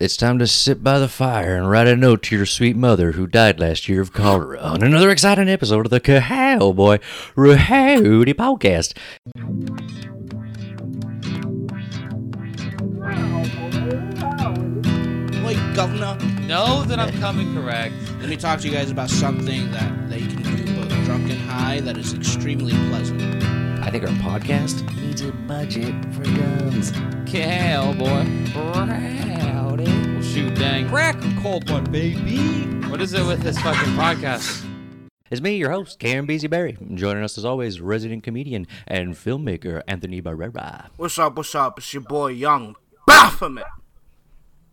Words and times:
It's 0.00 0.16
time 0.16 0.38
to 0.38 0.46
sit 0.46 0.82
by 0.82 0.98
the 0.98 1.08
fire 1.08 1.54
and 1.58 1.68
write 1.68 1.86
a 1.86 1.94
note 1.94 2.22
to 2.22 2.36
your 2.36 2.46
sweet 2.46 2.74
mother 2.74 3.12
who 3.12 3.26
died 3.26 3.60
last 3.60 3.86
year 3.86 4.00
of 4.00 4.14
cholera 4.14 4.58
on 4.58 4.82
another 4.82 5.10
exciting 5.10 5.50
episode 5.50 5.84
of 5.84 5.90
the 5.90 6.00
Cowboy 6.00 6.98
Rowdy 7.36 8.32
Podcast. 8.32 8.94
Wait, 15.44 15.58
Governor, 15.74 16.16
Know 16.46 16.82
that 16.84 16.98
I'm 16.98 17.12
coming 17.20 17.54
correct. 17.54 17.94
let 18.20 18.28
me 18.28 18.36
talk 18.36 18.60
to 18.60 18.68
you 18.68 18.72
guys 18.72 18.90
about 18.90 19.10
something 19.10 19.70
that, 19.72 20.08
that 20.10 20.20
you 20.20 20.28
can 20.28 20.56
do 20.56 20.74
both 20.74 20.88
drunk 21.04 21.30
and 21.30 21.40
high 21.40 21.80
that 21.80 21.96
is 21.96 22.14
extremely 22.14 22.72
pleasant. 22.88 23.20
I 23.82 23.90
think 23.90 24.04
our 24.04 24.10
podcast 24.16 24.84
needs 24.96 25.22
a 25.22 25.32
budget 25.32 25.94
for 26.14 26.22
guns. 26.22 26.92
Cowboy. 27.26 28.26
Rowdy. 28.54 29.39
Well, 30.90 31.12
shoot, 31.12 31.20
dang. 31.20 31.20
Crack 31.20 31.24
a 31.24 31.40
cold 31.40 31.70
one, 31.70 31.84
baby. 31.84 32.64
What 32.88 33.00
is 33.00 33.12
it 33.12 33.24
with 33.26 33.42
this 33.42 33.58
fucking 33.60 33.94
podcast? 33.94 34.66
It's 35.30 35.40
me, 35.40 35.56
your 35.56 35.70
host, 35.70 36.00
Cameron 36.00 36.26
Beasley 36.26 36.76
Joining 36.94 37.22
us 37.22 37.38
as 37.38 37.44
always, 37.44 37.80
resident 37.80 38.24
comedian 38.24 38.66
and 38.88 39.14
filmmaker 39.14 39.82
Anthony 39.86 40.20
Barrera. 40.20 40.86
What's 40.96 41.18
up, 41.18 41.36
what's 41.36 41.54
up? 41.54 41.78
It's 41.78 41.94
your 41.94 42.02
boy 42.02 42.28
Young 42.28 42.74
Baphomet. 43.06 43.66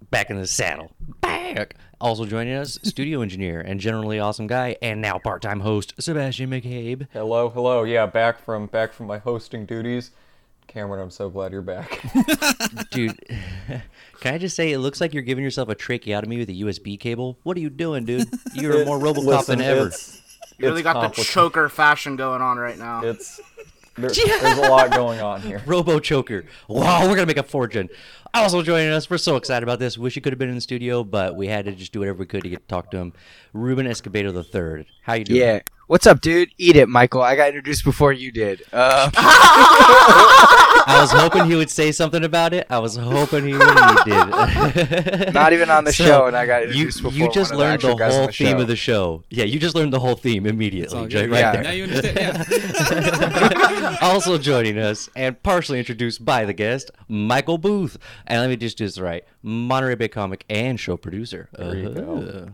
Back 0.10 0.30
in 0.32 0.38
the 0.38 0.48
saddle. 0.48 0.92
Back. 1.22 1.76
Also 2.02 2.26
joining 2.26 2.56
us, 2.56 2.80
studio 2.84 3.22
engineer 3.22 3.62
and 3.62 3.80
generally 3.80 4.20
awesome 4.20 4.48
guy, 4.48 4.76
and 4.82 5.02
now 5.02 5.20
part-time 5.20 5.60
host 5.60 5.94
Sebastian 6.00 6.50
McCabe. 6.50 7.08
Hello, 7.14 7.50
hello. 7.50 7.84
Yeah, 7.84 8.06
back 8.08 8.44
from 8.44 8.68
back 8.68 8.94
from 8.94 9.08
my 9.08 9.20
hosting 9.20 9.66
duties. 9.66 10.12
Cameron, 10.68 11.02
I'm 11.02 11.10
so 11.10 11.30
glad 11.30 11.52
you're 11.54 11.62
back. 11.62 12.02
Dude, 12.92 13.18
can 14.20 14.34
I 14.34 14.38
just 14.38 14.56
say 14.56 14.72
it 14.74 14.80
looks 14.80 15.00
like 15.00 15.14
you're 15.14 15.24
giving 15.24 15.44
yourself 15.44 15.70
a 15.70 15.76
tracheotomy 15.76 16.38
with 16.38 16.50
a 16.50 16.54
USB 16.54 17.00
cable? 17.00 17.40
What 17.44 17.58
are 17.58 17.62
you 17.62 17.70
doing, 17.70 18.06
dude? 18.06 18.28
You're 18.54 18.86
more 18.86 19.00
RoboCop 19.00 19.26
Listen, 19.26 19.60
than 19.60 19.68
ever. 19.68 19.88
It's, 19.88 20.22
You 20.58 20.68
really 20.68 20.82
it's 20.82 20.84
got 20.84 21.16
the 21.16 21.24
choker 21.24 21.70
fashion 21.70 22.16
going 22.16 22.42
on 22.42 22.58
right 22.58 22.78
now. 22.78 23.02
It's 23.02 23.40
there, 23.98 24.12
there's 24.12 24.58
a 24.60 24.70
lot 24.70 24.92
going 24.92 25.22
on 25.22 25.42
here. 25.42 25.64
Robo 25.66 26.00
Choker. 26.00 26.46
Wow, 26.68 27.08
we're 27.08 27.16
gonna 27.16 27.26
make 27.26 27.38
a 27.38 27.44
fortune. 27.44 27.90
Also 28.38 28.62
joining 28.62 28.90
us, 28.90 29.10
we're 29.10 29.18
so 29.18 29.36
excited 29.36 29.64
about 29.64 29.80
this. 29.80 29.98
Wish 29.98 30.14
he 30.14 30.22
could 30.22 30.32
have 30.32 30.38
been 30.38 30.48
in 30.48 30.56
the 30.56 30.62
studio, 30.62 31.04
but 31.04 31.36
we 31.36 31.48
had 31.48 31.66
to 31.66 31.72
just 31.72 31.92
do 31.92 32.00
whatever 32.00 32.20
we 32.20 32.28
could 32.28 32.44
to 32.44 32.50
get 32.50 32.60
to 32.60 32.68
talk 32.68 32.92
to 32.92 32.98
him. 32.98 33.12
Ruben 33.52 33.88
Escobedo 33.88 34.32
the 34.32 34.44
third. 34.44 34.86
How 35.02 35.14
you 35.16 35.24
doing? 35.24 35.42
Yeah. 35.42 35.60
What's 35.88 36.06
up, 36.06 36.22
dude? 36.22 36.52
Eat 36.60 36.76
it, 36.76 36.88
Michael. 36.88 37.24
I 37.24 37.36
got 37.36 37.48
introduced 37.48 37.84
before 37.84 38.14
you 38.14 38.32
did. 38.32 38.62
Uh, 38.72 39.10
I 40.88 41.02
was 41.02 41.12
hoping 41.12 41.46
he 41.46 41.56
would 41.56 41.70
say 41.70 41.92
something 41.92 42.24
about 42.24 42.54
it. 42.54 42.66
I 42.70 42.80
was 42.80 42.96
hoping 42.96 43.46
he 43.46 43.54
would. 43.54 43.62
He 43.62 44.12
did. 44.12 45.34
not 45.34 45.52
even 45.54 45.70
on 45.70 45.84
the 45.84 45.92
So, 45.94 46.06
show, 46.06 46.26
and 46.28 46.36
I 46.38 46.46
got 46.46 46.62
You, 46.62 46.68
introduced 46.70 47.04
before. 47.04 47.18
you 47.18 47.30
just 47.32 47.54
learned 47.54 47.74
actual 47.84 47.98
the 47.98 48.10
whole 48.10 48.28
the 48.28 48.32
theme 48.32 48.48
show. 48.58 48.62
of 48.62 48.68
the 48.68 48.76
show. 48.76 49.24
Yeah, 49.30 49.44
you 49.46 49.60
just 49.60 49.76
learned 49.76 49.92
the 49.94 50.00
whole 50.00 50.16
theme 50.16 50.46
immediately. 50.46 50.98
all 50.98 51.08
Jay, 51.08 51.22
good. 51.28 51.32
right 51.32 51.40
Yeah. 51.40 51.52
there. 51.52 51.64
Now 51.64 51.72
you 51.72 51.84
understand. 51.84 52.46
Yeah. 52.50 53.98
also 54.02 54.38
joining 54.38 54.78
us 54.78 55.10
and 55.16 55.42
partially 55.44 55.80
introduced 55.80 56.24
by 56.24 56.46
the 56.46 56.54
guest, 56.54 56.90
Michael 57.08 57.58
Booth. 57.58 57.98
And 58.26 58.42
let 58.42 58.50
me 58.50 58.56
just 58.56 58.78
do 58.78 58.86
this 58.86 58.98
right. 59.00 59.24
Monterey 59.44 59.96
Bay 59.96 60.08
comic 60.08 60.46
and 60.50 60.80
show 60.80 60.98
producer. 60.98 61.50
There 61.54 61.76
you 61.76 61.90
go. 61.90 62.18
Uh-huh. 62.18 62.46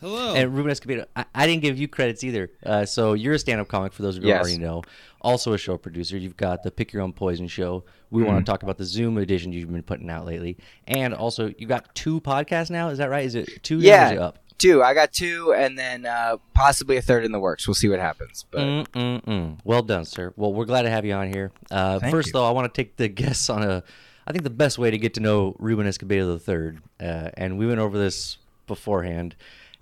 Hello. 0.00 0.34
And 0.34 0.54
Ruben 0.54 0.70
Escobedo, 0.72 1.06
I, 1.16 1.24
I 1.34 1.46
didn't 1.46 1.62
give 1.62 1.78
you 1.78 1.88
credits 1.88 2.22
either. 2.24 2.50
Uh, 2.64 2.84
so 2.84 3.12
you're 3.14 3.34
a 3.34 3.38
stand-up 3.38 3.68
comic 3.68 3.92
for 3.92 4.02
those 4.02 4.16
of 4.16 4.22
you 4.22 4.28
Yes. 4.28 4.40
already 4.42 4.58
know. 4.58 4.82
Also 5.20 5.52
a 5.52 5.58
show 5.58 5.76
producer. 5.76 6.16
You've 6.16 6.36
got 6.36 6.62
the 6.62 6.70
Pick 6.70 6.92
Your 6.92 7.02
Own 7.02 7.12
Poison 7.12 7.48
show. 7.48 7.84
We 8.10 8.22
Mm-hmm. 8.22 8.32
want 8.32 8.46
to 8.46 8.50
talk 8.50 8.62
about 8.62 8.78
the 8.78 8.84
Zoom 8.84 9.18
edition 9.18 9.52
you've 9.52 9.70
been 9.72 9.82
putting 9.82 10.08
out 10.10 10.24
lately. 10.26 10.56
And 10.86 11.12
also 11.14 11.52
you 11.58 11.66
got 11.66 11.94
two 11.94 12.20
podcasts 12.20 12.70
now. 12.70 12.88
Is 12.88 12.98
that 12.98 13.10
right? 13.10 13.24
Is 13.24 13.34
it 13.34 13.62
two? 13.62 13.78
Yeah. 13.78 14.10
It 14.10 14.18
up? 14.18 14.38
Two. 14.58 14.82
I 14.82 14.92
got 14.92 15.12
two, 15.12 15.54
and 15.56 15.78
then 15.78 16.04
uh, 16.04 16.36
possibly 16.52 16.96
a 16.96 17.02
third 17.02 17.24
in 17.24 17.30
the 17.30 17.38
works. 17.38 17.68
We'll 17.68 17.76
see 17.76 17.88
what 17.88 18.00
happens. 18.00 18.44
But 18.50 18.60
Mm-mm-mm. 18.62 19.58
Well 19.64 19.82
done, 19.82 20.04
sir. 20.04 20.32
Well, 20.36 20.52
we're 20.52 20.64
glad 20.64 20.82
to 20.82 20.90
have 20.90 21.04
you 21.04 21.12
on 21.14 21.32
here. 21.32 21.52
Uh, 21.70 22.00
first, 22.10 22.28
you. 22.28 22.32
though, 22.32 22.44
I 22.44 22.50
want 22.50 22.72
to 22.72 22.76
take 22.82 22.96
the 22.96 23.06
guests 23.08 23.48
on 23.50 23.62
a. 23.62 23.84
I 24.26 24.32
think 24.32 24.42
the 24.42 24.50
best 24.50 24.76
way 24.76 24.90
to 24.90 24.98
get 24.98 25.14
to 25.14 25.20
know 25.20 25.54
Ruben 25.60 25.86
Escobedo 25.86 26.36
III, 26.36 26.80
uh, 27.00 27.30
and 27.34 27.56
we 27.56 27.66
went 27.68 27.78
over 27.78 27.96
this 27.96 28.36
beforehand. 28.68 29.34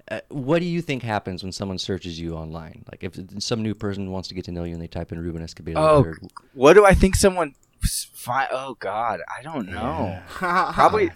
Uh, 0.09 0.21
what 0.29 0.61
do 0.61 0.67
you 0.67 0.81
think 0.81 1.03
happens 1.03 1.43
when 1.43 1.51
someone 1.53 1.79
searches 1.79 2.19
you 2.19 2.35
online? 2.35 2.85
Like, 2.91 3.03
if 3.03 3.19
some 3.43 3.63
new 3.63 3.75
person 3.75 4.11
wants 4.13 4.29
to 4.29 4.35
get 4.35 4.45
to 4.45 4.53
know 4.53 4.63
you 4.65 4.73
and 4.73 4.81
they 4.81 4.87
type 4.87 5.11
in 5.11 5.19
Ruben 5.19 5.43
Escobedo 5.43 5.75
Oh, 5.77 6.05
III, 6.07 6.13
what 6.55 6.75
do 6.75 6.85
I 6.87 6.95
think 6.95 7.17
someone? 7.17 7.55
Fi- 7.83 8.49
oh 8.51 8.75
God, 8.81 9.21
I 9.29 9.43
don't 9.43 9.69
know. 9.69 10.19
Probably, 10.29 11.11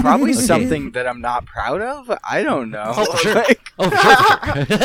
probably 0.00 0.32
something 0.32 0.92
that 0.92 1.06
I'm 1.06 1.20
not 1.20 1.44
proud 1.46 1.82
of. 1.82 2.10
I 2.30 2.42
don't 2.42 2.70
know. 2.70 2.92
Oh, 2.96 3.16
sure. 3.16 3.34
Like, 3.44 3.60
oh, 3.78 3.90
sure, 3.90 4.00
sure. 4.00 4.66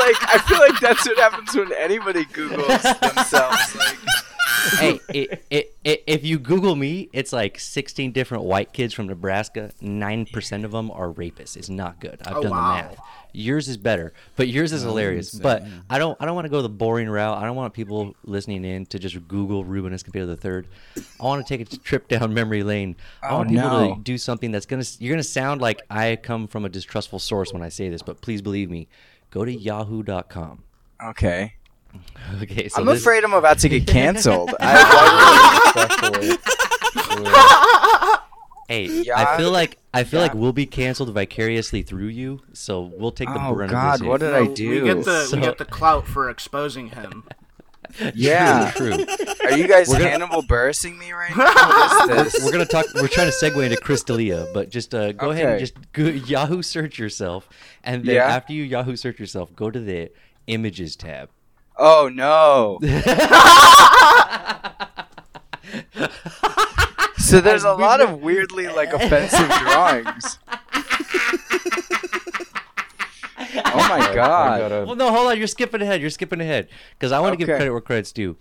like, 0.00 0.16
I 0.22 0.42
feel 0.48 0.58
like 0.58 0.80
that's 0.80 1.06
what 1.06 1.18
happens 1.18 1.54
when 1.54 1.70
anybody 1.74 2.24
Googles 2.26 3.00
themselves. 3.00 3.76
Like, 3.76 3.98
hey, 4.78 5.00
it, 5.12 5.44
it, 5.50 5.74
it, 5.84 6.04
if 6.06 6.24
you 6.24 6.38
Google 6.38 6.76
me, 6.76 7.08
it's 7.12 7.32
like 7.32 7.58
16 7.58 8.12
different 8.12 8.44
white 8.44 8.72
kids 8.72 8.94
from 8.94 9.06
Nebraska. 9.06 9.70
Nine 9.80 10.26
percent 10.26 10.64
of 10.64 10.72
them 10.72 10.90
are 10.90 11.08
rapists. 11.12 11.56
It's 11.56 11.68
not 11.68 12.00
good. 12.00 12.20
I've 12.24 12.36
Oh, 12.36 12.42
done 12.42 12.50
wow. 12.52 12.76
the 12.82 12.88
math. 12.88 12.98
Yours 13.32 13.68
is 13.68 13.76
better, 13.76 14.12
but 14.34 14.48
yours 14.48 14.72
is 14.72 14.82
hilarious. 14.82 15.30
say, 15.30 15.38
But. 15.40 15.62
I 15.88 15.98
don't, 15.98 16.16
I 16.20 16.24
don't 16.26 16.34
want 16.34 16.46
to 16.46 16.48
go 16.50 16.62
the 16.62 16.68
boring 16.68 17.08
route. 17.08 17.38
I 17.38 17.44
don't 17.44 17.54
want 17.54 17.72
people 17.74 18.16
listening 18.24 18.64
in 18.64 18.86
to 18.86 18.98
just 18.98 19.28
Google 19.28 19.64
Ruben 19.64 19.92
Escobedo 19.92 20.26
the 20.26 20.36
third. 20.36 20.66
I 21.20 21.24
want 21.24 21.46
to 21.46 21.56
take 21.56 21.72
a 21.72 21.76
trip 21.78 22.08
down 22.08 22.34
memory 22.34 22.64
lane. 22.64 22.96
I 23.22 23.28
Oh, 23.30 23.36
want 23.38 23.50
people 23.50 23.68
no. 23.70 23.94
to 23.94 24.00
do 24.00 24.18
something 24.18 24.50
that's 24.50 24.66
gonna. 24.66 24.82
You're 24.98 25.12
gonna 25.14 25.22
sound 25.22 25.60
like 25.60 25.80
I 25.88 26.16
come 26.16 26.48
from 26.48 26.64
a 26.64 26.68
distrustful 26.68 27.20
source 27.20 27.52
when 27.52 27.62
I 27.62 27.68
say 27.68 27.88
this, 27.88 28.02
but 28.02 28.20
please 28.20 28.42
believe 28.42 28.68
me. 28.68 28.88
Go 29.30 29.44
to 29.44 29.52
Yahoo.com. 29.52 30.64
okay, 31.10 31.54
Okay, 32.42 32.68
so 32.68 32.80
I'm 32.80 32.86
this- 32.86 33.00
afraid 33.00 33.24
I'm 33.24 33.32
about 33.34 33.58
to 33.60 33.68
get 33.68 33.86
canceled. 33.88 34.54
I, 34.60 35.72
Especially. 35.76 36.36
Hey, 38.68 39.10
I 39.10 39.36
feel 39.36 39.50
like 39.50 39.78
I 39.92 40.04
feel 40.04 40.20
like 40.20 40.32
we'll 40.34 40.52
be 40.52 40.64
canceled 40.66 41.12
vicariously 41.12 41.82
through 41.82 42.06
you, 42.06 42.40
so 42.52 42.82
we'll 42.96 43.10
take 43.10 43.28
the 43.28 43.44
oh 43.44 43.52
brunt 43.54 43.72
God, 43.72 43.94
of 43.94 44.00
this. 44.00 44.08
what 44.08 44.20
did 44.20 44.32
I 44.32 44.46
do? 44.46 44.68
We 44.70 44.74
do? 44.80 44.84
get 44.94 45.04
the 45.04 45.24
So- 45.24 45.36
we 45.36 45.42
get 45.42 45.58
the 45.58 45.64
clout 45.64 46.06
for 46.06 46.30
exposing 46.30 46.90
him. 46.90 47.24
yeah. 48.14 48.70
True. 48.76 48.92
Are 49.44 49.56
you 49.58 49.66
guys 49.66 49.88
We're 49.88 49.98
gonna- 49.98 50.10
Hannibal 50.10 50.42
Buressing 50.44 50.96
me 50.96 51.10
right 51.10 51.36
now? 51.36 51.44
What 52.06 52.26
is 52.28 52.32
this? 52.34 52.44
We're 52.44 52.52
gonna 52.52 52.64
talk. 52.64 52.86
We're 52.94 53.08
trying 53.08 53.28
to 53.32 53.36
segue 53.36 53.60
into 53.64 53.76
Chris 53.78 54.04
D'Elia, 54.04 54.46
but 54.54 54.70
just 54.70 54.94
uh, 54.94 55.10
go 55.12 55.30
ahead 55.30 55.46
and 55.46 55.58
just 55.58 55.74
go, 55.92 56.04
Yahoo 56.04 56.62
search 56.62 56.96
yourself, 57.00 57.48
and 57.82 58.04
then 58.04 58.14
Yeah. 58.14 58.26
after 58.26 58.52
you 58.52 58.62
Yahoo 58.62 58.94
search 58.94 59.18
yourself, 59.18 59.52
go 59.56 59.68
to 59.72 59.80
the 59.80 60.12
images 60.46 60.94
tab. 60.94 61.30
Oh 61.82 62.10
no. 62.12 62.78
so 67.18 67.40
there's 67.40 67.64
a 67.64 67.72
lot 67.72 68.00
of 68.00 68.20
weirdly 68.20 68.68
like 68.68 68.92
offensive 68.92 69.48
drawings. 69.48 70.38
Oh 73.72 73.88
my 73.88 73.98
god. 74.14 74.60
gotta- 74.60 74.84
Well, 74.86 74.94
no, 74.96 75.10
hold 75.12 75.28
on. 75.28 75.38
You're 75.38 75.46
skipping 75.48 75.82
ahead. 75.82 76.00
You're 76.00 76.10
skipping 76.10 76.40
ahead 76.40 76.68
because 76.92 77.10
I 77.12 77.18
want 77.20 77.32
to 77.32 77.36
give 77.36 77.46
credit 77.48 77.70
where 77.70 77.80
credit's 77.80 78.12
due. 78.12 78.36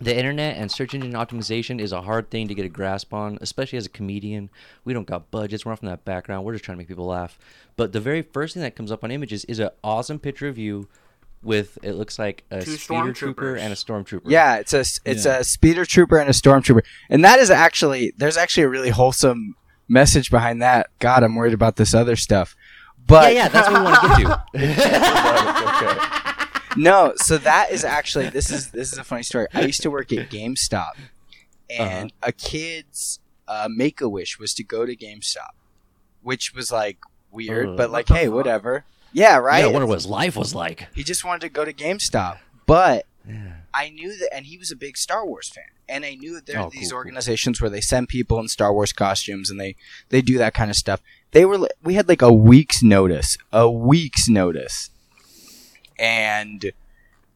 The 0.00 0.16
internet 0.16 0.56
and 0.56 0.70
search 0.70 0.94
engine 0.94 1.12
optimization 1.12 1.80
is 1.80 1.92
a 1.92 2.02
hard 2.02 2.30
thing 2.30 2.48
to 2.48 2.54
get 2.54 2.66
a 2.66 2.68
grasp 2.68 3.14
on, 3.14 3.38
especially 3.40 3.78
as 3.78 3.86
a 3.86 3.90
comedian. 3.90 4.50
We 4.84 4.92
don't 4.92 5.06
got 5.06 5.30
budgets. 5.30 5.64
We're 5.64 5.72
not 5.72 5.78
from 5.78 5.88
that 5.88 6.04
background. 6.04 6.44
We're 6.44 6.52
just 6.54 6.64
trying 6.64 6.76
to 6.76 6.80
make 6.80 6.88
people 6.88 7.06
laugh. 7.06 7.38
But 7.76 7.92
the 7.92 8.00
very 8.00 8.22
first 8.22 8.54
thing 8.54 8.62
that 8.62 8.76
comes 8.76 8.90
up 8.92 9.04
on 9.04 9.10
images 9.10 9.44
is 9.46 9.58
an 9.58 9.70
awesome 9.84 10.18
picture 10.18 10.48
of 10.48 10.58
you 10.58 10.88
with 11.42 11.78
it 11.82 11.92
looks 11.94 12.18
like 12.18 12.44
a 12.50 12.62
Two 12.62 12.76
speeder 12.76 13.12
trooper 13.12 13.56
and 13.56 13.72
a 13.72 13.76
stormtrooper. 13.76 14.22
Yeah, 14.26 14.56
it's 14.56 14.72
a 14.72 14.80
it's 15.04 15.24
Yeah. 15.26 15.38
a 15.38 15.44
speeder 15.44 15.84
trooper 15.84 16.18
and 16.18 16.28
a 16.28 16.32
stormtrooper. 16.32 16.82
And 17.10 17.24
that 17.24 17.38
is 17.38 17.50
actually 17.50 18.12
there's 18.16 18.36
actually 18.36 18.64
a 18.64 18.68
really 18.68 18.90
wholesome 18.90 19.56
message 19.88 20.30
behind 20.30 20.62
that. 20.62 20.88
God, 21.00 21.22
I'm 21.22 21.34
worried 21.34 21.54
about 21.54 21.76
this 21.76 21.94
other 21.94 22.16
stuff. 22.16 22.54
But 23.04 23.34
yeah. 23.34 23.44
yeah 23.44 23.48
That's 23.48 23.68
what 23.68 23.78
we 23.80 23.84
want 23.84 24.00
to 24.00 24.22
get 24.54 24.76
to. 24.76 25.66
okay. 25.68 25.98
no, 26.76 27.12
so 27.16 27.36
that 27.38 27.70
is 27.70 27.84
actually 27.84 28.30
this 28.30 28.50
is 28.50 28.70
this 28.70 28.92
is 28.92 28.98
a 28.98 29.04
funny 29.04 29.22
story. 29.22 29.46
I 29.52 29.62
used 29.62 29.82
to 29.82 29.90
work 29.90 30.12
at 30.12 30.30
GameStop, 30.30 30.92
and 31.68 32.10
Uh-huh. 32.12 32.28
a 32.28 32.32
kid's 32.32 33.18
uh, 33.48 33.68
make 33.70 34.00
a 34.00 34.08
wish 34.08 34.38
was 34.38 34.54
to 34.54 34.64
go 34.64 34.86
to 34.86 34.96
GameStop, 34.96 35.50
which 36.22 36.54
was 36.54 36.70
like 36.72 36.98
weird, 37.30 37.70
Uh, 37.70 37.72
but 37.76 37.90
like, 37.90 38.08
hey, 38.08 38.26
fuck? 38.26 38.34
whatever. 38.34 38.84
Yeah, 39.12 39.36
right. 39.38 39.60
Yeah, 39.60 39.66
I 39.66 39.72
wonder 39.72 39.86
what 39.86 39.94
his 39.94 40.06
life 40.06 40.36
was 40.36 40.54
like. 40.54 40.88
he 40.94 41.02
just 41.04 41.24
wanted 41.24 41.40
to 41.42 41.48
go 41.48 41.64
to 41.64 41.72
GameStop, 41.72 42.38
but 42.66 43.06
Yeah. 43.28 43.52
I 43.74 43.88
knew 43.90 44.16
that, 44.18 44.34
and 44.34 44.46
he 44.46 44.58
was 44.58 44.70
a 44.70 44.76
big 44.76 44.96
Star 44.96 45.24
Wars 45.26 45.48
fan, 45.48 45.64
and 45.88 46.04
I 46.04 46.14
knew 46.14 46.34
that 46.34 46.46
there 46.46 46.58
are 46.58 46.66
Oh, 46.66 46.70
these 46.70 46.82
cool, 46.82 46.90
cool. 46.90 46.96
organizations 46.98 47.60
where 47.60 47.70
they 47.70 47.80
send 47.80 48.08
people 48.08 48.38
in 48.40 48.48
Star 48.48 48.72
Wars 48.72 48.92
costumes, 48.92 49.48
and 49.50 49.58
they 49.60 49.76
they 50.10 50.20
do 50.22 50.36
that 50.38 50.52
kind 50.54 50.70
of 50.70 50.76
stuff. 50.76 51.00
They 51.30 51.44
were 51.44 51.68
we 51.82 51.94
had 51.94 52.08
like 52.08 52.20
a 52.22 52.32
week's 52.32 52.82
notice, 52.82 53.38
a 53.52 53.70
week's 53.70 54.28
notice, 54.28 54.90
and 55.98 56.72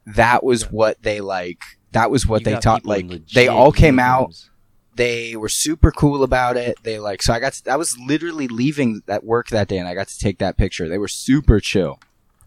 that 0.06 0.44
was 0.44 0.70
what 0.70 1.02
they 1.02 1.20
like. 1.20 1.60
That 1.92 2.10
was 2.10 2.26
what 2.26 2.42
You 2.42 2.46
they 2.54 2.60
taught. 2.60 2.84
Like 2.84 3.08
they 3.32 3.48
all 3.48 3.72
came 3.72 3.98
out. 3.98 4.34
They 4.96 5.36
were 5.36 5.48
super 5.48 5.90
cool 5.92 6.22
about 6.22 6.56
it. 6.56 6.78
They 6.82 6.98
like 6.98 7.22
so 7.22 7.32
I 7.32 7.40
got 7.40 7.52
to, 7.54 7.70
I 7.72 7.76
was 7.76 7.96
literally 7.98 8.48
leaving 8.48 9.02
that 9.06 9.24
work 9.24 9.48
that 9.50 9.68
day 9.68 9.78
and 9.78 9.86
I 9.88 9.94
got 9.94 10.08
to 10.08 10.18
take 10.18 10.38
that 10.38 10.56
picture. 10.56 10.88
They 10.88 10.98
were 10.98 11.08
super 11.08 11.60
chill. 11.60 12.00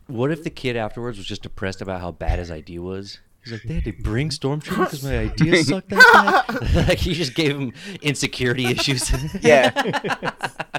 What 0.07 0.31
if 0.31 0.43
the 0.43 0.49
kid 0.49 0.75
afterwards 0.75 1.17
was 1.17 1.27
just 1.27 1.43
depressed 1.43 1.81
about 1.81 2.01
how 2.01 2.11
bad 2.11 2.39
his 2.39 2.49
idea 2.49 2.81
was? 2.81 3.19
He's 3.43 3.53
like, 3.53 3.61
they 3.63 3.75
had 3.75 3.83
to 3.85 3.93
bring 3.93 4.29
Stormtrooper 4.29 4.85
because 4.85 5.03
my 5.03 5.17
idea 5.19 5.63
sucked 5.63 5.89
that 5.89 6.45
bad. 6.75 6.75
like 6.89 6.97
he 6.97 7.13
just 7.13 7.35
gave 7.35 7.55
him 7.57 7.71
insecurity 8.01 8.65
issues. 8.65 9.09
Yeah. 9.41 9.69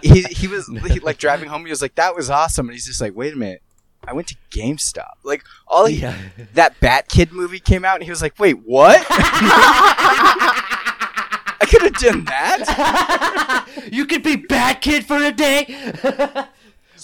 he 0.02 0.22
he 0.25 0.46
was 0.49 0.67
he, 0.87 0.99
like 1.00 1.17
driving 1.19 1.49
home. 1.49 1.64
He 1.64 1.70
was 1.70 1.81
like, 1.81 1.94
"That 1.94 2.14
was 2.14 2.28
awesome," 2.28 2.67
and 2.69 2.75
he's 2.75 2.87
just 2.87 3.00
like, 3.00 3.14
"Wait 3.17 3.32
a 3.32 3.37
minute." 3.37 3.62
I 4.06 4.12
went 4.12 4.28
to 4.28 4.37
GameStop. 4.50 5.12
Like 5.25 5.43
all 5.69 5.87
he, 5.87 5.96
Yeah. 6.00 6.17
that 6.55 6.78
Bat 6.81 7.08
Kid 7.08 7.32
movie 7.32 7.61
came 7.61 7.84
out, 7.84 7.94
and 7.96 8.05
he 8.05 8.11
was 8.11 8.20
like, 8.22 8.38
"Wait, 8.38 8.58
what?" 8.64 8.99
I 11.61 11.67
could 11.67 11.83
have 11.83 11.95
done 11.95 12.25
that. 12.25 13.67
you 13.93 14.07
could 14.07 14.23
be 14.23 14.37
bad 14.37 14.81
kid 14.81 15.05
for 15.05 15.17
a 15.17 15.31
day. 15.33 15.65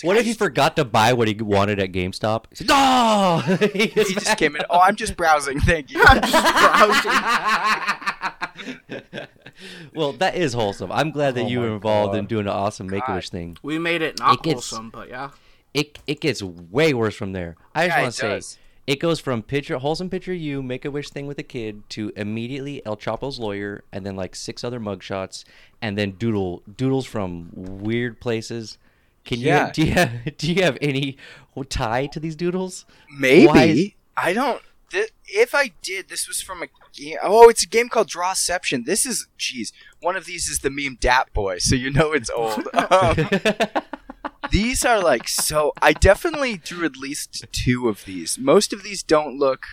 what 0.03 0.17
if 0.17 0.25
he 0.27 0.33
forgot 0.35 0.77
to 0.77 0.85
buy 0.85 1.13
what 1.13 1.29
he 1.29 1.35
wanted 1.35 1.79
at 1.79 1.93
GameStop? 1.93 2.45
He's 2.51 2.63
like, 2.63 2.69
no! 2.69 3.43
he 3.73 3.87
He 3.87 4.15
just 4.15 4.37
came 4.39 4.57
in. 4.57 4.63
Oh, 4.71 4.81
I'm 4.81 4.97
just 4.97 5.17
browsing. 5.17 5.61
Thank 5.61 5.91
you. 5.91 6.03
well, 9.95 10.13
that 10.15 10.35
is 10.37 10.53
wholesome. 10.53 10.93
I'm 10.93 11.11
glad 11.11 11.35
that 11.35 11.45
Oh 11.45 11.49
you 11.49 11.61
were 11.61 11.69
my 11.69 11.75
involved 11.75 12.15
in 12.17 12.27
doing 12.27 12.47
an 12.47 12.53
awesome 12.53 12.87
Make 12.87 13.07
a 13.09 13.15
Wish 13.15 13.31
thing. 13.31 13.57
We 13.63 13.79
made 13.79 14.03
it 14.03 14.19
not 14.19 14.35
It 14.37 14.43
gets- 14.43 14.71
wholesome, 14.71 14.91
but 14.91 15.09
yeah. 15.09 15.31
It 15.75 15.99
it 16.07 16.21
gets 16.21 16.43
way 16.43 16.95
worse 16.95 17.15
from 17.15 17.33
there. 17.33 17.57
I 17.75 17.87
just 17.89 17.97
Yeah, 17.97 18.03
want 18.03 18.09
it 18.09 18.17
to 18.17 18.21
say 18.21 18.29
does. 18.37 18.59
It 18.87 19.01
goes 19.01 19.19
from 19.19 19.43
picture 19.43 19.79
wholesome 19.79 20.09
picture 20.11 20.33
of 20.33 20.39
you 20.39 20.63
Make 20.63 20.85
a 20.85 20.91
Wish 20.91 21.11
thing 21.11 21.27
with 21.27 21.39
a 21.39 21.43
kid 21.43 21.83
to 21.91 22.13
immediately 22.17 22.85
El 22.87 22.97
Chapo's 22.97 23.39
lawyer 23.39 23.83
and 23.93 24.07
then 24.07 24.15
like 24.17 24.37
six 24.37 24.63
other 24.63 24.79
mugshots 24.79 25.45
and 25.83 25.99
then 25.99 26.13
doodle 26.13 26.63
doodles 26.77 27.05
from 27.07 27.51
weird 27.53 28.21
places. 28.21 28.79
Can 29.25 29.41
you 29.41 29.47
Yeah. 29.49 29.71
do 29.73 29.83
you 29.83 29.93
have 29.93 30.11
do 30.39 30.53
you 30.53 30.63
have 30.63 30.79
any 30.81 31.17
tie 31.69 32.07
to 32.07 32.21
these 32.21 32.37
doodles? 32.37 32.85
Maybe 33.11 33.59
is- 33.87 33.91
I 34.17 34.33
don't. 34.33 34.63
Th- 34.91 35.11
if 35.27 35.53
I 35.53 35.73
did, 35.83 36.09
this 36.09 36.29
was 36.29 36.41
from 36.41 36.63
a 36.63 36.69
game. 36.95 37.17
Oh, 37.21 37.49
it's 37.49 37.65
a 37.65 37.67
game 37.67 37.89
called 37.89 38.09
Drawception. 38.09 38.85
This 38.87 39.05
is, 39.05 39.27
jeez, 39.37 39.73
one 40.01 40.15
of 40.17 40.27
these 40.27 40.49
is 40.49 40.61
the 40.61 40.71
meme 40.71 40.97
Dat 41.01 41.33
Boi, 41.35 41.59
so 41.59 41.75
you 41.75 41.91
know 41.91 42.13
it's 42.13 42.31
old. 42.31 42.69
Um, 42.73 43.29
these 44.51 44.85
are 44.85 45.01
like 45.03 45.29
so. 45.29 45.73
I 45.81 45.93
definitely 45.93 46.59
drew 46.59 46.85
at 46.85 46.97
least 46.97 47.47
two 47.53 47.89
of 47.89 48.05
these. 48.05 48.39
Most 48.39 48.73
of 48.73 48.83
these 48.83 49.03
don't 49.03 49.39
look 49.39 49.65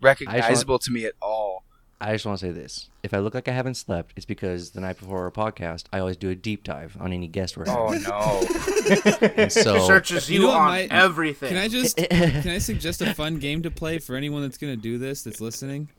recognizable 0.00 0.78
to 0.80 0.90
me 0.90 1.04
at 1.04 1.14
all. 1.22 1.64
I 2.00 2.12
just 2.14 2.26
want 2.26 2.40
to 2.40 2.46
say 2.46 2.50
this. 2.50 2.88
If 3.04 3.14
I 3.14 3.18
look 3.18 3.32
like 3.32 3.46
I 3.46 3.52
haven't 3.52 3.74
slept, 3.76 4.12
it's 4.16 4.26
because 4.26 4.70
the 4.70 4.80
night 4.80 4.98
before 4.98 5.22
our 5.22 5.30
podcast, 5.30 5.84
I 5.92 6.00
always 6.00 6.16
do 6.16 6.30
a 6.30 6.34
deep 6.34 6.64
dive 6.64 6.96
on 6.98 7.12
any 7.12 7.28
guest 7.28 7.56
we're 7.56 7.64
Oh 7.68 7.92
no! 7.92 9.28
And 9.36 9.52
so 9.52 9.86
Searches 9.86 10.28
You 10.28 10.40
you, 10.40 10.46
know 10.46 10.48
what 10.48 10.56
on 10.60 10.66
might- 10.68 10.90
everything. 10.90 11.50
Can 11.50 11.58
I 11.58 11.68
just 11.68 11.96
can 12.10 12.48
I 12.48 12.58
suggest 12.58 13.02
a 13.02 13.14
fun 13.14 13.36
game 13.38 13.62
to 13.62 13.70
play 13.70 13.98
for 14.00 14.16
anyone 14.16 14.42
that's 14.42 14.58
gonna 14.58 14.76
do 14.76 14.98
this 14.98 15.22
that's 15.22 15.40
listening? 15.40 15.90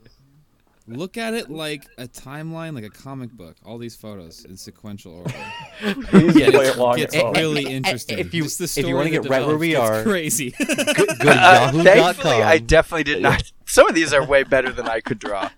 Look 0.86 1.16
at 1.16 1.32
it 1.32 1.50
like 1.50 1.86
a 1.96 2.06
timeline, 2.06 2.74
like 2.74 2.84
a 2.84 2.90
comic 2.90 3.30
book. 3.32 3.56
All 3.64 3.78
these 3.78 3.96
photos 3.96 4.44
in 4.44 4.56
sequential 4.58 5.14
order. 5.14 5.32
Please 6.08 6.36
Yeah, 6.36 6.50
play 6.50 6.66
it's- 6.66 6.76
it 6.76 6.78
long 6.78 6.98
It's 6.98 7.14
enough. 7.14 7.36
eh, 7.36 7.40
really 7.40 7.64
interesting. 7.64 8.18
if 8.18 8.34
you- 8.34 8.44
if 8.44 8.76
you 8.86 8.94
wanna 8.94 9.08
get 9.10 9.26
right 9.28 9.46
where 9.46 9.56
we 9.56 9.74
are- 9.76 10.02
crazy. 10.02 10.50
Good, 10.58 10.68
to 10.68 11.30
Uh, 11.30 11.72
thankfully, 11.82 12.42
I 12.42 12.58
definitely 12.58 13.04
did 13.04 13.22
not. 13.22 13.50
Some 13.66 13.88
of 13.88 13.94
these 13.94 14.12
are 14.12 14.24
way 14.26 14.42
better 14.42 14.70
than 14.72 14.86
I 14.86 15.00
could 15.00 15.18
draw. 15.18 15.48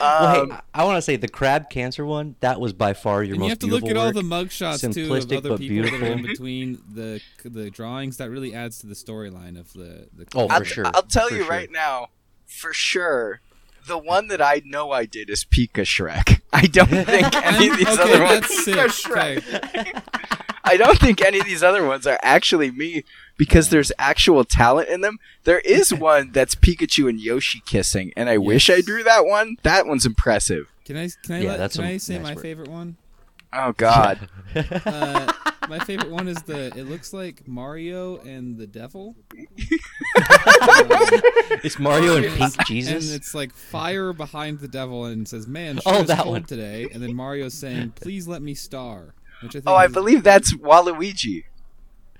Well, 0.00 0.40
Um, 0.42 0.50
hey, 0.50 0.56
I, 0.74 0.84
want 0.84 0.96
to 0.98 1.02
say 1.02 1.14
the 1.16 1.28
crab 1.28 1.70
cancer 1.70 2.04
one. 2.04 2.34
That 2.40 2.60
was 2.60 2.72
by 2.72 2.94
far 2.94 3.22
your 3.22 3.34
and 3.36 3.44
you 3.44 3.48
have 3.50 3.60
to 3.60 3.66
look 3.66 3.84
beautiful 3.84 3.90
at 3.90 3.96
all 4.00 4.06
work. 4.08 4.14
the 4.16 4.22
mugshots 4.22 4.80
too 4.92 5.12
of 5.14 5.22
Simplistic 5.22 5.36
other 5.38 5.48
but 5.50 5.60
people 5.60 5.90
that 5.90 6.02
are 6.02 6.12
in 6.12 6.22
between 6.22 6.82
the 6.92 7.20
the 7.44 7.70
drawings. 7.70 8.16
That 8.18 8.28
really 8.28 8.54
adds 8.54 8.80
to 8.80 8.86
the 8.88 8.94
storyline 8.94 9.58
of 9.58 9.72
the 9.72 10.08
the. 10.12 10.26
Oh, 10.34 10.48
for 10.48 10.52
I'll, 10.54 10.64
sure. 10.64 10.86
I'll 10.88 11.02
tell 11.02 11.28
for 11.28 11.36
you 11.36 11.42
sure. 11.42 11.50
right 11.50 11.70
now, 11.70 12.08
for 12.46 12.74
sure, 12.74 13.40
the 13.86 13.98
one 13.98 14.28
that 14.28 14.40
I 14.42 14.62
know 14.64 14.90
I 14.92 15.06
did 15.06 15.30
is 15.30 15.44
Pika 15.44 15.84
Shrek. 15.84 16.40
I 16.52 16.62
don't 16.66 16.88
think 16.88 17.34
any 17.44 17.68
of 17.68 17.76
these 17.78 17.88
okay, 17.88 18.02
other 18.14 18.22
ones. 18.24 18.40
that's 18.40 18.64
sick. 18.64 18.76
Shrek. 18.76 19.64
Okay. 19.64 19.92
I 20.64 20.76
don't 20.76 20.98
think 20.98 21.22
any 21.22 21.38
of 21.40 21.46
these 21.46 21.62
other 21.62 21.86
ones 21.86 22.06
are 22.06 22.18
actually 22.22 22.70
me 22.70 23.04
because 23.38 23.70
there's 23.70 23.90
actual 23.98 24.44
talent 24.44 24.88
in 24.90 25.00
them. 25.00 25.18
There 25.44 25.60
is 25.60 25.94
one 25.94 26.30
that's 26.32 26.54
Pikachu 26.54 27.08
and 27.08 27.18
Yoshi 27.20 27.62
kissing, 27.64 28.12
and 28.16 28.28
I 28.28 28.36
wish 28.36 28.68
I 28.68 28.80
drew 28.82 29.02
that 29.04 29.24
one. 29.24 29.56
That 29.62 29.86
one's 29.86 30.04
impressive. 30.04 30.70
Can 30.84 30.96
I 30.96 31.08
can 31.22 31.36
I, 31.36 31.40
Yeah, 31.40 31.50
let, 31.50 31.56
that's 31.58 31.76
can 31.76 31.84
I 31.86 31.96
say 31.96 32.14
nice 32.18 32.22
my 32.24 32.34
work. 32.34 32.42
favorite 32.42 32.68
one? 32.68 32.96
Oh 33.52 33.72
God. 33.76 34.28
Uh, 34.56 35.30
my 35.68 35.78
favorite 35.80 36.08
one 36.10 36.26
is 36.26 36.42
the. 36.44 36.68
It 36.74 36.88
looks 36.88 37.12
like 37.12 37.46
Mario 37.46 38.16
and 38.20 38.56
the 38.56 38.66
devil. 38.66 39.14
It's 41.64 41.78
Mario 41.78 42.16
and 42.16 42.24
And 42.24 42.34
Pink 42.34 42.66
Jesus. 42.66 43.06
And 43.10 43.16
it's 43.16 43.34
like 43.34 43.52
fire 43.52 44.12
behind 44.12 44.60
the 44.60 44.68
devil 44.68 45.04
and 45.04 45.28
says, 45.28 45.46
"Man, 45.46 45.76
sure 45.78 45.94
Oh, 45.96 46.02
that 46.04 46.20
cold 46.20 46.28
one. 46.32 46.44
today." 46.44 46.88
And 46.92 47.02
then 47.02 47.14
Mario's 47.14 47.54
saying, 47.54 47.92
"Please 47.96 48.26
let 48.28 48.42
me 48.42 48.54
star." 48.54 49.14
Which 49.42 49.50
I 49.54 49.58
think 49.60 49.64
Oh, 49.68 49.74
I 49.74 49.86
is- 49.86 49.92
believe 49.92 50.22
that's 50.22 50.54
Waluigi. 50.54 51.44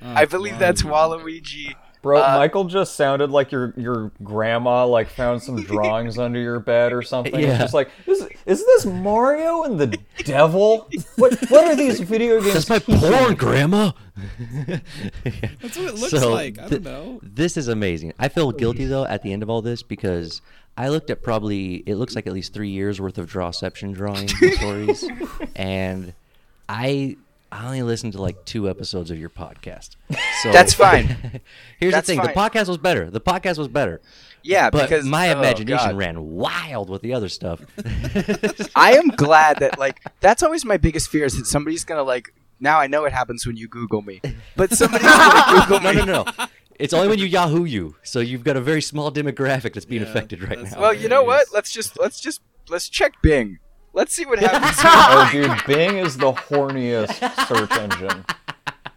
oh, 0.02 0.06
I 0.14 0.24
believe 0.24 0.58
that's 0.58 0.82
Waluigi. 0.82 1.74
Waluigi. 2.08 2.20
Bro, 2.20 2.22
Uh, 2.22 2.36
Michael 2.38 2.64
just 2.64 2.94
sounded 2.94 3.30
like 3.30 3.52
your 3.52 3.72
your 3.76 4.10
grandma 4.22 4.86
like 4.86 5.08
found 5.08 5.42
some 5.42 5.62
drawings 5.62 6.18
under 6.18 6.38
your 6.40 6.60
bed 6.60 6.92
or 6.92 7.02
something. 7.02 7.34
It's 7.34 7.42
Yeah. 7.46 7.58
just 7.58 7.74
like, 7.74 7.90
is, 8.06 8.26
is 8.46 8.64
this 8.64 8.86
Mario 8.86 9.62
and 9.64 9.78
the 9.78 9.98
devil? 10.24 10.88
What 11.16 11.38
what 11.50 11.64
are 11.66 11.76
these 11.76 12.00
video 12.00 12.40
games? 12.40 12.54
That's 12.54 12.68
my 12.70 12.78
teaching 12.78 13.00
porn, 13.10 13.28
me? 13.30 13.34
Grandma. 13.34 13.92
That's 15.24 15.76
what 15.76 15.86
it 15.88 15.94
looks 15.94 16.10
So, 16.10 16.32
like. 16.32 16.58
I 16.58 16.68
th- 16.68 16.82
don't 16.82 16.84
know. 16.84 17.20
This 17.22 17.56
is 17.56 17.68
amazing. 17.68 18.12
I 18.18 18.28
feel 18.28 18.50
guilty 18.52 18.84
though 18.86 19.04
at 19.04 19.22
the 19.22 19.32
end 19.32 19.42
of 19.42 19.50
all 19.50 19.62
this 19.62 19.82
because 19.82 20.40
I 20.76 20.88
looked 20.88 21.10
at 21.10 21.22
probably 21.22 21.76
it 21.86 21.96
looks 21.96 22.14
like 22.16 22.26
at 22.26 22.32
least 22.32 22.52
three 22.54 22.70
years 22.70 23.00
worth 23.00 23.18
of 23.18 23.26
drawception 23.30 23.92
drawings 23.92 24.32
and 24.40 24.52
stories, 24.54 25.04
and 25.56 26.14
I 26.68 27.16
I 27.50 27.64
only 27.64 27.82
listened 27.82 28.12
to 28.12 28.20
like 28.22 28.44
two 28.44 28.68
episodes 28.68 29.10
of 29.10 29.18
your 29.18 29.30
podcast. 29.30 29.96
So 30.42 30.52
That's 30.52 30.72
fine. 30.72 31.06
here's 31.80 31.92
That's 31.92 32.06
the 32.06 32.12
thing: 32.12 32.20
fine. 32.22 32.28
the 32.28 32.32
podcast 32.32 32.68
was 32.68 32.78
better. 32.78 33.10
The 33.10 33.20
podcast 33.20 33.58
was 33.58 33.66
better, 33.66 34.00
Yeah, 34.44 34.70
but 34.70 34.82
because 34.88 35.04
my 35.04 35.30
oh, 35.34 35.38
imagination 35.40 35.88
God. 35.90 35.96
ran 35.96 36.22
wild 36.30 36.88
with 36.90 37.02
the 37.02 37.12
other 37.12 37.28
stuff. 37.28 37.60
I 38.76 38.92
am 38.96 39.08
glad 39.08 39.58
that 39.58 39.80
like 39.80 40.00
that's 40.20 40.44
always 40.44 40.64
my 40.64 40.76
biggest 40.76 41.10
fear 41.10 41.24
is 41.24 41.36
that 41.36 41.46
somebody's 41.46 41.84
gonna 41.84 42.04
like. 42.04 42.32
Now 42.60 42.78
I 42.78 42.86
know 42.86 43.04
it 43.04 43.12
happens 43.12 43.44
when 43.46 43.56
you 43.56 43.66
Google 43.66 44.02
me, 44.02 44.20
but 44.54 44.70
somebody's 44.70 45.08
gonna 45.08 45.66
Google 45.66 45.80
me. 45.80 45.92
no, 45.98 46.04
no. 46.04 46.22
no. 46.38 46.46
It's 46.78 46.94
only 46.94 47.08
when 47.08 47.18
you 47.18 47.26
Yahoo 47.26 47.64
you, 47.64 47.96
so 48.04 48.20
you've 48.20 48.44
got 48.44 48.56
a 48.56 48.60
very 48.60 48.80
small 48.82 49.10
demographic 49.10 49.74
that's 49.74 49.84
being 49.84 50.02
Yeah, 50.02 50.08
affected 50.08 50.40
right 50.44 50.56
that's 50.56 50.72
now. 50.76 50.80
Well, 50.80 50.94
you 50.94 51.08
know 51.08 51.24
what? 51.24 51.48
Let's 51.52 51.72
just 51.72 51.98
let's 51.98 52.20
just 52.20 52.40
let's 52.68 52.88
check 52.88 53.14
Bing. 53.22 53.58
Let's 53.98 54.14
see 54.14 54.24
what 54.24 54.38
happens. 54.48 54.76
Oh, 54.78 54.84
oh, 54.84 55.28
dude, 55.32 55.66
Bing 55.66 55.98
is 55.98 56.16
the 56.16 56.32
horniest 56.32 57.46
search 57.48 57.72
engine. 57.72 58.24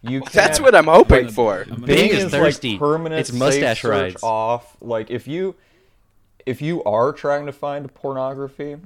You 0.04 0.22
can't, 0.22 0.32
That's 0.34 0.60
what 0.60 0.76
I'm 0.76 0.86
hoping 0.86 1.28
I'm 1.28 1.32
for. 1.32 1.64
gonna- 1.66 1.78
Bing, 1.80 1.86
Bing 1.86 2.10
is 2.12 2.24
is 2.26 2.32
thirsty. 2.32 2.72
like 2.72 2.80
permanent 2.80 3.20
It's 3.20 3.32
mustache 3.34 3.78
safe 3.78 3.82
search 3.82 3.92
rides. 4.14 4.24
off. 4.24 4.78
Like 4.80 5.10
if 5.10 5.28
you 5.28 5.56
if 6.46 6.62
you 6.62 6.84
are 6.84 7.12
trying 7.14 7.46
to 7.48 7.52
find 7.52 7.94
pornography, 7.94 8.78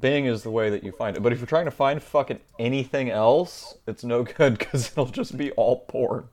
Bing 0.00 0.26
is 0.26 0.42
the 0.42 0.50
way 0.50 0.70
that 0.70 0.84
you 0.84 0.92
find 0.92 1.16
it. 1.16 1.22
But 1.22 1.32
if 1.32 1.38
you're 1.40 1.46
trying 1.46 1.64
to 1.66 1.70
find 1.70 2.02
fucking 2.02 2.40
anything 2.58 3.10
else, 3.10 3.76
it's 3.86 4.04
no 4.04 4.22
good 4.24 4.58
because 4.58 4.92
it'll 4.92 5.06
just 5.06 5.36
be 5.36 5.50
all 5.52 5.80
porn. 5.88 6.28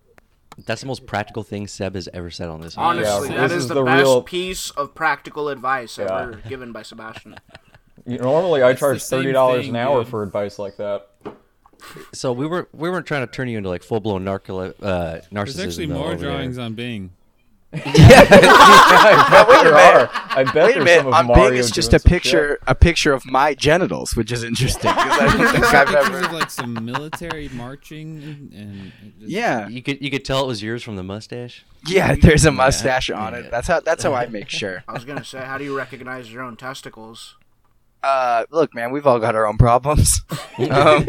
That's 0.65 0.81
the 0.81 0.87
most 0.87 1.05
practical 1.05 1.43
thing 1.43 1.67
Seb 1.67 1.95
has 1.95 2.09
ever 2.13 2.29
said 2.31 2.49
on 2.49 2.61
this. 2.61 2.77
Honestly, 2.77 3.29
Yeah, 3.29 3.35
that 3.41 3.47
this 3.49 3.57
is, 3.57 3.63
is 3.63 3.67
the, 3.69 3.75
the 3.75 3.83
best 3.83 4.03
real- 4.03 4.21
piece 4.23 4.69
of 4.71 4.95
practical 4.95 5.49
advice 5.49 5.97
Yeah. 5.97 6.05
ever 6.05 6.41
given 6.49 6.71
by 6.71 6.81
Sebastian. 6.83 7.35
You, 8.07 8.17
normally, 8.19 8.61
I 8.63 8.71
It's 8.71 8.79
the 8.79 8.87
charge 8.87 9.03
thirty 9.03 9.31
dollars 9.31 9.67
an 9.67 9.75
hour 9.75 10.03
dude. 10.03 10.09
for 10.11 10.23
advice 10.23 10.57
like 10.59 10.77
that. 10.77 11.07
So 12.13 12.31
we 12.33 12.47
were 12.47 12.67
we 12.73 12.89
weren't 12.89 13.05
trying 13.05 13.25
to 13.27 13.31
turn 13.31 13.47
you 13.49 13.57
into 13.57 13.69
like 13.69 13.83
full 13.83 13.99
blown 13.99 14.23
narco 14.23 14.59
uh, 14.71 15.21
narcissism. 15.31 15.31
There's 15.31 15.59
actually 15.59 15.87
more 15.87 16.07
over 16.07 16.15
there. 16.17 16.31
drawings 16.31 16.57
on 16.57 16.73
Bing. 16.73 17.11
I 17.73 19.27
bet 19.29 19.47
wait 19.49 19.59
a 19.59 19.63
there 19.63 19.73
minute. 19.73 20.09
are. 20.09 20.09
I 20.29 20.43
bet 20.45 20.55
Wait 20.67 20.77
a 20.77 20.83
minute. 20.83 20.97
some 20.99 21.07
of 21.07 21.13
On 21.13 21.27
Mario 21.27 21.49
Bing, 21.51 21.59
it's 21.59 21.69
just 21.71 21.93
a 21.93 21.99
picture 21.99 22.59
a 22.65 22.73
picture 22.73 23.11
of 23.13 23.25
my 23.25 23.53
genitals, 23.53 24.15
which 24.15 24.31
is 24.31 24.43
interesting 24.43 24.89
because 24.91 25.19
I 25.19 25.37
don't 25.37 25.51
think 25.51 25.65
I've 25.73 25.93
ever. 25.93 26.19
of 26.25 26.31
like 26.31 26.49
some 26.49 26.85
military 26.85 27.49
marching 27.49 28.51
and 28.55 28.91
just- 29.19 29.29
Yeah, 29.31 29.67
You 29.67 29.81
could 29.83 30.01
you 30.01 30.09
could 30.09 30.23
tell 30.25 30.43
it 30.45 30.47
was 30.47 30.63
yours 30.63 30.81
from 30.81 30.95
the 30.95 31.03
mustache. 31.03 31.65
yeah. 31.85 32.15
There's 32.15 32.45
a 32.45 32.51
mustache 32.51 33.09
on 33.09 33.33
Yeah. 33.33 33.39
it. 33.39 33.51
That's 33.51 33.67
how. 33.67 33.79
That's 33.81 34.03
how 34.03 34.13
I 34.13 34.27
make 34.27 34.49
sure. 34.49 34.83
I 34.87 34.93
was 34.93 35.03
gonna 35.05 35.25
say, 35.25 35.39
how 35.39 35.57
do 35.57 35.63
you 35.65 35.75
recognize 35.77 36.31
your 36.31 36.43
own 36.43 36.55
testicles? 36.55 37.35
Uh, 38.03 38.45
look, 38.51 38.73
man, 38.75 38.91
we've 38.91 39.05
all 39.07 39.19
got 39.19 39.35
our 39.35 39.45
own 39.47 39.57
problems. 39.57 40.21
Um, 40.59 41.05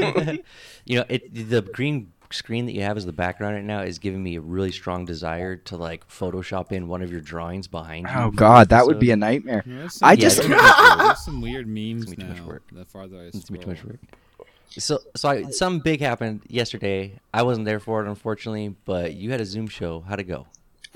you 0.84 0.96
know, 0.98 1.04
it 1.08 1.48
the 1.48 1.62
green 1.62 2.12
screen 2.30 2.66
that 2.66 2.72
you 2.72 2.82
have 2.82 2.98
as 2.98 3.06
the 3.06 3.14
background 3.14 3.54
right 3.54 3.64
now 3.64 3.80
is 3.80 3.98
giving 3.98 4.22
me 4.22 4.36
a 4.36 4.42
really 4.42 4.70
strong 4.72 5.06
desire 5.06 5.56
to 5.56 5.76
like 5.78 6.06
Photoshop 6.06 6.70
in 6.70 6.86
one 6.86 7.00
of 7.00 7.10
your 7.10 7.22
drawings 7.22 7.66
behind 7.66 8.06
you. 8.06 8.14
Oh 8.14 8.30
God, 8.30 8.66
the 8.68 8.74
that 8.76 8.86
would 8.86 8.98
be 8.98 9.10
a 9.10 9.16
nightmare. 9.16 9.64
Yeah, 9.66 9.74
there's 9.78 10.02
I 10.02 10.14
some- 10.16 10.20
just- 10.20 10.36
there's 10.42 10.60
some- 10.76 10.98
there's 10.98 11.24
some 11.24 11.40
weird 11.40 11.66
memes 11.66 12.04
gonna 12.04 12.16
be 12.16 12.22
too 12.22 12.28
much 12.28 12.40
work. 12.42 12.62
The 12.70 12.84
farther 12.84 13.16
I 13.16 13.20
It's 13.20 13.48
gonna 13.48 13.58
be 13.58 13.64
too 13.64 13.70
much 13.70 13.84
work. 13.84 14.00
So, 14.68 14.98
so 15.16 15.30
I, 15.30 15.44
something 15.44 15.80
big 15.80 16.00
happened 16.00 16.42
yesterday. 16.46 17.18
I 17.32 17.42
wasn't 17.44 17.64
there 17.64 17.80
for 17.80 18.04
it, 18.04 18.08
unfortunately, 18.08 18.76
but 18.84 19.14
you 19.14 19.30
had 19.30 19.40
a 19.40 19.46
Zoom 19.46 19.66
show. 19.66 20.00
How'd 20.06 20.20
it 20.20 20.24
go? 20.24 20.46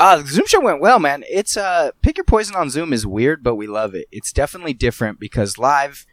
Uh, 0.03 0.17
the 0.21 0.27
Zoom 0.27 0.47
show 0.47 0.61
went 0.61 0.81
well, 0.81 0.99
man. 0.99 1.23
It's 1.31 1.57
uh, 1.57 1.93
pick 2.03 2.17
your 2.17 2.25
poison 2.25 2.57
on 2.57 2.71
Zoom 2.71 2.93
is 2.93 3.07
weird, 3.07 3.45
but 3.45 3.55
we 3.55 3.69
love 3.69 3.95
it. 3.95 4.09
It's 4.11 4.33
definitely 4.33 4.73
different 4.75 5.21
because 5.21 5.59
live, 5.59 6.07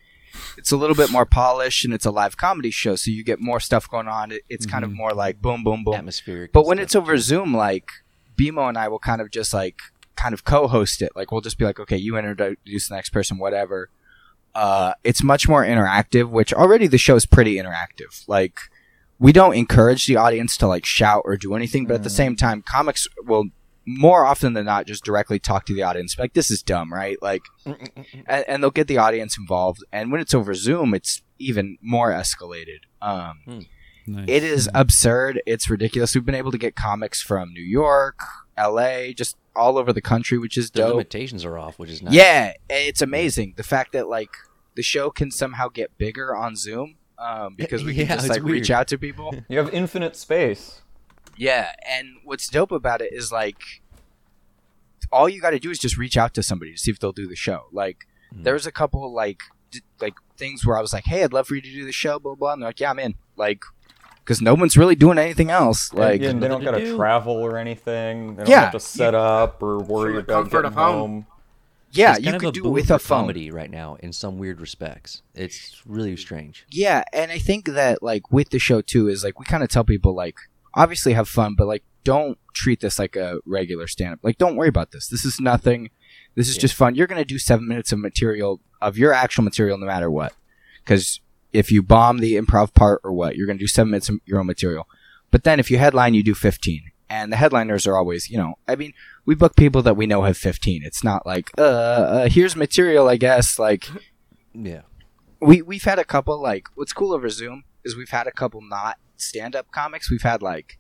it's 0.59 0.71
a 0.71 0.77
little 0.77 0.95
bit 0.95 1.11
more 1.11 1.25
polished 1.25 1.85
and 1.85 1.93
it's 1.93 2.05
a 2.05 2.11
live 2.11 2.37
comedy 2.37 2.69
show, 2.69 2.95
so 2.95 3.09
you 3.09 3.23
get 3.23 3.39
more 3.41 3.59
stuff 3.59 3.89
going 3.89 4.07
on. 4.07 4.31
It, 4.31 4.43
it's 4.47 4.67
kind 4.67 4.83
of 4.83 4.91
Mhm. 4.91 4.95
more 4.97 5.13
like 5.13 5.41
boom, 5.41 5.63
boom, 5.63 5.83
boom. 5.83 5.95
Atmospheric. 5.95 6.53
But 6.53 6.67
when 6.67 6.77
stuff. 6.77 6.83
it's 6.83 6.95
over 6.95 7.17
Zoom, 7.17 7.55
like 7.55 7.89
BMO 8.37 8.69
and 8.69 8.77
I 8.77 8.87
will 8.89 8.99
kind 8.99 9.21
of 9.21 9.31
just 9.31 9.55
like 9.55 9.79
kind 10.15 10.35
of 10.35 10.43
co-host 10.43 11.01
it. 11.01 11.11
Like 11.15 11.31
we'll 11.31 11.41
just 11.41 11.57
be 11.57 11.65
like, 11.65 11.79
okay, 11.79 11.97
you 11.97 12.15
introduce 12.15 12.89
the 12.89 12.95
next 12.95 13.09
person, 13.09 13.39
whatever. 13.39 13.89
Uh, 14.53 14.93
it's 15.03 15.23
much 15.23 15.47
more 15.49 15.63
interactive, 15.65 16.29
which 16.29 16.53
already 16.53 16.85
the 16.85 16.99
show 16.99 17.15
is 17.15 17.25
pretty 17.25 17.55
interactive. 17.55 18.23
Like 18.27 18.59
we 19.17 19.31
don't 19.31 19.55
encourage 19.55 20.05
the 20.05 20.15
audience 20.15 20.57
to 20.57 20.67
like 20.67 20.85
shout 20.85 21.23
or 21.25 21.37
do 21.37 21.55
anything, 21.55 21.87
but 21.87 21.95
at 21.95 22.03
the 22.03 22.09
same 22.11 22.35
time, 22.35 22.61
comics 22.61 23.07
will 23.25 23.45
more 23.91 24.23
often 24.23 24.53
than 24.53 24.65
not 24.65 24.85
just 24.85 25.03
directly 25.03 25.39
talk 25.39 25.65
to 25.65 25.73
the 25.73 25.81
audience. 25.81 26.17
Like 26.19 26.33
this 26.33 26.51
is 26.51 26.61
dumb, 26.61 26.93
right? 26.93 27.17
Like, 27.23 27.41
and, 27.65 28.45
and 28.47 28.61
they'll 28.61 28.69
get 28.69 28.87
the 28.87 28.99
audience 28.99 29.35
involved. 29.37 29.83
And 29.91 30.11
when 30.11 30.21
it's 30.21 30.33
over 30.35 30.53
Zoom, 30.53 30.93
it's 30.93 31.23
even 31.39 31.77
more 31.81 32.11
escalated. 32.11 32.81
Um, 33.01 33.65
Nice. 34.05 34.25
it 34.27 34.43
is 34.43 34.69
absurd. 34.75 35.41
It's 35.45 35.69
ridiculous. 35.69 36.13
We've 36.13 36.25
been 36.25 36.35
able 36.35 36.51
to 36.51 36.57
get 36.57 36.75
comics 36.75 37.21
from 37.21 37.51
New 37.53 37.63
York, 37.63 38.19
L.A., 38.57 39.13
just 39.13 39.37
all 39.55 39.77
over 39.77 39.91
the 39.91 40.01
country, 40.01 40.37
which 40.37 40.57
is 40.57 40.69
the 40.71 40.79
dope. 40.79 40.89
limitations 40.91 41.43
are 41.45 41.57
off, 41.57 41.79
which 41.79 41.89
is 41.89 42.01
nice. 42.01 42.13
Yeah, 42.13 42.53
it's 42.69 43.01
amazing. 43.01 43.53
The 43.57 43.63
fact 43.63 43.91
that 43.93 44.07
like 44.07 44.29
the 44.75 44.83
show 44.83 45.09
can 45.09 45.31
somehow 45.31 45.67
get 45.69 45.97
bigger 45.97 46.35
on 46.35 46.55
Zoom 46.55 46.95
um, 47.17 47.55
because 47.55 47.83
we 47.83 47.93
can 47.93 48.01
Yeah, 48.07 48.15
just 48.15 48.27
it's 48.27 48.35
like 48.37 48.43
reach 48.43 48.69
out 48.71 48.87
to 48.89 48.97
people. 48.97 49.33
You 49.49 49.57
have 49.57 49.73
infinite 49.73 50.15
space. 50.15 50.81
Yeah, 51.39 51.71
and 51.89 52.07
what's 52.25 52.47
dope 52.49 52.71
about 52.71 53.01
it 53.01 53.11
is 53.13 53.31
like 53.31 53.57
all 55.11 55.27
you 55.27 55.41
got 55.41 55.51
to 55.51 55.59
do 55.59 55.71
is 55.71 55.79
just 55.79 55.97
reach 55.97 56.17
out 56.17 56.33
to 56.35 56.43
somebody 56.43 56.71
to 56.71 56.77
see 56.77 56.91
if 56.91 56.99
they'll 56.99 57.11
do 57.11 57.27
the 57.27 57.35
show. 57.35 57.65
Like 57.71 58.05
Mhm. 58.33 58.43
there 58.43 58.53
was 58.53 58.67
a 58.67 58.71
couple 58.71 59.11
like 59.13 59.39
d- 59.71 59.81
like 59.99 60.13
things 60.37 60.65
where 60.65 60.77
I 60.77 60.81
was 60.81 60.93
like, 60.93 61.05
"Hey, 61.05 61.23
I'd 61.23 61.33
love 61.33 61.47
for 61.47 61.55
you 61.55 61.61
to 61.61 61.71
do 61.71 61.85
the 61.85 61.91
show," 61.91 62.19
blah 62.19 62.35
blah. 62.35 62.53
And 62.53 62.61
they're 62.61 62.69
like, 62.69 62.79
"Yeah, 62.79 62.91
I'm 62.91 62.99
in." 62.99 63.15
Like 63.35 63.61
because 64.23 64.41
no 64.41 64.53
one's 64.53 64.77
really 64.77 64.93
doing 64.95 65.17
anything 65.17 65.49
else. 65.49 65.91
Like 65.93 66.21
yeah, 66.21 66.29
and 66.29 66.43
they 66.43 66.47
don't 66.47 66.63
nothing 66.63 66.75
to 66.75 66.79
gotta 66.81 66.91
do. 66.91 66.97
travel 66.97 67.33
or 67.33 67.57
anything. 67.57 68.35
They 68.35 68.43
don't 68.43 68.49
Yeah. 68.51 68.59
have 68.65 68.71
to 68.73 68.79
set 68.79 69.15
up 69.15 69.63
or 69.63 69.79
worry 69.79 70.13
From 70.13 70.19
about 70.25 70.33
comfort 70.43 70.51
getting 70.63 70.65
of 70.67 70.73
home. 70.75 70.95
home. 71.11 71.25
Yeah, 71.91 72.11
it's 72.11 72.19
you 72.25 72.31
kind 72.31 72.41
could 72.41 72.53
do 72.53 72.67
it 72.67 72.69
with 72.69 72.87
for 72.89 72.93
a 72.95 72.99
phone. 72.99 73.21
comedy 73.21 73.49
right 73.49 73.71
now 73.71 73.95
in 74.01 74.13
some 74.13 74.37
weird 74.37 74.61
respects. 74.61 75.23
It's 75.33 75.81
really 75.87 76.15
strange. 76.17 76.65
Yeah, 76.69 77.03
and 77.11 77.31
I 77.31 77.39
think 77.39 77.65
that 77.65 78.03
like 78.03 78.31
with 78.31 78.49
the 78.51 78.59
show 78.59 78.81
too 78.81 79.07
is 79.07 79.23
like 79.23 79.39
we 79.39 79.45
kind 79.45 79.63
of 79.63 79.69
tell 79.69 79.83
people 79.83 80.13
like 80.13 80.35
obviously 80.73 81.13
have 81.13 81.27
fun, 81.29 81.55
but 81.55 81.67
like 81.67 81.83
don't 82.03 82.37
treat 82.53 82.79
this 82.79 82.97
like 82.99 83.15
a 83.15 83.39
regular 83.45 83.87
stand 83.87 84.13
up. 84.13 84.19
Like 84.23 84.37
don't 84.37 84.55
worry 84.55 84.69
about 84.69 84.91
this. 84.91 85.07
This 85.07 85.25
is 85.25 85.39
nothing. 85.39 85.89
This 86.35 86.47
is 86.49 86.55
Yeah. 86.55 86.61
just 86.61 86.73
fun. 86.75 86.95
You're 86.95 87.07
gonna 87.07 87.25
do 87.25 87.37
seven 87.39 87.67
minutes 87.67 87.91
of 87.91 87.99
material 87.99 88.61
of 88.81 88.97
your 88.97 89.13
actual 89.13 89.43
material 89.43 89.77
no 89.77 89.85
matter 89.85 90.09
what. 90.09 90.33
Because 90.83 91.19
if 91.51 91.71
you 91.71 91.81
bomb 91.83 92.19
the 92.19 92.35
improv 92.35 92.73
part 92.73 93.01
or 93.03 93.11
what, 93.11 93.35
you're 93.35 93.47
gonna 93.47 93.59
do 93.59 93.67
seven 93.67 93.91
minutes 93.91 94.09
of 94.09 94.17
your 94.25 94.39
own 94.39 94.45
material. 94.47 94.87
But 95.31 95.43
then 95.43 95.59
if 95.59 95.69
you 95.69 95.77
headline, 95.77 96.13
you 96.13 96.23
do 96.23 96.33
fifteen. 96.33 96.83
And 97.11 97.31
the 97.31 97.37
headliners 97.37 97.87
are 97.87 97.97
always, 97.97 98.29
you 98.29 98.37
know, 98.37 98.53
I 98.67 98.75
mean, 98.75 98.93
we 99.25 99.33
book 99.33 99.55
people 99.55 99.81
that 99.81 99.97
we 99.97 100.05
know 100.05 100.21
have 100.21 100.37
15. 100.37 100.83
It's 100.83 101.03
not 101.03 101.25
like, 101.25 101.49
uh, 101.57 101.61
uh 101.63 102.29
here's 102.29 102.55
material, 102.55 103.09
I 103.09 103.17
guess. 103.17 103.57
Like, 103.57 103.87
Yeah. 104.53 104.81
we 105.41 105.63
we've 105.63 105.83
had 105.85 105.97
a 105.97 106.03
couple 106.03 106.39
like 106.39 106.67
what's 106.75 106.93
cool 106.93 107.11
over 107.13 107.27
Zoom 107.29 107.63
is 107.83 107.95
we've 107.97 108.09
had 108.11 108.27
a 108.27 108.31
couple 108.31 108.61
not 108.61 108.97
stand 109.21 109.55
up 109.55 109.71
comics. 109.71 110.09
We've 110.09 110.21
had 110.21 110.41
like 110.41 110.77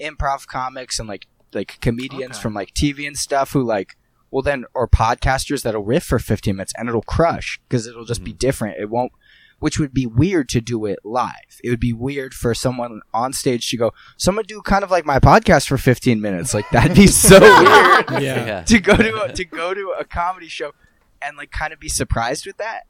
improv 0.00 0.46
comics 0.46 0.98
and 0.98 1.08
like 1.08 1.26
like 1.52 1.78
comedians 1.80 2.36
Okay. 2.36 2.42
from 2.42 2.54
like 2.54 2.72
TV 2.74 3.06
and 3.06 3.16
stuff 3.16 3.52
who 3.52 3.62
like 3.62 3.96
well 4.30 4.42
then 4.42 4.64
or 4.74 4.86
podcasters 4.88 5.62
that'll 5.62 5.82
riff 5.84 6.04
for 6.04 6.18
15 6.18 6.54
minutes 6.56 6.72
and 6.78 6.88
it'll 6.88 7.02
crush 7.02 7.60
because 7.68 7.86
it'll 7.86 8.04
just 8.04 8.24
be 8.24 8.32
different. 8.32 8.78
It 8.80 8.88
won't 8.90 9.12
which 9.58 9.78
would 9.78 9.92
be 9.92 10.06
weird 10.06 10.48
to 10.48 10.58
do 10.62 10.86
it 10.86 10.98
live. 11.04 11.60
It 11.62 11.68
would 11.68 11.80
be 11.80 11.92
weird 11.92 12.32
for 12.32 12.54
someone 12.54 13.02
on 13.12 13.34
stage 13.34 13.68
to 13.68 13.76
go, 13.76 13.92
someone 14.16 14.46
do 14.46 14.62
kind 14.62 14.82
of 14.82 14.90
like 14.90 15.04
my 15.04 15.18
podcast 15.18 15.68
for 15.68 15.76
15 15.76 16.18
minutes. 16.18 16.54
Like 16.54 16.64
that'd 16.70 16.96
be 16.96 17.06
so 17.06 17.38
weird 18.08 18.22
yeah. 18.22 18.62
to 18.62 18.80
go 18.80 18.96
to 18.96 19.22
a, 19.24 19.32
to 19.34 19.44
go 19.44 19.74
to 19.74 19.94
a 19.98 20.04
comedy 20.06 20.48
show 20.48 20.72
and 21.20 21.36
like 21.36 21.50
kind 21.50 21.74
of 21.74 21.78
be 21.80 21.90
surprised 21.90 22.46
with 22.46 22.56
that. 22.56 22.84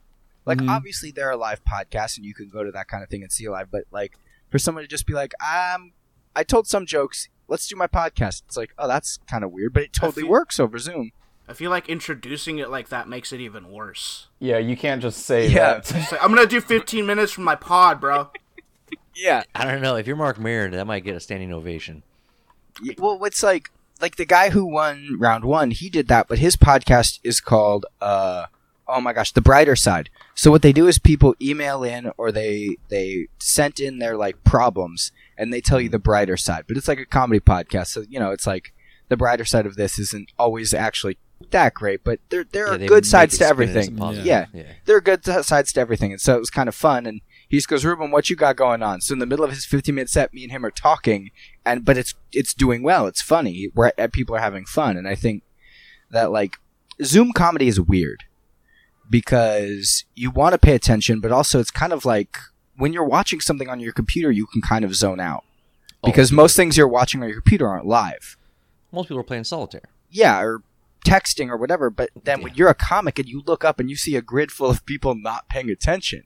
Like 0.47 0.59
Mhm. 0.59 0.71
obviously 0.71 1.11
there 1.11 1.28
are 1.28 1.37
live 1.37 1.61
podcasts 1.64 2.16
and 2.16 2.25
you 2.25 2.35
can 2.35 2.49
go 2.49 2.62
to 2.62 2.71
that 2.71 2.87
kind 2.87 3.02
of 3.02 3.09
thing 3.09 3.23
and 3.25 3.33
see 3.33 3.49
live, 3.49 3.69
but 3.73 3.83
like 3.90 4.16
for 4.50 4.59
someone 4.59 4.85
to 4.85 4.88
just 4.88 5.07
be 5.07 5.12
like, 5.14 5.33
um, 5.42 5.92
I 6.37 6.42
told 6.45 6.66
some 6.66 6.87
jokes. 6.87 7.28
Let's 7.49 7.66
do 7.66 7.75
my 7.76 7.87
podcast. 7.88 8.42
It's 8.47 8.57
like, 8.57 8.73
oh, 8.78 8.87
that's 8.87 9.19
kind 9.28 9.42
of 9.42 9.50
weird, 9.50 9.73
but 9.73 9.83
it 9.85 9.92
totally 9.92 10.23
feel- 10.23 10.30
works 10.30 10.61
over 10.61 10.78
Zoom. 10.78 11.12
I 11.49 11.52
feel 11.52 11.71
like 11.71 11.88
introducing 11.88 12.59
it 12.59 12.71
like 12.71 12.90
that 12.90 13.09
makes 13.09 13.33
it 13.33 13.40
even 13.40 13.73
worse. 13.73 14.28
Yeah, 14.38 14.59
you 14.59 14.76
can't 14.76 15.02
just 15.02 15.19
say 15.26 15.49
Yeah. 15.49 15.80
that. 15.80 15.92
Like, 16.12 16.23
I'm 16.23 16.33
gonna 16.33 16.47
do 16.47 16.61
15 16.61 17.04
minutes 17.04 17.33
from 17.33 17.42
my 17.45 17.57
pod, 17.57 18.00
bro. 18.00 18.30
Yeah. 19.14 19.42
I 19.54 19.64
don't 19.64 19.83
know. 19.83 19.97
If 19.97 20.07
you're 20.07 20.16
Marc 20.16 20.38
Maron, 20.38 20.71
that 20.73 20.87
might 20.87 21.04
get 21.04 21.16
a 21.16 21.21
standing 21.21 21.52
ovation. 21.52 22.02
Y- 22.83 22.95
Well, 22.99 23.23
it's 23.25 23.42
like 23.42 23.71
like 24.00 24.16
the 24.16 24.25
guy 24.25 24.50
who 24.50 24.64
won 24.64 25.16
round 25.19 25.45
one, 25.45 25.73
he 25.73 25.90
did 25.90 26.09
that, 26.09 26.26
but 26.28 26.38
his 26.38 26.57
podcast 26.57 27.19
is 27.25 27.40
called 27.40 27.85
uh 28.00 28.47
oh 28.90 29.00
my 29.00 29.12
gosh, 29.12 29.32
the 29.32 29.40
brighter 29.40 29.76
side. 29.76 30.11
So 30.35 30.50
what 30.50 30.62
they 30.62 30.73
do 30.73 30.87
is 30.88 30.99
people 30.99 31.35
email 31.40 31.82
in 31.82 32.11
or 32.16 32.30
they 32.32 32.76
they 32.88 33.28
sent 33.38 33.80
in 33.80 33.99
their 33.99 34.16
like 34.16 34.42
problems 34.44 35.12
and 35.38 35.52
they 35.52 35.61
tell 35.61 35.80
you 35.80 35.88
the 35.88 35.99
brighter 35.99 36.37
side. 36.37 36.64
But 36.68 36.76
it's 36.76 36.88
like 36.88 36.99
a 36.99 37.06
comedy 37.06 37.40
podcast, 37.40 37.88
so 37.88 38.04
you 38.09 38.18
know, 38.20 38.30
it's 38.30 38.47
like 38.47 38.73
the 39.09 39.16
brighter 39.16 39.44
side 39.44 39.66
of 39.66 39.76
this 39.76 39.99
isn't 39.99 40.30
always 40.38 40.73
actually 40.75 41.18
that 41.50 41.73
great, 41.73 42.04
but 42.04 42.20
there 42.28 42.44
there 42.44 42.66
Yeah, 42.78 42.85
are 42.85 42.88
good 42.88 43.06
sides 43.06 43.38
to 43.38 43.44
spin 43.44 43.47
it 43.47 43.50
as 43.50 43.50
a 43.50 43.78
everything. 43.78 43.97
positive. 43.97 44.26
Yeah. 44.26 44.47
Yeah. 44.52 44.73
There 44.85 44.97
are 44.97 45.00
good 45.00 45.25
t- 45.25 45.42
sides 45.42 45.73
to 45.73 45.80
everything, 45.80 46.12
and 46.12 46.20
so 46.20 46.37
it 46.37 46.38
was 46.40 46.50
kind 46.50 46.68
of 46.68 46.75
fun. 46.75 47.06
And 47.06 47.23
he 47.49 47.56
just 47.56 47.66
goes, 47.68 47.82
"Ruben, 47.85 48.11
what 48.11 48.28
you 48.28 48.37
got 48.37 48.56
going 48.56 48.82
on?" 48.82 49.00
So 49.00 49.14
in 49.14 49.20
the 49.20 49.26
middle 49.26 49.44
of 49.44 49.50
his 49.50 49.64
15 49.64 49.94
minute 49.94 50.11
set, 50.11 50.35
me 50.35 50.42
and 50.44 50.52
him 50.52 50.66
are 50.66 50.70
talking, 50.70 51.30
and 51.64 51.82
but 51.85 51.97
it's 51.97 52.14
it's 52.32 52.52
doing 52.52 52.82
well. 52.82 53.06
It's 53.06 53.23
funny. 53.23 53.70
We're 53.75 53.90
people 54.12 54.37
are 54.37 54.40
having 54.40 54.66
fun, 54.66 54.97
and 54.99 55.09
I 55.09 55.14
think 55.14 55.42
that 56.11 56.30
like 56.30 56.56
Zoom 57.02 57.32
comedy 57.32 57.68
is 57.68 57.80
weird 57.80 58.25
because 59.10 60.04
you 60.14 60.30
want 60.30 60.52
to 60.52 60.58
pay 60.58 60.74
attention, 60.74 61.20
but 61.20 61.32
also 61.32 61.60
it's 61.60 61.70
kind 61.70 61.92
of 61.92 62.04
like 62.04 62.38
when 62.76 62.92
you're 62.92 63.04
watching 63.04 63.40
something 63.40 63.68
on 63.68 63.80
your 63.80 63.92
computer, 63.92 64.30
you 64.30 64.46
can 64.46 64.62
kind 64.62 64.84
of 64.84 64.94
zone 64.94 65.20
out 65.20 65.44
Oh, 66.02 66.08
because 66.08 66.32
most 66.32 66.56
things 66.56 66.76
you're 66.76 66.88
watching 66.88 67.22
on 67.22 67.28
your 67.28 67.40
computer 67.40 67.68
aren't 67.68 67.86
live. 67.86 68.36
Most 68.92 69.08
people 69.08 69.20
are 69.20 69.24
playing 69.24 69.44
solitaire. 69.44 69.88
Yeah, 70.10 70.40
or 70.40 70.62
texting 71.04 71.48
or 71.48 71.56
whatever. 71.56 71.90
But 71.90 72.10
then 72.24 72.42
when 72.42 72.54
you're 72.54 72.70
a 72.70 72.74
comic 72.74 73.18
and 73.18 73.28
you 73.28 73.42
look 73.46 73.64
up 73.64 73.78
and 73.78 73.90
you 73.90 73.96
see 73.96 74.16
a 74.16 74.22
grid 74.22 74.50
full 74.50 74.70
of 74.70 74.86
people 74.86 75.14
not 75.14 75.48
paying 75.48 75.70
attention, 75.70 76.24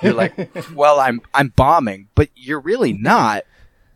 you're 0.00 0.14
like, 0.14 0.50
"Well, 0.74 0.98
I'm 0.98 1.20
I'm 1.34 1.48
bombing," 1.48 2.08
but 2.14 2.30
you're 2.34 2.60
really 2.60 2.92
not 2.92 3.44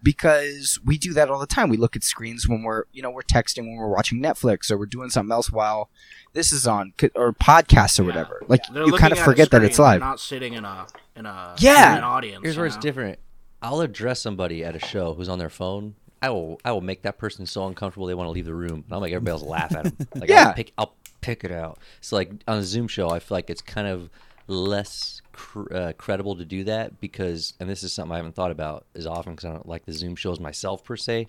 because 0.03 0.79
we 0.85 0.99
do 0.99 1.13
that 1.15 1.31
all 1.31 1.41
the 1.41 1.47
time. 1.47 1.69
We 1.69 1.77
look 1.77 1.97
at 1.97 2.05
screens 2.05 2.47
when 2.47 2.63
we're 2.63 2.85
you 2.93 3.03
know 3.03 3.11
we're 3.11 3.23
texting 3.23 3.63
when 3.63 3.77
we're 3.77 3.89
watching 3.89 4.23
Netflix 4.23 4.71
or 4.71 4.79
we're 4.79 4.87
doing 4.87 5.11
something 5.11 5.33
else 5.33 5.51
while 5.51 5.91
this 6.37 6.53
is 6.53 6.67
on 6.69 6.93
or 7.17 7.33
podcasts 7.33 7.99
or 7.99 8.05
whatever. 8.05 8.43
Like 8.47 8.61
They're 8.73 8.85
you 8.87 8.93
kind 8.97 9.13
of 9.13 9.19
at 9.19 9.23
a 9.23 9.25
forget 9.25 9.51
that 9.51 9.65
it's 9.65 9.79
live. 9.79 10.01
they're 10.01 10.09
Not 10.09 10.21
sitting 10.21 10.53
in 10.55 10.65
a 10.65 10.87
in 11.17 11.27
a 11.27 11.55
Yeah. 11.59 11.93
in 11.93 11.99
an 11.99 12.05
audience. 12.05 12.43
Here's 12.45 12.55
you 12.55 12.61
where 12.61 12.67
it's 12.67 12.77
different. 12.77 13.19
I'll 13.63 13.81
address 13.81 14.21
somebody 14.21 14.63
at 14.63 14.77
a 14.77 14.79
show 14.79 15.15
who's 15.15 15.29
on 15.29 15.39
their 15.41 15.49
phone. 15.51 15.97
I 16.23 16.31
will 16.31 16.61
I 16.65 16.71
will 16.73 16.81
make 16.81 17.03
that 17.03 17.19
person 17.19 17.47
so 17.47 17.67
uncomfortable 17.67 18.07
they 18.07 18.15
want 18.15 18.27
to 18.29 18.33
leave 18.33 18.45
the 18.47 18.55
room. 18.55 18.85
And 18.85 18.93
I'll 18.93 19.01
make 19.01 19.13
everybody 19.13 19.33
else 19.33 19.43
laugh 19.43 19.75
at 19.75 19.85
them. 19.85 20.09
Like 20.15 20.29
Yeah. 20.31 20.49
I'll 20.49 20.55
pick 20.55 20.73
I'll 20.79 20.95
pick 21.21 21.43
it 21.45 21.51
out. 21.51 21.79
So 22.01 22.15
like 22.17 22.31
on 22.47 22.59
a 22.59 22.63
Zoom 22.63 22.87
show, 22.87 23.11
I 23.11 23.19
feel 23.19 23.37
like 23.37 23.51
it's 23.51 23.63
kind 23.63 23.89
of 23.89 24.09
less 24.47 25.21
cr- 25.33 25.73
uh, 25.75 25.93
credible 25.99 26.37
to 26.37 26.45
do 26.45 26.65
that 26.65 27.01
because 27.01 27.55
and 27.61 27.69
this 27.69 27.83
is 27.83 27.93
something 27.93 28.13
I 28.13 28.17
haven't 28.19 28.35
thought 28.35 28.51
about 28.53 28.87
as 28.95 29.07
often 29.07 29.33
because 29.33 29.45
I 29.45 29.53
don't 29.53 29.67
like 29.69 29.85
the 29.87 29.93
Zoom 29.93 30.17
shows 30.17 30.39
myself 30.39 30.85
per 30.85 30.97
se. 30.97 31.27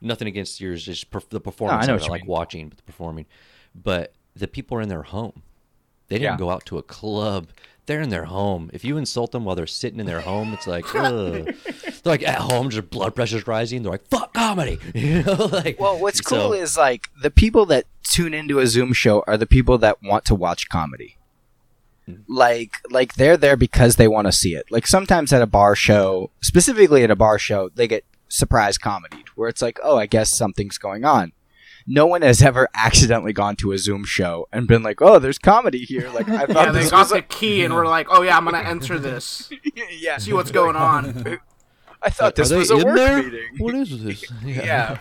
Nothing 0.00 0.28
against 0.28 0.60
yours, 0.60 0.84
just 0.84 1.10
perf- 1.10 1.28
the 1.30 1.40
performance. 1.40 1.86
know 1.86 1.94
of 1.94 2.00
what 2.00 2.06
you 2.06 2.12
I 2.12 2.16
like 2.16 2.22
mean. 2.22 2.30
watching, 2.30 2.68
but 2.68 2.76
the 2.78 2.82
performing. 2.84 3.26
But 3.74 4.12
the 4.36 4.48
people 4.48 4.76
are 4.78 4.82
in 4.82 4.88
their 4.88 5.02
home. 5.02 5.42
They 6.08 6.16
didn't 6.16 6.32
Yeah. 6.34 6.38
go 6.38 6.50
out 6.50 6.66
to 6.66 6.78
a 6.78 6.82
club. 6.82 7.48
They're 7.86 8.00
in 8.00 8.08
their 8.08 8.24
home. 8.24 8.70
If 8.72 8.82
you 8.84 8.96
insult 8.96 9.32
them 9.32 9.44
while 9.44 9.54
they're 9.56 9.66
sitting 9.66 10.00
in 10.00 10.06
their 10.06 10.20
home, 10.22 10.54
it's 10.54 10.66
like, 10.66 10.86
ugh. 10.94 11.44
they're 11.44 11.54
like 12.04 12.22
at 12.22 12.38
home, 12.38 12.70
just 12.70 12.88
blood 12.90 13.14
pressure's 13.14 13.46
rising. 13.46 13.82
They're 13.82 13.92
like, 13.92 14.08
fuck 14.08 14.32
comedy. 14.32 14.78
You 14.94 15.22
know, 15.22 15.48
like. 15.52 15.78
Well, 15.78 15.98
what's 15.98 16.20
cool 16.20 16.52
is 16.54 16.76
like 16.76 17.08
the 17.22 17.30
people 17.30 17.66
that 17.66 17.84
tune 18.02 18.32
into 18.34 18.58
a 18.58 18.66
Zoom 18.66 18.92
show 18.92 19.22
are 19.26 19.36
the 19.36 19.46
people 19.46 19.76
that 19.78 20.02
want 20.02 20.24
to 20.26 20.34
watch 20.34 20.68
comedy. 20.68 21.18
Mm-hmm. 22.08 22.22
Like, 22.32 22.76
like 22.90 23.14
they're 23.14 23.36
there 23.36 23.56
because 23.56 23.96
they 23.96 24.08
want 24.08 24.26
to 24.28 24.32
see 24.32 24.54
it. 24.54 24.66
Like 24.70 24.86
sometimes 24.86 25.32
at 25.32 25.42
a 25.42 25.46
bar 25.46 25.74
show, 25.76 26.30
specifically 26.40 27.02
at 27.04 27.10
a 27.10 27.16
bar 27.16 27.38
show, 27.38 27.68
they 27.74 27.86
get 27.86 28.04
surprise 28.28 28.78
comedy 28.78 29.24
where 29.36 29.48
it's 29.48 29.62
like, 29.62 29.78
oh, 29.82 29.98
I 29.98 30.06
guess 30.06 30.30
something's 30.30 30.78
going 30.78 31.04
on. 31.04 31.32
No 31.86 32.06
one 32.06 32.22
has 32.22 32.40
ever 32.40 32.68
accidentally 32.74 33.34
gone 33.34 33.56
to 33.56 33.72
a 33.72 33.78
Zoom 33.78 34.04
show 34.04 34.48
and 34.52 34.66
been 34.66 34.82
like, 34.82 35.02
"Oh, 35.02 35.18
there's 35.18 35.38
comedy 35.38 35.84
here." 35.84 36.08
Like 36.10 36.28
I 36.28 36.46
thought 36.46 36.48
Yeah, 36.48 36.54
thought 36.54 36.72
they 36.72 36.78
this 36.80 36.90
got 36.90 36.98
was 36.98 37.10
the 37.10 37.22
key 37.22 37.62
and 37.62 37.74
we're 37.74 37.86
like, 37.86 38.06
oh 38.10 38.22
yeah, 38.22 38.36
I'm 38.36 38.44
gonna 38.44 38.58
enter 38.58 38.98
this. 38.98 39.50
yeah. 39.98 40.16
See 40.16 40.32
what's 40.32 40.50
going 40.50 40.76
on. 40.76 41.40
I 42.04 42.10
thought 42.10 42.34
this 42.36 42.50
was 42.50 42.70
a 42.70 42.76
work 42.76 42.96
there? 42.96 43.22
meeting. 43.22 43.48
What 43.58 43.74
is 43.74 44.02
this? 44.02 44.24
Yeah. 44.44 44.98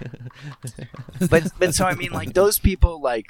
but 1.30 1.52
but 1.60 1.76
so 1.76 1.86
I 1.86 1.96
mean, 1.96 2.12
like 2.12 2.34
those 2.34 2.60
people, 2.60 3.02
like 3.02 3.28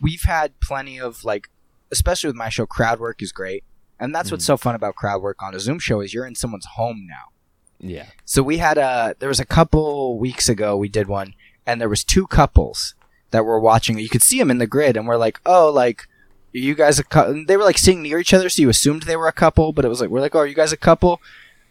we've 0.00 0.22
had 0.22 0.58
plenty 0.60 1.00
of 1.00 1.24
like, 1.24 1.48
especially 1.90 2.28
with 2.28 2.36
my 2.36 2.48
show, 2.48 2.66
crowd 2.66 3.00
work 3.00 3.20
is 3.22 3.32
great, 3.32 3.64
and 3.98 4.14
that's 4.14 4.30
what's 4.30 4.44
mm. 4.44 4.48
so 4.48 4.56
fun 4.56 4.74
about 4.74 4.94
crowd 4.94 5.22
work 5.22 5.42
on 5.42 5.54
a 5.54 5.60
Zoom 5.60 5.78
show 5.80 6.00
is 6.00 6.14
you're 6.14 6.26
in 6.26 6.36
someone's 6.36 6.66
home 6.76 7.06
now. 7.08 7.32
yeah. 7.80 8.06
So 8.24 8.42
we 8.42 8.58
had 8.58 8.78
a 8.78 9.16
there 9.18 9.28
was 9.28 9.40
a 9.40 9.46
couple 9.46 10.18
weeks 10.18 10.48
ago 10.48 10.76
we 10.76 10.88
did 10.88 11.08
one, 11.08 11.34
and 11.66 11.80
there 11.80 11.88
was 11.88 12.04
two 12.04 12.28
couples 12.28 12.94
that 13.30 13.44
were 13.44 13.58
watching. 13.60 13.98
You 13.98 14.08
could 14.08 14.22
see 14.22 14.38
them 14.38 14.50
in 14.50 14.58
the 14.58 14.66
grid, 14.66 14.96
and 14.96 15.06
we're 15.06 15.16
like, 15.16 15.40
oh, 15.46 15.70
like. 15.70 16.02
are 16.54 16.58
You 16.58 16.74
guys 16.74 16.98
a 16.98 17.04
cou-? 17.04 17.44
They 17.46 17.56
were 17.56 17.64
like 17.64 17.76
sitting 17.78 18.02
near 18.02 18.18
each 18.18 18.32
other, 18.32 18.48
so 18.48 18.62
you 18.62 18.68
assumed 18.70 19.02
they 19.02 19.16
were 19.16 19.28
a 19.28 19.32
couple. 19.32 19.72
But 19.72 19.84
it 19.84 19.88
was 19.88 20.00
like 20.00 20.08
we're 20.10 20.20
like, 20.22 20.34
oh, 20.34 20.38
are 20.40 20.46
you 20.46 20.54
guys 20.54 20.72
a 20.72 20.76
couple? 20.76 21.20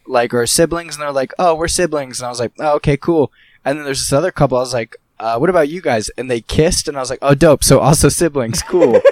Like, 0.06 0.32
or 0.32 0.46
siblings? 0.46 0.94
And 0.94 1.02
they're 1.02 1.10
like, 1.12 1.32
oh, 1.38 1.54
we're 1.56 1.66
siblings. 1.68 2.20
And 2.20 2.26
I 2.26 2.30
was 2.30 2.38
like, 2.38 2.52
oh, 2.60 2.74
okay, 2.76 2.96
cool. 2.96 3.32
And 3.64 3.76
then 3.78 3.84
there's 3.84 3.98
this 3.98 4.12
other 4.12 4.30
couple. 4.30 4.56
I 4.58 4.60
was 4.60 4.72
like, 4.72 4.94
uh, 5.18 5.38
what 5.38 5.50
about 5.50 5.68
you 5.68 5.80
guys? 5.80 6.08
And 6.16 6.30
they 6.30 6.40
kissed, 6.42 6.86
and 6.86 6.96
I 6.96 7.00
was 7.00 7.10
like, 7.10 7.18
oh, 7.22 7.34
dope. 7.34 7.64
So 7.64 7.80
also 7.80 8.08
siblings, 8.08 8.62
cool. 8.62 9.00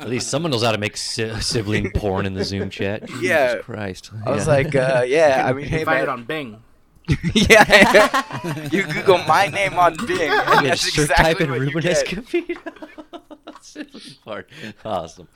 At 0.00 0.08
least 0.10 0.28
someone 0.28 0.50
knows 0.50 0.62
how 0.62 0.72
to 0.72 0.78
make 0.78 0.96
si- 0.96 1.40
sibling 1.40 1.90
porn 1.90 2.26
in 2.26 2.34
the 2.34 2.44
Zoom 2.44 2.70
chat. 2.70 3.06
Jesus 3.06 3.22
Yeah. 3.22 3.56
Christ. 3.58 4.10
I 4.26 4.30
was 4.30 4.46
like, 4.46 4.74
uh, 4.74 5.04
yeah. 5.06 5.44
I 5.46 5.52
mean, 5.52 5.66
hey, 5.66 5.78
can 5.78 5.86
find 5.86 5.98
man. 5.98 6.02
it 6.04 6.08
on 6.08 6.24
Bing. 6.24 6.62
yeah, 7.34 8.68
you 8.72 8.82
Google 8.84 9.18
my 9.18 9.46
name 9.48 9.74
on 9.74 9.94
Bing. 10.06 10.10
and 10.10 10.20
Yeah, 10.20 10.60
that's 10.62 10.84
just 10.90 10.98
exactly 11.10 11.24
type 11.34 11.40
in 11.42 11.50
Ruben. 11.50 11.82
Escobedo. 11.82 12.56
Awesome, 14.84 15.28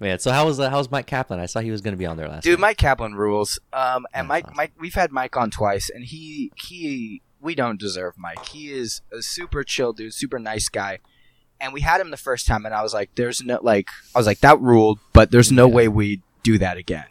man. 0.00 0.18
So 0.18 0.30
how 0.30 0.46
was 0.46 0.60
uh, 0.60 0.70
how 0.70 0.78
was 0.78 0.90
Mike 0.90 1.06
Kaplan? 1.06 1.40
I 1.40 1.46
saw 1.46 1.60
he 1.60 1.70
was 1.70 1.80
going 1.80 1.92
to 1.92 1.98
be 1.98 2.06
on 2.06 2.16
there 2.16 2.28
last. 2.28 2.44
Dude, 2.44 2.56
time. 2.56 2.60
Mike 2.62 2.76
Kaplan 2.76 3.14
rules. 3.14 3.58
Um, 3.72 4.06
and 4.12 4.24
That's 4.24 4.28
Mike, 4.28 4.44
awesome. 4.44 4.56
Mike, 4.56 4.72
we've 4.78 4.94
had 4.94 5.10
Mike 5.12 5.36
on 5.36 5.50
twice, 5.50 5.90
and 5.90 6.04
he, 6.04 6.52
he, 6.56 7.22
we 7.40 7.54
don't 7.54 7.78
deserve 7.80 8.14
Mike. 8.16 8.44
He 8.46 8.70
is 8.72 9.00
a 9.12 9.22
super 9.22 9.64
chill 9.64 9.92
dude, 9.92 10.14
super 10.14 10.38
nice 10.38 10.68
guy. 10.68 10.98
And 11.60 11.72
we 11.72 11.80
had 11.80 12.00
him 12.00 12.10
the 12.10 12.16
first 12.16 12.46
time, 12.46 12.64
and 12.66 12.74
I 12.74 12.82
was 12.82 12.94
like, 12.94 13.10
"There's 13.16 13.42
no 13.42 13.58
like," 13.62 13.88
I 14.14 14.18
was 14.18 14.26
like, 14.26 14.38
"That 14.40 14.60
ruled," 14.60 15.00
but 15.12 15.30
there's 15.32 15.50
no 15.50 15.66
Yeah. 15.68 15.74
way 15.74 15.88
we 15.88 16.22
do 16.44 16.58
that 16.58 16.76
again. 16.76 17.06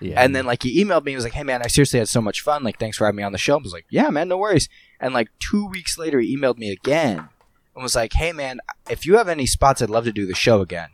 Yeah. 0.00 0.22
And 0.22 0.34
then 0.34 0.44
like 0.46 0.62
he 0.62 0.82
emailed 0.84 1.04
me, 1.04 1.12
he 1.12 1.16
was 1.16 1.24
like, 1.24 1.32
"Hey 1.34 1.42
man, 1.42 1.62
I 1.62 1.68
seriously 1.68 1.98
had 1.98 2.08
so 2.08 2.20
much 2.20 2.40
fun. 2.40 2.62
Like, 2.62 2.78
thanks 2.78 2.96
for 2.96 3.06
having 3.06 3.16
me 3.16 3.22
on 3.22 3.32
the 3.32 3.38
show." 3.38 3.54
I 3.54 3.62
was 3.62 3.72
like, 3.72 3.86
"Yeah, 3.90 4.10
man, 4.10 4.28
no 4.28 4.36
worries." 4.36 4.68
And 5.00 5.14
like 5.14 5.28
two 5.38 5.66
weeks 5.66 5.98
later, 5.98 6.20
he 6.20 6.36
emailed 6.36 6.58
me 6.58 6.70
again 6.70 7.28
and 7.74 7.82
was 7.82 7.94
like, 7.96 8.12
"Hey 8.14 8.32
man, 8.32 8.60
if 8.90 9.06
you 9.06 9.16
have 9.16 9.28
any 9.28 9.46
spots, 9.46 9.80
I'd 9.82 9.90
love 9.90 10.04
to 10.04 10.12
do 10.12 10.26
the 10.26 10.34
show 10.34 10.60
again." 10.60 10.88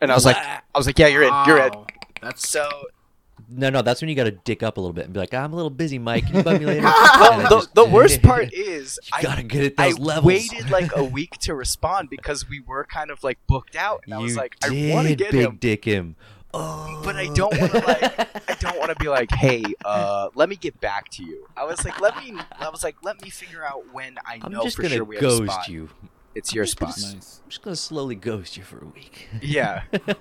And 0.00 0.10
I 0.10 0.14
was 0.14 0.24
like, 0.24 0.36
"I 0.36 0.60
was 0.74 0.86
like, 0.86 0.98
yeah, 0.98 1.06
you're 1.08 1.22
in, 1.22 1.32
you're 1.46 1.58
in." 1.58 1.72
That's 2.22 2.48
So 2.48 2.68
no, 3.48 3.70
no, 3.70 3.80
that's 3.82 4.00
when 4.00 4.08
you 4.08 4.16
got 4.16 4.24
to 4.24 4.32
dick 4.32 4.62
up 4.64 4.76
a 4.76 4.80
little 4.80 4.92
bit 4.94 5.04
and 5.04 5.12
be 5.14 5.20
like, 5.20 5.32
I'm 5.32 5.52
a 5.52 5.56
little 5.56 5.70
busy, 5.70 5.98
Mike. 6.00 6.26
Can 6.26 6.36
you 6.36 6.42
bug 6.42 6.58
me 6.58 6.66
later? 6.66 6.82
well, 6.82 7.42
the, 7.42 7.48
just- 7.48 7.74
the 7.74 7.84
worst 7.84 8.20
part 8.22 8.48
is 8.52 8.98
you 9.16 9.22
gotta 9.22 9.40
I, 9.40 9.42
get 9.42 9.64
at 9.64 9.74
I 9.78 9.90
those 9.90 9.98
levels. 10.00 10.24
waited 10.24 10.70
like 10.70 10.96
a 10.96 11.04
week 11.04 11.32
to 11.42 11.54
respond 11.54 12.10
because 12.10 12.48
we 12.48 12.60
were 12.60 12.84
kind 12.84 13.10
of 13.10 13.22
like 13.22 13.38
booked 13.46 13.76
out, 13.76 14.02
and 14.04 14.14
I 14.14 14.18
was 14.18 14.32
You 14.32 14.38
like, 14.38 14.56
I 14.64 14.90
want 14.92 15.08
to 15.08 15.14
get 15.14 15.30
big 15.30 15.46
him, 15.46 15.56
dick 15.60 15.84
him. 15.84 16.16
Oh. 16.58 17.00
but 17.04 17.16
I 17.16 17.26
don't 17.28 17.56
want 17.60 17.72
to 17.72 17.78
like, 17.80 18.50
I 18.50 18.54
don't 18.60 18.78
want 18.78 18.90
to 18.90 18.96
be 18.96 19.08
like, 19.08 19.30
hey, 19.34 19.62
uh, 19.84 20.28
let 20.34 20.48
me 20.48 20.56
get 20.56 20.80
back 20.80 21.08
to 21.10 21.24
you. 21.24 21.46
I 21.56 21.64
was 21.64 21.84
like, 21.84 22.00
let 22.00 22.16
me, 22.16 22.34
I 22.58 22.68
was 22.68 22.82
like, 22.84 22.96
let 23.02 23.20
me 23.22 23.30
figure 23.30 23.64
out 23.64 23.92
when 23.92 24.16
I 24.26 24.38
I'm 24.42 24.52
know 24.52 24.62
just 24.62 24.76
for 24.76 24.82
gonna 24.82 24.94
sure 24.96 25.04
we 25.04 25.16
have 25.16 25.24
a 25.24 25.26
ghost 25.28 25.52
spot. 25.52 25.68
you. 25.68 25.88
It's 26.34 26.54
your 26.54 26.64
gonna 26.64 26.92
spot. 26.92 27.14
nice. 27.14 27.40
I'm 27.44 27.50
just 27.50 27.62
gonna 27.62 27.76
slowly 27.76 28.14
ghost 28.14 28.56
you 28.56 28.62
for 28.62 28.78
a 28.82 28.86
week. 28.86 29.28
Yeah. 29.40 29.82
no, 29.92 29.98
No, 29.98 30.14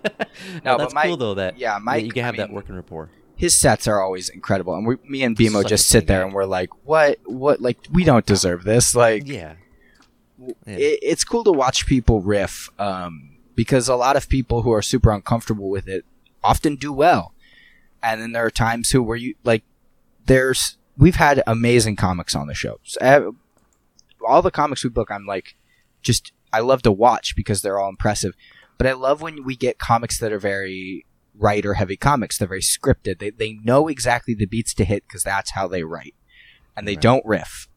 but 0.63 0.77
that's 0.77 0.93
Mike- 0.93 1.07
cool 1.07 1.17
though. 1.17 1.33
That 1.33 1.57
yeah, 1.57 1.73
that 1.73 1.81
Mike, 1.81 2.05
you 2.05 2.11
can 2.11 2.23
I 2.23 2.27
have 2.27 2.37
that 2.37 2.51
working 2.51 2.75
rapport. 2.75 3.09
his 3.35 3.53
sets 3.53 3.85
are 3.87 4.01
always 4.01 4.29
incredible, 4.29 4.75
and 4.75 4.87
we, 4.87 4.95
me 5.07 5.23
and 5.23 5.37
Such 5.37 5.65
a 5.65 5.67
just 5.67 5.87
sit 5.89 6.07
there 6.07 6.23
and 6.23 6.33
we're 6.33 6.45
like, 6.45 6.69
what, 6.85 7.19
what, 7.25 7.59
like 7.61 7.79
we 7.91 8.03
don't 8.05 8.25
deserve 8.25 8.63
this. 8.63 8.95
Like, 8.95 9.27
Yeah. 9.27 9.55
Yeah. 10.37 10.53
it, 10.67 10.99
it's 11.01 11.23
cool 11.25 11.43
to 11.45 11.51
watch 11.51 11.85
people 11.85 12.21
riff, 12.21 12.69
um, 12.79 13.37
because 13.55 13.87
a 13.89 13.95
lot 13.95 14.15
of 14.15 14.29
people 14.29 14.61
who 14.61 14.71
are 14.71 14.81
super 14.81 15.11
uncomfortable 15.11 15.69
with 15.69 15.87
it 15.89 16.05
often 16.45 16.75
do 16.75 16.91
well, 16.93 17.33
and 18.03 18.21
then 18.21 18.31
there 18.31 18.45
are 18.45 18.51
times 18.51 18.91
who 18.91 19.01
where 19.03 19.17
you 19.17 19.35
like, 19.43 19.63
there's 20.25 20.77
we've 20.97 21.15
had 21.15 21.41
amazing 21.47 21.95
comics 21.95 22.35
on 22.35 22.47
the 22.47 22.53
show. 22.53 22.79
So, 22.83 23.35
all 24.27 24.41
the 24.41 24.51
comics 24.51 24.83
we 24.83 24.89
book, 24.89 25.09
I'm 25.11 25.25
like, 25.25 25.55
just 26.01 26.31
I 26.53 26.59
love 26.59 26.81
to 26.83 26.91
watch 26.91 27.35
because 27.35 27.61
they're 27.61 27.79
all 27.79 27.89
impressive. 27.89 28.33
But 28.77 28.87
I 28.87 28.93
love 28.93 29.21
when 29.21 29.43
we 29.43 29.55
get 29.55 29.79
comics 29.79 30.19
that 30.19 30.31
are 30.33 30.39
very 30.39 31.05
writer 31.37 31.73
heavy 31.75 31.97
comics. 31.97 32.37
They're 32.37 32.47
very 32.47 32.61
scripted. 32.61 33.19
They 33.19 33.29
they 33.29 33.53
know 33.63 33.87
exactly 33.87 34.33
the 34.35 34.45
beats 34.45 34.73
to 34.75 34.85
hit 34.85 35.03
because 35.07 35.23
that's 35.23 35.51
how 35.51 35.67
they 35.67 35.83
write, 35.83 36.15
and 36.77 36.87
they 36.87 36.93
Right. 36.93 37.01
don't 37.01 37.25
riff. 37.25 37.67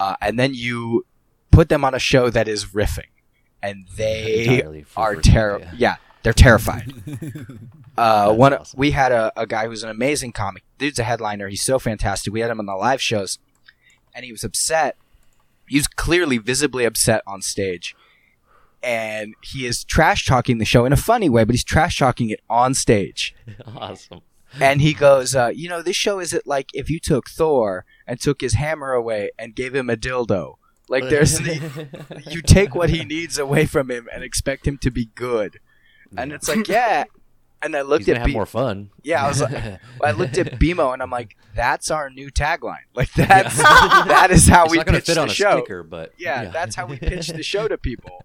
Uh, 0.00 0.16
and 0.20 0.38
then 0.38 0.54
you 0.54 1.04
put 1.50 1.68
them 1.68 1.84
on 1.84 1.92
a 1.94 1.98
show 1.98 2.30
that 2.30 2.46
is 2.48 2.66
riffing, 2.66 3.10
and 3.62 3.86
they 3.96 4.62
are 4.96 5.16
terrible. 5.16 5.66
yeah. 5.66 5.72
Yeah, 5.76 5.96
they're 6.28 6.34
terrified. 6.34 6.92
Uh, 7.96 8.32
one 8.32 8.54
awesome. 8.54 8.78
we 8.78 8.92
had 8.92 9.10
a, 9.10 9.32
a 9.36 9.44
guy 9.44 9.66
who's 9.66 9.82
an 9.82 9.90
amazing 9.90 10.30
comic. 10.30 10.62
Dude's 10.78 11.00
a 11.00 11.02
headliner. 11.02 11.48
He's 11.48 11.64
so 11.64 11.80
fantastic. 11.80 12.32
We 12.32 12.38
had 12.38 12.48
him 12.48 12.60
on 12.60 12.66
the 12.66 12.76
live 12.76 13.02
shows, 13.02 13.40
and 14.14 14.24
he 14.24 14.30
was 14.30 14.44
upset. 14.44 14.96
He 15.66 15.78
was 15.78 15.88
clearly 15.88 16.38
visibly 16.38 16.84
upset 16.84 17.24
on 17.26 17.42
stage, 17.42 17.96
and 18.84 19.34
he 19.42 19.66
is 19.66 19.82
trash 19.82 20.26
talking 20.26 20.58
the 20.58 20.64
show 20.64 20.84
in 20.84 20.92
a 20.92 20.96
funny 20.96 21.28
way, 21.28 21.42
but 21.42 21.54
he's 21.54 21.64
trash 21.64 21.98
talking 21.98 22.30
it 22.30 22.40
on 22.48 22.72
stage. 22.72 23.34
awesome. 23.76 24.20
And 24.60 24.80
he 24.80 24.94
goes, 24.94 25.34
uh, 25.34 25.50
"You 25.52 25.68
know, 25.68 25.82
this 25.82 25.96
show 25.96 26.20
is 26.20 26.32
it 26.32 26.46
like 26.46 26.68
if 26.74 26.88
you 26.88 27.00
took 27.00 27.28
Thor 27.28 27.84
and 28.06 28.20
took 28.20 28.42
his 28.42 28.54
hammer 28.54 28.92
away 28.92 29.30
and 29.40 29.56
gave 29.56 29.74
him 29.74 29.90
a 29.90 29.96
dildo." 29.96 30.54
Like 30.88 31.08
there's 31.08 31.40
you 32.30 32.42
take 32.42 32.76
what 32.76 32.90
he 32.90 33.04
needs 33.04 33.38
away 33.38 33.66
from 33.66 33.90
him 33.90 34.08
and 34.14 34.22
expect 34.22 34.68
him 34.68 34.78
to 34.78 34.92
be 34.92 35.06
good. 35.16 35.58
And 36.16 36.32
it's 36.32 36.48
like, 36.48 36.68
yeah. 36.68 37.04
And 37.60 37.74
I 37.74 37.82
looked 37.82 38.00
He's 38.00 38.06
gonna 38.06 38.18
at 38.18 38.22
have 38.22 38.26
B- 38.28 38.32
more 38.34 38.46
fun. 38.46 38.90
Yeah, 39.02 39.24
I 39.24 39.28
was 39.28 39.42
like, 39.42 39.80
I 40.04 40.12
looked 40.12 40.38
at 40.38 40.60
BMO 40.60 40.92
and 40.92 41.02
I'm 41.02 41.10
like, 41.10 41.36
that's 41.56 41.90
our 41.90 42.08
new 42.08 42.30
tagline. 42.30 42.84
Like 42.94 43.12
that's 43.14 43.56
that 43.58 44.28
is 44.30 44.46
how 44.46 44.64
it's 44.66 44.70
we 44.72 44.78
gonna 44.78 44.92
pitch 44.98 45.06
fit 45.06 45.14
the 45.14 45.20
on 45.22 45.28
a 45.28 45.32
show. 45.34 45.58
sticker, 45.58 45.82
but 45.82 46.12
Yeah, 46.18 46.50
that's 46.50 46.76
how 46.76 46.86
we 46.86 46.98
pitch 46.98 47.28
the 47.28 47.42
show 47.42 47.66
to 47.66 47.76
people. 47.90 48.24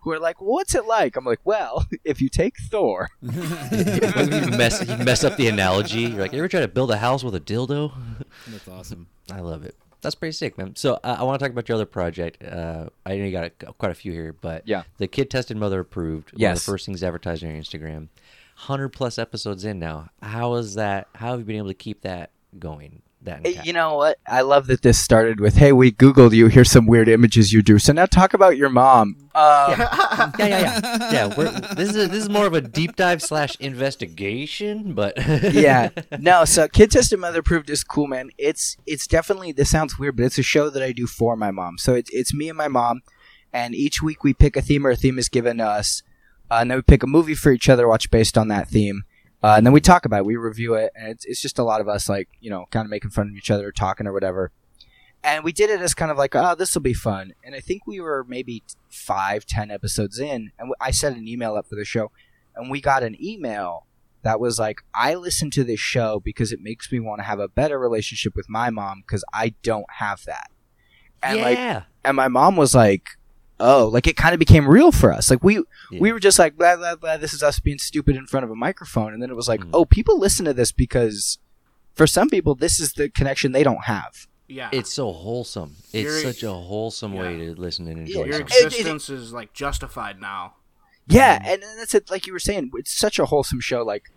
Who 0.00 0.10
are 0.12 0.18
like, 0.18 0.40
what's 0.42 0.74
it 0.74 0.84
like? 0.84 1.16
I'm 1.16 1.24
like, 1.24 1.40
well, 1.44 1.86
if 2.04 2.20
you 2.20 2.28
take 2.28 2.56
Thor, 2.58 3.08
you 3.22 3.30
mess 3.30 4.86
you 4.86 4.96
mess 4.98 5.24
up 5.24 5.36
the 5.36 5.46
analogy. 5.48 6.00
You're 6.00 6.20
like, 6.20 6.32
you 6.32 6.38
ever 6.38 6.48
try 6.48 6.60
to 6.60 6.68
build 6.68 6.90
a 6.90 6.98
house 6.98 7.22
with 7.24 7.34
a 7.34 7.40
dildo? 7.40 7.92
That's 8.48 8.68
awesome. 8.68 9.06
I 9.32 9.40
love 9.40 9.64
it. 9.64 9.74
That's 10.06 10.14
pretty 10.14 10.34
sick, 10.34 10.56
man. 10.56 10.76
So 10.76 11.00
uh, 11.02 11.16
I 11.18 11.24
want 11.24 11.40
to 11.40 11.44
talk 11.44 11.50
about 11.50 11.68
your 11.68 11.74
other 11.74 11.84
project. 11.84 12.40
Uh, 12.44 12.90
I 13.04 13.16
know 13.16 13.24
you 13.24 13.32
got 13.32 13.44
a, 13.66 13.72
quite 13.72 13.90
a 13.90 13.94
few 13.94 14.12
here, 14.12 14.32
but 14.32 14.62
Yeah. 14.64 14.84
the 14.98 15.08
kid 15.08 15.30
tested, 15.30 15.56
mother 15.56 15.80
approved. 15.80 16.30
One 16.30 16.36
of 16.36 16.40
Yes. 16.42 16.64
the 16.64 16.70
first 16.70 16.86
things 16.86 17.02
advertised 17.02 17.42
on 17.42 17.50
your 17.50 17.60
Instagram. 17.60 18.06
Hundred 18.54 18.90
plus 18.90 19.18
episodes 19.18 19.64
in 19.64 19.80
now. 19.80 20.10
How 20.22 20.54
is 20.54 20.74
that? 20.74 21.08
How 21.16 21.30
have 21.32 21.40
you 21.40 21.44
been 21.44 21.56
able 21.56 21.68
to 21.68 21.74
keep 21.74 22.02
that 22.02 22.30
going? 22.56 23.02
That 23.22 23.40
Hey, 23.42 23.50
intact? 23.50 23.66
you 23.66 23.72
know 23.72 23.96
what? 23.96 24.18
I 24.26 24.42
love 24.42 24.68
that 24.68 24.82
this 24.82 24.98
started 25.00 25.40
with, 25.40 25.56
"Hey, 25.56 25.72
we 25.72 25.90
Googled 25.90 26.32
you. 26.32 26.46
Here's 26.46 26.70
some 26.70 26.86
weird 26.86 27.08
images 27.08 27.52
you 27.52 27.60
drew. 27.60 27.78
So 27.78 27.92
now 27.92 28.06
talk 28.06 28.34
about 28.34 28.56
your 28.56 28.68
mom." 28.68 29.16
Uh, 29.34 29.74
yeah, 29.76 30.30
yeah, 30.38 30.46
yeah. 30.46 31.12
yeah 31.12 31.34
we're, 31.36 31.50
this 31.74 31.90
is 31.90 31.96
a, 31.96 32.06
this 32.08 32.22
is 32.22 32.28
more 32.28 32.46
of 32.46 32.54
a 32.54 32.60
deep 32.60 32.94
dive 32.94 33.20
slash 33.20 33.56
investigation, 33.58 34.92
but 34.94 35.14
yeah. 35.52 35.88
No, 36.20 36.44
so 36.44 36.68
Kid 36.68 36.90
Tested 36.92 37.18
Mother 37.18 37.40
Approved 37.40 37.70
is 37.70 37.82
cool, 37.82 38.06
man. 38.06 38.30
It's 38.38 38.76
it's 38.86 39.06
definitely 39.06 39.50
this 39.52 39.70
sounds 39.70 39.98
weird, 39.98 40.16
but 40.16 40.26
it's 40.26 40.38
a 40.38 40.42
show 40.44 40.70
that 40.70 40.82
I 40.82 40.92
do 40.92 41.06
for 41.06 41.36
my 41.36 41.50
mom. 41.50 41.78
So 41.78 41.94
it's 41.94 42.10
it's 42.12 42.32
me 42.34 42.48
and 42.48 42.58
my 42.58 42.68
mom, 42.68 43.02
and 43.52 43.74
each 43.74 44.02
week 44.02 44.22
we 44.22 44.34
pick 44.34 44.56
a 44.56 44.62
theme 44.62 44.86
or 44.86 44.90
a 44.90 44.96
theme 44.96 45.18
is 45.18 45.28
given 45.28 45.56
to 45.58 45.64
us, 45.64 46.02
uh, 46.50 46.58
and 46.60 46.70
then 46.70 46.78
we 46.78 46.82
pick 46.82 47.02
a 47.02 47.08
movie 47.08 47.34
for 47.34 47.50
each 47.50 47.68
other 47.68 47.82
to 47.84 47.88
watch 47.88 48.10
based 48.10 48.38
on 48.38 48.48
that 48.48 48.68
theme. 48.68 49.02
Uh, 49.46 49.54
and 49.56 49.64
then 49.64 49.72
we 49.72 49.80
talk 49.80 50.04
about 50.04 50.18
it, 50.18 50.26
we 50.26 50.34
review 50.34 50.74
it, 50.74 50.90
and 50.96 51.06
it's, 51.06 51.24
it's 51.24 51.40
just 51.40 51.56
a 51.56 51.62
lot 51.62 51.80
of 51.80 51.88
us, 51.88 52.08
like, 52.08 52.28
you 52.40 52.50
know, 52.50 52.64
kind 52.72 52.84
of 52.84 52.90
making 52.90 53.10
fun 53.10 53.28
of 53.28 53.36
each 53.36 53.48
other, 53.48 53.70
talking 53.70 54.04
or 54.04 54.12
whatever. 54.12 54.50
And 55.22 55.44
we 55.44 55.52
did 55.52 55.70
it 55.70 55.80
as 55.80 55.94
kind 55.94 56.10
of 56.10 56.18
like, 56.18 56.34
oh, 56.34 56.56
this 56.56 56.74
will 56.74 56.82
be 56.82 56.92
fun. 56.92 57.32
And 57.44 57.54
I 57.54 57.60
think 57.60 57.86
we 57.86 58.00
were 58.00 58.26
maybe 58.28 58.64
five, 58.90 59.46
ten 59.46 59.70
episodes 59.70 60.18
in, 60.18 60.50
and 60.58 60.72
I 60.80 60.90
set 60.90 61.16
an 61.16 61.28
email 61.28 61.54
up 61.54 61.68
for 61.68 61.76
the 61.76 61.84
show, 61.84 62.10
and 62.56 62.72
we 62.72 62.80
got 62.80 63.04
an 63.04 63.16
email 63.22 63.86
that 64.22 64.40
was 64.40 64.58
like, 64.58 64.82
I 64.92 65.14
listen 65.14 65.52
to 65.52 65.62
this 65.62 65.78
show 65.78 66.18
because 66.18 66.50
it 66.50 66.58
makes 66.60 66.90
me 66.90 66.98
want 66.98 67.20
to 67.20 67.24
have 67.24 67.38
a 67.38 67.46
better 67.46 67.78
relationship 67.78 68.34
with 68.34 68.48
my 68.48 68.70
mom 68.70 69.04
because 69.06 69.22
I 69.32 69.54
don't 69.62 69.86
have 69.98 70.24
that. 70.24 70.50
And 71.22 71.40
like, 71.40 71.56
yeah. 71.56 71.82
and 72.04 72.16
my 72.16 72.26
mom 72.26 72.56
was 72.56 72.74
like, 72.74 73.10
oh, 73.58 73.88
like 73.92 74.06
it 74.06 74.16
kind 74.16 74.32
of 74.34 74.38
became 74.38 74.68
real 74.68 74.92
for 74.92 75.12
us. 75.12 75.30
Like 75.30 75.42
we 75.42 75.56
Yeah. 75.90 76.00
we 76.00 76.12
were 76.12 76.20
just 76.20 76.38
like, 76.38 76.56
blah 76.56 76.76
blah 76.76 76.96
blah. 76.96 77.16
This 77.16 77.32
is 77.32 77.42
us 77.42 77.58
being 77.60 77.78
stupid 77.78 78.16
in 78.16 78.26
front 78.26 78.44
of 78.44 78.50
a 78.50 78.56
microphone, 78.56 79.12
and 79.12 79.22
then 79.22 79.30
it 79.30 79.36
was 79.36 79.48
like, 79.48 79.60
Mm. 79.60 79.70
oh, 79.72 79.84
people 79.84 80.18
listen 80.18 80.44
to 80.44 80.52
this 80.54 80.72
because 80.72 81.38
for 81.94 82.06
some 82.06 82.28
people, 82.28 82.54
this 82.54 82.78
is 82.80 82.92
the 82.92 83.08
connection 83.08 83.52
they 83.52 83.62
don't 83.62 83.84
have. 83.84 84.26
Yeah. 84.48 84.68
It's 84.72 84.92
so 84.92 85.12
wholesome. 85.12 85.76
It's 85.92 86.04
Your- 86.04 86.20
such 86.32 86.42
a 86.42 86.52
wholesome 86.52 87.14
way 87.14 87.36
to 87.38 87.54
listen 87.54 87.88
and 87.88 88.00
enjoy 88.06 88.24
Your 88.24 88.32
something. 88.34 88.46
It- 88.56 88.60
it- 88.62 88.66
existence 88.66 89.08
is 89.10 89.32
like 89.32 89.52
justified 89.52 90.20
now. 90.20 90.54
Yeah, 91.08 91.38
and 91.44 91.62
and 91.62 91.78
that's 91.78 91.94
it. 91.94 92.10
Like 92.10 92.26
you 92.26 92.32
were 92.32 92.38
saying, 92.38 92.70
it's 92.74 92.92
such 92.96 93.18
a 93.18 93.26
wholesome 93.26 93.60
show. 93.60 93.82
Like 93.82 94.10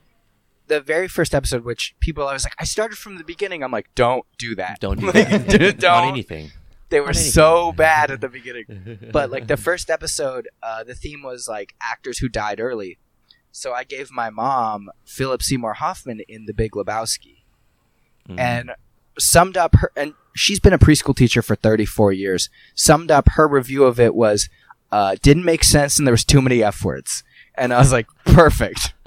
the 0.67 0.82
very 0.82 1.08
first 1.08 1.34
episode, 1.34 1.63
which 1.63 1.95
people 1.99 2.28
I 2.28 2.34
was 2.34 2.43
like, 2.43 2.54
I 2.60 2.63
started 2.63 2.97
from 2.97 3.17
the 3.17 3.23
beginning. 3.23 3.63
I'm 3.63 3.71
like, 3.71 3.88
don't 3.95 4.25
do 4.38 4.54
that. 4.56 4.80
Don't 4.80 4.99
do 4.99 5.06
Like, 5.12 5.30
that. 5.30 5.47
don't. 5.80 5.86
On 6.04 6.08
anything. 6.10 6.52
They 6.93 6.99
were 7.02 7.13
so 7.13 7.71
bad 7.71 8.10
at 8.12 8.21
the 8.21 8.30
beginning. 8.30 9.10
But 9.12 9.30
like 9.32 9.47
the 9.47 9.58
first 9.58 9.89
episode, 9.89 10.47
uh, 10.63 10.84
the 10.84 10.95
theme 10.95 11.21
was 11.23 11.47
like 11.47 11.75
actors 11.82 12.17
who 12.19 12.30
died 12.30 12.60
early. 12.60 12.97
So 13.52 13.73
I 13.73 13.84
gave 13.84 14.12
my 14.12 14.30
mom 14.30 14.89
Philip 15.06 15.41
Seymour 15.43 15.73
Hoffman 15.75 16.21
in 16.28 16.45
The 16.45 16.54
Big 16.54 16.71
Lebowski, 16.73 17.43
Mhm. 18.28 18.39
and 18.39 18.71
summed 19.17 19.58
up 19.58 19.75
her. 19.78 19.91
And 19.95 20.13
she's 20.36 20.60
been 20.60 20.73
a 20.73 20.80
preschool 20.80 21.15
teacher 21.15 21.41
for 21.41 21.56
34 21.56 22.12
years. 22.13 22.49
Summed 22.75 23.12
up 23.12 23.28
her 23.32 23.47
review 23.47 23.84
of 23.86 23.99
it 23.99 24.13
was, 24.15 24.49
uh, 24.91 25.15
didn't 25.21 25.45
make 25.45 25.63
sense, 25.63 25.97
and 25.97 26.08
there 26.08 26.13
was 26.13 26.23
too 26.25 26.41
many 26.41 26.63
f 26.63 26.84
words. 26.84 27.23
And 27.56 27.73
I 27.73 27.80
was 27.80 27.91
like, 27.91 28.08
perfect. 28.25 28.93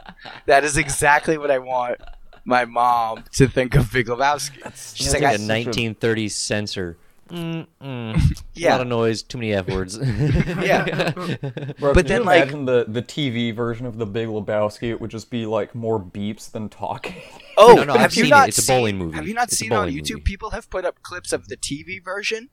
That 0.47 0.63
is 0.65 0.77
exactly 0.77 1.39
what 1.39 1.51
I 1.51 1.59
want 1.59 1.99
my 2.45 2.65
mom 2.65 3.25
to 3.35 3.47
think 3.49 3.75
of 3.77 3.93
Big 3.93 4.07
Lebowski. 4.07 4.61
She's 4.97 5.13
like, 5.13 5.23
like 5.23 5.37
a 5.37 5.39
1930s 5.39 6.33
censor. 6.33 6.97
Mm, 7.33 7.67
mm. 7.83 8.43
A 8.63 8.69
lot 8.71 8.81
of 8.83 8.87
noise, 8.89 9.23
too 9.23 9.39
many 9.39 9.55
f 9.55 9.67
words. 9.69 9.97
Yeah. 10.63 11.13
Bro, 11.13 11.95
But 11.95 12.07
can 12.07 12.07
then, 12.07 12.21
you 12.21 12.27
like- 12.27 12.43
imagine 12.43 12.65
the, 12.67 12.85
the 12.87 13.03
TV 13.03 13.55
version 13.55 13.87
of 13.87 13.97
The 13.97 14.05
Big 14.07 14.29
Lebowski? 14.29 14.91
It 14.91 15.01
would 15.01 15.11
just 15.11 15.31
be 15.31 15.47
like 15.47 15.75
more 15.75 15.99
beeps 15.99 16.51
than 16.51 16.69
talking. 16.69 17.17
Oh, 17.59 17.75
No, 17.75 17.85
no, 17.85 17.93
I've 17.95 18.15
you 18.15 18.23
seen 18.25 18.27
it. 18.27 18.31
not 18.31 18.49
It's 18.49 18.57
a 18.59 18.63
seen, 18.63 18.77
bowling 18.79 18.97
movie. 18.99 19.17
Have 19.17 19.29
you 19.29 19.35
not 19.35 19.49
It's 19.49 19.59
seen 19.59 19.73
it 19.73 19.77
on 19.77 19.89
YouTube? 19.91 20.11
movie. 20.13 20.23
People 20.23 20.51
have 20.51 20.71
put 20.71 20.87
up 20.87 21.03
clips 21.03 21.33
of 21.35 21.49
the 21.49 21.57
TV 21.57 22.03
version. 22.03 22.49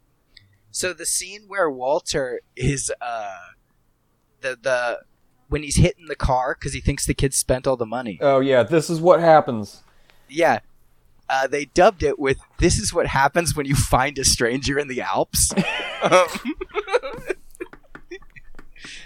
So 0.72 0.92
the 0.92 1.06
scene 1.06 1.44
where 1.48 1.70
Walter 1.70 2.42
is 2.58 2.92
uh 3.02 3.38
the 4.42 4.58
the 4.62 5.00
when 5.48 5.64
he's 5.64 5.78
hitting 5.78 6.08
the 6.08 6.18
car 6.18 6.54
because 6.60 6.74
he 6.74 6.82
thinks 6.82 7.06
the 7.06 7.14
kid 7.14 7.34
spent 7.34 7.66
all 7.66 7.78
the 7.78 7.86
money. 7.86 8.20
Oh 8.22 8.42
yeah, 8.42 8.62
this 8.64 8.90
is 8.90 9.00
what 9.00 9.22
happens. 9.22 9.84
Yeah. 10.28 10.60
Uh, 11.30 11.46
they 11.48 11.66
dubbed 11.66 12.02
it 12.04 12.18
with 12.18 12.40
"This 12.58 12.80
is 12.80 12.94
what 12.94 13.08
happens 13.08 13.56
when 13.56 13.66
you 13.66 13.76
find 13.76 14.18
a 14.18 14.24
stranger 14.26 14.80
in 14.80 14.88
the 14.88 15.02
Alps." 15.02 15.52
Um, 16.02 16.28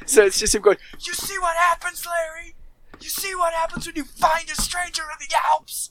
so 0.06 0.24
it's 0.26 0.40
just 0.40 0.54
him 0.54 0.62
going, 0.62 0.78
"You 1.00 1.14
see 1.14 1.38
what 1.40 1.56
happens, 1.56 2.06
Larry? 2.06 2.54
You 3.02 3.10
see 3.10 3.34
what 3.36 3.54
happens 3.54 3.88
when 3.88 3.96
you 3.96 4.04
find 4.04 4.50
a 4.50 4.56
stranger 4.62 5.02
in 5.02 5.18
the 5.28 5.36
Alps?" 5.52 5.90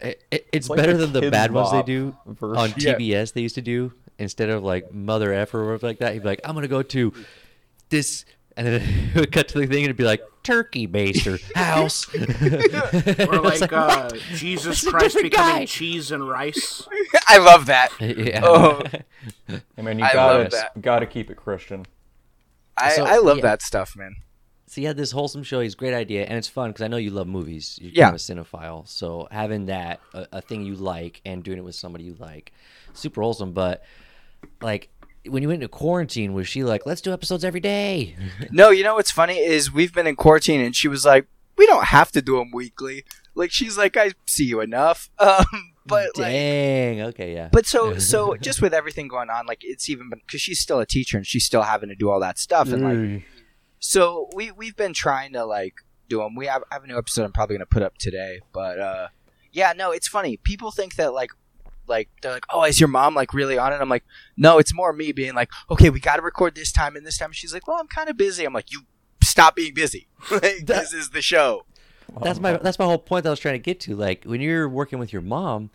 It- 0.00 0.24
it- 0.32 0.46
it's 0.52 0.68
like 0.68 0.78
better 0.78 0.96
than 0.96 1.12
the 1.12 1.30
bad 1.30 1.52
ones 1.52 1.70
they 1.70 1.82
do 1.82 2.16
version. 2.26 2.56
on 2.58 2.74
Yeah. 2.76 2.94
TBS. 2.94 3.32
They 3.34 3.40
used 3.42 3.54
to 3.54 3.62
do 3.62 3.92
instead 4.18 4.50
of 4.50 4.64
like 4.64 4.92
Mother 4.92 5.32
F 5.32 5.54
or 5.54 5.64
whatever 5.64 5.86
like 5.86 5.98
that. 6.00 6.12
He'd 6.14 6.20
be 6.22 6.28
like, 6.28 6.40
"I'm 6.44 6.54
gonna 6.56 6.66
go 6.68 6.82
to 6.82 7.12
this," 7.90 8.24
and 8.56 8.66
then 8.66 8.82
it 9.14 9.18
would 9.20 9.32
cut 9.32 9.48
to 9.48 9.58
the 9.58 9.66
thing 9.66 9.78
and 9.78 9.84
it'd 9.84 9.96
be 9.96 10.04
like 10.04 10.22
turkey 10.42 10.86
baster 10.88 11.40
house. 11.54 12.06
Or 12.14 13.46
It's 13.52 13.60
like, 13.60 13.72
uh. 13.72 14.08
Jesus 14.34 14.78
It's 14.82 14.86
a 14.86 14.90
Christ 14.90 15.16
becoming 15.22 15.54
guy. 15.60 15.66
cheese 15.66 16.10
and 16.10 16.28
rice. 16.28 16.86
I 17.28 17.38
love 17.38 17.66
that. 17.66 17.90
yeah. 18.00 18.40
Oh. 18.44 18.82
I 19.78 19.82
mean, 19.82 19.98
you 19.98 20.04
I 20.04 20.12
gotta 20.12 20.38
love 20.40 20.50
that. 20.52 20.80
gotta 20.82 21.06
keep 21.06 21.30
it 21.30 21.36
Christian. 21.36 21.86
I, 22.76 22.90
So, 22.90 23.04
I 23.04 23.18
love 23.18 23.38
yeah. 23.38 23.42
that 23.42 23.62
stuff, 23.62 23.94
man. 23.96 24.16
So 24.66 24.80
you 24.80 24.86
had 24.86 24.96
this 24.96 25.12
wholesome 25.12 25.42
show. 25.42 25.60
He's 25.60 25.74
a 25.74 25.76
great 25.76 25.92
idea, 25.94 26.24
and 26.24 26.38
it's 26.38 26.48
fun 26.48 26.70
because 26.70 26.82
I 26.82 26.88
know 26.88 26.96
you 26.96 27.10
love 27.10 27.26
movies. 27.26 27.78
You're 27.80 27.92
Yeah. 27.92 28.04
kind 28.10 28.14
of 28.16 28.20
a 28.48 28.56
cinephile, 28.56 28.88
so 28.88 29.28
having 29.30 29.66
that 29.66 30.00
a, 30.14 30.26
a 30.32 30.40
thing 30.40 30.62
you 30.64 30.74
like 30.76 31.20
and 31.26 31.44
doing 31.44 31.58
it 31.58 31.64
with 31.64 31.74
somebody 31.74 32.04
you 32.04 32.16
like, 32.18 32.52
super 32.94 33.20
wholesome. 33.20 33.52
But 33.52 33.84
like 34.62 34.88
when 35.26 35.42
you 35.42 35.48
went 35.48 35.62
into 35.62 35.68
quarantine, 35.68 36.32
was 36.32 36.48
she 36.48 36.64
like, 36.64 36.86
"Let's 36.86 37.00
do 37.00 37.12
episodes 37.12 37.44
every 37.44 37.60
day"? 37.60 38.16
No, 38.50 38.70
you 38.70 38.84
know 38.84 38.94
what's 38.94 39.10
funny 39.10 39.38
is 39.38 39.72
we've 39.72 39.92
been 39.92 40.06
in 40.06 40.16
quarantine, 40.16 40.60
and 40.60 40.74
she 40.74 40.88
was 40.88 41.04
like, 41.04 41.26
"We 41.56 41.66
don't 41.66 41.86
have 41.86 42.12
to 42.12 42.22
do 42.22 42.36
them 42.36 42.50
weekly." 42.52 43.04
Like 43.34 43.50
she's 43.50 43.78
like, 43.78 43.96
"I 43.96 44.12
see 44.26 44.44
you 44.44 44.60
enough." 44.60 45.10
Um, 45.18 45.72
but 45.84 46.16
like, 46.16 46.30
Dang. 46.32 47.00
okay, 47.02 47.34
yeah. 47.34 47.48
but 47.50 47.66
so 47.66 47.98
so 48.12 48.36
just 48.36 48.62
with 48.62 48.72
everything 48.72 49.08
going 49.08 49.30
on, 49.30 49.46
like 49.46 49.62
it's 49.62 49.88
even 49.90 50.10
been 50.10 50.20
because 50.24 50.40
she's 50.40 50.60
still 50.60 50.78
a 50.78 50.86
teacher 50.86 51.16
and 51.16 51.26
she's 51.26 51.44
still 51.44 51.62
having 51.62 51.88
to 51.88 51.96
do 51.96 52.08
all 52.08 52.20
that 52.20 52.38
stuff, 52.38 52.70
and 52.70 52.82
like 53.14 53.24
so 53.80 54.28
we 54.34 54.52
we've 54.52 54.76
been 54.76 54.92
trying 54.92 55.32
to 55.32 55.44
like 55.44 55.74
do 56.08 56.18
them. 56.18 56.36
We 56.36 56.46
have, 56.46 56.62
I 56.70 56.74
have 56.74 56.84
a 56.84 56.86
new 56.86 56.98
episode 56.98 57.24
I'm 57.24 57.32
probably 57.32 57.56
gonna 57.56 57.66
put 57.66 57.82
up 57.82 57.98
today, 57.98 58.40
but 58.52 58.78
uh, 58.78 59.08
yeah, 59.50 59.72
no, 59.76 59.90
it's 59.90 60.06
funny. 60.06 60.36
People 60.36 60.70
think 60.70 60.94
that 60.96 61.12
like 61.12 61.30
like 61.86 62.08
they're 62.22 62.32
like, 62.32 62.46
oh, 62.50 62.64
is 62.64 62.80
your 62.80 62.88
mom 62.88 63.14
like 63.14 63.34
really 63.34 63.58
on 63.58 63.72
it? 63.72 63.76
I'm 63.76 63.88
like, 63.88 64.04
no, 64.36 64.58
it's 64.58 64.74
more 64.74 64.92
me 64.92 65.12
being 65.12 65.34
like, 65.34 65.50
okay, 65.70 65.90
we 65.90 66.00
got 66.00 66.16
to 66.16 66.22
record 66.22 66.54
this 66.54 66.72
time 66.72 66.96
and 66.96 67.06
this 67.06 67.18
time. 67.18 67.32
She's 67.32 67.52
like, 67.52 67.66
well, 67.66 67.78
I'm 67.78 67.88
kind 67.88 68.08
of 68.08 68.16
busy. 68.16 68.44
I'm 68.44 68.52
like, 68.52 68.72
you 68.72 68.82
stop 69.22 69.56
being 69.56 69.74
busy. 69.74 70.08
like, 70.30 70.66
this 70.66 70.92
is 70.92 71.10
the 71.10 71.22
show. 71.22 71.64
that's 72.22 72.40
my 72.40 72.56
that's 72.56 72.78
my 72.78 72.84
whole 72.84 72.98
point 72.98 73.24
that 73.24 73.30
I 73.30 73.32
was 73.32 73.40
trying 73.40 73.54
to 73.54 73.58
get 73.58 73.80
to. 73.80 73.96
Like 73.96 74.24
when 74.24 74.40
you're 74.40 74.68
working 74.68 74.98
with 74.98 75.12
your 75.12 75.22
mom, 75.22 75.70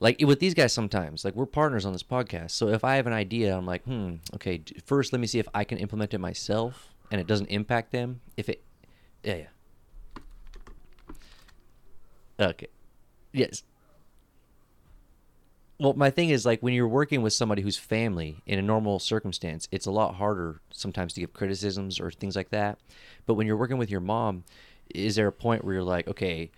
like 0.00 0.20
with 0.20 0.40
these 0.40 0.54
guys 0.54 0.72
sometimes, 0.72 1.24
like 1.24 1.34
we're 1.34 1.46
partners 1.46 1.86
on 1.86 1.92
this 1.92 2.02
podcast. 2.02 2.52
So 2.52 2.68
if 2.68 2.84
I 2.84 2.96
have 2.96 3.06
an 3.06 3.12
idea, 3.12 3.56
I'm 3.56 3.66
like, 3.66 3.84
hmm, 3.84 4.16
okay. 4.34 4.62
First, 4.84 5.12
let 5.12 5.20
me 5.20 5.26
see 5.26 5.38
if 5.38 5.48
I 5.54 5.64
can 5.64 5.78
implement 5.78 6.12
it 6.14 6.18
myself 6.18 6.94
and 7.10 7.20
it 7.20 7.26
doesn't 7.26 7.46
impact 7.46 7.92
them. 7.92 8.20
If 8.36 8.48
it, 8.48 8.62
yeah, 9.22 9.36
yeah. 9.36 9.46
Okay. 12.38 12.66
Yes. 13.32 13.62
Well, 15.78 15.92
my 15.94 16.10
thing 16.10 16.30
is 16.30 16.46
like 16.46 16.62
when 16.62 16.72
you're 16.72 16.88
working 16.88 17.22
with 17.22 17.34
somebody 17.34 17.62
who's 17.62 17.76
family 17.76 18.42
in 18.46 18.58
a 18.58 18.62
normal 18.62 18.98
circumstance, 18.98 19.68
it's 19.70 19.86
a 19.86 19.90
lot 19.90 20.14
harder 20.14 20.60
sometimes 20.70 21.12
to 21.14 21.20
give 21.20 21.32
criticisms 21.34 22.00
or 22.00 22.10
things 22.10 22.34
like 22.34 22.50
that. 22.50 22.78
But 23.26 23.34
when 23.34 23.46
you're 23.46 23.56
working 23.58 23.76
with 23.76 23.90
your 23.90 24.00
mom, 24.00 24.44
is 24.94 25.16
there 25.16 25.26
a 25.26 25.32
point 25.32 25.64
where 25.64 25.74
you're 25.74 25.82
like, 25.82 26.08
okay, 26.08 26.50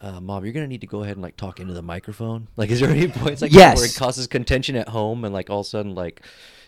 uh, 0.00 0.20
mom, 0.20 0.44
you're 0.44 0.52
gonna 0.52 0.68
need 0.68 0.82
to 0.82 0.86
go 0.86 1.02
ahead 1.02 1.16
and 1.16 1.22
like 1.22 1.36
talk 1.36 1.58
into 1.58 1.74
the 1.74 1.82
microphone? 1.82 2.46
Like, 2.56 2.70
is 2.70 2.80
there 2.80 2.90
any 2.90 3.08
points 3.08 3.42
like 3.42 3.50
that 3.52 3.76
where 3.76 3.86
it 3.86 3.96
causes 3.96 4.26
contention 4.26 4.76
at 4.76 4.88
home 4.88 5.24
and 5.24 5.34
like 5.34 5.50
all 5.50 5.60
of 5.60 5.66
a 5.66 5.68
sudden 5.68 5.94
like, 5.94 6.22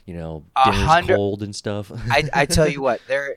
you 0.04 0.14
know, 0.14 0.44
dinner's 0.64 0.80
hundred- 0.80 1.16
cold 1.16 1.42
and 1.42 1.54
stuff? 1.54 1.92
I, 2.10 2.24
I 2.32 2.46
tell 2.46 2.68
you 2.74 2.82
what, 2.82 3.00
there 3.06 3.36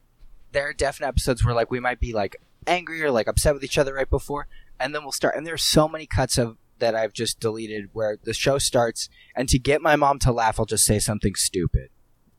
there 0.53 0.67
are 0.67 0.73
definite 0.73 1.09
episodes 1.09 1.45
where 1.45 1.53
like 1.53 1.69
we 1.69 1.79
might 1.79 1.99
be 1.99 2.13
like 2.13 2.37
angry 2.65 3.03
or 3.03 3.11
like 3.11 3.27
upset 3.27 3.53
with 3.53 3.63
each 3.63 3.77
other 3.77 3.93
right 3.93 4.09
before, 4.09 4.47
and 4.79 4.95
then 4.95 5.03
we'll 5.03 5.11
start. 5.11 5.35
And 5.35 5.45
there's 5.45 5.63
so 5.63 5.87
many 5.87 6.07
cuts 6.07 6.37
of 6.37 6.57
that 6.79 6.95
I've 6.95 7.13
just 7.13 7.39
deleted 7.39 7.89
where 7.93 8.17
the 8.21 8.33
show 8.33 8.57
starts, 8.57 9.09
and 9.35 9.47
to 9.49 9.57
get 9.59 9.81
my 9.81 9.95
mom 9.95 10.19
to 10.19 10.31
laugh, 10.31 10.59
I'll 10.59 10.65
just 10.65 10.85
say 10.85 10.99
something 10.99 11.35
stupid. 11.35 11.89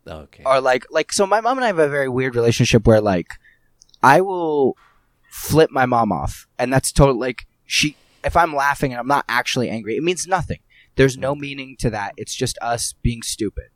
okay. 0.06 0.42
or 0.44 0.60
like 0.60 0.84
like 0.90 1.12
so 1.12 1.26
my 1.26 1.40
mom 1.40 1.58
and 1.58 1.64
I 1.64 1.68
have 1.68 1.78
a 1.78 1.88
very 1.88 2.08
weird 2.08 2.34
relationship 2.36 2.86
where 2.86 3.00
like 3.00 3.28
I 4.02 4.20
will 4.20 4.76
flip 5.30 5.70
my 5.70 5.84
mom 5.86 6.12
off 6.12 6.46
and 6.58 6.72
that's 6.72 6.92
totally 6.92 7.18
like 7.18 7.46
she 7.64 7.96
if 8.24 8.36
I'm 8.36 8.54
laughing 8.54 8.92
and 8.92 9.00
I'm 9.00 9.08
not 9.08 9.24
actually 9.28 9.68
angry 9.68 9.96
it 9.96 10.02
means 10.02 10.26
nothing 10.26 10.60
there's 10.94 11.16
no 11.18 11.34
meaning 11.34 11.76
to 11.80 11.90
that 11.90 12.12
it's 12.16 12.34
just 12.34 12.56
us 12.62 12.94
being 13.02 13.22
stupid 13.22 13.70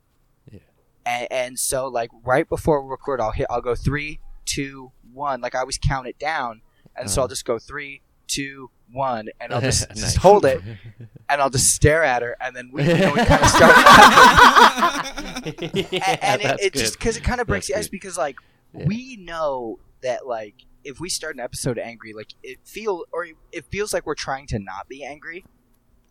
Yeah. 0.51 0.59
and, 1.05 1.27
and 1.31 1.59
so 1.59 1.87
like 1.87 2.09
right 2.23 2.47
before 2.47 2.81
we 2.81 2.89
record 2.89 3.19
I'll 3.21 3.31
hit 3.31 3.47
I'll 3.49 3.61
go 3.61 3.75
three 3.75 4.19
two 4.45 4.91
one 5.13 5.41
like 5.41 5.53
I 5.53 5.59
always 5.59 5.77
count 5.77 6.07
it 6.07 6.17
down 6.17 6.61
and 6.95 7.09
so 7.09 7.13
Uh-huh. 7.13 7.23
I'll 7.23 7.27
just 7.27 7.45
go 7.45 7.59
three 7.59 8.01
two 8.27 8.71
one 8.91 9.29
and 9.39 9.53
I'll 9.53 9.61
just, 9.61 9.87
Nice. 9.89 9.99
just 9.99 10.17
hold 10.17 10.45
it 10.45 10.61
and 11.29 11.41
I'll 11.41 11.49
just 11.49 11.73
stare 11.73 12.03
at 12.03 12.21
her 12.21 12.35
and 12.41 12.55
then 12.55 12.69
we, 12.73 12.83
you 12.83 12.97
know, 12.97 13.13
we 13.13 13.25
kind 13.25 13.41
of 13.43 13.49
start 13.49 13.75
laughing 13.75 15.69
yeah, 15.91 16.17
and, 16.21 16.41
and 16.41 16.59
it, 16.59 16.65
it 16.67 16.73
just 16.73 16.97
because 16.97 17.17
it 17.17 17.23
kind 17.23 17.41
of 17.41 17.47
breaks 17.47 17.67
That's 17.67 17.75
the 17.75 17.79
ice 17.79 17.85
good. 17.87 17.91
because 17.91 18.17
like 18.17 18.37
Yeah. 18.73 18.85
we 18.85 19.17
know 19.17 19.79
that 20.01 20.25
like 20.27 20.55
if 20.83 20.99
we 20.99 21.09
start 21.09 21.35
an 21.35 21.41
episode 21.41 21.77
angry 21.77 22.13
like 22.13 22.33
it 22.43 22.57
feel 22.63 23.05
or 23.11 23.27
it 23.51 23.65
feels 23.65 23.93
like 23.93 24.05
we're 24.05 24.15
trying 24.15 24.47
to 24.47 24.59
not 24.59 24.87
be 24.87 25.03
angry 25.03 25.45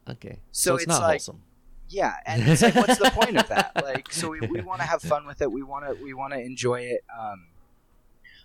Okay. 0.08 0.38
So 0.52 0.70
So, 0.70 0.74
it's, 0.76 0.84
it's 0.84 0.88
not 0.90 1.00
like- 1.02 1.10
wholesome. 1.20 1.42
yeah 1.88 2.14
and 2.26 2.42
it's 2.48 2.62
like 2.62 2.74
what's 2.74 2.98
the 2.98 3.10
point 3.10 3.36
of 3.36 3.48
that 3.48 3.72
like 3.84 4.12
so 4.12 4.30
we, 4.30 4.40
we 4.40 4.60
want 4.60 4.80
to 4.80 4.86
have 4.86 5.02
fun 5.02 5.26
with 5.26 5.42
it 5.42 5.50
we 5.50 5.62
want 5.62 5.86
to 5.86 6.02
we 6.02 6.14
want 6.14 6.32
to 6.32 6.40
enjoy 6.40 6.80
it 6.80 7.04
um 7.18 7.46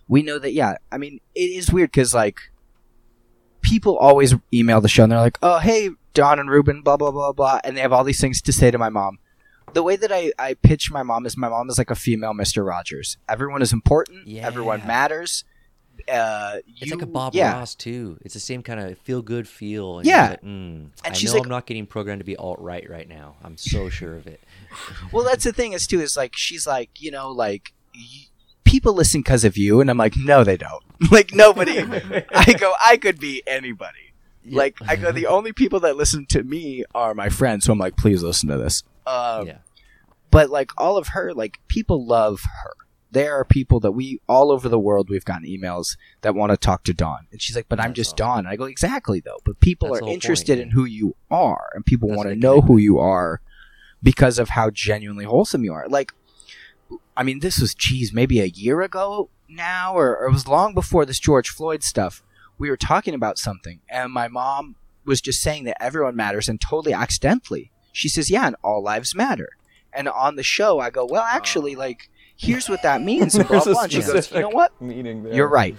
we 0.07 0.21
know 0.21 0.37
that 0.39 0.51
yeah 0.53 0.75
i 0.91 0.97
mean 0.97 1.19
it 1.33 1.39
is 1.51 1.71
weird 1.71 1.89
because 1.91 2.13
like 2.13 2.39
people 3.65 3.97
always 3.97 4.35
email 4.53 4.79
the 4.81 4.87
show 4.87 5.03
and 5.03 5.11
they're 5.11 5.19
like 5.19 5.37
oh 5.41 5.59
hey 5.59 5.89
dawn 6.13 6.39
and 6.39 6.49
ruben 6.49 6.81
blah 6.81 6.95
blah 6.97 7.11
blah 7.11 7.31
blah 7.33 7.59
and 7.63 7.75
they 7.75 7.81
have 7.81 7.91
all 7.91 8.03
these 8.03 8.21
things 8.21 8.41
to 8.41 8.51
say 8.53 8.69
to 8.71 8.77
my 8.77 8.89
mom 8.89 9.17
the 9.73 9.83
way 9.83 9.95
that 9.97 10.11
I, 10.11 10.31
I 10.39 10.53
pitch 10.53 10.91
my 10.91 11.03
mom 11.03 11.25
is 11.25 11.35
my 11.35 11.49
mom 11.49 11.69
is 11.69 11.77
like 11.77 11.89
a 11.91 11.95
female 11.95 12.33
Mr. 12.33 12.65
Rogers. 12.65 13.17
Everyone 13.27 13.61
is 13.61 13.73
important. 13.73 14.25
Everyone 14.29 14.85
matters. 14.87 15.43
Uh, 16.07 16.57
It's 16.79 16.91
like 16.91 17.01
a 17.01 17.05
Bob 17.07 17.33
yeah. 17.35 17.53
Ross 17.57 17.75
too. 17.75 18.17
It's 18.23 18.35
the 18.35 18.39
same 18.39 18.61
kind 18.63 18.79
of 18.79 18.97
feel 18.99 19.21
good 19.21 19.47
feel. 19.49 19.97
And 19.99 20.07
Yeah. 20.07 20.29
like, 20.29 20.43
mm, 20.43 20.89
I 21.03 21.07
And 21.07 21.17
she's 21.17 21.31
know 21.31 21.39
like- 21.39 21.43
I'm 21.47 21.49
not 21.49 21.65
getting 21.65 21.87
programmed 21.87 22.19
to 22.21 22.25
be 22.25 22.37
alt 22.37 22.59
right 22.59 22.87
right 22.89 23.09
now. 23.09 23.35
I'm 23.43 23.57
so 23.57 23.89
sure 23.89 24.15
of 24.15 24.27
it. 24.27 24.39
Well, 25.11 25.25
that's 25.25 25.43
the 25.43 25.51
thing 25.51 25.73
is 25.73 25.87
too 25.87 25.99
is 25.99 26.15
like 26.15 26.37
she's 26.37 26.65
like 26.67 26.91
you 27.01 27.11
know 27.11 27.29
like 27.31 27.73
people 28.65 28.93
listen 28.93 29.21
because 29.21 29.45
of 29.45 29.57
you, 29.57 29.79
and 29.79 29.89
I'm 29.89 29.97
like 29.97 30.15
no 30.17 30.43
they 30.43 30.57
don't. 30.57 30.83
like 31.11 31.33
nobody. 31.33 31.79
I 32.33 32.53
go 32.53 32.73
I 32.83 32.97
could 32.97 33.19
be 33.19 33.41
anybody. 33.47 34.13
Like 34.47 34.77
I 34.87 34.95
go, 34.95 35.11
the 35.11 35.27
only 35.27 35.53
people 35.53 35.79
that 35.81 35.95
listen 35.97 36.25
to 36.27 36.43
me 36.43 36.83
are 36.93 37.15
my 37.15 37.29
friends. 37.29 37.65
So 37.65 37.73
I'm 37.73 37.79
like, 37.79 37.97
please 37.97 38.21
listen 38.21 38.49
to 38.49 38.57
this. 38.57 38.83
Um, 39.07 39.47
yeah. 39.47 39.57
but 40.29 40.49
like 40.49 40.71
all 40.77 40.97
of 40.97 41.09
her 41.09 41.33
like 41.33 41.59
people 41.67 42.05
love 42.05 42.41
her 42.63 42.73
there 43.11 43.33
are 43.39 43.45
people 43.45 43.79
that 43.79 43.93
we 43.93 44.19
all 44.27 44.51
over 44.51 44.67
the 44.67 44.79
world 44.79 45.09
we've 45.09 45.23
gotten 45.23 45.47
emails 45.47 45.95
that 46.21 46.35
want 46.35 46.51
to 46.51 46.57
talk 46.57 46.83
to 46.83 46.93
dawn 46.93 47.27
and 47.31 47.41
she's 47.41 47.55
like 47.55 47.67
but 47.69 47.79
i'm 47.79 47.93
just 47.93 48.19
awesome. 48.19 48.27
dawn 48.27 48.39
and 48.39 48.47
i 48.47 48.55
go 48.55 48.65
exactly 48.65 49.19
though 49.19 49.37
but 49.45 49.59
people 49.59 49.89
That's 49.93 50.01
are 50.01 50.09
interested 50.09 50.57
point, 50.57 50.63
in 50.63 50.69
who 50.71 50.85
you 50.85 51.15
are 51.31 51.69
and 51.75 51.85
people 51.85 52.09
want 52.09 52.27
to 52.29 52.35
know 52.35 52.61
who 52.61 52.77
you 52.77 52.97
are 52.97 53.41
because 54.03 54.37
of 54.39 54.49
how 54.49 54.69
genuinely 54.69 55.25
wholesome 55.25 55.63
you 55.63 55.71
are 55.71 55.87
like 55.87 56.13
i 57.17 57.23
mean 57.23 57.39
this 57.39 57.59
was 57.59 57.73
geez 57.73 58.13
maybe 58.13 58.39
a 58.39 58.45
year 58.45 58.81
ago 58.81 59.29
now 59.47 59.93
or, 59.93 60.17
or 60.17 60.27
it 60.27 60.31
was 60.31 60.47
long 60.47 60.73
before 60.73 61.05
this 61.05 61.19
george 61.19 61.49
floyd 61.49 61.83
stuff 61.83 62.23
we 62.57 62.69
were 62.69 62.77
talking 62.77 63.13
about 63.13 63.37
something 63.37 63.79
and 63.89 64.11
my 64.11 64.27
mom 64.27 64.75
was 65.05 65.21
just 65.21 65.41
saying 65.41 65.63
that 65.65 65.81
everyone 65.81 66.15
matters 66.15 66.49
and 66.49 66.59
totally 66.61 66.93
accidentally 66.93 67.71
she 67.91 68.09
says 68.09 68.29
yeah 68.29 68.47
and 68.47 68.55
all 68.63 68.81
lives 68.81 69.15
matter 69.15 69.49
and 69.93 70.07
on 70.09 70.35
the 70.35 70.43
show 70.43 70.79
i 70.79 70.89
go 70.89 71.05
well 71.05 71.23
actually 71.23 71.75
oh. 71.75 71.79
like 71.79 72.09
here's 72.35 72.67
what 72.67 72.81
that 72.83 73.01
means 73.01 73.35
and 73.35 73.47
blah, 73.47 73.63
blah. 73.63 73.83
And 73.83 73.91
she 73.91 74.01
goes 74.01 74.31
you 74.31 74.41
know 74.41 74.49
what 74.49 74.79
meaning 74.81 75.23
there. 75.23 75.33
you're 75.33 75.47
right 75.47 75.75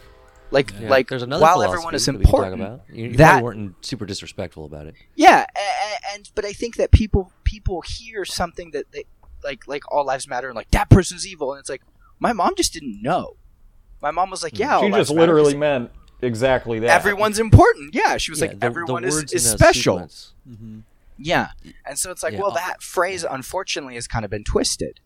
like 0.53 0.73
Yeah. 0.79 0.89
like 0.89 1.09
There's 1.09 1.23
another 1.23 1.43
while 1.43 1.63
everyone 1.63 1.95
is 1.95 2.07
that 2.07 2.13
we 2.13 2.19
can 2.25 2.31
talk 2.31 2.47
important 2.47 2.63
about. 2.63 2.81
You, 2.93 3.09
you 3.09 3.17
that- 3.17 3.43
weren't 3.43 3.85
super 3.85 4.07
disrespectful 4.07 4.65
about 4.65 4.87
it. 4.87 4.95
yeah 5.17 5.45
a- 5.57 5.59
a- 5.59 6.15
and 6.15 6.31
but 6.35 6.45
i 6.45 6.53
think 6.53 6.77
that 6.77 6.93
people 6.93 7.33
people 7.45 7.83
hear 7.83 8.25
something 8.25 8.71
that 8.71 8.91
they 8.93 9.05
like 9.47 9.67
like 9.67 9.83
all 9.91 10.05
lives 10.05 10.29
matter 10.29 10.49
and 10.49 10.57
like 10.57 10.71
that 10.73 10.91
person's 10.91 11.27
evil 11.27 11.53
and 11.53 11.61
it's 11.61 11.71
like 11.71 11.83
my 12.21 12.33
mom 12.35 12.53
just 12.57 12.73
didn't 12.75 13.01
know 13.03 13.37
my 14.03 14.11
mom 14.11 14.29
was 14.31 14.43
like 14.43 14.59
yeah 14.59 14.75
all 14.77 14.83
She 14.83 14.91
lives 14.91 15.09
just 15.09 15.17
matter 15.17 15.57
meant 15.57 15.91
exactly 16.21 16.79
that. 16.81 16.91
everyone's 16.91 17.39
important 17.39 17.95
yeah 17.95 18.17
she 18.19 18.31
was 18.33 18.41
Yeah, 18.41 18.47
like 18.49 18.51
the- 18.57 18.59
the 18.61 18.67
everyone 18.67 19.05
is, 19.05 19.33
is 19.33 19.49
special. 19.51 19.99
Mm-hmm. 20.49 20.81
Yeah. 21.19 21.49
And 21.87 21.99
so 21.99 22.11
it's 22.11 22.23
like, 22.23 22.35
Yeah. 22.35 22.41
well, 22.41 22.51
that 22.51 22.83
phrase 22.83 23.25
unfortunately 23.25 23.95
has 23.95 24.07
kind 24.07 24.23
of 24.27 24.31
been 24.31 24.45
twisted. 24.45 25.01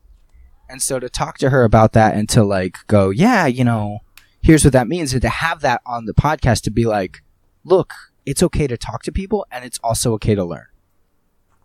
And 0.69 0.83
so 0.83 0.99
to 0.99 1.09
talk 1.09 1.39
to 1.39 1.51
her 1.51 1.63
about 1.63 1.93
that 1.93 2.17
and 2.17 2.29
to 2.31 2.43
like 2.43 2.79
go, 2.89 3.11
yeah, 3.11 3.47
you 3.47 3.63
know, 3.63 3.99
here's 4.43 4.65
what 4.65 4.73
that 4.73 4.89
means, 4.89 5.13
and 5.13 5.23
to 5.23 5.29
have 5.29 5.61
that 5.61 5.81
on 5.87 6.07
the 6.07 6.13
podcast 6.15 6.63
to 6.63 6.71
be 6.73 6.85
like, 6.85 7.23
look, 7.65 7.93
it's 8.27 8.43
okay 8.43 8.67
to 8.67 8.77
talk 8.77 9.05
to 9.05 9.13
people 9.13 9.47
and 9.53 9.65
it's 9.65 9.79
also 9.85 10.13
okay 10.15 10.35
to 10.35 10.45
learn. 10.45 10.67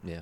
Yeah. 0.03 0.19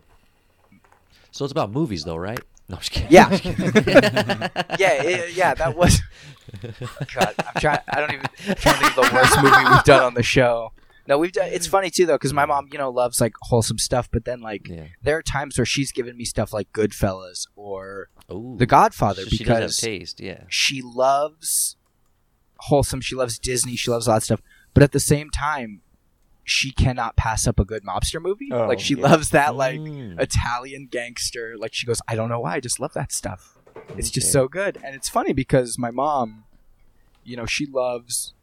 So 1.33 1.43
it's 1.45 1.51
about 1.51 1.71
movies, 1.71 2.03
though, 2.03 2.15
right? 2.15 2.39
No, 2.69 2.75
I'm 2.75 2.79
just 2.81 2.91
kidding. 2.91 3.11
Yeah. 3.11 3.29
yeah, 4.79 5.03
it- 5.03 5.35
yeah, 5.35 5.53
that 5.55 5.75
was. 5.75 6.01
God, 7.13 7.33
I'm 7.39 7.59
trying. 7.61 7.79
I 7.91 7.99
don't 7.99 8.13
even 8.13 8.25
I'm 8.47 8.55
trying 8.55 8.75
to 8.75 8.79
think 8.85 8.97
of 8.97 9.09
the 9.09 9.09
worst 9.13 9.35
movie 9.41 9.69
we've 9.69 9.83
done 9.83 10.03
on 10.03 10.13
the 10.13 10.23
show. 10.23 10.71
No, 11.07 11.17
we've 11.17 11.31
done. 11.33 11.49
It's 11.51 11.67
funny 11.67 11.89
too 11.89 12.05
though, 12.05 12.15
because 12.15 12.31
my 12.33 12.45
mom, 12.45 12.69
you 12.71 12.77
know, 12.77 12.89
loves 12.89 13.19
like 13.19 13.33
wholesome 13.41 13.77
stuff, 13.79 14.07
but 14.11 14.23
then 14.23 14.39
like 14.41 14.67
Yeah. 14.69 14.85
there 15.01 15.17
are 15.17 15.21
times 15.21 15.57
where 15.57 15.65
she's 15.65 15.91
given 15.91 16.15
me 16.15 16.23
stuff 16.23 16.53
like 16.53 16.71
Goodfellas 16.71 17.47
or 17.57 18.07
Ooh. 18.31 18.55
The 18.57 18.65
Godfather 18.65 19.23
So 19.23 19.29
she 19.29 19.43
does 19.43 19.47
have 19.47 19.57
because 19.59 19.77
taste. 19.77 20.21
Yeah. 20.21 20.43
she 20.47 20.81
loves 20.81 21.75
wholesome. 22.59 23.01
She 23.01 23.15
loves 23.15 23.37
Disney. 23.37 23.75
She 23.75 23.91
loves 23.91 24.07
a 24.07 24.11
lot 24.11 24.17
of 24.17 24.23
stuff. 24.23 24.41
But 24.73 24.83
at 24.83 24.93
the 24.93 24.99
same 25.01 25.29
time, 25.29 25.81
she 26.43 26.71
cannot 26.71 27.15
pass 27.15 27.47
up 27.47 27.59
a 27.59 27.65
good 27.65 27.83
mobster 27.83 28.21
movie. 28.21 28.49
Oh, 28.51 28.67
like 28.67 28.79
she 28.79 28.95
yeah. 28.95 29.03
loves 29.09 29.29
that 29.29 29.55
like 29.55 29.79
Mm. 29.79 30.19
Italian 30.19 30.87
gangster. 30.91 31.55
Like 31.57 31.73
she 31.73 31.85
goes, 31.87 32.01
I 32.07 32.15
don't 32.15 32.29
know 32.29 32.39
why, 32.41 32.55
I 32.55 32.59
just 32.59 32.79
love 32.79 32.93
that 32.93 33.11
stuff. 33.11 33.57
It's 33.97 34.09
just 34.09 34.31
so 34.31 34.47
good, 34.47 34.77
and 34.83 34.95
it's 34.95 35.09
funny 35.09 35.33
because 35.33 35.77
my 35.79 35.89
mom, 35.91 36.43
you 37.23 37.35
know, 37.35 37.45
she 37.45 37.65
loves 37.65 38.33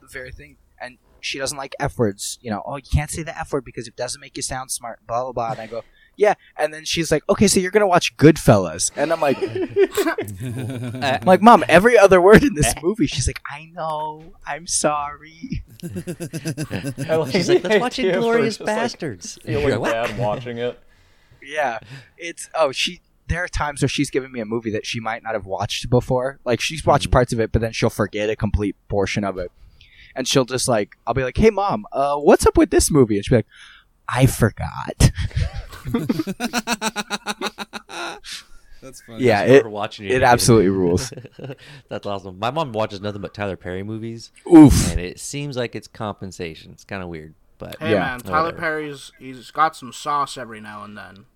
the 0.00 0.06
very 0.08 0.32
thing, 0.32 0.56
and 0.80 0.98
she 1.20 1.38
doesn't 1.38 1.56
like 1.56 1.74
f 1.78 1.98
words. 1.98 2.38
You 2.42 2.50
know, 2.50 2.62
oh, 2.66 2.76
you 2.76 2.82
can't 2.92 3.10
say 3.10 3.22
the 3.22 3.38
f 3.38 3.52
word 3.52 3.64
because 3.64 3.86
it 3.86 3.96
doesn't 3.96 4.20
make 4.20 4.36
you 4.36 4.42
sound 4.42 4.70
smart. 4.70 5.06
Blah 5.06 5.22
blah 5.24 5.32
blah. 5.32 5.50
And 5.52 5.60
I 5.60 5.66
go, 5.66 5.82
yeah. 6.16 6.34
And 6.56 6.72
then 6.74 6.84
she's 6.84 7.10
like, 7.10 7.22
okay, 7.28 7.48
so 7.48 7.58
you're 7.60 7.70
gonna 7.70 7.86
watch 7.86 8.16
Goodfellas, 8.16 8.90
and 8.96 9.12
I'm 9.12 9.20
like, 9.20 9.38
I'm 11.22 11.26
like, 11.26 11.42
mom, 11.42 11.64
every 11.68 11.98
other 11.98 12.20
word 12.20 12.42
in 12.42 12.54
this 12.54 12.74
movie. 12.82 13.06
She's 13.06 13.26
like, 13.26 13.40
I 13.50 13.66
know, 13.72 14.34
I'm 14.46 14.66
sorry. 14.66 15.62
She's 15.82 17.48
like, 17.48 17.64
let's 17.64 17.80
watch 17.80 17.96
Inglourious 17.98 18.44
just, 18.58 18.60
like, 18.60 18.76
Basterds. 18.76 19.42
feeling 19.42 19.62
You're 19.68 19.78
like, 19.78 19.80
"What?" 19.80 19.92
bad 19.92 20.18
watching 20.18 20.58
it. 20.58 20.78
Yeah, 21.42 21.78
it's 22.16 22.48
oh 22.54 22.72
she. 22.72 23.00
There 23.28 23.42
are 23.42 23.48
times 23.48 23.80
where 23.80 23.88
she's 23.88 24.10
given 24.10 24.30
me 24.30 24.40
a 24.40 24.44
movie 24.44 24.70
that 24.72 24.84
she 24.84 25.00
might 25.00 25.22
not 25.22 25.32
have 25.34 25.46
watched 25.46 25.88
before. 25.90 26.38
Like 26.44 26.60
she's 26.60 26.84
watched 26.84 27.08
Mhm. 27.08 27.12
parts 27.12 27.32
of 27.32 27.40
it, 27.40 27.50
but 27.50 27.62
then 27.62 27.72
she'll 27.72 27.90
forget 27.90 28.28
a 28.30 28.36
complete 28.36 28.76
portion 28.88 29.24
of 29.24 29.38
it, 29.38 29.50
and 30.14 30.28
she'll 30.28 30.44
just 30.44 30.68
like, 30.68 30.90
I'll 31.06 31.14
be 31.14 31.24
like, 31.24 31.36
"Hey, 31.36 31.50
mom, 31.50 31.86
uh, 31.92 32.16
what's 32.16 32.46
up 32.46 32.56
with 32.56 32.70
this 32.70 32.90
movie?" 32.90 33.16
And 33.16 33.24
she'll 33.24 33.32
be 33.32 33.38
like, 33.38 33.46
"I 34.08 34.26
forgot." 34.26 35.10
That's 38.82 39.00
funny. 39.02 39.22
Yeah, 39.24 39.42
it 39.44 39.64
watching 39.64 40.06
it 40.06 40.16
again. 40.16 40.24
absolutely 40.24 40.68
rules. 40.70 41.12
That's 41.88 42.04
awesome. 42.04 42.38
My 42.40 42.50
mom 42.50 42.72
watches 42.72 43.00
nothing 43.00 43.20
but 43.20 43.32
Tyler 43.32 43.56
Perry 43.56 43.84
movies, 43.84 44.32
Oof. 44.52 44.90
and 44.90 45.00
it 45.00 45.20
seems 45.20 45.56
like 45.56 45.76
it's 45.76 45.86
compensation. 45.86 46.72
It's 46.72 46.82
kind 46.84 47.00
of 47.02 47.08
weird, 47.08 47.34
but 47.58 47.76
Hey 47.78 47.92
Yeah. 47.92 48.00
man, 48.00 48.20
Tyler 48.20 48.46
Whatever. 48.46 48.58
Perry's 48.60 49.12
he's 49.20 49.52
got 49.52 49.76
some 49.76 49.92
sauce 49.92 50.36
every 50.36 50.60
now 50.60 50.82
and 50.82 50.98
then. 50.98 51.26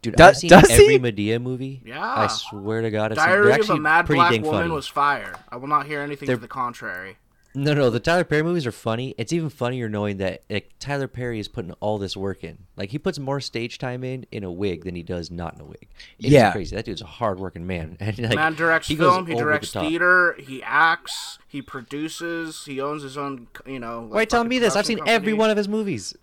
dude, 0.00 0.14
Do- 0.14 0.22
I've 0.24 0.36
seen 0.36 0.50
does 0.50 0.70
every 0.70 0.92
he? 0.92 0.98
Madea 1.00 1.42
movie. 1.42 1.82
Yeah. 1.84 2.00
I 2.00 2.28
swear 2.28 2.82
to 2.82 2.90
God, 2.92 3.10
I've 3.12 3.18
seen, 3.18 3.26
Diary 3.26 3.60
of 3.60 3.70
a 3.70 3.76
Mad 3.80 4.06
Black 4.06 4.30
Woman 4.34 4.44
funny. 4.50 4.70
was 4.70 4.86
fire. 4.86 5.34
I 5.48 5.56
will 5.56 5.68
not 5.68 5.86
hear 5.86 6.00
anything 6.02 6.28
They're- 6.28 6.36
to 6.36 6.42
the 6.42 6.46
contrary. 6.48 7.18
No, 7.54 7.74
no, 7.74 7.90
the 7.90 8.00
Tyler 8.00 8.24
Perry 8.24 8.42
movies 8.42 8.66
are 8.66 8.72
funny. 8.72 9.14
It's 9.18 9.30
even 9.30 9.50
funnier 9.50 9.86
knowing 9.86 10.16
that 10.16 10.42
like, 10.48 10.72
Tyler 10.78 11.06
Perry 11.06 11.38
is 11.38 11.48
putting 11.48 11.72
all 11.80 11.98
this 11.98 12.16
work 12.16 12.42
in. 12.44 12.56
Like 12.76 12.90
he 12.90 12.98
puts 12.98 13.18
more 13.18 13.40
stage 13.40 13.76
time 13.78 14.02
in 14.04 14.24
in 14.32 14.42
a 14.42 14.50
wig 14.50 14.84
than 14.84 14.94
he 14.94 15.02
does 15.02 15.30
not 15.30 15.54
in 15.56 15.60
a 15.60 15.64
wig. 15.64 15.86
It's 16.18 16.28
Yeah. 16.28 16.50
crazy. 16.52 16.74
That 16.74 16.86
dude's 16.86 17.02
a 17.02 17.06
hard 17.06 17.38
working 17.38 17.66
man. 17.66 17.98
And 18.00 18.18
like, 18.20 18.34
Man 18.36 18.54
directs 18.54 18.88
he 18.88 18.96
film, 18.96 19.26
he 19.26 19.34
over 19.34 19.42
the 19.42 19.50
directs 19.50 19.72
theater, 19.72 20.34
he 20.38 20.62
acts, 20.62 21.38
he 21.46 21.60
produces, 21.60 22.64
he 22.64 22.80
owns 22.80 23.02
his 23.02 23.18
own, 23.18 23.48
you 23.66 23.78
know. 23.78 24.04
like, 24.04 24.12
Why 24.14 24.24
telling 24.24 24.48
me 24.48 24.58
this? 24.58 24.74
I've 24.74 24.86
production 24.86 25.06
seen 25.06 25.14
every 25.14 25.34
one 25.34 25.50
of 25.50 25.58
his 25.58 25.68
movies. 25.68 26.14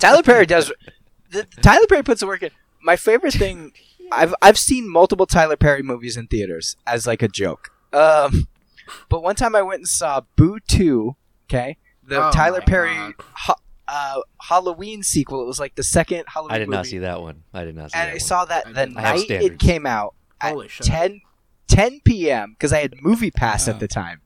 Tyler 0.00 0.22
Perry 0.22 0.46
does. 0.46 0.72
The, 1.30 1.44
Tyler 1.60 1.86
Perry 1.88 2.02
puts 2.02 2.20
the 2.20 2.26
work 2.26 2.42
in. 2.42 2.50
My 2.82 2.96
favorite 2.96 3.34
thing, 3.34 3.72
I've 4.12 4.34
I've 4.40 4.58
seen 4.58 4.88
multiple 4.90 5.26
Tyler 5.26 5.56
Perry 5.56 5.82
movies 5.82 6.16
in 6.16 6.26
theaters 6.26 6.76
as 6.86 7.06
like 7.06 7.22
a 7.22 7.28
joke. 7.28 7.70
Um, 7.92 8.48
but 9.08 9.22
one 9.22 9.34
time 9.36 9.54
I 9.54 9.62
went 9.62 9.80
and 9.80 9.88
saw 9.88 10.22
Boo 10.36 10.58
Two. 10.66 11.16
Okay, 11.48 11.76
the 12.02 12.28
Oh 12.28 12.30
Tyler 12.32 12.60
Perry 12.62 12.94
ha- 13.32 13.56
uh, 13.86 14.20
Halloween 14.40 15.02
sequel. 15.02 15.42
It 15.42 15.46
was 15.46 15.60
like 15.60 15.74
the 15.74 15.82
second 15.82 16.24
Halloween. 16.28 16.54
I 16.54 16.58
did 16.58 16.68
not 16.68 16.78
movie. 16.78 16.88
see 16.90 16.98
that 16.98 17.20
one. 17.20 17.42
I 17.52 17.64
did 17.64 17.76
not 17.76 17.90
see 17.92 17.98
And 17.98 18.06
that 18.06 18.10
I 18.10 18.14
one. 18.14 18.20
saw 18.20 18.44
that 18.46 18.66
I 18.66 18.72
the 18.72 18.86
did- 18.86 18.96
I 18.96 19.00
have 19.02 19.14
night 19.16 19.20
it 19.20 19.24
standards. 19.24 19.64
came 19.64 19.86
out 19.86 20.14
Holy 20.42 20.66
at 20.66 20.70
shit. 20.72 20.86
10, 20.86 21.20
10 21.68 22.00
p.m. 22.04 22.52
because 22.52 22.72
I 22.72 22.80
had 22.80 22.94
Movie 23.02 23.30
Pass 23.30 23.66
Wow. 23.66 23.74
at 23.74 23.80
the 23.80 23.88
time, 23.88 24.20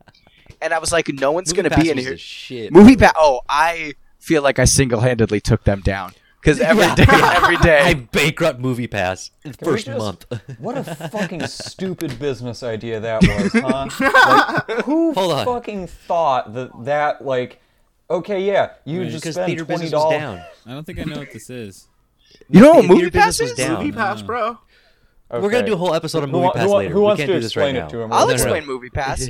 and 0.62 0.72
I 0.72 0.78
was 0.78 0.92
like, 0.92 1.08
no 1.08 1.32
one's 1.32 1.52
gonna 1.52 1.70
be 1.76 1.90
in 1.90 1.98
here. 1.98 2.16
Shit. 2.16 2.72
Movie 2.72 2.96
Pass. 2.96 3.12
Oh, 3.16 3.40
I 3.48 3.94
feel 4.20 4.42
like 4.42 4.58
I 4.58 4.64
single 4.64 5.00
handedly 5.00 5.40
took 5.40 5.64
them 5.64 5.80
down 5.80 6.12
because 6.40 6.60
every 6.60 6.84
Yeah. 6.84 6.94
day, 6.94 7.04
every 7.08 7.56
day. 7.62 7.78
I 7.80 7.94
bankrupt 7.94 8.58
Movie 8.60 8.86
Pass 8.86 9.30
first 9.62 9.86
just- 9.86 9.98
month. 9.98 10.24
What 10.58 10.76
a 10.78 10.82
fucking 10.84 11.46
stupid 11.46 12.18
business 12.18 12.62
idea 12.62 13.00
that 13.00 13.22
was, 13.22 13.52
huh? 13.52 14.64
Like, 14.68 14.84
who 14.84 15.12
Hold 15.12 15.32
on. 15.32 15.44
fucking 15.46 15.86
thought 15.86 16.54
that 16.54 16.70
that 16.84 17.24
like, 17.24 17.60
okay, 18.10 18.40
yeah, 18.44 18.70
you 18.84 19.02
Right. 19.02 19.10
just 19.10 19.22
spend 19.32 19.46
theater 19.46 19.64
twenty 19.64 19.88
dollars. 19.88 20.18
down. 20.18 20.40
I 20.66 20.70
don't 20.72 20.84
think 20.84 20.98
I 20.98 21.04
know 21.04 21.18
what 21.18 21.32
this 21.32 21.50
is. 21.50 21.86
You 22.50 22.60
know 22.60 22.70
what 22.72 22.80
Theater 22.82 22.94
Movie 22.94 23.10
business 23.10 23.38
Pass 23.38 23.40
is? 23.40 23.52
down. 23.56 23.78
Movie 23.78 23.92
Pass, 23.92 24.22
bro. 24.22 24.58
We're 25.30 25.50
gonna 25.50 25.66
do 25.66 25.74
a 25.74 25.76
whole 25.76 25.94
episode 25.94 26.24
of 26.24 26.30
Movie 26.30 26.44
wa- 26.46 26.52
Pass 26.52 26.64
who 26.68 26.74
later. 26.76 26.92
who 26.94 27.00
we 27.00 27.04
wants 27.04 27.18
can't 27.20 27.28
to 27.28 27.34
do 27.34 27.40
this 27.40 27.54
right 27.56 27.64
explain 27.68 27.76
it 27.76 27.80
now. 27.80 27.88
to 27.88 28.00
him? 28.02 28.12
I'll 28.12 28.20
No, 28.20 28.24
no, 28.24 28.28
no. 28.28 28.32
explain 28.34 28.66
Movie 28.66 28.90
Pass. 28.90 29.28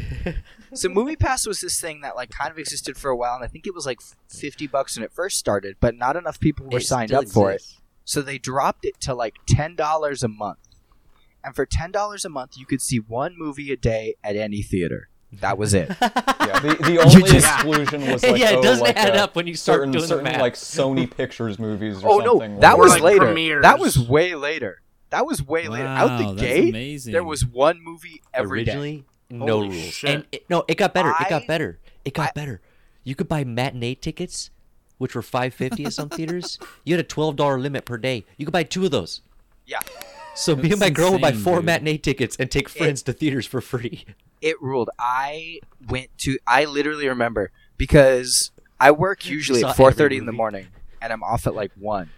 So 0.74 0.88
Movie 0.88 1.16
Pass 1.16 1.46
was 1.46 1.61
this 1.61 1.81
thing 1.81 2.00
that 2.02 2.16
like 2.16 2.31
kind 2.31 2.50
of 2.50 2.59
existed 2.59 2.96
for 2.96 3.11
a 3.11 3.16
while, 3.16 3.35
and 3.35 3.44
I 3.44 3.48
think 3.48 3.66
it 3.66 3.74
was 3.74 3.87
like 3.87 4.00
fifty 4.28 4.66
bucks 4.66 4.96
when 4.96 5.04
it 5.04 5.12
first 5.12 5.38
started, 5.38 5.76
but 5.81 5.96
not 5.96 6.16
enough 6.16 6.40
people 6.40 6.66
were 6.66 6.78
It 6.78 6.83
signed 6.83 7.11
still 7.11 7.20
up 7.20 7.28
for 7.28 7.52
it. 7.52 7.62
So 8.04 8.22
they 8.22 8.38
dropped 8.38 8.85
it 8.85 9.00
to 9.02 9.14
like 9.14 9.37
ten 9.46 9.74
dollars 9.74 10.22
a 10.22 10.28
month, 10.28 10.59
and 11.44 11.54
for 11.54 11.66
ten 11.66 11.90
dollars 11.90 12.24
a 12.24 12.28
month, 12.28 12.57
you 12.57 12.66
could 12.66 12.81
see 12.81 12.98
one 12.98 13.35
movie 13.37 13.70
a 13.72 13.76
day 13.76 14.16
at 14.24 14.37
any 14.37 14.62
theater. 14.62 15.09
That 15.33 15.59
was 15.59 15.74
it. 15.74 15.90
Yeah, 16.48 16.61
the, 16.61 16.68
the 16.83 16.98
only 17.04 17.31
just- 17.31 17.46
exclusion 17.46 18.11
was 18.11 18.22
like, 18.22 18.38
yeah, 18.40 18.52
it 18.52 18.57
oh, 18.57 18.62
doesn't 18.62 18.83
like, 18.83 18.96
add 18.96 19.14
uh, 19.18 19.24
up 19.24 19.37
when 19.37 19.46
you 19.46 19.54
start 19.54 19.81
certain, 19.81 19.92
doing 19.92 20.00
the 20.00 20.09
certain 20.09 20.24
math. 20.24 20.40
like 20.40 20.54
Sony 20.54 21.11
Pictures 21.16 21.59
movies 21.59 22.02
or 22.02 22.11
oh 22.11 22.18
no, 22.20 22.38
that 22.61 22.70
like 22.70 22.78
was 22.78 22.92
like 22.92 23.02
later. 23.02 23.26
premieres. 23.26 23.62
That 23.62 23.78
was 23.78 23.98
way 23.98 24.35
later. 24.35 24.81
That 25.11 25.26
was 25.26 25.42
way 25.42 25.68
later. 25.68 25.85
Out 25.87 26.16
the 26.16 26.24
that's 26.33 26.40
gate, 26.40 26.70
amazing. 26.70 27.12
there 27.12 27.24
was 27.24 27.44
one 27.44 27.81
movie 27.85 28.22
every 28.33 28.64
day. 28.64 29.04
Originally, 29.30 29.46
no 29.46 29.56
Holy 29.56 29.68
rules. 29.68 29.92
shit. 29.92 30.10
And 30.10 30.26
it, 30.32 30.48
no, 30.48 30.64
it 30.68 30.76
got 30.76 30.94
better. 30.94 31.10
it 31.20 31.28
got 31.28 31.46
better. 31.46 31.78
It 32.04 32.14
got 32.14 32.28
I- 32.28 32.32
better. 32.34 32.60
You 33.04 33.14
could 33.14 33.28
buy 33.28 33.42
matinee 33.44 33.94
tickets, 33.94 34.50
which 34.98 35.14
were 35.14 35.22
five 35.22 35.54
fifty 35.54 35.84
at 35.84 35.92
some 35.94 36.08
theaters. 36.08 36.58
You 36.84 36.94
had 36.96 37.04
a 37.04 37.08
twelve 37.08 37.36
dollar 37.36 37.58
limit 37.58 37.84
per 37.84 37.96
day. 37.98 38.24
You 38.36 38.44
could 38.46 38.52
buy 38.52 38.62
two 38.64 38.84
of 38.84 38.90
those. 38.90 39.20
Yeah, 39.66 39.80
So 40.34 40.56
me 40.56 40.62
and 40.62 40.72
That's 40.72 40.80
my 40.80 40.90
girl 40.90 41.12
would 41.12 41.20
buy 41.20 41.32
four 41.32 41.56
dude. 41.56 41.66
matinee 41.66 41.98
tickets 41.98 42.36
and 42.38 42.50
take 42.50 42.68
friends 42.70 43.02
to 43.02 43.12
theaters 43.12 43.44
for 43.46 43.60
free. 43.60 44.06
it 44.40 44.60
ruled. 44.62 44.88
I 44.98 45.60
went 45.88 46.08
to. 46.18 46.38
I 46.46 46.64
literally 46.64 47.06
remember 47.08 47.50
because 47.76 48.50
I 48.80 48.90
work 48.92 49.26
usually 49.26 49.62
at 49.64 49.76
4:30 49.76 50.18
in 50.18 50.26
the 50.26 50.32
morning, 50.32 50.68
and 51.02 51.12
I'm 51.12 51.22
off 51.22 51.46
at 51.46 51.54
like 51.54 51.72
one. 51.78 52.10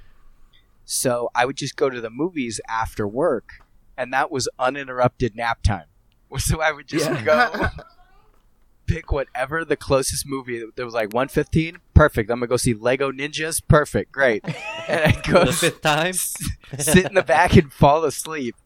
So 0.84 1.30
I 1.34 1.44
would 1.46 1.56
just 1.56 1.76
go 1.76 1.88
to 1.90 2.00
the 2.00 2.10
movies 2.10 2.60
after 2.68 3.06
work, 3.06 3.50
and 3.96 4.12
that 4.12 4.30
was 4.30 4.48
uninterrupted 4.58 5.34
nap 5.36 5.62
time. 5.62 5.86
So 6.38 6.60
I 6.60 6.72
would 6.72 6.86
just 6.88 7.08
go 7.24 7.66
pick 8.86 9.12
whatever 9.12 9.64
the 9.64 9.76
closest 9.76 10.26
movie. 10.26 10.62
There 10.76 10.84
was 10.84 10.94
like 10.94 11.12
115. 11.12 11.78
Perfect. 11.94 12.30
I'm 12.30 12.38
gonna 12.38 12.46
go 12.48 12.56
see 12.56 12.74
Lego 12.74 13.10
Ninjas. 13.12 13.60
Perfect. 13.66 14.12
Great. 14.12 14.44
And 14.88 15.00
I'd 15.12 15.22
go 15.22 15.44
the 15.44 15.52
fifth 15.52 15.82
time. 15.82 16.14
sit 16.14 17.06
in 17.06 17.14
the 17.14 17.22
back 17.22 17.54
and 17.56 17.72
fall 17.72 18.04
asleep. 18.04 18.56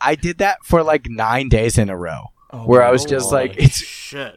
I 0.00 0.16
did 0.16 0.38
that 0.38 0.58
for 0.64 0.82
like 0.82 1.08
nine 1.08 1.48
days 1.48 1.78
in 1.78 1.88
a 1.88 1.96
row, 1.96 2.32
Oh 2.50 2.64
where 2.64 2.82
I 2.82 2.90
was 2.90 3.04
just 3.04 3.30
like, 3.30 3.56
it's 3.56 3.76
Shit. 3.76 4.36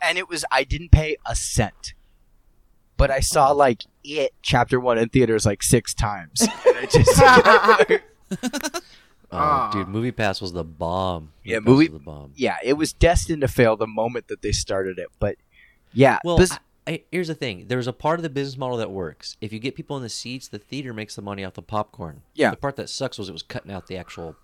and 0.00 0.16
it 0.16 0.26
was 0.26 0.42
I 0.50 0.64
didn't 0.64 0.90
pay 0.90 1.18
a 1.26 1.36
cent, 1.36 1.92
but 2.96 3.10
I 3.10 3.20
saw 3.20 3.50
like 3.50 3.82
it 4.04 4.32
chapter 4.40 4.80
one 4.80 4.96
in 4.96 5.10
theaters 5.10 5.44
like 5.44 5.62
six 5.62 5.92
times. 5.92 6.40
And 6.40 6.76
I 6.78 6.86
just, 6.86 7.20
Oh, 9.34 9.38
Ah. 9.38 9.70
dude, 9.72 9.88
Movie 9.88 10.12
Pass 10.12 10.40
was 10.40 10.52
the 10.52 10.64
bomb. 10.64 11.32
Yeah, 11.44 11.58
Pass 11.58 11.66
Movie- 11.66 11.88
was 11.88 11.98
the 12.00 12.04
bomb. 12.04 12.32
yeah, 12.36 12.56
it 12.62 12.74
was 12.74 12.92
destined 12.92 13.40
to 13.42 13.48
fail 13.48 13.76
the 13.76 13.86
moment 13.86 14.28
that 14.28 14.42
they 14.42 14.52
started 14.52 14.98
it. 14.98 15.08
But 15.18 15.36
yeah, 15.92 16.18
Well, 16.24 16.36
this- 16.38 16.52
I, 16.52 16.58
I, 16.86 17.02
here's 17.10 17.28
the 17.28 17.34
thing: 17.34 17.64
there's 17.68 17.86
a 17.86 17.92
part 17.92 18.18
of 18.18 18.22
the 18.22 18.28
business 18.30 18.56
model 18.58 18.76
that 18.78 18.90
works. 18.90 19.36
If 19.40 19.52
you 19.52 19.58
get 19.58 19.74
people 19.74 19.96
in 19.96 20.02
the 20.02 20.08
seats, 20.08 20.48
the 20.48 20.58
theater 20.58 20.92
makes 20.92 21.14
the 21.16 21.22
money 21.22 21.42
off 21.44 21.54
the 21.54 21.62
popcorn. 21.62 22.22
Yeah. 22.34 22.50
The 22.50 22.56
part 22.56 22.76
that 22.76 22.90
sucks 22.90 23.16
was 23.18 23.28
it 23.28 23.32
was 23.32 23.42
cutting 23.42 23.72
out 23.72 23.86
the 23.86 23.96
actual 23.96 24.36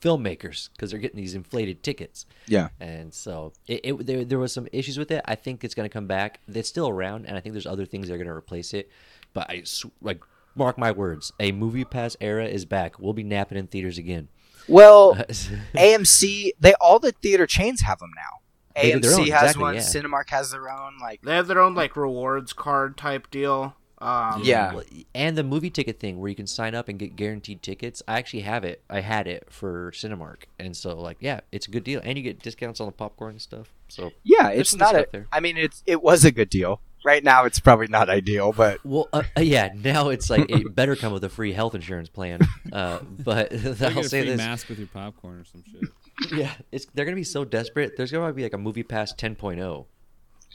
filmmakers 0.00 0.70
because 0.72 0.90
they're 0.90 1.00
getting 1.00 1.16
these 1.20 1.34
inflated 1.34 1.82
tickets. 1.82 2.26
yeah, 2.46 2.68
And 2.80 3.12
so 3.12 3.52
it, 3.66 3.80
it 3.84 4.06
there, 4.06 4.24
there 4.24 4.38
was 4.38 4.52
some 4.52 4.68
issues 4.72 4.98
with 4.98 5.10
it. 5.10 5.22
I 5.24 5.34
think 5.34 5.62
it's 5.64 5.74
going 5.74 5.88
to 5.88 5.92
come 5.92 6.06
back. 6.06 6.40
It's 6.48 6.68
still 6.68 6.88
around, 6.88 7.26
and 7.26 7.36
I 7.36 7.40
think 7.40 7.52
there's 7.54 7.66
other 7.66 7.84
things 7.86 8.08
that 8.08 8.14
are 8.14 8.18
going 8.18 8.28
to 8.28 8.32
replace 8.32 8.72
it. 8.74 8.90
But 9.32 9.50
I 9.50 9.62
like 10.00 10.20
mark 10.54 10.78
my 10.78 10.90
words, 10.92 11.32
a 11.40 11.52
movie 11.52 11.84
pass 11.84 12.16
era 12.20 12.46
is 12.46 12.64
back. 12.64 12.98
We'll 12.98 13.12
be 13.12 13.22
napping 13.24 13.58
in 13.58 13.66
theaters 13.66 13.98
again. 13.98 14.28
well, 14.68 15.14
AMC, 15.74 16.50
they 16.58 16.74
all 16.80 16.98
the 16.98 17.12
theater 17.12 17.46
chains 17.46 17.82
have 17.82 17.98
them 17.98 18.10
now. 18.16 18.40
They 18.80 18.92
AMC 18.92 18.94
own, 18.94 19.00
has 19.02 19.20
exactly, 19.26 19.62
one. 19.62 19.74
yeah. 19.74 19.80
Cinemark 19.80 20.30
has 20.30 20.50
their 20.50 20.68
own. 20.70 20.98
Like 21.00 21.22
They 21.22 21.34
have 21.34 21.46
their 21.46 21.60
own 21.60 21.74
like 21.74 21.96
rewards 21.96 22.52
card 22.52 22.96
type 22.96 23.30
deal. 23.30 23.76
Um, 23.98 24.40
Yeah. 24.42 24.80
And 25.14 25.38
the 25.38 25.44
movie 25.44 25.70
ticket 25.70 26.00
thing 26.00 26.18
where 26.18 26.28
you 26.28 26.34
can 26.34 26.46
sign 26.48 26.74
up 26.74 26.88
and 26.88 26.98
get 26.98 27.14
guaranteed 27.16 27.62
tickets. 27.62 28.02
I 28.08 28.18
actually 28.18 28.42
have 28.42 28.64
it. 28.64 28.82
I 28.90 29.00
had 29.00 29.26
it 29.28 29.46
for 29.48 29.92
Cinemark, 29.92 30.44
and 30.58 30.76
so 30.76 30.98
like 30.98 31.18
yeah, 31.20 31.40
it's 31.52 31.68
a 31.68 31.70
good 31.70 31.84
deal, 31.84 32.00
and 32.04 32.18
you 32.18 32.24
get 32.24 32.42
discounts 32.42 32.80
on 32.80 32.86
the 32.86 32.92
popcorn 32.92 33.32
and 33.32 33.42
stuff. 33.42 33.72
So 33.88 34.10
yeah, 34.24 34.48
it's 34.48 34.74
not 34.74 34.94
good 34.94 35.06
a. 35.08 35.12
there. 35.12 35.26
I 35.32 35.38
mean, 35.40 35.56
it's 35.56 35.82
it 35.86 36.02
was 36.02 36.24
a 36.24 36.32
good 36.32 36.50
deal. 36.50 36.80
Right 37.04 37.22
now, 37.22 37.44
it's 37.44 37.60
probably 37.60 37.88
not 37.88 38.08
ideal, 38.08 38.52
but 38.52 38.82
well, 38.84 39.08
uh, 39.12 39.24
uh, 39.36 39.42
yeah, 39.42 39.70
now 39.76 40.08
it's 40.08 40.30
like 40.30 40.48
it 40.50 40.74
better 40.74 40.96
come 40.96 41.12
with 41.12 41.22
a 41.24 41.28
free 41.28 41.52
health 41.52 41.74
insurance 41.74 42.08
plan. 42.08 42.40
Uh, 42.72 43.00
but 43.18 43.52
You 43.52 43.58
I'll 43.70 43.74
get 43.74 43.96
a 43.98 44.04
say 44.08 44.20
free 44.22 44.30
this: 44.30 44.38
mask 44.38 44.68
with 44.70 44.78
your 44.78 44.88
popcorn 44.88 45.40
or 45.40 45.44
some 45.44 45.62
shit. 45.70 45.90
yeah, 46.32 46.54
it's 46.72 46.86
they're 46.94 47.04
gonna 47.04 47.14
be 47.14 47.22
so 47.24 47.44
desperate. 47.44 47.96
There's 47.98 48.10
gonna 48.10 48.32
be 48.32 48.42
like 48.42 48.54
a 48.54 48.58
movie 48.58 48.82
pass 48.82 49.12
10.0. 49.12 49.84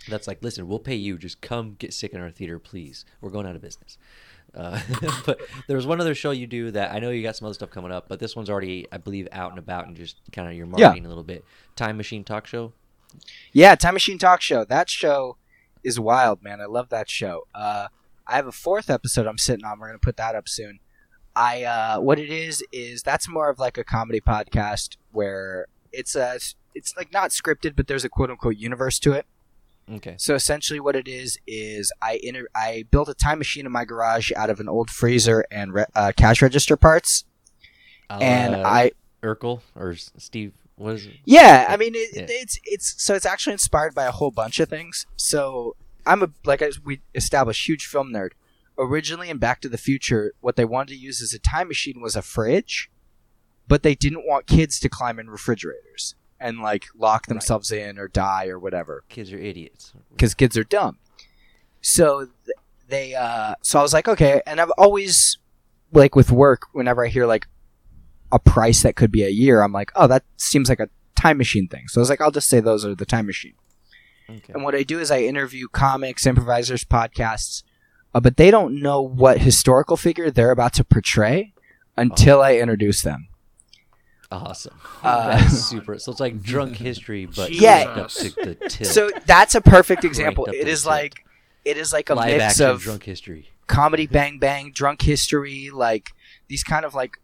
That's 0.08 0.28
like, 0.28 0.42
listen, 0.42 0.68
we'll 0.68 0.80
pay 0.80 0.96
you. 0.96 1.18
Just 1.18 1.40
come 1.42 1.76
get 1.78 1.94
sick 1.94 2.14
in 2.14 2.22
our 2.22 2.32
theater, 2.32 2.58
please. 2.58 3.06
We're 3.22 3.30
going 3.30 3.46
out 3.46 3.56
of 3.56 3.62
business. 3.62 3.98
Uh, 4.56 4.80
but 5.28 5.40
there 5.68 5.76
was 5.76 5.86
one 5.86 6.02
other 6.02 6.16
show 6.16 6.32
you 6.32 6.48
do 6.48 6.72
that 6.72 6.92
I 6.92 6.98
know 6.98 7.12
you 7.12 7.22
got 7.22 7.36
some 7.36 7.46
other 7.46 7.54
stuff 7.54 7.70
coming 7.70 7.92
up, 7.92 8.08
but 8.10 8.20
this 8.20 8.36
one's 8.36 8.50
already, 8.50 8.88
I 8.92 8.98
believe, 8.98 9.28
out 9.32 9.52
and 9.52 9.60
about 9.60 9.86
and 9.86 9.96
just 9.96 10.18
kind 10.32 10.48
of 10.48 10.56
your 10.56 10.66
Yeah. 10.66 10.72
marketing 10.88 11.06
a 11.06 11.10
little 11.10 11.24
bit. 11.24 11.46
Time 11.76 11.98
Machine 11.98 12.24
Talk 12.24 12.48
Show. 12.48 12.74
Yeah, 13.52 13.76
Time 13.76 13.94
Machine 13.94 14.18
Talk 14.18 14.42
Show. 14.42 14.64
That 14.64 14.90
show 14.90 15.38
is 15.84 16.00
wild, 16.00 16.44
man. 16.44 16.62
I 16.62 16.65
love 16.65 16.89
that 16.89 17.10
show. 17.10 17.48
Uh, 17.54 17.88
I 18.28 18.36
have 18.36 18.48
a 18.48 18.52
fourth 18.52 18.89
episode 18.89 19.26
I'm 19.28 19.38
sitting 19.38 19.65
on. 19.65 19.80
We're 19.80 19.88
gonna 19.88 20.00
put 20.00 20.18
that 20.18 20.36
up 20.36 20.48
soon. 20.48 20.80
I 21.36 21.63
uh, 21.63 22.00
what 22.00 22.20
it 22.20 22.30
is 22.30 22.63
is 22.72 23.02
that's 23.02 23.28
more 23.28 23.50
of 23.50 23.60
like 23.60 23.78
a 23.78 23.84
comedy 23.84 24.22
podcast 24.22 24.98
where 25.12 25.68
it's 25.92 26.15
a 26.15 26.39
it's 26.76 26.96
like 26.96 27.12
not 27.12 27.32
scripted, 27.32 27.76
but 27.76 27.88
there's 27.88 28.06
a 28.06 28.10
quote 28.10 28.30
unquote 28.30 28.58
universe 28.58 29.00
to 29.00 29.13
it. 29.13 29.26
Okay. 29.92 30.15
So 30.18 30.36
essentially, 30.36 30.80
what 30.80 30.96
it 30.96 31.08
is 31.08 31.38
is 31.48 31.92
I 32.02 32.20
inter- 32.22 32.50
I 32.54 32.86
built 32.92 33.10
a 33.10 33.15
time 33.15 33.39
machine 33.39 33.65
in 33.65 33.72
my 33.72 33.86
garage 33.86 34.32
out 34.36 34.50
of 34.50 34.60
an 34.60 34.70
old 34.70 34.89
freezer 34.89 35.46
and 35.50 35.74
re- 35.74 35.86
uh, 35.96 36.12
cash 36.15 36.42
register 36.42 36.78
parts, 36.78 37.26
and 38.10 38.56
I 38.56 38.92
Urkel 39.24 39.62
or 39.76 39.96
Steve, 39.96 40.54
what 40.80 40.96
is 40.96 41.06
it? 41.06 41.13
Yeah, 41.26 41.65
I 41.70 41.78
mean 41.78 41.94
it, 41.96 42.10
Yeah. 42.15 42.26
it's 42.28 42.60
it's 42.63 43.02
so 43.04 43.13
it's 43.13 43.26
actually 43.26 43.54
inspired 43.54 43.94
by 43.94 44.06
a 44.06 44.12
whole 44.12 44.32
bunch 44.32 44.60
of 44.60 44.70
things. 44.70 45.06
So 45.15 45.76
I'm 46.06 46.24
a 46.24 46.30
like 46.46 46.62
I, 46.62 46.72
we 46.84 47.02
established 47.13 47.68
huge 47.68 47.86
film 47.86 48.12
nerd. 48.12 48.30
Originally 48.78 49.30
in 49.30 49.38
Back 49.39 49.60
to 49.62 49.70
the 49.70 49.78
Future, 49.78 50.34
what 50.39 50.56
they 50.56 50.63
wanted 50.65 50.94
to 50.94 51.00
use 51.00 51.22
as 51.22 51.34
a 51.34 51.39
time 51.39 51.68
machine 51.68 52.00
was 52.02 52.15
a 52.15 52.22
fridge, 52.22 52.89
but 53.68 53.84
they 53.84 53.94
didn't 53.94 54.26
want 54.26 54.48
kids 54.48 54.80
to 54.80 54.88
climb 54.89 55.20
in 55.20 55.30
refrigerators 55.30 56.15
and 56.39 56.60
like 56.62 56.86
lock 56.98 57.28
themselves 57.28 57.72
in 57.72 58.00
or 58.00 58.08
die 58.08 58.48
or 58.48 58.58
whatever 58.58 59.04
Kids 59.10 59.34
are 59.34 59.38
idiots. 59.38 59.92
because 60.12 60.34
kids 60.34 60.56
are 60.58 60.63
dumb. 60.63 60.98
So 61.82 62.28
th- 62.46 62.58
they, 62.88 63.13
uh, 63.15 63.56
so 63.62 63.80
I 63.80 63.82
was 63.82 63.92
like, 63.94 64.08
okay, 64.08 64.42
and 64.48 64.60
I've 64.62 64.72
always, 64.78 65.38
like 65.92 66.15
with 66.15 66.32
work, 66.32 66.63
whenever 66.72 67.06
I 67.06 67.10
hear 67.10 67.26
like 67.26 67.48
a 68.32 68.39
price 68.39 68.84
that 68.84 68.96
could 68.96 69.12
be 69.12 69.24
a 69.24 69.30
year, 69.30 69.62
I'm 69.62 69.72
like, 69.74 69.92
oh, 69.96 70.08
that 70.08 70.24
seems 70.38 70.70
like 70.70 70.80
a 70.80 70.89
time 71.15 71.38
machine 71.38 71.68
thing. 71.68 71.88
So 71.88 72.00
I 72.00 72.02
was 72.02 72.10
like, 72.10 72.22
I'll 72.22 72.32
just 72.32 72.48
say 72.50 72.60
those 72.60 72.86
are 72.86 72.96
the 72.96 73.06
time 73.06 73.26
machine. 73.26 73.54
Okay. 74.30 74.54
And 74.54 74.63
what 74.63 74.76
I 74.76 74.84
do 74.84 75.00
is 75.00 75.10
I 75.10 75.22
interview 75.22 75.68
comics, 75.68 76.26
improvisers, 76.28 76.84
podcasts, 76.86 77.63
uh, 78.13 78.20
but 78.20 78.38
they 78.38 78.52
don't 78.52 78.80
know 78.82 79.02
what 79.02 79.39
historical 79.39 79.98
figure 79.98 80.30
they're 80.30 80.52
about 80.52 80.74
to 80.74 80.84
portray 80.84 81.54
until 81.98 82.42
I 82.42 82.56
introduce 82.58 83.02
them. 83.02 83.28
Awesome. 84.32 84.80
Uh, 85.02 85.39
That's 85.39 85.58
super. 85.70 85.98
So 85.98 86.12
it's 86.12 86.20
like 86.20 86.42
drunk 86.44 86.76
history, 86.78 87.26
but 87.26 87.52
Yeah. 87.52 87.86
up 87.98 88.10
to 88.12 88.30
the 88.30 88.56
tilt. 88.70 88.92
So 88.94 89.10
that's 89.26 89.56
a 89.56 89.62
perfect 89.62 90.06
example. 90.06 90.46
It 90.46 90.54
is 90.54 90.54
to 90.56 90.62
It 90.62 90.65
the 90.65 90.72
is 90.72 90.82
tilt. 90.84 90.92
like, 90.92 91.26
it 91.65 91.78
is 91.78 91.94
like 91.94 92.10
a 92.10 92.15
live 92.15 92.38
mix 92.38 92.60
of 92.62 92.82
drunk 92.82 93.04
history. 93.04 93.50
comedy 93.68 94.06
bang 94.08 94.39
bang 94.39 94.72
drunk 94.74 95.02
history 95.02 95.70
like 95.74 96.12
these 96.48 96.63
kind 96.63 96.86
of 96.86 96.94
like 96.96 97.13
a- 97.18 97.20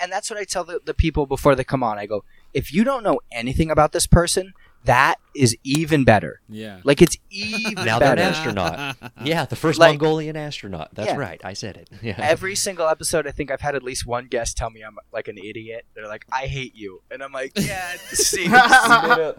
and 0.00 0.10
that's 0.12 0.30
what 0.30 0.38
i 0.38 0.44
tell 0.44 0.64
the, 0.64 0.80
the 0.84 0.94
people 0.94 1.26
before 1.26 1.54
they 1.54 1.64
come 1.64 1.82
on 1.82 1.98
i 1.98 2.06
go 2.06 2.24
if 2.54 2.72
you 2.72 2.84
don't 2.84 3.02
know 3.02 3.20
anything 3.30 3.70
about 3.70 3.92
this 3.92 4.06
person 4.06 4.52
that 4.84 5.14
is 5.34 5.56
even 5.62 6.02
better 6.04 6.40
Yeah. 6.48 6.80
like 6.82 7.00
it's 7.00 7.16
even 7.30 7.84
Now 7.84 8.00
they're 8.00 8.14
an 8.14 8.18
astronaut. 8.18 8.96
Yeah, 9.24 9.44
the 9.44 9.54
first 9.54 9.78
Like- 9.78 9.90
Mongolian 9.92 10.36
astronaut. 10.36 10.92
That's 10.92 11.10
Yeah. 11.12 11.16
right. 11.18 11.40
I 11.44 11.52
said 11.52 11.76
it. 11.76 11.88
Yeah. 12.02 12.16
every 12.18 12.56
single 12.56 12.88
episode 12.88 13.26
i 13.28 13.30
think 13.30 13.50
i've 13.52 13.60
had 13.60 13.76
at 13.76 13.82
least 13.84 14.04
one 14.06 14.26
guest 14.26 14.56
tell 14.56 14.70
me 14.70 14.82
i'm 14.82 14.96
like 15.12 15.28
an 15.28 15.38
idiot 15.38 15.86
they're 15.94 16.08
like 16.08 16.26
i 16.32 16.46
hate 16.46 16.74
you 16.74 17.00
and 17.12 17.22
i'm 17.22 17.30
like 17.32 17.52
yeah 17.56 17.92
it 17.94 18.00
seems, 18.16 18.50
You 18.52 19.14
did 19.14 19.18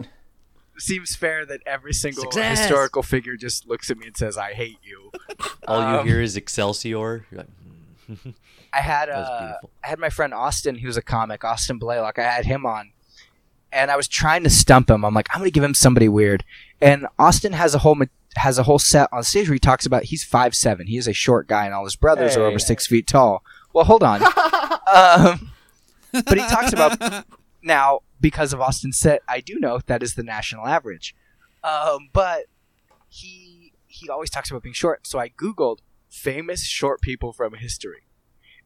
seems 0.78 1.14
fair 1.14 1.44
that 1.46 1.60
every 1.66 1.92
single 1.92 2.22
Success. 2.24 2.58
historical 2.60 3.02
figure 3.02 3.36
just 3.36 3.68
looks 3.68 3.90
at 3.90 3.98
me 3.98 4.06
and 4.06 4.16
says 4.16 4.38
i 4.38 4.54
hate 4.54 4.78
you 4.82 5.10
All 5.68 5.80
you 5.80 5.98
Um, 5.98 6.06
hear 6.06 6.20
is 6.22 6.36
Excelsior. 6.36 7.26
You're 7.30 7.38
like. 7.38 7.46
I 8.72 8.80
had 8.80 9.08
That 9.08 9.16
was 9.16 9.28
uh. 9.28 9.66
I 9.82 9.86
had 9.86 9.98
my 9.98 10.10
friend 10.10 10.34
Austin, 10.34 10.76
who's 10.76 10.96
a 10.96 11.02
comic, 11.02 11.44
Austin 11.44 11.78
Blaylock. 11.78 12.18
I 12.18 12.22
had 12.22 12.44
him 12.44 12.66
on, 12.66 12.92
and 13.72 13.90
I 13.90 13.96
was 13.96 14.08
trying 14.08 14.44
to 14.44 14.50
stump 14.50 14.90
him. 14.90 15.04
I'm 15.04 15.14
like, 15.14 15.28
I'm 15.32 15.40
gonna 15.40 15.50
give 15.50 15.64
him 15.64 15.74
somebody 15.74 16.08
weird. 16.08 16.44
And 16.80 17.06
Austin 17.18 17.52
has 17.52 17.74
a 17.74 17.78
whole 17.78 17.96
has 18.36 18.58
a 18.58 18.64
whole 18.64 18.78
set 18.78 19.08
on 19.12 19.22
stage 19.22 19.48
where 19.48 19.54
he 19.54 19.60
talks 19.60 19.86
about 19.86 20.04
he's 20.04 20.24
five 20.24 20.54
seven. 20.54 20.86
He 20.86 20.96
is 20.96 21.08
a 21.08 21.12
short 21.12 21.46
guy, 21.46 21.64
and 21.64 21.74
all 21.74 21.84
his 21.84 21.96
brothers 21.96 22.36
are 22.36 22.44
over 22.44 22.58
six 22.58 22.86
feet 22.86 23.06
tall. 23.06 23.42
Well, 23.72 23.84
hold 23.84 24.02
on. 24.02 24.22
um, 24.94 25.50
but 26.12 26.38
he 26.38 26.46
talks 26.48 26.72
about 26.72 27.26
now 27.62 28.00
because 28.20 28.52
of 28.52 28.60
Austin's 28.60 28.98
set. 28.98 29.22
I 29.28 29.40
do 29.40 29.58
know 29.58 29.80
that 29.86 30.02
is 30.02 30.14
the 30.14 30.22
national 30.22 30.66
average, 30.66 31.14
um, 31.62 32.10
but 32.12 32.46
he 33.08 33.72
he 33.86 34.08
always 34.08 34.30
talks 34.30 34.50
about 34.50 34.62
being 34.62 34.74
short. 34.74 35.06
So 35.06 35.18
I 35.18 35.28
googled 35.28 35.78
famous 36.14 36.64
short 36.64 37.00
people 37.00 37.32
from 37.32 37.54
history, 37.54 38.04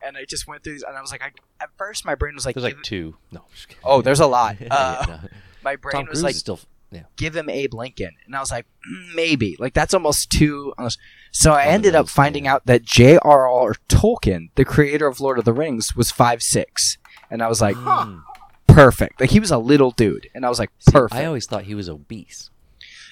and 0.04 0.16
I 0.16 0.24
just 0.24 0.46
went 0.46 0.62
through 0.64 0.74
these, 0.74 0.82
and 0.82 0.96
I 0.96 1.00
was 1.00 1.11
like, 1.12 1.22
I, 1.22 1.32
at 1.62 1.70
first 1.76 2.04
my 2.04 2.14
brain 2.14 2.34
was 2.34 2.44
like, 2.46 2.54
There's 2.54 2.64
like 2.64 2.82
two. 2.82 3.16
No. 3.32 3.40
I'm 3.40 3.46
just 3.54 3.68
kidding. 3.68 3.82
oh, 3.84 4.02
there's 4.02 4.20
a 4.20 4.26
lot. 4.26 4.56
Yeah, 4.61 4.68
Uh, 4.74 5.04
no. 5.08 5.28
My 5.64 5.76
brain 5.76 5.92
Tom 5.92 6.02
was 6.06 6.20
Cruise 6.20 6.22
like, 6.22 6.34
still. 6.34 6.61
Yeah. 6.90 7.03
give 7.16 7.36
him 7.36 7.51
Abe 7.51 7.74
Lincoln, 7.74 8.12
and 8.24 8.34
I 8.34 8.40
was 8.40 8.51
like, 8.51 8.64
mm, 8.90 9.14
maybe, 9.14 9.57
like 9.59 9.74
that's 9.74 9.92
almost 9.92 10.30
too. 10.30 10.72
almost- 10.78 10.99
So 11.32 11.53
I 11.53 11.64
of 11.64 11.72
ended 11.74 11.94
up 11.94 12.09
finding 12.09 12.44
yeah. 12.46 12.55
out 12.55 12.66
that 12.66 12.82
J.R.R. 12.82 13.74
Tolkien, 13.90 14.49
the 14.55 14.64
creator 14.64 15.07
of 15.07 15.20
Lord 15.20 15.38
of 15.38 15.44
the 15.44 15.53
Rings, 15.53 15.94
was 15.94 16.11
five 16.11 16.42
six, 16.42 16.96
and 17.30 17.42
I 17.42 17.49
was 17.49 17.61
like, 17.61 17.76
Mm. 17.76 18.22
perfect. 18.66 19.20
Like 19.20 19.30
he 19.30 19.40
was 19.40 19.51
a 19.51 19.59
little 19.59 19.90
dude, 19.90 20.28
and 20.34 20.46
I 20.46 20.49
was 20.49 20.59
like, 20.59 20.70
See, 20.78 20.92
perfect. 20.92 21.20
I 21.20 21.26
always 21.26 21.44
thought 21.46 21.64
he 21.64 21.74
was 21.74 21.88
obese. 21.90 22.49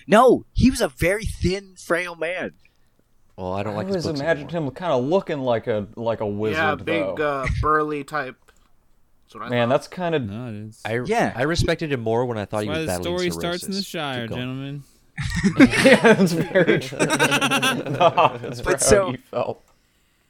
no, 0.06 0.46
he 0.54 0.70
was 0.70 0.80
a 0.80 0.88
very 0.88 1.24
thin, 1.26 1.74
frail 1.76 2.14
man. 2.14 2.52
Well, 3.36 3.52
I 3.52 3.62
don't 3.62 3.74
I 3.74 3.76
like 3.78 3.86
his 3.88 3.96
always 3.96 4.06
books 4.06 4.20
imagined 4.20 4.50
anymore. 4.50 4.68
him 4.70 4.74
kind 4.74 4.92
of 4.92 5.04
looking 5.04 5.40
like 5.40 5.66
a 5.66 5.86
like 5.96 6.20
a 6.20 6.26
wizard 6.26 6.56
yeah, 6.56 6.74
big 6.76 7.20
uh, 7.20 7.46
burly 7.60 8.02
type. 8.04 8.36
That's 9.24 9.34
what 9.34 9.44
I 9.44 9.48
Man, 9.50 9.68
thought. 9.68 9.74
that's 9.74 9.88
kind 9.88 10.14
of 10.14 10.22
No, 10.22 10.48
it 10.48 10.54
is. 10.68 10.80
I, 10.84 11.00
Yeah. 11.04 11.32
I 11.34 11.42
respected 11.42 11.92
him 11.92 12.00
more 12.00 12.24
when 12.26 12.38
I 12.38 12.44
thought 12.46 12.58
That's 12.58 12.62
he 12.64 12.68
why 12.70 12.76
was 12.78 12.86
the 12.86 12.92
battling 12.92 13.02
story 13.18 13.30
cirrhosis. 13.30 13.40
starts 13.40 13.64
in 13.64 13.72
the 13.72 13.82
Shire, 13.82 14.26
gentlemen. 14.28 14.84
yeah, 15.58 16.12
that's 16.14 16.32
very 16.32 16.78
true. 16.80 16.98
no, 16.98 17.06
that's 18.40 18.60
But 18.62 18.80
so- 18.80 19.10
you 19.10 19.18
felt. 19.30 19.62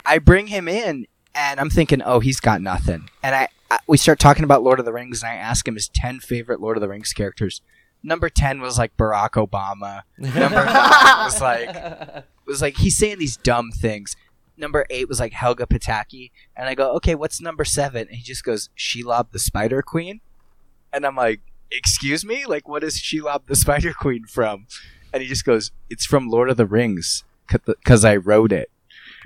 I 0.05 0.19
bring 0.19 0.47
him 0.47 0.69
in, 0.69 1.07
and 1.35 1.59
I'm 1.61 1.69
thinking, 1.71 2.01
oh, 2.03 2.21
he's 2.21 2.39
got 2.41 2.61
nothing. 2.63 3.09
And 3.25 3.35
I, 3.35 3.49
I 3.71 3.79
we 3.89 3.97
start 3.97 4.19
talking 4.21 4.45
about 4.45 4.63
Lord 4.63 4.79
of 4.79 4.85
the 4.85 4.93
Rings, 4.93 5.23
and 5.23 5.31
I 5.31 5.35
ask 5.35 5.67
him 5.67 5.75
his 5.75 5.89
ten 5.89 6.21
favorite 6.21 6.61
Lord 6.61 6.77
of 6.77 6.81
the 6.81 6.89
Rings 6.89 7.13
characters. 7.13 7.61
Number 8.03 8.29
ten 8.29 8.61
was 8.61 8.79
like 8.79 8.97
Barack 8.97 9.31
Obama. 9.31 10.03
Number 10.19 10.65
nine 10.65 11.25
was 11.25 11.41
like 11.41 12.25
was 12.47 12.63
like 12.63 12.77
he's 12.77 12.97
saying 12.97 13.19
these 13.19 13.37
dumb 13.37 13.71
things. 13.71 14.17
Number 14.57 14.87
eight 14.89 15.09
was 15.09 15.21
like 15.21 15.33
Helga 15.33 15.67
Pataki, 15.67 16.31
and 16.57 16.69
I 16.69 16.75
go, 16.75 16.93
okay, 16.95 17.15
what's 17.15 17.41
number 17.41 17.65
seven? 17.65 18.07
And 18.09 18.17
he 18.17 18.23
just 18.23 18.43
goes, 18.43 18.71
Shelob 18.77 19.33
the 19.33 19.39
Spider 19.39 19.83
Queen, 19.83 20.21
and 20.93 21.05
I'm 21.05 21.17
like, 21.17 21.41
excuse 21.71 22.25
me, 22.25 22.47
like 22.47 22.67
what 22.67 22.83
is 22.83 22.99
Shelob 22.99 23.47
the 23.47 23.57
Spider 23.57 23.93
Queen 23.93 24.25
from? 24.25 24.67
And 25.13 25.23
he 25.23 25.29
just 25.29 25.45
goes, 25.45 25.73
it's 25.91 26.07
from 26.07 26.29
Lord 26.29 26.49
of 26.49 26.57
the 26.57 26.67
Rings, 26.67 27.25
because 27.49 28.05
I 28.05 28.17
wrote 28.17 28.53
it. 28.53 28.71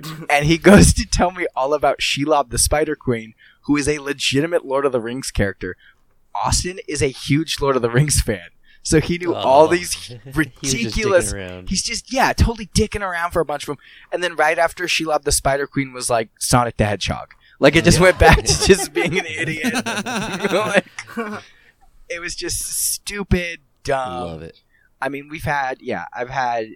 and 0.29 0.45
he 0.45 0.57
goes 0.57 0.93
to 0.93 1.05
tell 1.05 1.31
me 1.31 1.47
all 1.55 1.73
about 1.73 1.99
Shelob 1.99 2.49
the 2.49 2.57
Spider 2.57 2.95
Queen, 2.95 3.33
who 3.63 3.77
is 3.77 3.87
a 3.87 3.99
legitimate 3.99 4.65
Lord 4.65 4.85
of 4.85 4.91
the 4.91 5.01
Rings 5.01 5.31
character. 5.31 5.77
Austin 6.33 6.79
is 6.87 7.01
a 7.01 7.07
huge 7.07 7.59
Lord 7.59 7.75
of 7.75 7.81
the 7.81 7.89
Rings 7.89 8.21
fan. 8.21 8.49
So 8.83 8.99
he 8.99 9.17
knew 9.19 9.35
all 9.35 9.65
Oh. 9.65 9.67
these 9.67 9.93
He 9.93 10.15
just 10.15 10.35
ridiculous 10.35 11.33
around. 11.33 11.69
He's 11.69 11.83
just 11.83 12.11
yeah, 12.11 12.33
totally 12.33 12.67
dicking 12.67 13.01
around 13.01 13.31
for 13.31 13.39
a 13.41 13.45
bunch 13.45 13.63
of 13.63 13.67
them. 13.67 13.77
And 14.11 14.23
then 14.23 14.35
right 14.35 14.57
after 14.57 14.85
Shelob 14.85 15.23
the 15.23 15.31
Spider 15.31 15.67
Queen 15.67 15.93
was 15.93 16.09
like 16.09 16.29
Sonic 16.39 16.77
the 16.77 16.85
Hedgehog. 16.85 17.33
Like 17.59 17.75
it 17.75 17.83
just 17.83 17.99
went 17.99 18.17
back 18.17 18.37
to 18.43 18.43
just 18.67 18.91
being 18.93 19.19
an 19.19 19.25
idiot. 19.25 19.73
Like, 20.51 20.85
it 22.09 22.19
was 22.19 22.35
just 22.35 22.59
stupid, 22.59 23.61
dumb. 23.83 24.09
I 24.11 24.19
love 24.21 24.41
it. 24.41 24.59
I 25.01 25.09
mean, 25.09 25.29
we've 25.29 25.43
had 25.43 25.81
yeah, 25.81 26.05
I've 26.13 26.29
had 26.29 26.67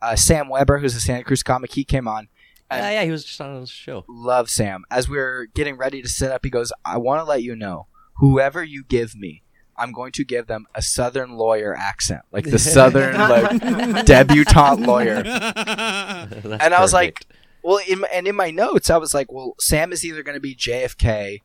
uh, 0.00 0.16
Sam 0.16 0.48
Weber, 0.48 0.78
who's 0.78 0.94
a 0.94 1.00
Santa 1.00 1.24
Cruz 1.24 1.42
comic. 1.42 1.72
He 1.72 1.84
came 1.84 2.06
on. 2.08 2.28
Yeah, 2.70 2.90
yeah, 2.90 3.04
he 3.04 3.10
was 3.10 3.24
just 3.24 3.40
on 3.40 3.60
the 3.62 3.66
show. 3.66 4.04
love 4.08 4.50
Sam. 4.50 4.84
As 4.90 5.08
we 5.08 5.18
are 5.18 5.46
getting 5.54 5.76
ready 5.76 6.02
to 6.02 6.08
set 6.08 6.30
up, 6.30 6.44
he 6.44 6.50
goes, 6.50 6.72
"I 6.84 6.98
want 6.98 7.20
to 7.20 7.24
let 7.24 7.42
you 7.42 7.56
know, 7.56 7.86
whoever 8.16 8.62
you 8.62 8.84
give 8.84 9.14
me, 9.16 9.42
I'm 9.78 9.92
going 9.92 10.12
to 10.12 10.24
give 10.24 10.46
them 10.46 10.66
a 10.74 10.82
Southern 10.82 11.32
lawyer 11.36 11.74
accent, 11.76 12.22
like 12.32 12.44
the 12.44 12.58
Southern 12.76 13.16
like 13.16 13.60
debutante 14.06 14.80
lawyer." 14.86 15.22
That's 15.22 16.44
And 16.64 16.74
I 16.74 16.80
was 16.80 16.92
like. 16.92 17.26
Well, 17.60 17.80
in 17.88 18.04
and 18.14 18.26
in 18.28 18.36
my 18.36 18.50
notes, 18.50 18.88
I 18.88 18.96
was 18.98 19.12
like, 19.12 19.30
"Well, 19.32 19.54
Sam 19.60 19.92
is 19.92 20.04
either 20.04 20.22
going 20.22 20.36
to 20.36 20.40
be 20.40 20.54
JFK 20.54 21.42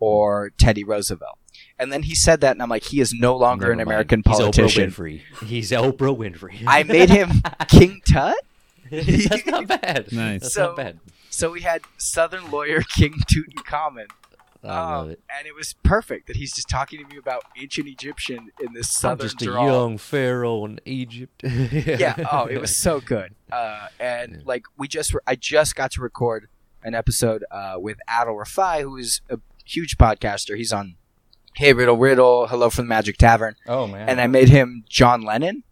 or 0.00 0.50
Teddy 0.58 0.84
Roosevelt." 0.84 1.38
And 1.78 1.92
then 1.92 2.04
he 2.04 2.14
said 2.14 2.40
that, 2.40 2.52
and 2.52 2.62
I'm 2.62 2.70
like, 2.70 2.84
"He 2.84 3.00
is 3.00 3.12
no 3.12 3.36
longer 3.36 3.64
Never 3.66 3.72
an 3.72 3.78
mind. 3.78 3.88
American 3.88 4.22
He's 4.24 4.36
politician." 4.38 4.90
Oprah 4.90 4.94
Winfrey. 4.94 5.46
He's 5.46 5.72
Oprah 5.72 6.16
Winfrey. 6.16 6.62
I 6.66 6.84
made 6.84 7.10
him 7.10 7.42
King 7.68 8.00
Tut. 8.10 8.36
That's 8.90 9.44
not 9.46 9.66
bad. 9.66 10.12
Nice. 10.12 10.42
That's 10.42 10.54
So- 10.54 10.66
not 10.68 10.76
bad. 10.76 11.00
So 11.30 11.50
we 11.50 11.60
had 11.62 11.82
Southern 11.98 12.50
lawyer 12.50 12.80
King 12.96 13.14
Tutankhamun. 13.30 14.06
I 14.64 14.68
love 14.68 15.04
Um, 15.04 15.10
it. 15.12 15.20
And 15.38 15.46
it 15.46 15.54
was 15.54 15.74
perfect 15.82 16.26
that 16.28 16.36
he's 16.36 16.54
just 16.54 16.68
talking 16.68 16.98
to 16.98 17.06
me 17.12 17.16
about 17.18 17.42
ancient 17.60 17.88
Egyptian 17.88 18.50
in 18.60 18.72
this 18.72 18.90
southern. 18.90 19.26
I'm 19.26 19.28
southern 19.30 19.38
just 19.38 19.42
a 19.42 19.52
young 19.66 19.98
pharaoh 19.98 20.64
in 20.64 20.80
Egypt. 20.84 21.42
yeah. 21.44 22.14
Oh, 22.32 22.46
it 22.46 22.60
was 22.60 22.76
so 22.82 23.00
good. 23.00 23.34
Uh, 23.50 23.88
and 24.00 24.32
Yeah. 24.32 24.38
like 24.44 24.64
we 24.76 24.88
just, 24.88 25.14
I 25.26 25.34
just 25.36 25.74
got 25.76 25.90
to 25.92 26.00
record 26.00 26.48
an 26.82 26.94
episode 26.94 27.44
uh, 27.50 27.74
with 27.78 27.98
Adal 28.08 28.42
Rifai, 28.44 28.82
who 28.82 28.96
is 28.96 29.20
a 29.30 29.38
huge 29.64 29.96
podcaster. 29.98 30.56
He's 30.56 30.72
on 30.72 30.96
Hey 31.56 31.72
Riddle 31.72 31.96
Riddle, 31.96 32.46
Hello 32.48 32.68
from 32.70 32.84
the 32.84 32.88
Magic 32.90 33.16
Tavern, 33.16 33.56
Oh 33.66 33.86
man. 33.86 34.08
and 34.08 34.20
I 34.20 34.26
made 34.26 34.48
him 34.50 34.84
John 34.88 35.22
Lennon. 35.22 35.62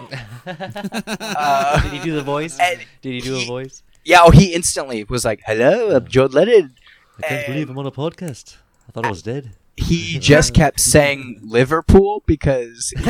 Uh, 0.46 1.80
Did 1.82 1.92
he 1.92 1.98
do 2.00 2.14
the 2.14 2.22
voice? 2.22 2.58
Did 2.58 3.12
he 3.12 3.20
do 3.20 3.36
a 3.36 3.44
voice? 3.46 3.82
Yeah. 4.04 4.20
Oh, 4.22 4.30
he 4.30 4.52
instantly 4.52 5.04
was 5.04 5.24
like, 5.24 5.40
"Hello, 5.46 5.94
I'm 5.96 6.06
John 6.08 6.30
Lennon." 6.32 6.74
I 7.18 7.22
can't 7.26 7.32
and- 7.44 7.52
believe 7.54 7.70
I'm 7.70 7.78
on 7.78 7.86
a 7.86 7.90
podcast. 7.92 8.56
I 8.88 8.92
thought 8.92 9.06
I 9.06 9.10
was 9.10 9.22
dead. 9.22 9.52
He 9.76 10.18
just 10.18 10.52
kept 10.60 10.80
saying 10.80 11.40
Liverpool 11.42 12.22
because, 12.26 12.92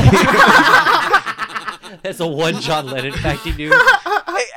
That's 2.01 2.19
a 2.19 2.27
one 2.27 2.59
John 2.61 2.87
Lennon 2.87 3.13
fact 3.13 3.41
he 3.41 3.51
knew. 3.53 3.71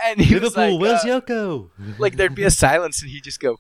and 0.05 0.21
he 0.21 0.35
was 0.35 0.57
Liverpool, 0.57 0.79
like, 0.79 0.81
where's 0.81 1.05
uh, 1.05 1.21
Yoko? 1.21 1.71
like 1.99 2.17
there'd 2.17 2.35
be 2.35 2.45
a 2.45 2.51
silence, 2.51 3.03
and 3.03 3.11
he'd 3.11 3.25
just 3.25 3.41
go, 3.41 3.59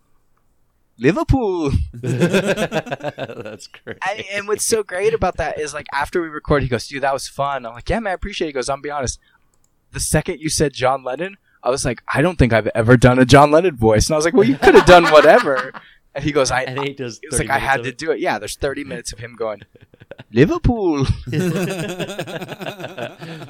"Liverpool." 0.98 1.72
That's 1.92 3.66
great. 3.66 3.98
And, 4.08 4.24
and 4.32 4.48
what's 4.48 4.64
so 4.64 4.82
great 4.82 5.12
about 5.14 5.36
that 5.36 5.58
is 5.60 5.74
like 5.74 5.86
after 5.92 6.22
we 6.22 6.28
record, 6.28 6.62
he 6.62 6.68
goes, 6.68 6.86
"Dude, 6.88 7.02
that 7.02 7.12
was 7.12 7.28
fun." 7.28 7.66
I'm 7.66 7.74
like, 7.74 7.88
"Yeah, 7.88 8.00
man, 8.00 8.12
I 8.12 8.14
appreciate." 8.14 8.46
it. 8.46 8.50
He 8.50 8.54
goes, 8.54 8.68
"I'm 8.68 8.80
be 8.80 8.90
honest." 8.90 9.18
The 9.92 10.00
second 10.00 10.40
you 10.40 10.48
said 10.48 10.72
John 10.72 11.04
Lennon, 11.04 11.36
I 11.66 11.70
was 11.70 11.84
like, 11.84 12.00
"I 12.12 12.22
don't 12.22 12.38
think 12.38 12.52
I've 12.52 12.68
ever 12.68 12.96
done 12.96 13.18
a 13.18 13.24
John 13.24 13.50
Lennon 13.50 13.76
voice," 13.76 14.06
and 14.06 14.14
I 14.14 14.16
was 14.16 14.24
like, 14.24 14.34
"Well, 14.34 14.44
you 14.48 14.56
could 14.56 14.76
have 14.76 14.86
done 14.86 15.04
whatever." 15.10 15.72
And 16.14 16.22
he 16.22 16.30
goes, 16.30 16.50
"I." 16.52 16.62
and 16.62 16.78
then 16.78 16.86
he 16.86 16.94
does. 16.94 17.18
It 17.22 17.30
was 17.30 17.40
like 17.40 17.50
I 17.50 17.58
had 17.58 17.78
to 17.78 17.82
minutes 17.82 18.02
do 18.04 18.12
it. 18.12 18.20
Yeah, 18.20 18.38
there's 18.38 18.56
30 18.56 18.84
minutes 18.84 19.12
of 19.12 19.18
him 19.18 19.34
going, 19.34 19.62
Liverpool. 20.32 21.04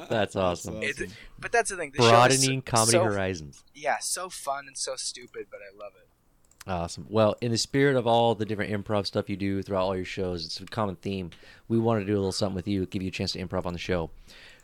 That's 0.09 0.35
awesome. 0.35 0.81
It- 0.81 1.11
but 1.39 1.51
that's 1.51 1.69
the 1.69 1.77
thing. 1.77 1.91
The 1.91 1.99
show 1.99 2.05
is 2.05 2.09
Broadening 2.11 2.61
so- 2.65 2.71
comedy 2.71 2.91
so, 2.93 3.03
horizons. 3.03 3.63
Yeah, 3.75 3.97
so 4.01 4.29
fun 4.29 4.65
and 4.67 4.75
so 4.77 4.95
stupid, 4.95 5.45
but 5.51 5.59
I 5.59 5.69
love 5.77 5.93
it. 5.95 6.07
Awesome. 6.69 7.05
Well, 7.09 7.35
in 7.39 7.51
the 7.51 7.57
spirit 7.57 7.95
of 7.95 8.07
all 8.07 8.35
the 8.35 8.45
different 8.45 8.71
improv 8.73 9.05
stuff 9.05 9.29
you 9.29 9.37
do 9.37 9.61
throughout 9.61 9.83
all 9.83 9.95
your 9.95 10.03
shows, 10.03 10.43
it's 10.45 10.59
a 10.59 10.65
common 10.65 10.95
theme. 10.97 11.29
We 11.69 11.77
want 11.77 12.01
to 12.01 12.05
do 12.05 12.13
a 12.13 12.17
little 12.17 12.31
something 12.33 12.55
with 12.55 12.67
you, 12.67 12.85
give 12.87 13.01
you 13.01 13.07
a 13.07 13.11
chance 13.11 13.31
to 13.33 13.39
improv 13.45 13.65
on 13.65 13.73
the 13.73 13.79
show. 13.79 14.09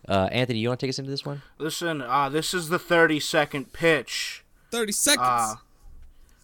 Uh, 0.08 0.30
Anthony, 0.32 0.60
you 0.60 0.68
want 0.68 0.80
to 0.80 0.86
take 0.86 0.89
us 0.91 0.99
into 0.99 1.12
this 1.12 1.26
one? 1.26 1.41
Listen, 1.58 2.01
uh, 2.01 2.30
this 2.30 2.54
is 2.54 2.70
the 2.70 2.80
30 2.80 3.20
second 3.20 3.74
pitch. 3.74 4.43
30 4.72 4.91
seconds. 4.91 5.28
Uh, 5.28 5.56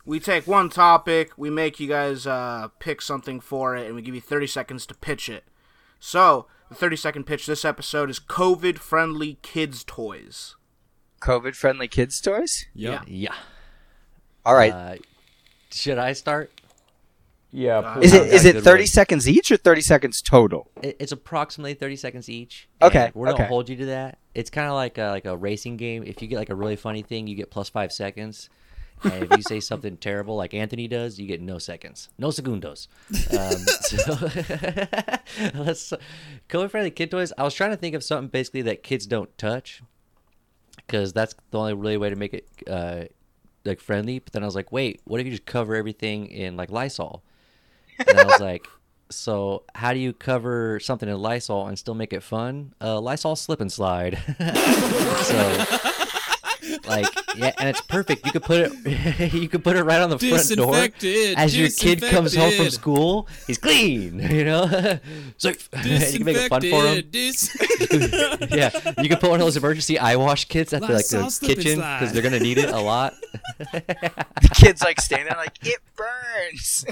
we 0.05 0.19
take 0.19 0.47
one 0.47 0.69
topic, 0.69 1.31
we 1.37 1.49
make 1.49 1.79
you 1.79 1.87
guys 1.87 2.25
uh, 2.25 2.69
pick 2.79 3.01
something 3.01 3.39
for 3.39 3.75
it, 3.75 3.85
and 3.85 3.95
we 3.95 4.01
give 4.01 4.15
you 4.15 4.21
30 4.21 4.47
seconds 4.47 4.85
to 4.87 4.95
pitch 4.95 5.29
it. 5.29 5.43
So, 5.99 6.47
the 6.69 6.75
30 6.75 6.95
second 6.95 7.23
pitch 7.25 7.45
this 7.45 7.65
episode 7.65 8.09
is 8.09 8.19
COVID 8.19 8.77
friendly 8.77 9.37
kids' 9.41 9.83
toys. 9.83 10.55
COVID 11.21 11.55
friendly 11.55 11.87
kids' 11.87 12.21
toys? 12.21 12.65
yep. 12.73 13.03
Yeah. 13.07 13.35
All 14.45 14.55
right. 14.55 14.73
Uh, 14.73 14.95
should 15.69 15.97
I 15.97 16.13
start? 16.13 16.58
Yeah. 17.51 17.99
is 17.99 18.13
I've 18.13 18.21
it 18.21 18.25
got 18.25 18.33
is 18.35 18.45
a 18.45 18.57
it 18.57 18.63
30 18.63 18.81
one. 18.81 18.87
seconds 18.87 19.27
each 19.29 19.51
or 19.51 19.57
30 19.57 19.81
seconds 19.81 20.21
total? 20.21 20.69
It- 20.81 20.97
It's 20.99 21.11
approximately 21.11 21.73
30 21.73 21.95
seconds 21.95 22.29
each. 22.29 22.69
Okay, 22.81 23.11
We're 23.13 23.25
going 23.27 23.37
to 23.37 23.43
okay. 23.43 23.49
hold 23.49 23.69
you 23.69 23.75
to 23.77 23.85
that. 23.87 24.17
It's 24.35 24.49
kind 24.49 24.67
of 24.67 24.73
like 24.75 24.97
a, 24.97 25.07
like 25.09 25.25
a 25.25 25.35
racing 25.35 25.77
game. 25.77 26.03
If 26.03 26.21
you 26.21 26.27
get 26.27 26.37
like 26.37 26.49
a 26.49 26.55
really 26.55 26.75
funny 26.75 27.01
thing, 27.01 27.27
you 27.27 27.35
get 27.35 27.49
plus 27.51 27.69
five 27.69 27.91
seconds. 27.91 28.49
And 29.03 29.23
if 29.23 29.29
you 29.37 29.41
say 29.43 29.59
something 29.71 29.95
terrible 29.97 30.35
like 30.35 30.53
Anthony 30.53 30.87
does, 30.87 31.17
you 31.19 31.25
get 31.27 31.41
no 31.41 31.57
seconds. 31.57 32.09
No 32.17 32.27
segundos. 32.29 32.87
Um, 33.31 33.57
so 33.81 35.57
let's 35.63 35.93
COVID 36.49 36.69
friendly 36.69 36.91
kid 36.91 37.11
toys. 37.11 37.31
I 37.37 37.43
was 37.43 37.53
trying 37.53 37.71
to 37.71 37.77
think 37.77 37.95
of 37.95 38.03
something 38.03 38.27
basically 38.29 38.61
that 38.63 38.83
kids 38.83 39.05
don't 39.07 39.35
touch 39.37 39.81
because 40.77 41.13
that's 41.13 41.33
the 41.51 41.57
only 41.59 41.73
really 41.73 41.97
way 41.97 42.09
to 42.09 42.15
make 42.15 42.33
it 42.33 42.47
uh, 42.69 43.03
like 43.65 43.79
friendly. 43.79 44.19
But 44.19 44.33
then 44.33 44.43
I 44.43 44.45
was 44.45 44.55
like, 44.55 44.71
wait, 44.71 45.01
what 45.05 45.19
if 45.19 45.25
you 45.25 45.31
just 45.31 45.45
cover 45.45 45.75
everything 45.75 46.27
in 46.27 46.57
like 46.57 46.69
Lysol? 46.71 47.23
And 48.07 48.19
I 48.19 48.23
was 48.25 48.39
like, 48.39 48.67
so 49.09 49.63
how 49.73 49.93
do 49.93 49.99
you 49.99 50.13
cover 50.13 50.79
something 50.79 51.09
in 51.09 51.17
Lysol 51.17 51.67
and 51.67 51.77
still 51.77 51.95
make 51.95 52.13
it 52.13 52.23
fun? 52.23 52.73
Uh, 52.79 52.99
Lysol 52.99 53.35
slip 53.35 53.61
and 53.61 53.71
slide. 53.71 54.19
so, 54.37 55.65
like, 56.89 57.05
yeah, 57.35 57.51
and 57.59 57.69
it's 57.69 57.81
perfect. 57.81 58.25
You 58.25 58.31
could 58.31 58.43
put 58.43 58.71
it, 58.85 59.33
you 59.33 59.47
could 59.47 59.63
put 59.63 59.75
it 59.75 59.83
right 59.83 60.01
on 60.01 60.09
the 60.09 60.19
front 60.19 60.49
door. 60.55 60.87
As 61.37 61.57
your 61.57 61.69
kid 61.69 62.01
comes 62.01 62.35
home 62.35 62.51
from 62.53 62.69
school, 62.69 63.27
he's 63.47 63.57
clean. 63.57 64.19
You 64.39 64.45
know, 64.45 64.99
so 65.37 65.49
you 65.49 65.55
can 65.73 66.23
make 66.25 66.37
it 66.37 66.49
fun 66.49 66.61
for 66.61 66.85
him. 66.85 67.03
Disinfected. 67.09 68.39
Dis- 68.39 68.51
yeah, 68.51 68.69
you 69.01 69.09
can 69.09 69.17
put 69.17 69.29
one 69.29 69.39
of 69.39 69.45
those 69.45 69.57
emergency 69.57 69.97
eye 69.99 70.15
wash 70.15 70.45
kits 70.45 70.71
at 70.73 70.81
the, 70.81 70.87
like 70.93 71.07
the 71.07 71.37
kitchen 71.41 71.75
because 71.79 72.11
they're 72.13 72.21
gonna 72.21 72.39
need 72.39 72.57
it 72.57 72.69
a 72.69 72.79
lot. 72.79 73.15
The 73.59 74.49
kid's 74.55 74.81
like 74.81 75.01
standing 75.01 75.27
there 75.27 75.37
like, 75.37 75.57
it 75.65 75.79
burns. 75.95 76.85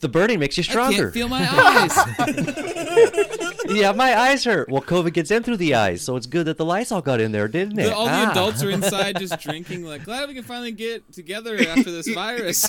the 0.00 0.08
burning 0.08 0.38
makes 0.38 0.56
you 0.56 0.62
I 0.62 0.70
stronger. 0.70 1.10
can't 1.10 1.14
feel 1.14 1.28
my 1.28 1.46
eyes. 1.50 1.96
yeah, 3.66 3.92
my 3.92 4.18
eyes 4.18 4.44
hurt. 4.44 4.68
Well, 4.68 4.82
COVID 4.82 5.12
gets 5.12 5.30
in 5.30 5.42
through 5.42 5.56
the 5.58 5.74
eyes, 5.74 6.02
so 6.02 6.16
it's 6.16 6.26
good 6.26 6.46
that 6.46 6.56
the 6.56 6.64
Lysol 6.64 7.00
got 7.02 7.20
in 7.20 7.32
there, 7.32 7.48
didn't 7.48 7.78
it? 7.78 7.84
The- 7.84 7.94
oh, 7.94 8.06
all 8.06 8.23
the 8.24 8.30
adults 8.30 8.62
are 8.62 8.70
inside 8.70 9.18
just 9.18 9.40
drinking. 9.40 9.84
Like, 9.84 10.04
glad 10.04 10.28
we 10.28 10.34
can 10.34 10.44
finally 10.44 10.72
get 10.72 11.12
together 11.12 11.56
after 11.56 11.90
this 11.90 12.08
virus. 12.14 12.66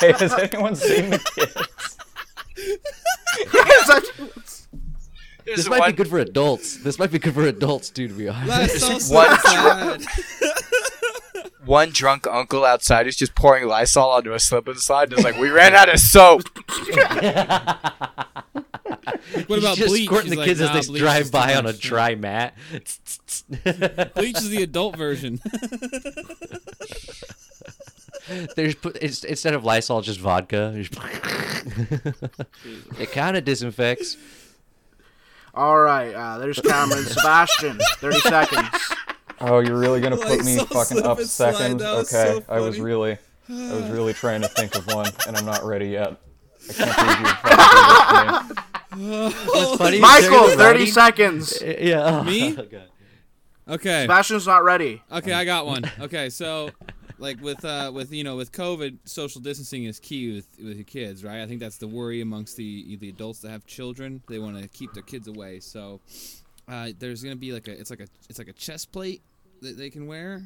Hey, 0.00 0.12
has 0.12 0.32
anyone 0.34 0.74
seen 0.76 1.10
the 1.10 1.18
kids? 1.34 1.96
There's 5.44 5.58
This 5.58 5.68
might 5.68 5.80
one, 5.80 5.90
be 5.90 5.96
good 5.96 6.08
for 6.08 6.18
adults. 6.18 6.78
This 6.78 6.98
might 6.98 7.10
be 7.10 7.18
good 7.18 7.34
for 7.34 7.46
adults, 7.46 7.90
too. 7.90 8.08
To 8.08 8.14
be 8.14 8.28
honest. 8.28 9.12
One 9.12 9.38
slip 9.40 10.02
one 11.66 11.90
drunk 11.90 12.26
uncle 12.26 12.64
outside 12.64 13.06
who's 13.06 13.16
just 13.16 13.34
pouring 13.34 13.66
Lysol 13.66 14.10
onto 14.10 14.32
a 14.32 14.38
slip 14.38 14.68
and 14.68 14.78
slide 14.78 15.10
and 15.10 15.18
is 15.18 15.24
like, 15.24 15.38
we 15.38 15.50
ran 15.50 15.74
out 15.74 15.88
of 15.92 15.98
soap. 15.98 16.42
Like, 19.44 19.50
what 19.50 19.58
about 19.58 19.76
He's 19.76 19.78
just 19.78 19.90
bleach? 19.90 20.06
squirting 20.06 20.30
He's 20.30 20.30
the 20.32 20.38
like, 20.38 20.48
kids 20.48 20.60
nah, 20.60 20.72
as 20.72 20.88
they 20.88 20.98
drive 20.98 21.20
is 21.22 21.28
too 21.28 21.32
by 21.32 21.54
on 21.54 21.66
a 21.66 21.72
dry 21.74 22.14
mat. 22.14 22.56
Bleach 24.14 24.38
is 24.38 24.48
the 24.48 24.62
adult 24.62 24.96
version. 24.96 25.38
There's 28.56 28.74
put 28.74 28.96
it's, 29.02 29.22
instead 29.22 29.52
of 29.52 29.64
Lysol, 29.64 30.00
just 30.00 30.18
vodka. 30.18 30.72
it 32.98 33.12
kind 33.12 33.36
of 33.36 33.44
disinfects. 33.44 34.16
All 35.52 35.78
right, 35.78 36.14
uh, 36.14 36.38
there's 36.38 36.58
Cameron. 36.58 37.04
Sebastian, 37.04 37.78
30 37.98 38.20
seconds. 38.20 38.68
Oh, 39.42 39.58
you're 39.58 39.78
really 39.78 40.00
gonna 40.00 40.16
put 40.16 40.42
me 40.42 40.56
fucking 40.56 41.02
up 41.02 41.20
second? 41.20 41.82
Okay, 41.82 42.04
so 42.06 42.42
I 42.48 42.60
was 42.60 42.80
really, 42.80 43.18
I 43.50 43.74
was 43.74 43.90
really 43.90 44.14
trying 44.14 44.40
to 44.40 44.48
think 44.48 44.74
of 44.74 44.86
one, 44.86 45.12
and 45.26 45.36
I'm 45.36 45.44
not 45.44 45.62
ready 45.62 45.88
yet. 45.88 46.18
I 46.78 46.84
can't 46.84 48.28
believe 48.28 48.48
you 48.48 48.54
fucking 48.54 49.02
did 49.02 49.08
this 49.10 49.38
to 49.38 49.44
me. 49.46 49.54
What's 49.54 49.76
funny? 49.78 49.96
is 49.96 50.02
Michael, 50.02 50.30
during 50.44 50.58
30 50.58 50.58
writing- 50.58 50.86
seconds. 50.92 51.62
Yeah. 51.62 52.20
oh, 52.20 52.24
Me? 52.24 52.52
God. 52.54 52.88
Okay. 53.68 54.02
Sebastian's 54.02 54.46
not 54.46 54.62
ready. 54.62 55.02
Okay, 55.10 55.32
I 55.32 55.44
got 55.44 55.66
one. 55.66 55.90
Okay, 56.00 56.28
so 56.30 56.70
like 57.18 57.40
with 57.40 57.64
uh 57.64 57.90
with 57.94 58.12
you 58.12 58.22
know 58.24 58.36
with 58.36 58.52
COVID, 58.52 58.98
social 59.04 59.40
distancing 59.40 59.84
is 59.84 59.98
key 59.98 60.34
with 60.34 60.48
with 60.62 60.76
your 60.76 60.84
kids, 60.84 61.24
right? 61.24 61.40
I 61.40 61.46
think 61.46 61.60
that's 61.60 61.78
the 61.78 61.88
worry 61.88 62.20
amongst 62.20 62.56
the 62.56 62.96
the 62.96 63.08
adults 63.08 63.40
that 63.40 63.50
have 63.50 63.64
children. 63.66 64.22
They 64.28 64.38
want 64.38 64.60
to 64.60 64.68
keep 64.68 64.92
their 64.92 65.02
kids 65.02 65.28
away. 65.28 65.60
So 65.60 66.00
uh, 66.68 66.90
there's 66.98 67.22
gonna 67.22 67.36
be 67.36 67.52
like 67.52 67.66
a 67.68 67.72
it's 67.78 67.88
like 67.90 68.00
a 68.00 68.06
it's 68.28 68.38
like 68.38 68.48
a 68.48 68.52
chest 68.52 68.92
plate 68.92 69.22
that 69.62 69.78
they 69.78 69.88
can 69.90 70.06
wear. 70.06 70.42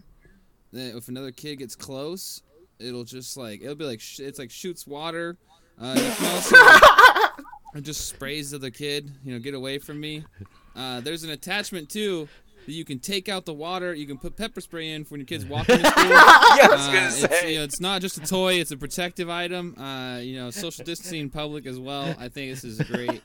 That 0.72 0.96
if 0.96 1.08
another 1.08 1.32
kid 1.32 1.56
gets 1.56 1.74
close, 1.74 2.42
it'll 2.78 3.04
just 3.04 3.36
like 3.36 3.62
it'll 3.62 3.74
be 3.74 3.84
like 3.84 4.00
sh- 4.00 4.20
it's 4.20 4.38
like 4.38 4.50
shoots 4.52 4.86
water. 4.86 5.36
Uh, 5.80 5.94
you 5.96 6.10
can 6.12 6.34
also 6.34 7.80
just 7.80 8.08
sprays 8.08 8.50
the 8.50 8.70
kid. 8.70 9.10
You 9.24 9.32
know, 9.34 9.38
get 9.38 9.54
away 9.54 9.78
from 9.78 10.00
me. 10.00 10.24
Uh, 10.74 11.00
there's 11.00 11.24
an 11.24 11.30
attachment 11.30 11.88
too 11.88 12.28
that 12.66 12.72
you 12.72 12.84
can 12.84 12.98
take 12.98 13.28
out 13.28 13.44
the 13.46 13.54
water. 13.54 13.94
You 13.94 14.06
can 14.06 14.18
put 14.18 14.36
pepper 14.36 14.60
spray 14.60 14.90
in 14.90 15.04
for 15.04 15.10
when 15.12 15.20
your 15.20 15.26
kids 15.26 15.44
walk 15.46 15.68
into 15.68 15.88
school. 15.90 16.04
yeah, 16.04 16.16
I 16.16 16.68
was 16.70 16.80
Uh, 16.88 16.92
gonna 16.92 17.06
it's, 17.06 17.16
say. 17.20 17.52
you 17.52 17.58
know, 17.58 17.64
it's 17.64 17.80
not 17.80 18.00
just 18.02 18.18
a 18.18 18.20
toy; 18.20 18.54
it's 18.54 18.70
a 18.72 18.76
protective 18.76 19.30
item. 19.30 19.78
Uh, 19.78 20.18
you 20.18 20.36
know, 20.36 20.50
social 20.50 20.84
distancing 20.84 21.20
in 21.22 21.30
public 21.30 21.66
as 21.66 21.78
well. 21.78 22.14
I 22.18 22.28
think 22.28 22.50
this 22.52 22.64
is 22.64 22.80
great. 22.80 23.22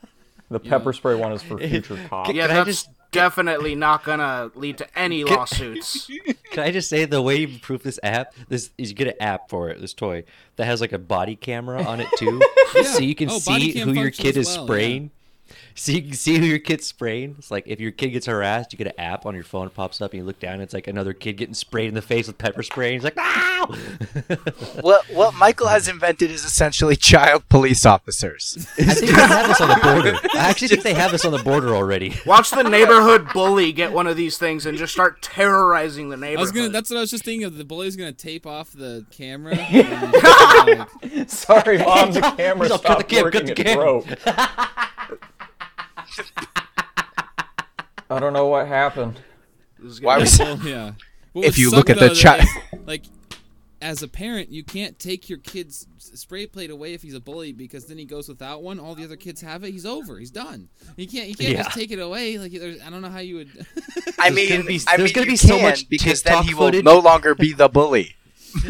The 0.50 0.60
pepper 0.60 0.92
spray 0.92 1.14
one 1.14 1.32
is 1.32 1.42
for 1.42 1.58
future 1.58 1.98
cops. 2.08 2.30
Yeah, 2.32 2.46
Can 2.46 2.56
I 2.56 2.64
that's 2.64 2.82
just- 2.84 2.90
definitely 3.10 3.76
not 3.76 4.02
gonna 4.02 4.50
lead 4.56 4.76
to 4.78 4.98
any 4.98 5.22
lawsuits. 5.22 6.10
Can 6.50 6.64
I 6.64 6.72
just 6.72 6.88
say 6.88 7.04
the 7.04 7.22
way 7.22 7.36
you 7.36 7.46
improve 7.48 7.82
this 7.84 8.00
app? 8.02 8.34
This 8.48 8.70
is 8.76 8.90
you 8.90 8.96
get 8.96 9.06
an 9.06 9.14
app 9.20 9.48
for 9.48 9.70
it. 9.70 9.80
This 9.80 9.94
toy 9.94 10.24
that 10.56 10.64
has 10.64 10.80
like 10.80 10.92
a 10.92 10.98
body 10.98 11.36
camera 11.36 11.82
on 11.84 12.00
it 12.00 12.08
too, 12.18 12.40
so 12.84 12.98
you 13.00 13.14
can 13.14 13.30
Oh, 13.30 13.38
body 13.46 13.70
see 13.70 13.72
cam 13.74 13.88
who 13.88 13.94
your 13.94 14.04
functions 14.06 14.22
kid 14.32 14.36
is 14.36 14.46
well, 14.48 14.56
yeah. 14.56 14.64
spraying. 14.64 15.10
So 15.76 15.90
you 15.92 16.02
can 16.02 16.12
see 16.12 16.38
who 16.38 16.44
your 16.46 16.60
kid's 16.60 16.86
spraying. 16.86 17.34
It's 17.38 17.50
like 17.50 17.64
if 17.66 17.80
your 17.80 17.90
kid 17.90 18.10
gets 18.10 18.26
harassed, 18.26 18.72
you 18.72 18.76
get 18.76 18.86
an 18.86 18.92
app 18.98 19.26
on 19.26 19.34
your 19.34 19.42
phone. 19.44 19.66
It 19.66 19.74
pops 19.74 20.00
up, 20.00 20.12
and 20.12 20.20
you 20.20 20.24
look 20.24 20.38
down. 20.38 20.54
And 20.54 20.62
it's 20.62 20.72
like 20.74 20.86
another 20.86 21.12
kid 21.12 21.32
getting 21.36 21.54
sprayed 21.54 21.88
in 21.88 21.94
the 21.94 22.02
face 22.02 22.26
with 22.28 22.38
pepper 22.38 22.62
spray. 22.62 22.94
And 22.94 22.94
he's 22.94 23.04
like, 23.04 23.16
"Ow!" 23.18 23.66
What 24.82 25.04
what 25.10 25.34
Michael 25.34 25.66
has 25.68 25.88
invented 25.88 26.30
is 26.30 26.44
essentially 26.44 26.94
child 26.96 27.48
police 27.48 27.84
officers. 27.86 28.66
I 28.78 28.94
think 28.94 29.10
they 29.10 29.22
have 29.22 29.48
this 29.48 29.60
on 29.60 29.68
the 29.68 29.80
border. 29.82 30.18
I 30.34 30.38
actually 30.50 30.68
think 30.68 30.82
they 30.82 30.94
have 30.94 31.10
this 31.12 31.24
on 31.24 31.32
the 31.32 31.42
border 31.42 31.74
already. 31.74 32.14
Watch 32.26 32.50
the 32.50 32.62
neighborhood 32.62 33.28
bully 33.32 33.72
get 33.72 33.92
one 33.92 34.06
of 34.06 34.16
these 34.16 34.38
things 34.38 34.66
and 34.66 34.76
just 34.78 34.92
start 34.92 35.22
terrorizing 35.22 36.08
the 36.10 36.16
I 36.16 36.20
neighborhood. 36.20 36.40
was 36.40 36.52
gonna. 36.52 36.68
That's 36.68 36.90
what 36.90 36.98
I 36.98 37.00
was 37.00 37.10
just 37.10 37.24
thinking 37.24 37.44
of. 37.44 37.56
The 37.56 37.64
bully's 37.64 37.96
gonna 37.96 38.12
tape 38.12 38.46
off 38.46 38.70
the 38.72 39.04
camera. 39.10 39.56
and 39.56 40.12
just, 40.12 41.48
like, 41.48 41.64
Sorry, 41.64 41.78
mom, 41.78 42.12
the 42.12 42.20
camera 42.36 42.64
He's 42.64 42.70
all, 42.70 42.78
"Cut 42.78 43.08
the 43.08 43.08
stopped 43.08 43.08
cam, 43.08 43.24
cut 43.24 43.24
working. 43.24 43.46
the 43.46 43.60
It 43.60 43.64
cam." 43.66 43.78
broke. 43.78 44.06
I 48.10 48.20
don't 48.20 48.32
know 48.32 48.46
what 48.46 48.66
happened. 48.68 49.18
Why 50.00 50.14
gonna- 50.14 50.20
was 50.20 50.38
well, 50.38 50.58
yeah. 50.60 50.92
What 51.32 51.46
If 51.46 51.58
you 51.58 51.70
look 51.70 51.90
at 51.90 51.98
the 51.98 52.08
though, 52.08 52.14
chi- 52.22 52.46
like, 52.86 53.02
as 53.82 54.02
a 54.02 54.08
parent, 54.08 54.50
you 54.50 54.62
can't 54.62 54.98
take 54.98 55.28
your 55.28 55.38
kid's 55.38 55.86
spray 55.98 56.46
plate 56.46 56.70
away 56.70 56.94
if 56.94 57.02
he's 57.02 57.14
a 57.14 57.20
bully 57.20 57.52
because 57.52 57.86
then 57.86 57.98
he 57.98 58.04
goes 58.04 58.28
without 58.28 58.62
one. 58.62 58.78
All 58.78 58.94
the 58.94 59.04
other 59.04 59.16
kids 59.16 59.40
have 59.40 59.64
it. 59.64 59.72
He's 59.72 59.84
over. 59.84 60.18
He's 60.18 60.30
done. 60.30 60.68
You 60.96 61.08
can't. 61.08 61.28
You 61.28 61.34
can't 61.34 61.50
Yeah. 61.52 61.62
just 61.64 61.76
take 61.76 61.90
it 61.90 61.98
away. 61.98 62.38
Like, 62.38 62.52
there's, 62.52 62.80
I 62.82 62.88
don't 62.88 63.02
know 63.02 63.10
how 63.10 63.18
you 63.18 63.36
would. 63.36 63.48
I 64.18 64.30
There's 64.30 64.34
mean, 64.36 64.48
gonna 64.48 64.64
be- 64.64 64.80
I 64.86 64.96
there's 64.96 65.08
mean, 65.08 65.14
gonna 65.14 65.26
be 65.26 65.36
so 65.36 65.58
much 65.60 65.88
because 65.88 66.22
then 66.22 66.44
he 66.44 66.54
will 66.54 66.66
footage. 66.68 66.84
no 66.84 66.98
longer 67.00 67.34
be 67.34 67.52
the 67.52 67.68
bully. 67.68 68.14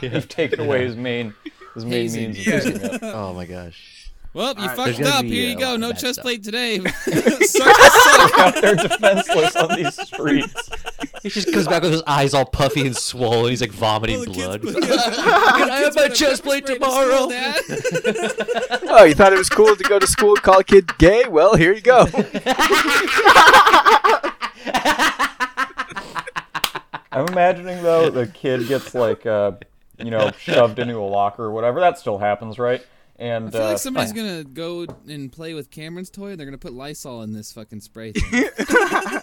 You've 0.00 0.28
taken 0.28 0.60
away 0.60 0.84
his 0.86 0.94
main, 0.94 1.34
his 1.74 1.84
main 1.84 1.92
Hazing. 2.08 2.32
means 2.32 2.46
Yeah. 2.46 2.98
Oh 3.02 3.34
my 3.34 3.44
gosh. 3.44 3.97
Well, 4.38 4.54
you 4.56 4.68
Alright. 4.68 4.94
fucked 4.96 5.02
up. 5.02 5.22
be, 5.22 5.30
Here 5.30 5.46
uh, 5.46 5.50
you 5.50 5.58
go. 5.58 5.76
No 5.76 5.90
bad 5.90 5.98
chest 5.98 6.14
stuff. 6.14 6.22
plate 6.22 6.44
today. 6.44 6.78
Suck 6.80 6.94
to 7.04 7.42
suck. 7.42 8.38
Out 8.38 8.54
there 8.62 8.76
defenseless 8.76 9.56
on 9.56 9.76
these 9.76 9.94
streets. 10.06 10.70
He 11.24 11.28
just 11.28 11.52
comes 11.52 11.66
back 11.66 11.82
with 11.82 11.90
his 11.90 12.04
eyes 12.06 12.34
all 12.34 12.44
puffy 12.44 12.86
and 12.86 12.96
swollen. 12.96 13.50
He's 13.50 13.60
like 13.60 13.72
vomiting 13.72 14.18
Well, 14.20 14.26
the 14.26 14.58
kids 14.60 14.72
blood. 14.72 14.84
Can 14.84 14.90
I 15.70 15.80
have 15.80 15.96
my 15.96 16.08
chest 16.08 16.44
plate 16.44 16.68
Spray 16.68 16.78
to 16.78 16.84
school, 16.84 17.28
tomorrow? 17.28 17.28
Dad. 17.28 17.62
Oh, 18.90 19.04
you 19.04 19.14
thought 19.14 19.32
it 19.32 19.38
was 19.38 19.48
cool 19.50 19.74
to 19.76 19.84
go 19.84 19.98
to 19.98 20.06
school 20.06 20.30
and 20.30 20.42
call 20.42 20.60
a 20.60 20.64
kid 20.64 20.96
gay? 20.98 21.24
Well, 21.28 21.56
here 21.56 21.72
you 21.74 21.80
go. 21.82 22.06
I'm 27.10 27.26
imagining 27.26 27.82
though 27.82 28.10
the 28.10 28.26
kid 28.28 28.68
gets 28.68 28.94
like, 28.94 29.26
uh, 29.26 29.52
you 29.98 30.10
know, 30.10 30.30
shoved 30.38 30.78
into 30.78 30.96
a 30.96 31.00
locker 31.00 31.44
or 31.44 31.50
whatever. 31.50 31.80
That 31.80 31.98
still 31.98 32.18
happens, 32.18 32.58
right? 32.58 32.86
And 33.18 33.48
I 33.48 33.50
feel 33.50 33.62
uh, 33.62 33.68
like 33.70 33.78
somebody's 33.78 34.12
gonna 34.12 34.44
go 34.44 34.86
and 35.08 35.32
play 35.32 35.54
with 35.54 35.70
Cameron's 35.70 36.08
toy. 36.10 36.30
and 36.30 36.38
They're 36.38 36.46
gonna 36.46 36.58
put 36.58 36.72
Lysol 36.72 37.22
in 37.22 37.32
this 37.32 37.52
fucking 37.52 37.80
spray 37.80 38.12
thing. 38.16 38.48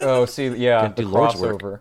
oh, 0.02 0.26
see, 0.28 0.48
yeah, 0.50 0.90
the 0.90 1.04
do 1.04 1.08
Lord's 1.08 1.36
work. 1.40 1.62
crossover. 1.62 1.80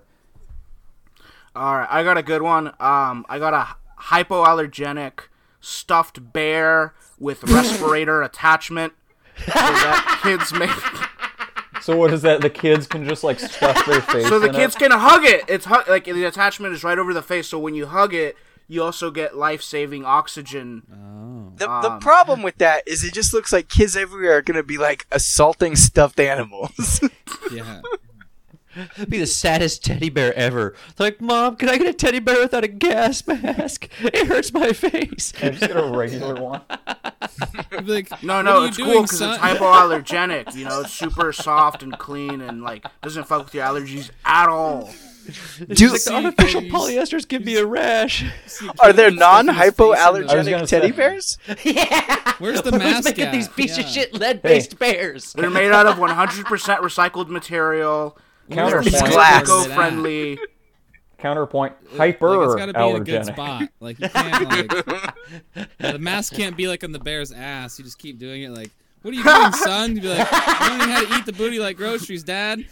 All 1.57 1.77
right, 1.77 1.89
I 1.91 2.03
got 2.05 2.17
a 2.19 2.23
good 2.23 2.43
one. 2.43 2.69
Um, 2.81 3.25
I 3.29 3.39
got 3.39 3.55
a 3.55 3.77
hypoallergenic 4.03 5.21
stuffed 5.61 6.33
bear 6.33 6.95
with 7.19 7.43
respirator 7.51 8.23
attachment 8.23 8.93
so 9.39 9.53
that 9.53 10.21
kids 10.23 10.53
may. 10.53 10.69
So 11.83 11.97
what 11.97 12.13
is 12.13 12.23
that? 12.23 12.41
The 12.41 12.51
kids 12.51 12.87
can 12.87 13.07
just 13.09 13.25
like 13.25 13.39
stuff 13.41 13.85
their 13.87 14.01
face. 14.01 14.29
So 14.29 14.39
the 14.39 14.49
in 14.49 14.55
kids 14.55 14.75
it? 14.75 14.79
can 14.79 14.91
hug 14.91 15.25
it. 15.25 15.45
It's 15.49 15.67
hu- 15.67 15.83
like 15.89 16.05
the 16.05 16.25
attachment 16.25 16.75
is 16.75 16.83
right 16.85 16.99
over 16.99 17.13
the 17.13 17.23
face. 17.23 17.49
So 17.49 17.59
when 17.59 17.75
you 17.75 17.87
hug 17.87 18.15
it, 18.15 18.37
you 18.69 18.83
also 18.83 19.11
get 19.11 19.37
life-saving 19.37 20.05
oxygen. 20.05 20.83
The, 21.57 21.71
Um, 21.71 21.83
the 21.83 21.99
problem 22.01 22.43
with 22.43 22.59
that 22.59 22.87
is 22.87 23.05
it 23.05 23.13
just 23.13 23.33
looks 23.35 23.53
like 23.53 23.69
kids 23.69 23.97
everywhere 23.97 24.39
are 24.39 24.43
going 24.43 24.57
to 24.57 24.63
be 24.63 24.79
like 24.79 25.07
assaulting 25.13 25.77
stuffed 25.77 26.19
animals. 26.19 27.01
yeah. 27.53 27.81
be 29.09 29.19
the 29.19 29.27
saddest 29.27 29.85
teddy 29.85 30.11
bear 30.11 30.35
ever. 30.35 30.75
They're 30.97 31.09
like, 31.09 31.21
Mom, 31.21 31.55
can 31.57 31.69
I 31.69 31.79
get 31.79 31.87
a 31.87 31.93
teddy 31.93 32.19
bear 32.19 32.41
without 32.41 32.65
a 32.65 32.69
gas 32.69 33.25
mask? 33.27 33.89
It 34.01 34.27
hurts 34.27 34.53
my 34.53 34.73
face. 34.73 35.31
Can 35.33 35.49
I 35.49 35.51
just 35.53 35.61
get 35.73 35.77
a 35.77 35.87
regular 35.87 36.35
one. 36.35 36.63
Like, 37.83 38.23
No, 38.23 38.41
no, 38.43 38.65
it's 38.65 38.77
doing, 38.77 38.93
cool 38.93 39.03
because 39.03 39.19
son?" 39.19 39.31
it's 39.35 39.43
hypoallergenic. 39.43 40.55
You 40.55 40.65
know, 40.67 40.81
it's 40.83 40.93
super 40.93 41.33
soft 41.33 41.83
and 41.83 41.97
clean 41.99 42.41
and 42.41 42.63
like 42.63 42.85
doesn't 43.03 43.25
fuck 43.25 43.45
with 43.45 43.55
your 43.55 43.65
allergies 43.65 44.11
at 44.25 44.49
all. 44.49 44.91
Do, 45.75 45.91
Like, 45.93 46.03
the 46.03 46.13
artificial 46.13 46.63
you- 46.63 46.73
polyesters 46.73 47.27
give 47.27 47.45
me 47.45 47.57
a 47.57 47.65
rash. 47.67 48.25
are 48.81 48.93
there 48.93 49.11
Stuff 49.11 49.41
in 49.41 49.47
his 49.49 49.65
face 49.67 49.79
and 49.79 49.87
non-hypoallergenic 49.87 50.69
teddy 50.69 50.89
say- 50.89 50.93
bears? 50.93 51.39
Where's 52.39 52.63
the 52.63 52.71
Who's 52.73 52.79
mask 52.79 53.05
making 53.05 53.25
at? 53.27 53.33
these 53.33 53.49
piece 53.49 53.79
of 53.79 53.87
shit 53.87 54.13
lead-based 54.15 54.79
bears? 54.79 55.33
They're 55.33 55.51
made 55.51 55.73
out 55.73 55.87
of 55.87 55.97
100% 55.97 56.45
recycled 56.45 57.29
material. 57.29 58.19
Counterpoint. 58.51 58.93
glass. 59.13 59.43
Eco-friendly. 59.45 60.39
Counterpoint. 61.19 61.75
Like, 61.93 61.99
Hyper 62.21 62.45
it's 62.45 62.55
gotta 62.57 62.73
be 62.75 62.81
in 62.91 62.97
a 62.97 63.01
good 63.01 63.23
allergenic. 63.23 63.33
spot. 63.33 63.69
Like 63.81 63.99
you 64.01 64.09
can't 64.11 64.51
like 64.51 65.69
the 65.79 65.99
mask 65.99 66.35
can't 66.35 66.55
be 66.57 66.69
like 66.69 66.85
on 66.85 66.93
the 66.93 66.99
bear's 66.99 67.33
ass. 67.33 67.79
You 67.79 67.85
just 67.85 67.99
keep 67.99 68.19
doing 68.19 68.43
it 68.43 68.51
like 68.51 68.71
what 69.01 69.13
are 69.13 69.17
you 69.17 69.23
doing, 69.25 69.53
son? 69.53 69.95
You'd 69.95 70.03
be 70.03 70.09
like, 70.09 70.33
learning 70.61 70.89
how 70.89 71.05
to 71.05 71.15
eat 71.19 71.27
the 71.27 71.33
booty 71.33 71.59
like 71.59 71.77
groceries, 71.79 72.23
Dad. 72.25 72.65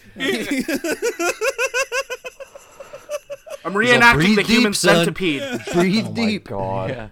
I'm 3.64 3.72
reenacting 3.74 4.14
"Breathe 4.14 4.36
the 4.36 4.42
human 4.42 4.74
son." 4.74 4.96
centipede. 4.96 5.42
Breathe 5.72 6.06
Oh 6.06 6.10
my 6.10 6.14
deep. 6.14 6.48
God. 6.48 6.90
Yeah. 6.90 7.08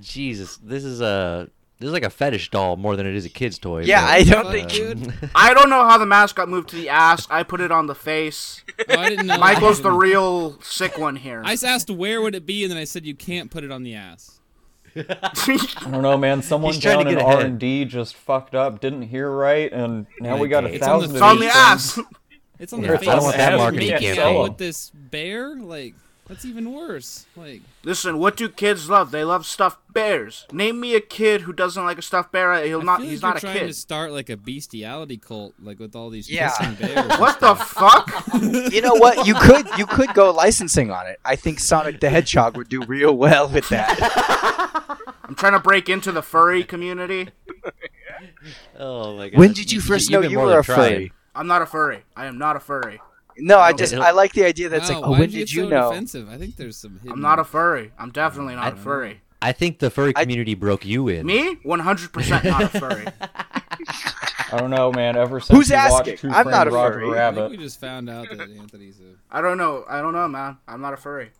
Jesus, 0.00 0.56
this 0.58 0.84
is 0.84 1.00
a 1.00 1.48
this 1.78 1.88
is 1.88 1.92
like 1.92 2.04
a 2.04 2.10
fetish 2.10 2.50
doll 2.50 2.76
more 2.76 2.94
than 2.94 3.06
it 3.06 3.16
is 3.16 3.24
a 3.24 3.28
kid's 3.28 3.58
toy. 3.58 3.82
Yeah, 3.82 4.02
but, 4.02 4.10
I 4.10 4.22
don't 4.22 4.44
Fuck, 4.44 4.52
think. 4.52 4.70
dude. 4.70 5.14
I 5.34 5.52
don't 5.52 5.68
know 5.68 5.84
how 5.84 5.98
the 5.98 6.06
mask 6.06 6.36
got 6.36 6.48
moved 6.48 6.68
to 6.70 6.76
the 6.76 6.88
ass. 6.88 7.26
I 7.28 7.42
put 7.42 7.60
it 7.60 7.72
on 7.72 7.86
the 7.88 7.94
face. 7.94 8.62
Oh, 8.88 8.98
I 8.98 9.08
didn't 9.08 9.26
know. 9.26 9.38
Michael's 9.38 9.82
the 9.82 9.90
real 9.90 10.60
sick 10.62 10.96
one 10.96 11.16
here. 11.16 11.42
I 11.44 11.54
just 11.54 11.64
asked 11.64 11.90
where 11.90 12.20
would 12.22 12.34
it 12.36 12.46
be, 12.46 12.62
and 12.62 12.70
then 12.70 12.78
I 12.78 12.84
said 12.84 13.04
you 13.04 13.14
can't 13.16 13.50
put 13.50 13.64
it 13.64 13.72
on 13.72 13.82
the 13.82 13.94
ass. 13.94 14.38
I 14.94 15.88
don't 15.90 16.02
know, 16.02 16.18
man. 16.18 16.42
Someone 16.42 16.74
He's 16.74 16.82
to 16.82 16.88
down 16.88 17.08
in. 17.08 17.18
R 17.18 17.40
and 17.40 17.58
D 17.58 17.84
just 17.84 18.14
fucked 18.14 18.54
up, 18.54 18.80
didn't 18.80 19.02
hear 19.02 19.30
right, 19.30 19.72
and 19.72 20.06
now 20.20 20.36
we 20.36 20.48
got 20.48 20.64
a 20.64 20.66
Okay. 20.68 20.76
It's 20.76 20.86
on 20.86 21.00
the 21.00 21.08
thousand. 21.08 21.16
it's 21.16 21.22
on 21.22 21.38
the 21.40 21.46
ass. 21.48 21.98
Things. 22.62 22.72
It's 22.72 22.72
on 22.72 22.82
Yeah, 22.82 22.88
the 22.88 22.94
I 22.94 22.96
face. 22.98 23.06
don't 23.08 23.22
want 23.22 23.36
that 23.36 23.56
marketing 23.56 23.98
campaign. 23.98 24.42
with 24.42 24.58
this 24.58 24.90
bear, 24.94 25.56
like 25.56 25.94
That's 26.28 26.44
even 26.44 26.72
worse. 26.72 27.26
Like, 27.36 27.60
Listen, 27.84 28.16
what 28.18 28.36
do 28.36 28.48
kids 28.48 28.88
love? 28.88 29.10
They 29.10 29.24
love 29.24 29.44
stuffed 29.44 29.80
bears. 29.92 30.46
Name 30.52 30.78
me 30.80 30.94
a 30.94 31.00
kid 31.00 31.42
who 31.42 31.52
doesn't 31.52 31.84
like 31.84 31.98
a 31.98 32.02
stuffed 32.02 32.30
bear. 32.32 32.64
He'll 32.64 32.80
I 32.80 32.84
not. 32.84 33.00
feel 33.00 33.10
He's 33.10 33.20
not 33.22 33.36
a 33.36 33.40
kid. 33.40 33.46
you're 33.46 33.52
trying 33.54 33.64
kid. 33.66 33.72
to 33.74 33.78
start 33.78 34.12
like 34.12 34.30
a 34.30 34.36
bestiality 34.36 35.16
cult, 35.18 35.54
like 35.60 35.78
with 35.80 35.94
all 35.96 36.08
these 36.10 36.30
Yeah. 36.30 36.48
kissing 36.50 36.74
bears. 36.76 37.18
What 37.18 37.40
the 37.40 37.54
fuck? 37.56 38.08
You 38.72 38.80
know 38.80 38.94
what? 38.94 39.26
You 39.26 39.34
could 39.34 39.66
you 39.76 39.84
could 39.84 40.14
go 40.14 40.30
licensing 40.30 40.90
on 40.90 41.06
it. 41.08 41.18
I 41.24 41.36
think 41.36 41.58
Sonic 41.58 42.00
the 42.00 42.08
Hedgehog 42.08 42.56
would 42.56 42.68
do 42.68 42.82
real 42.84 43.14
well 43.16 43.48
with 43.48 43.68
that. 43.70 43.98
I'm 45.24 45.34
trying 45.34 45.52
to 45.52 45.60
break 45.60 45.88
into 45.88 46.12
the 46.12 46.22
furry 46.22 46.62
community. 46.64 47.28
Oh 48.78 49.16
my 49.16 49.28
god. 49.28 49.38
when 49.38 49.52
did 49.52 49.72
you 49.72 49.80
first 49.80 50.10
know 50.10 50.20
you've 50.20 50.32
you 50.32 50.38
were 50.38 50.58
a 50.60 50.64
trying. 50.64 50.78
furry? 50.94 51.12
I'm 51.34 51.46
not 51.46 51.62
a 51.62 51.66
furry. 51.66 52.02
I 52.16 52.26
am 52.26 52.38
not 52.38 52.56
a 52.56 52.60
furry. 52.60 53.00
No, 53.38 53.58
I 53.58 53.72
just 53.72 53.94
I 53.94 54.10
like 54.10 54.32
the 54.32 54.44
idea 54.44 54.68
that's 54.68 54.90
Wow, 54.90 54.96
like, 54.96 55.04
oh, 55.06 55.10
when 55.12 55.20
did 55.20 55.32
did 55.32 55.52
you, 55.52 55.62
you 55.64 55.68
so 55.70 55.74
know? 55.74 55.90
Defensive. 55.90 56.28
I 56.28 56.36
think 56.36 56.56
there's 56.56 56.76
some. 56.76 56.98
Hidden... 56.98 57.12
I'm 57.12 57.20
not 57.20 57.38
a 57.38 57.44
furry. 57.44 57.92
I'm 57.98 58.10
definitely 58.10 58.54
not 58.54 58.74
a 58.74 58.76
furry. 58.76 59.20
I 59.40 59.52
think 59.52 59.78
the 59.78 59.90
furry 59.90 60.12
I- 60.14 60.22
community 60.22 60.54
broke 60.54 60.84
you 60.84 61.08
in. 61.08 61.26
Me? 61.26 61.56
100% 61.64 62.44
not 62.44 62.62
a 62.62 62.68
furry. 62.80 63.06
I 64.52 64.58
don't 64.58 64.70
know, 64.70 64.92
man. 64.92 65.16
Ever 65.16 65.40
since 65.40 65.56
Who's 65.56 65.70
we 65.70 65.76
watched 65.76 66.08
asking? 66.08 66.30
Who 66.30 66.36
I'm 66.36 66.48
not 66.48 66.66
Framed 66.66 66.68
a 66.68 66.70
Roger 66.70 67.00
furry. 67.00 67.20
I 67.20 67.34
think 67.34 67.50
we 67.50 67.56
just 67.56 67.80
found 67.80 68.10
out 68.10 68.28
that 68.30 68.50
Anthony's 68.50 69.00
a. 69.00 69.36
I 69.36 69.40
don't 69.40 69.56
know. 69.56 69.84
I 69.88 70.00
don't 70.02 70.12
know, 70.12 70.28
man. 70.28 70.58
I'm 70.68 70.80
not 70.82 70.92
a 70.92 70.98
furry. 70.98 71.30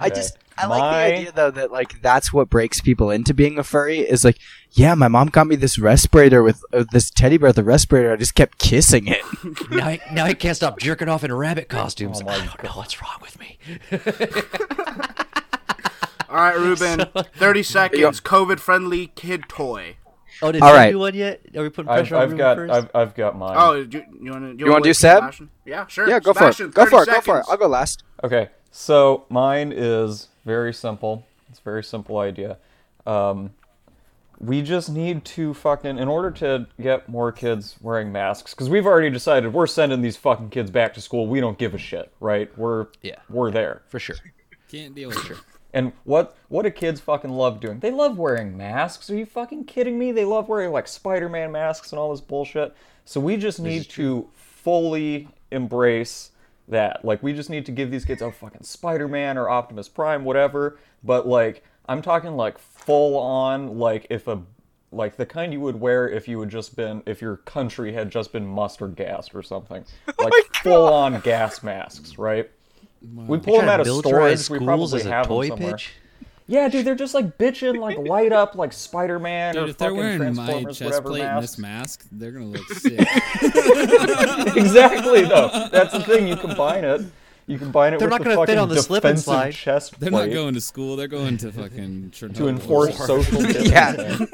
I 0.00 0.10
just 0.10 0.36
I 0.58 0.66
My- 0.66 0.78
like 0.78 0.90
the 0.90 1.16
idea 1.16 1.32
though 1.32 1.50
that 1.50 1.72
like 1.72 2.00
that's 2.02 2.32
what 2.32 2.50
breaks 2.50 2.80
people 2.80 3.10
into 3.10 3.32
being 3.34 3.58
a 3.58 3.64
furry 3.64 4.00
is 4.00 4.24
like, 4.24 4.38
yeah, 4.72 4.94
my 4.94 5.08
mom 5.08 5.28
got 5.28 5.46
me 5.46 5.56
this 5.56 5.78
respirator 5.78 6.42
with 6.42 6.62
uh, 6.72 6.84
this 6.92 7.10
teddy 7.10 7.38
bear 7.38 7.48
with 7.50 7.58
a 7.58 7.64
respirator. 7.64 8.12
I 8.12 8.16
just 8.16 8.34
kept 8.34 8.58
kissing 8.58 9.06
it. 9.08 9.22
now, 9.70 9.86
I, 9.86 10.00
now 10.12 10.24
I 10.24 10.34
can't 10.34 10.56
stop 10.56 10.78
jerking 10.78 11.08
off 11.08 11.24
in 11.24 11.32
rabbit 11.32 11.68
costumes. 11.68 12.20
Oh 12.20 12.24
my 12.26 12.34
I 12.34 12.46
don't 12.46 12.62
know 12.62 12.70
what's 12.70 13.00
wrong 13.00 13.18
with 13.20 13.38
me. 13.40 13.58
All 16.28 16.38
right, 16.38 16.56
Ruben. 16.56 17.06
30 17.36 17.62
seconds. 17.62 18.20
COVID 18.20 18.58
friendly 18.58 19.08
kid 19.08 19.44
toy. 19.48 19.96
Oh, 20.40 20.50
did 20.50 20.62
All 20.62 20.70
you 20.70 20.74
right. 20.76 20.90
do 20.90 20.98
one 20.98 21.14
yet? 21.14 21.42
Are 21.54 21.62
we 21.62 21.68
putting 21.68 21.90
I've, 21.90 21.98
pressure 21.98 22.16
on 22.16 22.22
I've 22.22 22.30
Ruben 22.30 22.38
got 22.38 22.56
first? 22.56 22.72
I've, 22.72 22.90
I've 22.94 23.14
got 23.14 23.36
mine. 23.36 23.54
Oh, 23.56 23.84
do, 23.84 24.02
you 24.18 24.30
want 24.30 24.58
to 24.58 24.64
You 24.64 24.70
wanna 24.70 24.82
do 24.82 24.94
Seb? 24.94 25.34
Yeah, 25.66 25.86
sure. 25.86 26.08
yeah, 26.08 26.20
go 26.20 26.32
Sebastian, 26.32 26.72
for 26.72 26.82
it. 26.82 26.84
Go 26.84 26.90
for 26.90 27.02
it. 27.02 27.06
Go 27.06 27.20
for 27.20 27.38
it. 27.40 27.46
I'll 27.48 27.58
go 27.58 27.66
last. 27.68 28.02
Okay, 28.24 28.48
so 28.72 29.24
mine 29.28 29.72
is 29.74 30.26
very 30.44 30.74
simple. 30.74 31.24
It's 31.50 31.60
a 31.60 31.62
very 31.62 31.84
simple 31.84 32.18
idea. 32.18 32.56
Um, 33.06 33.50
we 34.40 34.60
just 34.60 34.90
need 34.90 35.24
to 35.26 35.54
fucking, 35.54 35.98
in 35.98 36.08
order 36.08 36.32
to 36.32 36.66
get 36.80 37.08
more 37.08 37.30
kids 37.30 37.76
wearing 37.80 38.10
masks, 38.10 38.54
because 38.54 38.68
we've 38.68 38.86
already 38.86 39.08
decided 39.10 39.52
we're 39.52 39.68
sending 39.68 40.00
these 40.00 40.16
fucking 40.16 40.50
kids 40.50 40.68
back 40.70 40.94
to 40.94 41.00
school. 41.00 41.28
We 41.28 41.38
don't 41.38 41.58
give 41.58 41.74
a 41.74 41.78
shit, 41.78 42.12
right? 42.18 42.50
We're 42.58 42.88
Yeah. 43.02 43.18
we're 43.30 43.52
there. 43.52 43.82
for 43.86 44.00
sure. 44.00 44.16
Can't 44.68 44.96
deal 44.96 45.10
with 45.10 45.30
it. 45.30 45.36
And 45.74 45.92
what 46.04 46.36
what 46.48 46.62
do 46.62 46.70
kids 46.70 47.00
fucking 47.00 47.30
love 47.30 47.60
doing? 47.60 47.78
They 47.78 47.90
love 47.92 48.18
wearing 48.18 48.56
masks. 48.56 49.08
Are 49.10 49.16
you 49.16 49.26
fucking 49.26 49.64
kidding 49.64 49.98
me? 49.98 50.10
They 50.10 50.24
love 50.24 50.48
wearing 50.48 50.72
like 50.72 50.88
Spider-Man 50.88 51.52
masks 51.52 51.92
and 51.92 51.98
all 52.00 52.10
this 52.10 52.20
bullshit. 52.20 52.74
So 53.04 53.20
we 53.20 53.36
just 53.36 53.60
need 53.60 53.84
to 53.90 54.28
fully 54.34 55.28
embrace 55.50 56.31
that. 56.68 57.04
Like 57.04 57.22
we 57.22 57.32
just 57.32 57.50
need 57.50 57.66
to 57.66 57.72
give 57.72 57.90
these 57.90 58.04
kids 58.04 58.22
oh 58.22 58.30
fucking 58.30 58.62
Spider-Man 58.62 59.38
or 59.38 59.48
Optimus 59.48 59.88
Prime, 59.88 60.24
whatever. 60.24 60.78
But 61.02 61.26
like 61.26 61.64
I'm 61.86 62.02
talking 62.02 62.36
like 62.36 62.58
full 62.58 63.16
on 63.18 63.78
like 63.78 64.06
if 64.10 64.28
a 64.28 64.42
like 64.90 65.16
the 65.16 65.26
kind 65.26 65.52
you 65.52 65.60
would 65.60 65.80
wear 65.80 66.08
if 66.08 66.28
you 66.28 66.38
had 66.40 66.50
just 66.50 66.76
been 66.76 67.02
if 67.06 67.22
your 67.22 67.38
country 67.38 67.92
had 67.92 68.10
just 68.10 68.32
been 68.32 68.46
mustard 68.46 68.94
gassed 68.96 69.34
or 69.34 69.42
something. 69.42 69.84
Oh 70.18 70.24
like 70.24 70.54
full 70.62 70.88
on 70.88 71.20
gas 71.20 71.62
masks, 71.62 72.18
right? 72.18 72.48
We 73.14 73.38
pull 73.38 73.56
them 73.56 73.68
out 73.68 73.80
of 73.80 73.86
militarize 73.86 74.44
stores. 74.44 74.50
We 74.50 74.64
probably 74.64 75.00
as 75.00 75.06
a 75.06 75.10
have 75.10 75.26
toy 75.26 75.48
them 75.48 75.58
somewhere. 75.58 75.72
pitch. 75.72 75.92
Yeah, 76.48 76.68
dude, 76.68 76.84
they're 76.84 76.94
just 76.94 77.14
like 77.14 77.38
bitching, 77.38 77.78
like 77.78 77.96
light 77.98 78.32
up, 78.32 78.54
like 78.56 78.72
Spider 78.72 79.18
Man 79.18 79.56
or 79.56 79.66
if 79.66 79.76
they're 79.78 79.90
fucking 79.90 79.96
wearing 79.96 80.18
my 80.34 80.44
Transformers, 80.46 80.78
chest 80.78 80.84
whatever 80.90 81.08
plate 81.08 81.22
and 81.22 81.34
masks. 81.36 81.50
this 81.52 81.58
mask, 81.58 82.04
they're 82.12 82.32
gonna 82.32 82.46
look 82.46 82.68
sick. 82.72 82.98
exactly, 84.56 85.22
though. 85.22 85.68
That's 85.70 85.92
the 85.92 86.02
thing. 86.04 86.26
You 86.28 86.36
combine 86.36 86.84
it. 86.84 87.02
You 87.46 87.58
combine 87.58 87.94
it 87.94 87.98
They're 87.98 88.08
with 88.08 88.12
not 88.12 88.18
the 88.18 88.24
gonna 88.24 88.36
fit 88.46 88.46
fucking 88.54 88.58
on 88.58 88.68
the 88.68 88.82
slip 88.82 89.04
and 89.04 89.18
slide. 89.18 89.52
chest 89.52 89.98
They're 89.98 90.10
plate 90.10 90.28
not 90.28 90.34
going 90.34 90.54
to 90.54 90.60
school. 90.60 90.96
They're 90.96 91.08
going 91.08 91.36
to 91.38 91.50
fucking 91.52 92.10
to 92.12 92.48
enforce 92.48 92.96
social 92.98 93.42
distancing. 93.42 93.72
Yeah. 93.72 94.26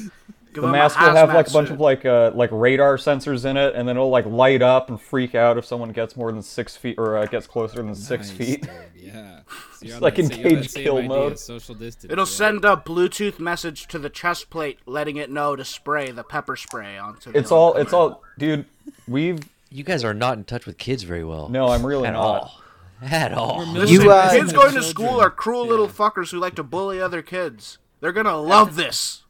Give 0.52 0.62
The 0.62 0.68
mask 0.70 0.98
will 0.98 1.14
have 1.14 1.32
like 1.34 1.48
a 1.48 1.52
bunch 1.52 1.68
suit. 1.68 1.74
of 1.74 1.80
like 1.80 2.04
uh, 2.04 2.32
like 2.34 2.50
radar 2.52 2.96
sensors 2.96 3.44
in 3.44 3.56
it, 3.56 3.74
and 3.74 3.86
then 3.88 3.96
it'll 3.96 4.10
like 4.10 4.26
light 4.26 4.62
up 4.62 4.88
and 4.88 5.00
freak 5.00 5.34
out 5.34 5.58
if 5.58 5.64
someone 5.64 5.90
gets 5.92 6.16
more 6.16 6.32
than 6.32 6.42
six 6.42 6.76
feet 6.76 6.96
or 6.98 7.16
uh, 7.18 7.26
gets 7.26 7.46
closer 7.46 7.76
than 7.82 7.94
six 7.94 8.30
feet. 8.30 8.62
dude, 8.62 8.70
Yeah. 8.96 9.40
So 9.78 9.86
you're 9.86 10.00
like 10.00 10.16
that 10.16 10.22
in 10.22 10.30
sa- 10.30 10.36
you're 10.38 10.46
on 10.48 10.54
that 10.56 10.60
cage 10.62 10.74
kill 10.74 11.02
mode. 11.02 11.38
Social 11.38 11.74
distance. 11.76 12.12
It'll 12.12 12.24
yeah. 12.24 12.30
send 12.30 12.64
a 12.64 12.76
Bluetooth 12.76 13.38
message 13.38 13.86
to 13.88 13.98
the 14.00 14.10
chest 14.10 14.50
plate, 14.50 14.80
letting 14.86 15.16
it 15.18 15.30
know 15.30 15.54
to 15.54 15.64
spray 15.64 16.10
the 16.10 16.24
pepper 16.24 16.56
spray 16.56 16.98
onto. 16.98 17.30
The 17.30 17.38
It's 17.38 17.52
all. 17.52 17.74
It's 17.74 17.92
all, 17.92 18.22
dude. 18.38 18.64
We've 19.06 19.38
You 19.70 19.84
guys 19.84 20.02
are 20.02 20.14
not 20.14 20.36
in 20.36 20.42
touch 20.44 20.66
with 20.66 20.78
kids 20.78 21.04
very 21.04 21.22
well. 21.24 21.48
no, 21.48 21.68
I'm 21.68 21.86
really 21.86 22.08
at 22.08 22.14
not. 22.14 22.20
all. 22.24 22.60
At 23.00 23.32
all. 23.32 23.64
Listen, 23.64 23.94
You, 24.02 24.10
uh, 24.10 24.32
kids 24.32 24.52
going 24.52 24.74
to 24.74 24.82
school 24.82 25.20
are 25.20 25.30
cruel 25.30 25.64
little 25.68 25.86
fuckers 25.86 26.32
who 26.32 26.38
like 26.40 26.56
to 26.56 26.64
bully 26.64 27.00
other 27.00 27.22
kids. 27.22 27.78
They're 28.00 28.10
gonna 28.10 28.36
love 28.36 28.74
this. 28.74 29.22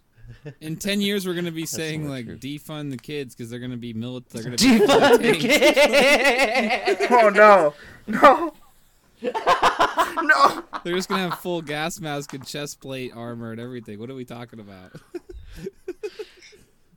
In 0.61 0.77
ten 0.77 1.01
years, 1.01 1.27
we're 1.27 1.35
gonna 1.35 1.51
be 1.51 1.67
saying 1.81 2.09
like 2.09 2.27
true. 2.27 2.39
defund 2.39 2.91
the 2.91 2.97
kids 2.97 3.35
because 3.35 3.51
they're 3.51 3.59
gonna 3.61 3.77
be 3.77 3.93
military. 3.93 4.45
They're 4.45 4.57
gonna 4.57 4.57
Defund 4.57 5.23
be 5.23 5.33
the 5.33 5.49
tanks. 5.75 7.07
Oh 7.11 7.29
no, 7.31 7.75
no, 8.07 8.53
no! 10.23 10.63
They're 10.85 10.95
just 10.95 11.09
gonna 11.09 11.31
have 11.31 11.39
full 11.41 11.63
gas 11.63 12.01
mask 12.01 12.33
and 12.35 12.47
chest 12.47 12.81
plate 12.81 13.13
armor 13.15 13.51
and 13.53 13.61
everything. 13.61 13.99
What 13.99 14.11
are 14.11 14.15
we 14.15 14.25
talking 14.25 14.61
about? 14.61 14.93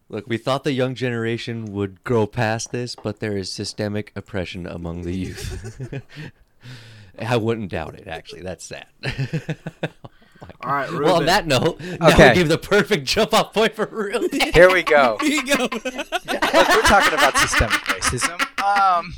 Look, 0.09 0.27
we 0.27 0.38
thought 0.38 0.65
the 0.65 0.73
young 0.73 0.93
generation 0.93 1.71
would 1.71 2.03
grow 2.03 2.27
past 2.27 2.71
this, 2.71 2.95
but 3.01 3.21
there 3.21 3.38
is 3.38 3.49
systemic 3.49 4.11
oppression 4.15 4.67
among 4.67 5.03
the 5.03 5.15
youth. 5.15 6.01
I 7.17 7.38
wouldn't 7.38 7.71
doubt 7.71 7.95
it, 7.95 8.07
actually. 8.09 8.41
That's 8.41 8.65
sad. 8.65 8.88
All 10.62 10.72
right, 10.74 10.89
Ruben. 10.89 11.06
well, 11.06 11.16
on 11.18 11.26
that 11.26 11.48
note, 11.48 11.80
now 11.80 12.10
Okay. 12.10 12.30
we 12.30 12.36
give 12.36 12.48
the 12.50 12.58
perfect 12.58 13.06
jump 13.06 13.34
off 13.34 13.54
point 13.54 13.76
for 13.76 13.86
real. 13.92 14.28
Here 14.54 14.72
we 14.72 14.84
go. 14.84 15.18
Here 15.22 15.42
you 15.44 15.56
go. 15.56 15.64
Look, 15.64 15.84
we're 15.86 16.82
talking 16.84 17.14
about 17.14 17.38
systemic 17.38 17.72
racism. 17.72 18.39
Um. 18.64 19.14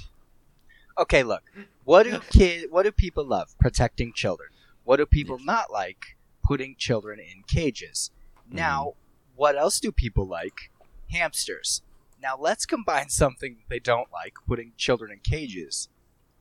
Okay, 0.97 1.23
look. 1.23 1.43
What 1.85 2.03
do 2.03 2.19
kid? 2.29 2.71
What 2.71 2.83
do 2.83 2.91
people 2.91 3.25
love? 3.25 3.55
Protecting 3.59 4.13
children. 4.13 4.49
What 4.83 4.97
do 4.97 5.05
people 5.05 5.39
not 5.39 5.71
like? 5.71 6.17
Putting 6.43 6.75
children 6.77 7.19
in 7.19 7.43
cages. 7.47 8.11
Now, 8.49 8.93
what 9.35 9.55
else 9.57 9.79
do 9.79 9.91
people 9.91 10.27
like? 10.27 10.69
Hamsters. 11.11 11.81
Now 12.21 12.35
let's 12.39 12.65
combine 12.65 13.09
something 13.09 13.57
they 13.69 13.79
don't 13.79 14.11
like, 14.11 14.33
putting 14.47 14.73
children 14.77 15.11
in 15.11 15.19
cages, 15.19 15.89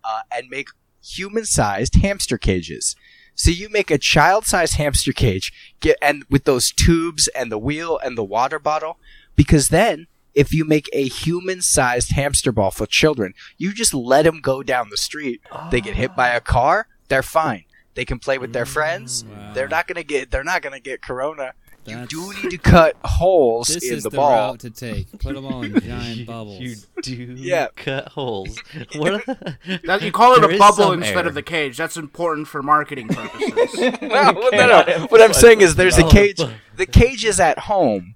uh, 0.05 0.21
and 0.35 0.49
make 0.49 0.69
human-sized 1.05 1.97
hamster 2.03 2.39
cages. 2.39 2.95
So 3.35 3.51
you 3.51 3.69
make 3.69 3.91
a 3.91 3.99
child-sized 3.99 4.75
hamster 4.75 5.13
cage, 5.13 5.53
get 5.81 5.97
and 6.03 6.25
with 6.31 6.45
those 6.45 6.71
tubes 6.71 7.29
and 7.29 7.51
the 7.51 7.59
wheel 7.59 7.99
and 8.03 8.17
the 8.17 8.25
water 8.25 8.59
bottle, 8.59 8.99
because 9.37 9.69
then 9.69 10.07
if 10.35 10.53
you 10.53 10.65
make 10.65 10.89
a 10.93 11.09
human-sized 11.09 12.13
hamster 12.13 12.53
ball 12.53 12.71
for 12.71 12.87
children, 12.87 13.35
you 13.59 13.73
just 13.73 13.95
let 13.95 14.23
them 14.23 14.41
go 14.41 14.63
down 14.63 14.91
the 14.91 14.97
street. 14.97 15.41
They 15.71 15.81
get 15.81 15.97
hit 15.97 16.15
by 16.15 16.29
a 16.29 16.41
car, 16.41 16.89
they're 17.09 17.23
fine. 17.23 17.65
They 17.95 18.05
can 18.07 18.19
play 18.19 18.39
with 18.39 18.55
their 18.55 18.65
friends. 18.65 19.25
Wow. 19.25 19.53
They're 19.53 19.69
not 19.69 19.87
gonna 19.87 20.03
get. 20.03 20.31
They're 20.31 20.43
not 20.43 20.63
gonna 20.63 20.81
get 20.81 21.03
corona. 21.03 21.53
You 21.85 21.97
That's- 21.97 22.09
do 22.11 22.33
need 22.43 22.51
to 22.53 22.59
cut 22.59 22.97
holes 23.05 23.67
This 23.69 23.85
in 23.91 23.97
is 23.97 24.03
the, 24.05 24.11
the, 24.11 24.17
ball. 24.17 24.31
route 24.51 24.61
to 24.61 24.71
take. 24.71 25.11
Put 25.19 25.35
them 25.35 25.45
all 25.47 25.63
in 25.65 25.79
giant 25.81 26.27
bubbles. 26.27 26.61
You 26.61 26.77
do 27.03 27.15
Yeah. 27.37 27.67
cut 27.75 28.09
holes. 28.09 28.57
What 28.95 29.15
a- 29.29 29.59
That, 29.85 30.03
you 30.03 30.13
call 30.13 30.35
it 30.35 30.41
There 30.43 30.51
a 30.53 30.59
bubble 30.59 30.93
instead 30.93 31.17
error. 31.19 31.29
of 31.29 31.35
the 31.35 31.43
cage. 31.43 31.77
That's 31.77 31.97
important 31.97 32.47
for 32.47 32.63
marketing 32.63 33.09
purposes. 33.09 33.75
no, 34.01 34.31
no, 34.31 34.51
no, 34.53 34.83
no. 34.87 35.07
What 35.09 35.21
I'm 35.21 35.33
saying 35.33 35.61
is, 35.61 35.75
there's 35.75 35.99
a 35.99 36.09
cage. 36.09 36.41
The 36.77 36.87
cage 36.87 37.25
is 37.25 37.41
at 37.41 37.59
home, 37.59 38.15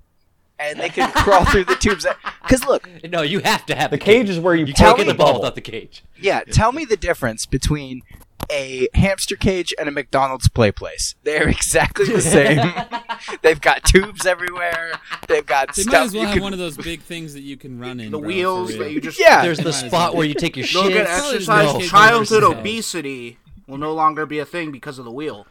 and 0.60 0.78
they 0.78 0.88
can 0.88 1.10
crawl 1.10 1.44
through 1.44 1.64
the 1.64 1.74
tubes. 1.74 2.06
Because 2.42 2.64
look, 2.64 2.88
No, 3.04 3.22
you 3.22 3.40
have 3.40 3.66
to 3.66 3.74
have 3.74 3.90
The 3.90 3.98
cage 3.98 4.26
cage. 4.26 4.30
is 4.30 4.38
where 4.38 4.54
you, 4.54 4.66
You 4.66 4.72
tell 4.74 4.96
the 4.96 5.02
the 5.04 5.14
ball 5.14 5.34
without 5.34 5.56
the 5.56 5.60
cage. 5.60 6.04
yeah, 6.20 6.42
tell 6.44 6.70
me 6.70 6.84
the 6.84 6.96
difference 6.96 7.44
between 7.46 8.02
a 8.50 8.88
hamster 8.94 9.36
cage 9.36 9.74
and 9.78 9.88
a 9.88 9.92
McDonald's 9.92 10.48
play 10.48 10.70
place. 10.72 11.14
They're 11.24 11.48
exactly 11.48 12.06
the 12.06 12.20
same. 12.20 12.72
They've 13.42 13.60
got 13.60 13.84
tubes 13.84 14.26
everywhere. 14.26 14.92
They've 15.28 15.44
got 15.46 15.74
They 15.74 15.82
stuff 15.82 15.92
might 15.92 16.02
as 16.02 16.12
well 16.14 16.20
you 16.22 16.26
have 16.28 16.34
can. 16.34 16.42
one 16.42 16.52
of 16.52 16.58
those 16.58 16.76
big 16.76 17.00
things 17.02 17.34
that 17.34 17.40
you 17.42 17.56
can 17.56 17.78
run 17.78 18.00
in. 18.00 18.10
the 18.12 18.18
bro, 18.18 18.26
wheels 18.26 18.70
real. 18.72 18.78
that 18.80 18.92
you 18.92 19.00
just 19.00 19.18
yeah, 19.20 19.42
There's 19.42 19.58
the 19.58 19.72
spot 19.72 20.14
where 20.14 20.26
you 20.26 20.34
take 20.34 20.56
your 20.56 20.66
Look 20.74 20.92
shit. 20.92 20.96
at 20.96 21.06
Probably 21.06 21.34
exercise. 21.36 21.74
no. 21.74 21.80
Childhood 21.80 22.42
obesity 22.44 23.38
will 23.66 23.78
no 23.78 23.92
longer 23.92 24.26
be 24.26 24.38
a 24.38 24.44
thing 24.46 24.70
because 24.72 24.98
of 24.98 25.04
the 25.04 25.10
wheel. 25.10 25.46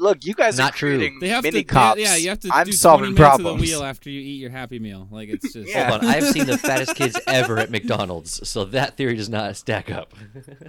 Look, 0.00 0.24
you 0.24 0.32
guys 0.32 0.56
Not 0.56 0.72
are 0.72 0.76
true. 0.76 0.96
creating 0.96 1.20
They 1.20 1.28
have 1.28 1.42
mini 1.44 1.58
to, 1.58 1.64
cops. 1.64 2.00
yeah, 2.00 2.16
you 2.16 2.30
have 2.30 2.40
to 2.40 2.48
I'm 2.52 2.64
do 2.64 2.72
solving 2.72 3.14
20 3.14 3.20
minutes 3.20 3.20
problems. 3.42 3.62
of 3.62 3.68
the 3.68 3.72
wheel 3.76 3.84
after 3.84 4.08
you 4.08 4.18
eat 4.20 4.40
your 4.40 4.48
Happy 4.50 4.78
Meal. 4.78 5.06
Like 5.10 5.28
it's 5.28 5.52
just 5.52 5.68
Yeah. 5.68 5.90
Hold 5.90 6.02
on, 6.04 6.08
I've 6.08 6.26
seen 6.28 6.46
the 6.46 6.56
fattest 6.56 6.96
kids 6.96 7.20
ever 7.26 7.58
at 7.58 7.70
McDonald's, 7.70 8.48
so 8.48 8.64
that 8.64 8.96
theory 8.96 9.14
does 9.16 9.28
not 9.28 9.54
stack 9.56 9.90
up. 9.90 10.14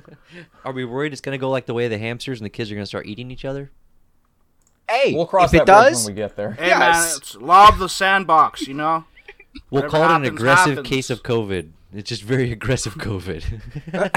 Are 0.66 0.74
we 0.74 0.84
worried 0.84 1.14
it's 1.14 1.22
gonna 1.22 1.38
go 1.38 1.50
like 1.50 1.66
the 1.66 1.74
way 1.74 1.86
of 1.86 1.92
the 1.92 1.98
hamsters 1.98 2.40
and 2.42 2.46
the 2.46 2.50
kids 2.50 2.70
are 2.72 2.76
gonna 2.76 2.86
start 2.86 3.06
eating 3.06 3.32
each 3.32 3.46
other? 3.46 3.72
Hey, 4.90 5.14
We'll 5.14 5.26
cross 5.26 5.46
if 5.46 5.52
that 5.52 5.62
it 5.62 5.66
bridge 5.66 5.92
does, 5.94 6.06
when 6.06 6.14
we 6.14 6.22
get 6.22 6.36
there. 6.36 6.52
Hey 6.52 6.72
man, 6.78 7.16
it's 7.16 7.36
law 7.36 7.70
of 7.70 7.80
the 7.80 7.88
sandbox, 7.88 8.68
you 8.68 8.74
know. 8.74 9.06
We'll 9.70 9.84
Whatever 9.84 9.92
call 9.92 10.12
it 10.12 10.16
an 10.18 10.26
aggressive 10.26 10.70
happens. 10.76 10.88
case 10.90 11.10
of 11.10 11.24
COVID. 11.24 11.72
It's 11.94 12.10
just 12.10 12.24
very 12.24 12.52
aggressive 12.52 12.96
COVID. 12.96 14.12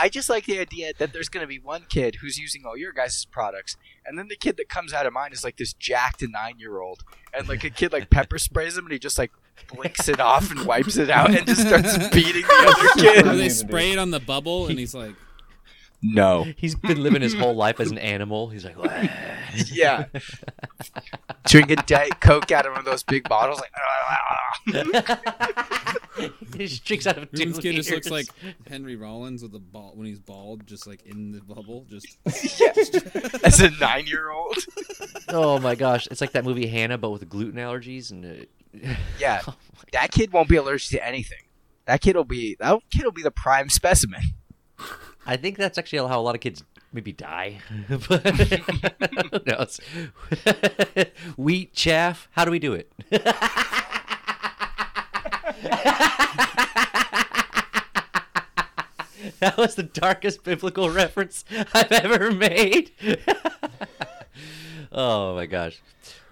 I 0.00 0.08
just 0.08 0.28
like 0.30 0.46
the 0.46 0.58
idea 0.58 0.92
that 0.98 1.12
there's 1.12 1.28
going 1.28 1.42
to 1.44 1.48
be 1.48 1.58
one 1.58 1.84
kid 1.88 2.16
who's 2.20 2.38
using 2.38 2.64
all 2.64 2.76
your 2.76 2.92
guys' 2.92 3.24
products, 3.26 3.76
and 4.06 4.18
then 4.18 4.28
the 4.28 4.36
kid 4.36 4.56
that 4.56 4.68
comes 4.68 4.92
out 4.92 5.06
of 5.06 5.12
mine 5.12 5.32
is 5.32 5.44
like 5.44 5.56
this 5.56 5.72
jacked 5.74 6.22
nine 6.28 6.58
year 6.58 6.80
old, 6.80 7.02
and 7.34 7.48
like 7.48 7.64
a 7.64 7.70
kid 7.70 7.92
like 7.92 8.10
pepper 8.10 8.38
sprays 8.38 8.76
him, 8.78 8.84
and 8.84 8.92
he 8.92 8.98
just 8.98 9.18
like 9.18 9.30
blinks 9.74 10.08
it 10.08 10.20
off 10.20 10.50
and 10.50 10.64
wipes 10.64 10.96
it 10.96 11.10
out, 11.10 11.30
and 11.34 11.46
just 11.46 11.66
starts 11.66 11.96
beating 12.14 12.42
the 12.42 12.74
other 12.76 13.08
Or 13.08 13.14
kid. 13.32 13.38
they 13.38 13.48
spray 13.50 13.92
it 13.92 13.98
on 13.98 14.10
the 14.10 14.20
bubble, 14.20 14.66
and 14.68 14.78
he's 14.78 14.94
like, 14.94 15.14
No. 16.02 16.46
He's 16.56 16.74
been 16.74 17.02
living 17.02 17.22
his 17.22 17.34
whole 17.34 17.54
life 17.54 17.80
as 17.80 17.90
an 17.90 17.98
animal. 17.98 18.48
He's 18.48 18.64
like, 18.64 18.78
"Wah." 18.78 19.08
Yeah. 19.70 20.04
Drinking 21.46 21.78
Diet 21.86 22.20
Coke 22.20 22.50
out 22.50 22.66
of 22.66 22.72
one 22.72 22.80
of 22.80 22.84
those 22.84 23.02
big 23.02 23.28
bottles, 23.28 23.60
like. 23.60 23.70
he 26.56 26.66
just 26.66 26.84
drinks 26.84 27.06
out 27.06 27.18
of 27.18 27.30
two 27.32 27.38
Ruben's 27.46 27.58
kid 27.58 27.74
just 27.76 27.90
looks 27.90 28.10
like 28.10 28.26
Henry 28.68 28.96
Rollins 28.96 29.42
with 29.42 29.54
a 29.54 29.58
ball 29.58 29.92
when 29.94 30.06
he's 30.06 30.18
bald, 30.18 30.66
just 30.66 30.86
like 30.86 31.04
in 31.04 31.32
the 31.32 31.40
bubble, 31.40 31.86
just 31.88 32.06
yeah. 32.60 32.72
As 33.42 33.60
a 33.60 33.70
nine 33.80 34.06
year 34.06 34.30
old. 34.30 34.56
Oh 35.28 35.58
my 35.58 35.74
gosh, 35.74 36.06
it's 36.10 36.20
like 36.20 36.32
that 36.32 36.44
movie 36.44 36.66
Hannah, 36.66 36.98
but 36.98 37.10
with 37.10 37.28
gluten 37.28 37.58
allergies 37.58 38.10
and. 38.10 38.24
Uh, 38.24 38.44
Yeah. 39.18 39.40
That 39.92 40.12
kid 40.12 40.32
won't 40.32 40.48
be 40.48 40.56
allergic 40.56 40.90
to 40.90 41.06
anything. 41.06 41.42
That 41.86 42.00
kid 42.00 42.14
will 42.14 42.24
be 42.24 42.56
that 42.60 42.78
kid 42.90 43.04
will 43.04 43.12
be 43.12 43.22
the 43.22 43.30
prime 43.30 43.68
specimen. 43.68 44.20
I 45.30 45.36
think 45.36 45.56
that's 45.58 45.78
actually 45.78 46.08
how 46.08 46.18
a 46.18 46.22
lot 46.22 46.34
of 46.34 46.40
kids 46.40 46.64
maybe 46.92 47.12
die. 47.12 47.60
but? 48.08 49.78
Wheat 51.36 51.72
chaff. 51.72 52.26
How 52.32 52.44
do 52.44 52.50
we 52.50 52.58
do 52.58 52.72
it? 52.72 52.90
that 59.38 59.54
was 59.56 59.76
the 59.76 59.84
darkest 59.84 60.42
biblical 60.42 60.90
reference 60.90 61.44
I've 61.72 61.92
ever 61.92 62.32
made. 62.32 62.90
oh 64.90 65.36
my 65.36 65.46
gosh. 65.46 65.80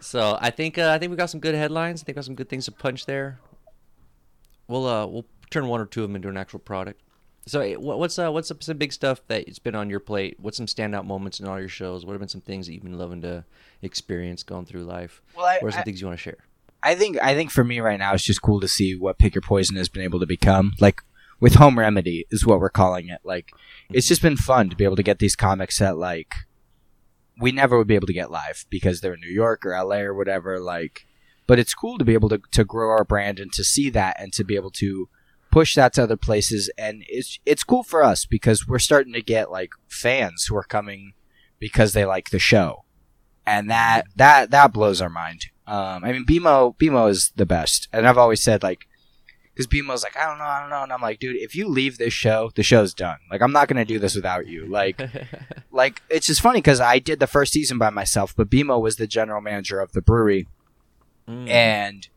So 0.00 0.36
I 0.40 0.50
think 0.50 0.76
uh, 0.76 0.90
I 0.90 0.98
think 0.98 1.10
we 1.10 1.16
got 1.16 1.30
some 1.30 1.38
good 1.38 1.54
headlines. 1.54 2.02
I 2.02 2.04
think 2.04 2.16
we 2.16 2.18
got 2.18 2.24
some 2.24 2.34
good 2.34 2.48
things 2.48 2.64
to 2.64 2.72
punch 2.72 3.06
there. 3.06 3.38
We'll 4.66 4.88
uh 4.88 5.06
we'll 5.06 5.26
turn 5.50 5.68
one 5.68 5.80
or 5.80 5.86
two 5.86 6.02
of 6.02 6.08
them 6.08 6.16
into 6.16 6.28
an 6.28 6.36
actual 6.36 6.58
product. 6.58 7.00
So 7.48 7.60
eh, 7.60 7.74
what's 7.76 8.18
uh 8.18 8.30
what's 8.30 8.48
some, 8.48 8.60
some 8.60 8.76
big 8.76 8.92
stuff 8.92 9.20
that's 9.26 9.58
been 9.58 9.74
on 9.74 9.88
your 9.88 10.00
plate? 10.00 10.36
What's 10.38 10.56
some 10.56 10.66
standout 10.66 11.06
moments 11.06 11.40
in 11.40 11.48
all 11.48 11.58
your 11.58 11.68
shows? 11.68 12.04
What 12.04 12.12
have 12.12 12.20
been 12.20 12.28
some 12.28 12.42
things 12.42 12.66
that 12.66 12.74
you've 12.74 12.82
been 12.82 12.98
loving 12.98 13.22
to 13.22 13.44
experience 13.82 14.42
going 14.42 14.66
through 14.66 14.84
life? 14.84 15.22
Well, 15.36 15.46
I, 15.46 15.58
What 15.60 15.68
are 15.68 15.72
some 15.72 15.80
I, 15.80 15.84
things 15.84 16.00
you 16.00 16.06
want 16.06 16.18
to 16.18 16.22
share? 16.22 16.38
I 16.82 16.94
think 16.94 17.18
I 17.20 17.34
think 17.34 17.50
for 17.50 17.64
me 17.64 17.80
right 17.80 17.98
now 17.98 18.12
it's 18.14 18.24
just 18.24 18.42
cool 18.42 18.60
to 18.60 18.68
see 18.68 18.94
what 18.94 19.18
Pick 19.18 19.34
Your 19.34 19.42
Poison 19.42 19.76
has 19.76 19.88
been 19.88 20.02
able 20.02 20.20
to 20.20 20.26
become. 20.26 20.74
Like 20.78 21.02
with 21.40 21.54
Home 21.54 21.78
Remedy 21.78 22.26
is 22.30 22.46
what 22.46 22.60
we're 22.60 22.70
calling 22.70 23.08
it. 23.08 23.20
Like 23.24 23.50
it's 23.90 24.08
just 24.08 24.22
been 24.22 24.36
fun 24.36 24.68
to 24.68 24.76
be 24.76 24.84
able 24.84 24.96
to 24.96 25.02
get 25.02 25.18
these 25.18 25.36
comics 25.36 25.78
that 25.78 25.96
like 25.96 26.34
we 27.40 27.52
never 27.52 27.78
would 27.78 27.86
be 27.86 27.94
able 27.94 28.08
to 28.08 28.12
get 28.12 28.30
live 28.30 28.66
because 28.68 29.00
they're 29.00 29.14
in 29.14 29.20
New 29.20 29.32
York 29.32 29.64
or 29.64 29.70
LA 29.70 29.98
or 29.98 30.14
whatever. 30.14 30.60
Like, 30.60 31.06
but 31.46 31.58
it's 31.58 31.74
cool 31.74 31.96
to 31.96 32.04
be 32.04 32.14
able 32.14 32.28
to 32.28 32.40
to 32.52 32.64
grow 32.64 32.90
our 32.90 33.04
brand 33.04 33.40
and 33.40 33.52
to 33.54 33.64
see 33.64 33.88
that 33.90 34.20
and 34.20 34.32
to 34.34 34.44
be 34.44 34.56
able 34.56 34.72
to 34.72 35.08
push 35.50 35.74
that 35.74 35.92
to 35.94 36.02
other 36.04 36.16
places. 36.16 36.70
And 36.78 37.04
it's 37.08 37.38
it's 37.46 37.64
cool 37.64 37.82
for 37.82 38.02
us 38.02 38.24
because 38.26 38.66
we're 38.66 38.78
starting 38.78 39.12
to 39.14 39.22
get 39.22 39.50
like 39.50 39.70
fans 39.88 40.46
who 40.46 40.56
are 40.56 40.62
coming 40.64 41.12
because 41.58 41.92
they 41.92 42.04
like 42.04 42.30
the 42.30 42.38
show, 42.38 42.84
and 43.46 43.70
that 43.70 44.04
that 44.16 44.50
that 44.50 44.72
blows 44.72 45.00
our 45.00 45.08
mind. 45.10 45.46
Um, 45.66 46.04
I 46.04 46.12
mean, 46.12 46.24
BMO 46.24 46.76
BMO 46.78 47.10
is 47.10 47.32
the 47.36 47.46
best, 47.46 47.88
and 47.92 48.06
I've 48.06 48.18
always 48.18 48.42
said 48.42 48.62
like. 48.62 48.86
Because 49.54 49.66
BMO's 49.66 50.04
like, 50.04 50.16
I 50.16 50.24
don't 50.28 50.38
know, 50.38 50.44
I 50.44 50.60
don't 50.60 50.70
know. 50.70 50.84
And 50.84 50.92
I'm 50.92 51.00
like, 51.02 51.18
dude, 51.18 51.34
if 51.34 51.56
you 51.56 51.66
leave 51.66 51.98
this 51.98 52.12
show, 52.12 52.52
the 52.54 52.62
show's 52.62 52.94
done. 52.94 53.16
Like, 53.28 53.42
I'm 53.42 53.50
not 53.50 53.68
to 53.68 53.84
do 53.84 53.98
this 53.98 54.14
without 54.14 54.46
you. 54.46 54.64
Like, 54.66 55.00
like 55.72 56.00
it's 56.08 56.28
just 56.28 56.40
funny 56.40 56.58
because 56.58 56.80
I 56.80 57.00
did 57.00 57.18
the 57.18 57.26
first 57.26 57.54
season 57.54 57.76
by 57.76 57.90
myself, 57.90 58.36
but 58.36 58.48
BMO 58.50 58.80
was 58.80 58.98
the 58.98 59.08
general 59.08 59.40
manager 59.40 59.80
of 59.80 59.90
the 59.94 60.00
brewery, 60.00 60.46
Mm. 61.28 61.48
and 61.50 62.08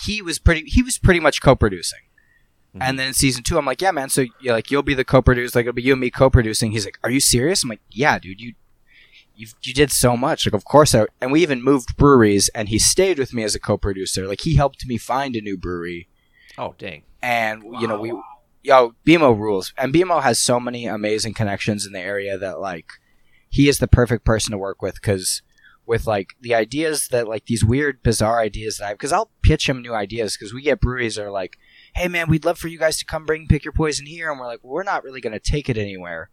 he 0.00 0.22
was 0.22 0.38
pretty. 0.38 0.68
He 0.68 0.82
was 0.82 0.98
pretty 0.98 1.20
much 1.20 1.40
co-producing. 1.42 2.00
Mhm. 2.74 2.82
And 2.82 2.98
then 2.98 3.08
in 3.08 3.14
season 3.14 3.42
two, 3.42 3.58
I'm 3.58 3.64
like, 3.64 3.80
yeah, 3.80 3.90
man. 3.90 4.08
So 4.08 4.26
you're 4.40 4.54
like, 4.54 4.70
you'll 4.70 4.82
be 4.82 4.94
the 4.94 5.04
co-producer. 5.04 5.58
Like, 5.58 5.64
it'll 5.64 5.74
be 5.74 5.82
you 5.82 5.92
and 5.92 6.00
me 6.00 6.10
co-producing. 6.10 6.72
He's 6.72 6.84
like, 6.84 6.98
are 7.02 7.10
you 7.10 7.20
serious? 7.20 7.62
I'm 7.62 7.70
like, 7.70 7.80
yeah, 7.90 8.18
dude. 8.18 8.40
You, 8.40 8.54
you, 9.34 9.46
you 9.62 9.72
did 9.72 9.90
so 9.90 10.16
much. 10.16 10.46
Like, 10.46 10.54
of 10.54 10.64
course. 10.64 10.94
I, 10.94 11.06
and 11.20 11.32
we 11.32 11.42
even 11.42 11.62
moved 11.62 11.96
breweries, 11.96 12.48
and 12.50 12.68
he 12.68 12.78
stayed 12.78 13.18
with 13.18 13.32
me 13.32 13.42
as 13.42 13.54
a 13.54 13.60
co-producer. 13.60 14.26
Like, 14.26 14.42
he 14.42 14.56
helped 14.56 14.86
me 14.86 14.98
find 14.98 15.34
a 15.34 15.40
new 15.40 15.56
brewery 15.56 16.08
oh 16.58 16.74
dang! 16.76 17.02
and 17.22 17.62
you 17.80 17.86
know 17.86 17.98
we 17.98 18.12
yo 18.62 18.94
BMO 19.06 19.38
rules 19.38 19.72
and 19.78 19.94
BMO 19.94 20.22
has 20.22 20.40
so 20.40 20.60
many 20.60 20.86
amazing 20.86 21.32
connections 21.32 21.86
in 21.86 21.92
the 21.92 22.00
area 22.00 22.36
that 22.36 22.60
like 22.60 22.86
he 23.48 23.68
is 23.68 23.78
the 23.78 23.88
perfect 23.88 24.24
person 24.24 24.50
to 24.50 24.58
work 24.58 24.82
with 24.82 24.96
because 24.96 25.40
with 25.86 26.06
like 26.06 26.34
the 26.40 26.54
ideas 26.54 27.08
that 27.08 27.28
like 27.28 27.46
these 27.46 27.64
weird 27.64 28.02
bizarre 28.02 28.40
ideas 28.40 28.78
that 28.78 28.88
I 28.88 28.92
because 28.92 29.12
I'll 29.12 29.30
pitch 29.42 29.68
him 29.68 29.80
new 29.80 29.94
ideas 29.94 30.36
because 30.36 30.52
we 30.52 30.62
get 30.62 30.80
breweries 30.80 31.14
that 31.14 31.24
are 31.24 31.30
like 31.30 31.56
hey 31.98 32.08
man 32.08 32.28
we'd 32.28 32.44
love 32.44 32.58
for 32.58 32.68
you 32.68 32.78
guys 32.78 32.96
to 32.98 33.04
come 33.04 33.26
bring 33.26 33.46
pick 33.46 33.64
your 33.64 33.72
poison 33.72 34.06
here 34.06 34.30
and 34.30 34.38
we're 34.40 34.46
like 34.46 34.60
well, 34.62 34.74
we're 34.74 34.82
not 34.82 35.04
really 35.04 35.20
going 35.20 35.32
to 35.32 35.40
take 35.40 35.68
it 35.68 35.76
anywhere 35.76 36.30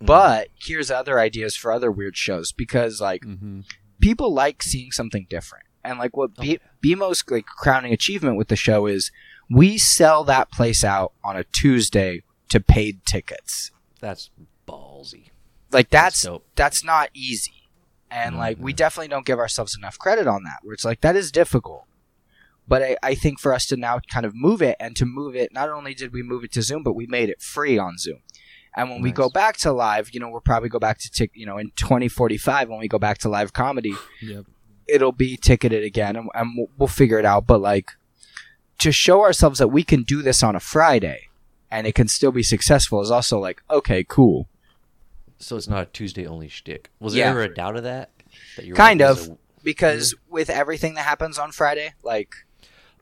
Mm. 0.00 0.06
but 0.06 0.48
here's 0.54 0.90
other 0.90 1.18
ideas 1.18 1.56
for 1.56 1.72
other 1.72 1.90
weird 1.90 2.16
shows 2.16 2.52
because 2.52 3.00
like 3.00 3.22
mm-hmm. 3.22 3.60
people 4.00 4.32
like 4.32 4.62
seeing 4.62 4.92
something 4.92 5.26
different. 5.30 5.64
And 5.82 5.98
like 5.98 6.16
what 6.16 6.34
B- 6.36 6.58
Oh, 6.62 6.68
BMO's 6.84 7.24
like 7.30 7.46
crowning 7.46 7.92
achievement 7.92 8.36
with 8.36 8.48
the 8.48 8.56
show 8.56 8.86
is 8.86 9.10
we 9.48 9.78
sell 9.78 10.24
that 10.24 10.50
place 10.50 10.82
out 10.84 11.12
on 11.22 11.36
a 11.36 11.44
Tuesday 11.44 12.24
to 12.48 12.60
paid 12.60 13.06
tickets. 13.06 13.70
that's 14.00 14.30
ballsy. 14.68 15.30
Like 15.72 15.90
that's 15.90 16.22
dope. 16.22 16.44
that's 16.56 16.84
not 16.84 17.10
easy. 17.14 17.68
And 18.10 18.36
like 18.36 18.58
we 18.60 18.72
definitely 18.72 19.08
don't 19.08 19.24
give 19.26 19.38
ourselves 19.38 19.76
enough 19.76 19.98
credit 19.98 20.26
on 20.26 20.42
that. 20.44 20.58
Where 20.62 20.74
it's 20.74 20.84
like 20.84 21.00
that 21.00 21.16
is 21.16 21.32
difficult. 21.32 21.84
But 22.68 22.82
I, 22.82 22.96
I 23.02 23.14
think 23.14 23.38
for 23.38 23.52
us 23.54 23.66
to 23.66 23.76
now 23.76 24.00
kind 24.10 24.26
of 24.26 24.34
move 24.34 24.60
it 24.62 24.76
and 24.80 24.96
to 24.96 25.06
move 25.06 25.36
it, 25.36 25.52
not 25.52 25.68
only 25.70 25.94
did 25.94 26.12
we 26.12 26.22
move 26.22 26.42
it 26.44 26.52
to 26.52 26.62
Zoom, 26.62 26.82
but 26.82 26.94
we 26.94 27.06
made 27.06 27.28
it 27.28 27.40
free 27.40 27.78
on 27.78 27.96
Zoom. 27.98 28.20
And 28.74 28.90
when 28.90 29.00
we 29.00 29.10
go 29.12 29.30
back 29.30 29.56
to 29.58 29.72
live, 29.72 30.10
you 30.12 30.20
know, 30.20 30.28
we'll 30.28 30.40
probably 30.42 30.68
go 30.68 30.78
back 30.78 30.98
to 30.98 31.10
tick, 31.10 31.30
you 31.34 31.46
know, 31.46 31.56
in 31.56 31.70
2045 31.76 32.68
when 32.68 32.78
we 32.78 32.88
go 32.88 32.98
back 32.98 33.18
to 33.18 33.28
live 33.28 33.52
comedy, 33.54 33.94
Yep. 34.20 34.44
it'll 34.86 35.12
be 35.12 35.36
ticketed 35.38 35.82
again 35.84 36.14
and, 36.16 36.28
and 36.34 36.50
we'll, 36.56 36.68
we'll 36.76 36.88
figure 36.88 37.18
it 37.18 37.24
out 37.24 37.46
but 37.46 37.60
like 37.60 37.92
to 38.80 38.92
show 38.92 39.22
ourselves 39.22 39.58
that 39.58 39.68
we 39.68 39.82
can 39.82 40.02
do 40.02 40.20
this 40.22 40.42
on 40.42 40.54
a 40.54 40.60
friday 40.60 41.28
and 41.70 41.86
it 41.86 41.94
can 41.94 42.06
still 42.06 42.30
be 42.30 42.42
successful 42.42 43.00
is 43.00 43.10
also 43.10 43.38
like 43.38 43.62
okay 43.70 44.04
cool 44.04 44.46
So 45.38 45.56
it's 45.56 45.66
not 45.68 45.82
a 45.82 45.86
Tuesday 45.86 46.26
only 46.26 46.48
shtick. 46.48 46.90
Was 47.00 47.14
Yeah. 47.16 47.24
there 47.32 47.42
ever 47.42 47.52
a 47.52 47.54
doubt 47.54 47.76
of 47.76 47.82
that? 47.84 48.10
that 48.56 48.64
you 48.66 48.74
Kind 48.74 49.00
of. 49.02 49.16
this 49.16 49.24
is 49.26 49.30
a- 49.32 49.38
because 49.64 50.14
with 50.28 50.50
everything 50.50 50.94
that 50.94 51.04
happens 51.06 51.38
on 51.38 51.50
friday 51.50 51.94
like 52.04 52.34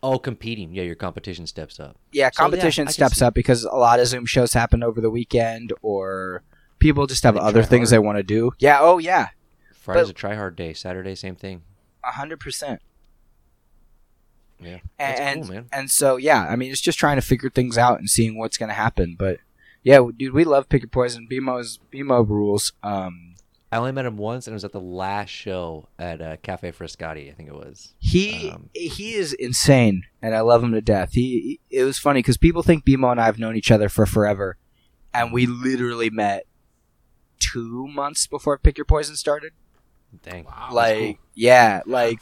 oh, 0.05 0.19
competing. 0.19 0.73
Yeah, 0.75 0.83
your 0.85 0.95
competition 0.97 1.47
steps 1.47 1.81
up. 1.81 1.97
yeah 2.13 2.27
So, 2.27 2.27
yeah, 2.27 2.31
competition 2.31 2.89
steps 2.89 3.21
up 3.23 3.35
because 3.35 3.65
a 3.65 3.75
lot 3.77 4.01
of 4.01 4.07
zoom 4.07 4.27
shows 4.27 4.53
happen 4.53 4.83
over 4.83 5.01
the 5.01 5.11
weekend 5.11 5.73
or 5.83 6.43
people 6.79 7.07
just 7.07 7.23
have 7.25 7.37
other 7.37 7.63
things 7.63 7.89
hard. 7.91 7.95
they 8.03 8.07
want 8.07 8.19
to 8.19 8.23
do 8.23 8.53
yeah 8.59 8.79
oh 8.81 8.99
yeah 8.99 9.29
Friday's 9.75 10.09
But- 10.09 10.11
a 10.11 10.15
try 10.15 10.35
hard 10.35 10.57
day. 10.57 10.73
Saturday, 10.75 11.15
same 11.15 11.37
thing. 11.37 11.63
100% 12.05 12.79
Yeah, 14.61 14.79
that's 14.99 15.21
and 15.21 15.43
cool, 15.45 15.55
man. 15.55 15.67
and 15.73 15.91
so 15.91 16.17
yeah 16.17 16.47
i 16.49 16.55
mean 16.57 16.71
it's 16.71 16.81
just 16.81 16.99
trying 16.99 17.17
to 17.17 17.23
figure 17.23 17.51
things 17.51 17.77
out 17.77 17.99
and 17.99 18.09
seeing 18.09 18.39
what's 18.39 18.57
going 18.57 18.69
to 18.69 18.75
happen 18.75 19.17
but 19.19 19.39
yeah 19.83 20.01
dude 20.17 20.33
we 20.33 20.45
love 20.45 20.69
pick 20.69 20.83
your 20.83 20.89
poison 20.89 21.27
bmo's 21.31 21.79
bmo 21.93 22.27
rules 22.29 22.73
um 22.83 23.34
I 23.75 23.79
only 23.79 23.91
met 23.91 24.07
him 24.07 24.17
once, 24.17 24.47
and 24.47 24.53
it 24.53 24.55
was 24.55 24.65
at 24.65 24.71
the 24.71 24.81
last 24.81 25.31
show 25.31 25.89
at 25.99 26.21
uh, 26.23 26.37
Cafe 26.43 26.71
Frescati. 26.71 27.29
I 27.29 27.33
think 27.35 27.49
it 27.49 27.55
was. 27.55 27.93
He 27.99 28.51
Um, 28.51 28.71
he 28.73 29.15
is 29.15 29.33
insane, 29.33 30.05
and 30.23 30.33
I 30.35 30.43
love 30.43 30.63
him 30.63 30.71
to 30.73 30.81
death. 30.81 31.11
He, 31.13 31.59
he- 31.71 31.79
it 31.79 31.83
was 31.85 31.99
funny 31.99 32.21
because 32.21 32.37
people 32.37 32.63
think 32.63 32.85
BMO 32.85 33.11
and 33.11 33.21
I 33.21 33.25
have 33.25 33.39
known 33.41 33.57
each 33.57 33.73
other 33.73 33.89
for 33.89 34.07
forever, 34.07 34.57
and 35.13 35.33
we 35.33 35.47
literally 35.47 36.09
met 36.09 36.47
two 37.41 37.89
months 37.89 38.27
before 38.29 38.59
Pick 38.59 38.79
Your 38.79 38.85
Poison 38.85 39.17
started. 39.17 39.53
Dang. 40.23 40.47
like 40.71 41.19
yeah, 41.35 41.81
like 41.85 42.21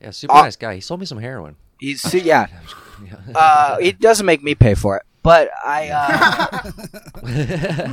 Yeah, 0.00 0.10
super 0.10 0.32
Uh, 0.34 0.42
nice 0.42 0.54
guy. 0.56 0.76
He 0.76 0.80
sold 0.80 1.00
me 1.00 1.06
some 1.06 1.18
heroin. 1.18 1.56
he's 1.80 2.14
yeah. 2.14 2.46
Yeah. 3.04 3.16
Uh, 3.34 3.76
it 3.80 4.00
doesn't 4.00 4.26
make 4.26 4.42
me 4.42 4.54
pay 4.56 4.74
for 4.74 4.96
it, 4.96 5.02
But 5.28 5.50
I. 5.62 5.90
Uh, 5.90 6.70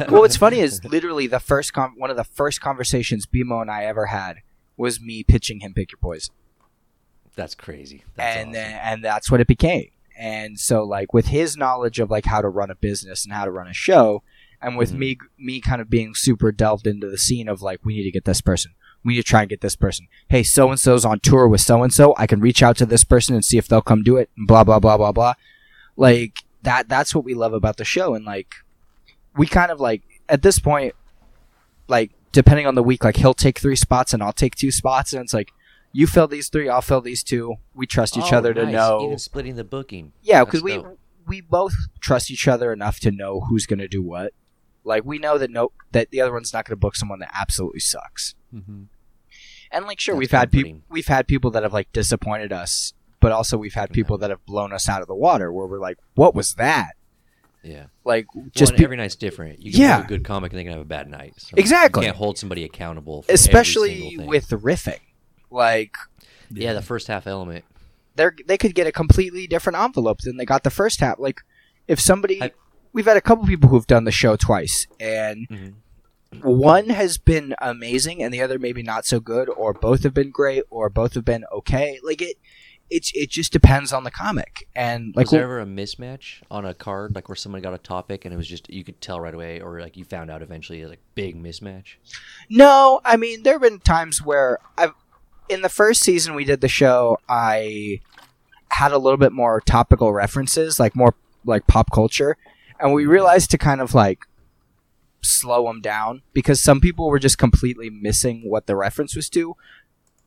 well, 0.10 0.22
what's 0.22 0.38
funny 0.38 0.62
is 0.62 0.82
literally 0.86 1.28
the 1.28 1.42
first 1.42 1.74
con- 1.74 1.96
one 1.98 2.10
of 2.10 2.16
the 2.16 2.24
first 2.24 2.62
conversations 2.62 3.26
BMO 3.26 3.62
and 3.62 3.70
I 3.70 3.84
ever 3.84 4.06
had 4.06 4.38
was 4.78 5.02
me 5.02 5.22
pitching 5.22 5.60
him 5.60 5.74
"Pick 5.74 5.92
Your 5.92 6.00
Poison," 6.02 6.34
That's 7.36 7.54
crazy. 7.54 8.06
That's 8.16 8.38
and 8.38 8.50
awesome. 8.50 8.54
then 8.54 8.80
and 8.82 9.04
that's 9.04 9.30
what 9.30 9.42
it 9.42 9.48
became. 9.48 9.90
And 10.18 10.58
so, 10.58 10.86
like 10.86 11.14
with 11.14 11.28
his 11.28 11.58
knowledge 11.58 12.00
of 12.00 12.10
like 12.10 12.24
how 12.24 12.40
to 12.40 12.48
run 12.48 12.72
a 12.72 12.76
business 12.76 13.26
and 13.26 13.34
how 13.34 13.44
to 13.44 13.52
run 13.52 13.68
a 13.68 13.74
show, 13.74 14.24
and 14.62 14.78
with 14.78 14.94
Mhm. 14.94 14.98
me 14.98 15.18
me 15.38 15.60
kind 15.60 15.82
of 15.82 15.90
being 15.90 16.16
super 16.16 16.54
delved 16.54 16.88
into 16.88 17.10
the 17.10 17.18
scene 17.18 17.50
of 17.50 17.62
like 17.62 17.82
we 17.84 17.98
need 17.98 18.04
to 18.04 18.12
get 18.12 18.24
this 18.24 18.40
person, 18.40 18.72
we 19.04 19.12
need 19.16 19.20
to 19.20 19.24
try 19.24 19.42
and 19.42 19.50
get 19.50 19.60
this 19.60 19.76
person. 19.76 20.08
Hey, 20.30 20.44
so 20.44 20.70
and 20.70 20.80
so's 20.80 21.04
on 21.04 21.20
tour 21.20 21.50
with 21.50 21.60
so 21.60 21.84
and 21.84 21.94
so. 21.94 22.14
I 22.18 22.28
can 22.28 22.40
reach 22.40 22.64
out 22.64 22.78
to 22.78 22.86
this 22.86 23.04
person 23.04 23.36
and 23.36 23.44
see 23.44 23.58
if 23.58 23.68
they'll 23.68 23.82
come 23.82 24.04
do 24.04 24.16
it. 24.16 24.30
And 24.38 24.48
blah 24.48 24.64
blah 24.64 24.80
blah 24.80 24.96
blah 24.96 25.12
blah. 25.12 25.34
Like 25.98 26.46
that. 26.66 26.90
That's 26.90 27.16
what 27.16 27.24
we 27.24 27.34
love 27.34 27.54
about 27.54 27.78
the 27.78 27.86
show, 27.86 28.14
and 28.14 28.26
like 28.26 28.54
we 29.36 29.48
kind 29.48 29.72
of 29.72 29.80
like 29.80 30.04
at 30.30 30.42
this 30.42 30.60
point, 30.60 30.94
like 31.88 32.12
depending 32.32 32.68
on 32.68 32.76
the 32.76 32.84
week, 32.84 33.04
like 33.04 33.18
he'll 33.18 33.34
take 33.34 33.60
three 33.60 33.76
spots 33.76 34.14
and 34.14 34.22
I'll 34.22 34.34
take 34.34 34.56
two 34.56 34.72
spots, 34.72 35.14
and 35.14 35.24
it's 35.24 35.34
like 35.34 35.52
you 35.94 36.08
fill 36.08 36.28
these 36.28 36.50
three, 36.50 36.68
I'll 36.68 36.82
fill 36.82 37.02
these 37.02 37.24
two. 37.24 37.56
We 37.74 37.88
trust 37.88 38.18
each 38.18 38.34
Oh, 38.34 38.38
other 38.38 38.54
to 38.54 38.66
know. 38.66 39.02
Even 39.06 39.18
splitting 39.18 39.56
the 39.56 39.64
booking. 39.64 40.12
Yeah, 40.22 40.44
because 40.44 40.62
we 40.62 40.76
dope. 40.76 41.00
we 41.26 41.40
both 41.42 41.74
trust 42.02 42.30
each 42.30 42.48
other 42.48 42.74
enough 42.74 43.00
to 43.00 43.12
know 43.12 43.40
who's 43.42 43.66
going 43.66 43.80
to 43.80 43.88
do 43.88 44.04
what. 44.04 44.34
Like 44.84 45.06
we 45.06 45.18
know 45.20 45.38
that 45.38 45.50
no 45.50 45.72
that 45.94 46.12
the 46.12 46.22
other 46.22 46.34
one's 46.34 46.52
not 46.54 46.66
going 46.66 46.74
to 46.74 46.80
book 46.80 46.96
someone 46.96 47.20
that 47.20 47.32
absolutely 47.34 47.80
sucks. 47.80 48.36
Mm-hmm. 48.54 48.84
And 49.72 49.86
like 49.86 50.00
sure, 50.00 50.16
That's 50.16 50.20
we've 50.20 50.32
had 50.32 50.52
people 50.52 50.82
we've 50.90 51.08
had 51.08 51.28
people 51.28 51.52
that 51.52 51.64
have 51.64 51.74
like 51.74 51.92
disappointed 51.92 52.52
us, 52.54 52.94
but 53.26 53.32
also 53.32 53.58
we've 53.58 53.74
had 53.82 53.90
people 53.92 54.18
that 54.20 54.30
have 54.30 54.46
blown 54.46 54.72
us 54.72 54.88
out 54.88 55.02
of 55.02 55.08
the 55.08 55.16
water 55.16 55.52
where 55.52 55.66
we're 55.68 55.80
like, 55.90 55.98
"What 56.14 56.36
was 56.36 56.54
that?" 56.56 56.92
Yeah. 57.64 57.86
Like 58.04 58.28
Just 58.36 58.56
just 58.56 58.72
well, 58.74 58.78
pe- 58.78 58.84
every 58.84 58.98
night's 58.98 59.16
different. 59.16 59.60
You 59.60 59.72
can 59.72 59.82
Yeah. 59.82 59.96
have 59.98 60.06
a 60.06 60.08
good 60.08 60.24
comic 60.24 60.52
and 60.52 60.60
they 60.60 60.64
can 60.64 60.74
have 60.74 60.82
a 60.82 60.86
bad 60.98 61.08
night. 61.10 61.34
So 61.38 61.56
Exactly. 61.58 62.02
You 62.04 62.08
can't 62.10 62.18
hold 62.18 62.38
somebody 62.38 62.64
accountable. 62.64 63.24
For 63.24 63.32
especially 63.32 63.94
single 64.02 64.18
thing. 64.20 64.28
with 64.30 64.50
riffing. 64.50 65.00
Like 65.50 65.96
yeah, 66.52 66.74
the 66.74 66.84
first 66.84 67.08
half 67.08 67.26
element. 67.26 67.66
they 68.16 68.28
they 68.48 68.58
could 68.58 68.76
get 68.76 68.86
a 68.88 68.92
completely 68.92 69.48
different 69.48 69.78
envelope 69.80 70.20
than 70.22 70.38
they 70.38 70.46
got 70.46 70.64
the 70.64 70.70
first 70.70 71.00
half. 71.00 71.18
Like 71.20 71.42
if 71.88 72.00
somebody, 72.00 72.42
I- 72.44 72.52
we've 72.94 73.06
had 73.12 73.18
a 73.18 73.22
couple 73.30 73.46
people 73.48 73.70
who've 73.70 73.88
done 73.88 74.04
the 74.06 74.12
show 74.12 74.36
twice, 74.36 74.86
and 75.00 75.48
Mhm. 75.50 75.74
one 76.44 76.90
has 76.90 77.18
been 77.18 77.56
amazing, 77.62 78.22
and 78.22 78.32
the 78.34 78.42
other 78.42 78.58
maybe 78.60 78.84
not 78.84 79.06
so 79.06 79.20
good, 79.20 79.50
or 79.50 79.74
both 79.74 80.04
have 80.04 80.14
been 80.14 80.30
great, 80.32 80.64
or 80.70 80.90
both 80.90 81.14
have 81.16 81.26
been 81.26 81.44
okay. 81.52 82.00
Like 82.04 82.22
it, 82.22 82.38
it's 82.90 83.12
it 83.16 83.30
just 83.30 83.52
depends 83.52 83.92
on 83.92 84.04
the 84.04 84.12
comic, 84.12 84.68
and 84.76 85.16
like 85.16 85.26
was 85.26 85.32
there 85.32 85.44
ever 85.44 85.60
a 85.60 85.66
mismatch 85.66 86.42
on 86.52 86.66
a 86.66 86.74
card, 86.74 87.16
like 87.16 87.28
where 87.28 87.36
somebody 87.36 87.62
got 87.62 87.74
a 87.74 87.80
topic 87.80 88.26
and 88.26 88.34
it 88.34 88.38
was 88.38 88.48
just 88.48 88.70
you 88.72 88.84
could 88.84 89.02
tell 89.02 89.20
right 89.20 89.34
away, 89.34 89.60
or 89.60 89.80
like 89.82 89.98
you 89.98 90.06
found 90.06 90.30
out 90.30 90.42
eventually, 90.42 90.86
like 90.86 91.00
big 91.16 91.42
mismatch? 91.42 91.96
No, 92.50 93.02
I 93.04 93.18
mean 93.18 93.44
there 93.44 93.54
have 93.54 93.62
been 93.62 93.80
times 93.80 94.22
where 94.22 94.60
I've 94.78 94.94
in 95.50 95.62
the 95.62 95.70
first 95.70 96.04
season 96.04 96.36
we 96.36 96.46
did 96.46 96.62
the 96.62 96.68
show, 96.68 97.20
I 97.30 98.02
had 98.70 98.92
a 98.92 98.98
little 98.98 99.18
bit 99.18 99.32
more 99.32 99.62
topical 99.62 100.14
references, 100.14 100.80
like 100.80 100.96
more 100.96 101.16
like 101.44 101.68
pop 101.68 101.92
culture, 101.92 102.38
and 102.80 102.94
we 102.94 103.06
realized 103.06 103.52
to 103.52 103.58
kind 103.58 103.82
of 103.82 103.94
like 103.94 104.26
slow 105.22 105.66
them 105.66 105.82
down 105.82 106.22
because 106.34 106.62
some 106.62 106.80
people 106.80 107.10
were 107.10 107.20
just 107.20 107.38
completely 107.38 107.90
missing 107.90 108.44
what 108.50 108.68
the 108.68 108.76
reference 108.76 109.16
was 109.16 109.30
to, 109.30 109.56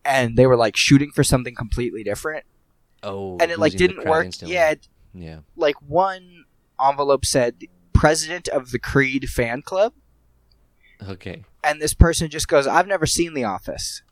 and 0.08 0.36
they 0.36 0.46
were 0.46 0.56
like 0.56 0.76
shooting 0.76 1.10
for 1.12 1.22
something 1.22 1.54
completely 1.54 2.02
different, 2.02 2.44
Oh, 3.02 3.36
and 3.40 3.50
it 3.52 3.58
like 3.58 3.74
didn't 3.76 4.06
work. 4.08 4.24
instantly. 4.26 4.54
Yeah, 4.54 4.70
it, 4.70 4.88
yeah. 5.14 5.38
like 5.56 5.76
one 5.82 6.44
envelope 6.84 7.24
said 7.26 7.56
president 7.92 8.48
of 8.48 8.70
the 8.70 8.78
Creed 8.78 9.28
fan 9.28 9.62
club, 9.62 9.92
Okay. 11.08 11.44
and 11.62 11.80
this 11.80 11.94
person 11.94 12.28
just 12.28 12.48
goes, 12.48 12.66
"I've 12.66 12.86
never 12.88 13.06
seen 13.06 13.34
The 13.34 13.44
Office." 13.44 14.02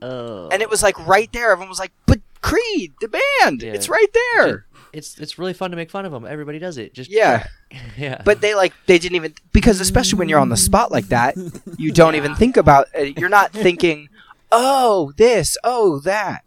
Oh. 0.00 0.48
and 0.50 0.62
it 0.62 0.70
was 0.70 0.82
like 0.82 0.98
right 1.06 1.30
there. 1.32 1.52
Everyone 1.52 1.68
was 1.68 1.78
like, 1.78 1.92
"But 2.06 2.20
Creed, 2.40 2.92
the 3.00 3.08
band, 3.08 3.62
Yeah. 3.62 3.72
it's 3.72 3.88
right 3.88 4.08
there." 4.36 4.66
it's 4.92 5.18
it's 5.18 5.38
really 5.38 5.54
fun 5.54 5.70
to 5.70 5.76
make 5.76 5.90
fun 5.90 6.04
of 6.04 6.12
them. 6.12 6.26
Everybody 6.26 6.58
does 6.58 6.76
it. 6.76 6.92
Just 6.92 7.10
Yeah, 7.10 7.46
yeah. 7.96 8.20
but 8.24 8.40
they 8.42 8.54
like 8.54 8.72
they 8.86 8.98
didn't 8.98 9.16
even 9.16 9.32
because 9.52 9.80
especially 9.80 10.18
when 10.18 10.28
you're 10.28 10.38
on 10.40 10.48
the 10.50 10.56
spot 10.56 10.90
like 10.92 11.06
that, 11.08 11.34
you 11.78 11.92
don't 11.92 12.14
even 12.14 12.34
think 12.34 12.56
about. 12.58 12.88
Uh, 12.96 13.02
you're 13.02 13.28
not 13.30 13.52
thinking, 13.52 14.08
"Oh, 14.52 15.12
this, 15.16 15.56
oh 15.64 15.98
that." 16.00 16.44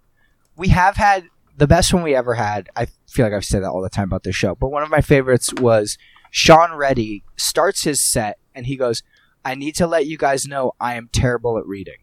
We 0.55 0.69
have 0.69 0.95
had 0.95 1.25
the 1.57 1.67
best 1.67 1.93
one 1.93 2.01
we 2.03 2.15
ever 2.15 2.35
had. 2.35 2.69
I 2.77 2.87
feel 3.09 3.25
like 3.25 3.33
I've 3.33 3.43
said 3.43 3.63
that 3.63 3.69
all 3.69 3.81
the 3.81 3.89
time 3.89 4.05
about 4.07 4.23
this 4.23 4.35
show, 4.35 4.55
but 4.55 4.69
one 4.69 4.83
of 4.83 4.89
my 4.89 5.01
favorites 5.01 5.51
was 5.53 5.97
Sean 6.31 6.73
Reddy 6.75 7.23
starts 7.35 7.83
his 7.83 8.01
set 8.01 8.37
and 8.53 8.65
he 8.67 8.77
goes, 8.77 9.03
"I 9.43 9.55
need 9.55 9.75
to 9.75 9.87
let 9.87 10.05
you 10.05 10.17
guys 10.17 10.47
know 10.47 10.71
I 10.79 10.95
am 10.95 11.09
terrible 11.11 11.57
at 11.57 11.65
reading." 11.65 11.97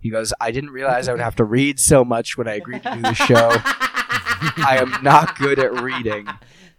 He 0.00 0.08
goes, 0.10 0.32
"I 0.40 0.50
didn't 0.52 0.70
realize 0.70 1.08
I 1.08 1.12
would 1.12 1.20
have 1.20 1.36
to 1.36 1.44
read 1.44 1.78
so 1.80 2.02
much 2.04 2.38
when 2.38 2.48
I 2.48 2.54
agreed 2.54 2.82
to 2.84 2.94
do 2.94 3.02
the 3.02 3.14
show." 3.14 3.50
I 4.40 4.78
am 4.80 5.02
not 5.02 5.36
good 5.36 5.58
at 5.58 5.82
reading. 5.82 6.28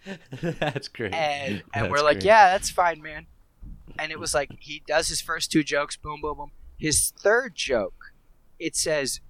that's 0.41 0.87
great. 0.87 1.13
And 1.13 1.63
and 1.73 1.85
That's 1.85 1.91
we're 1.91 2.01
like, 2.01 2.17
great. 2.17 2.25
yeah, 2.25 2.51
that's 2.53 2.69
fine, 2.69 3.01
man. 3.01 3.27
And 3.97 4.11
it 4.11 4.19
was 4.19 4.33
like 4.33 4.49
he 4.59 4.81
does 4.87 5.09
his 5.09 5.21
first 5.21 5.51
two 5.51 5.63
jokes, 5.63 5.97
boom, 5.97 6.21
boom, 6.21 6.37
boom. 6.37 6.51
His 6.77 7.11
third 7.17 7.55
joke, 7.55 7.98
it 8.59 8.75
says, 8.75 9.21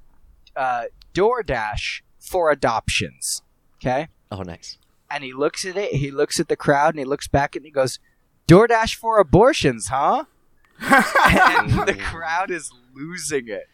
uh, 0.55 0.86
DoorDash 1.13 2.01
for 2.19 2.51
adoptions. 2.51 3.41
Okay, 3.77 4.07
Oh, 4.32 4.41
nice. 4.41 4.77
and 5.09 5.23
he 5.23 5.32
looks 5.34 5.65
at 5.65 5.77
it. 5.77 5.93
He 5.95 6.11
looks 6.11 6.39
at 6.39 6.47
the 6.49 6.55
crowd, 6.57 6.93
and 6.93 6.99
he 6.99 7.05
looks 7.05 7.27
back, 7.27 7.55
and 7.55 7.63
he 7.65 7.71
goes, 7.71 7.99
DoorDash 8.47 8.95
for 8.95 9.19
abortions, 9.19 9.88
huh? 9.88 10.25
and 10.82 11.71
the 11.88 11.97
crowd 11.99 12.51
is 12.51 12.71
losing 12.95 13.47
it. 13.47 13.67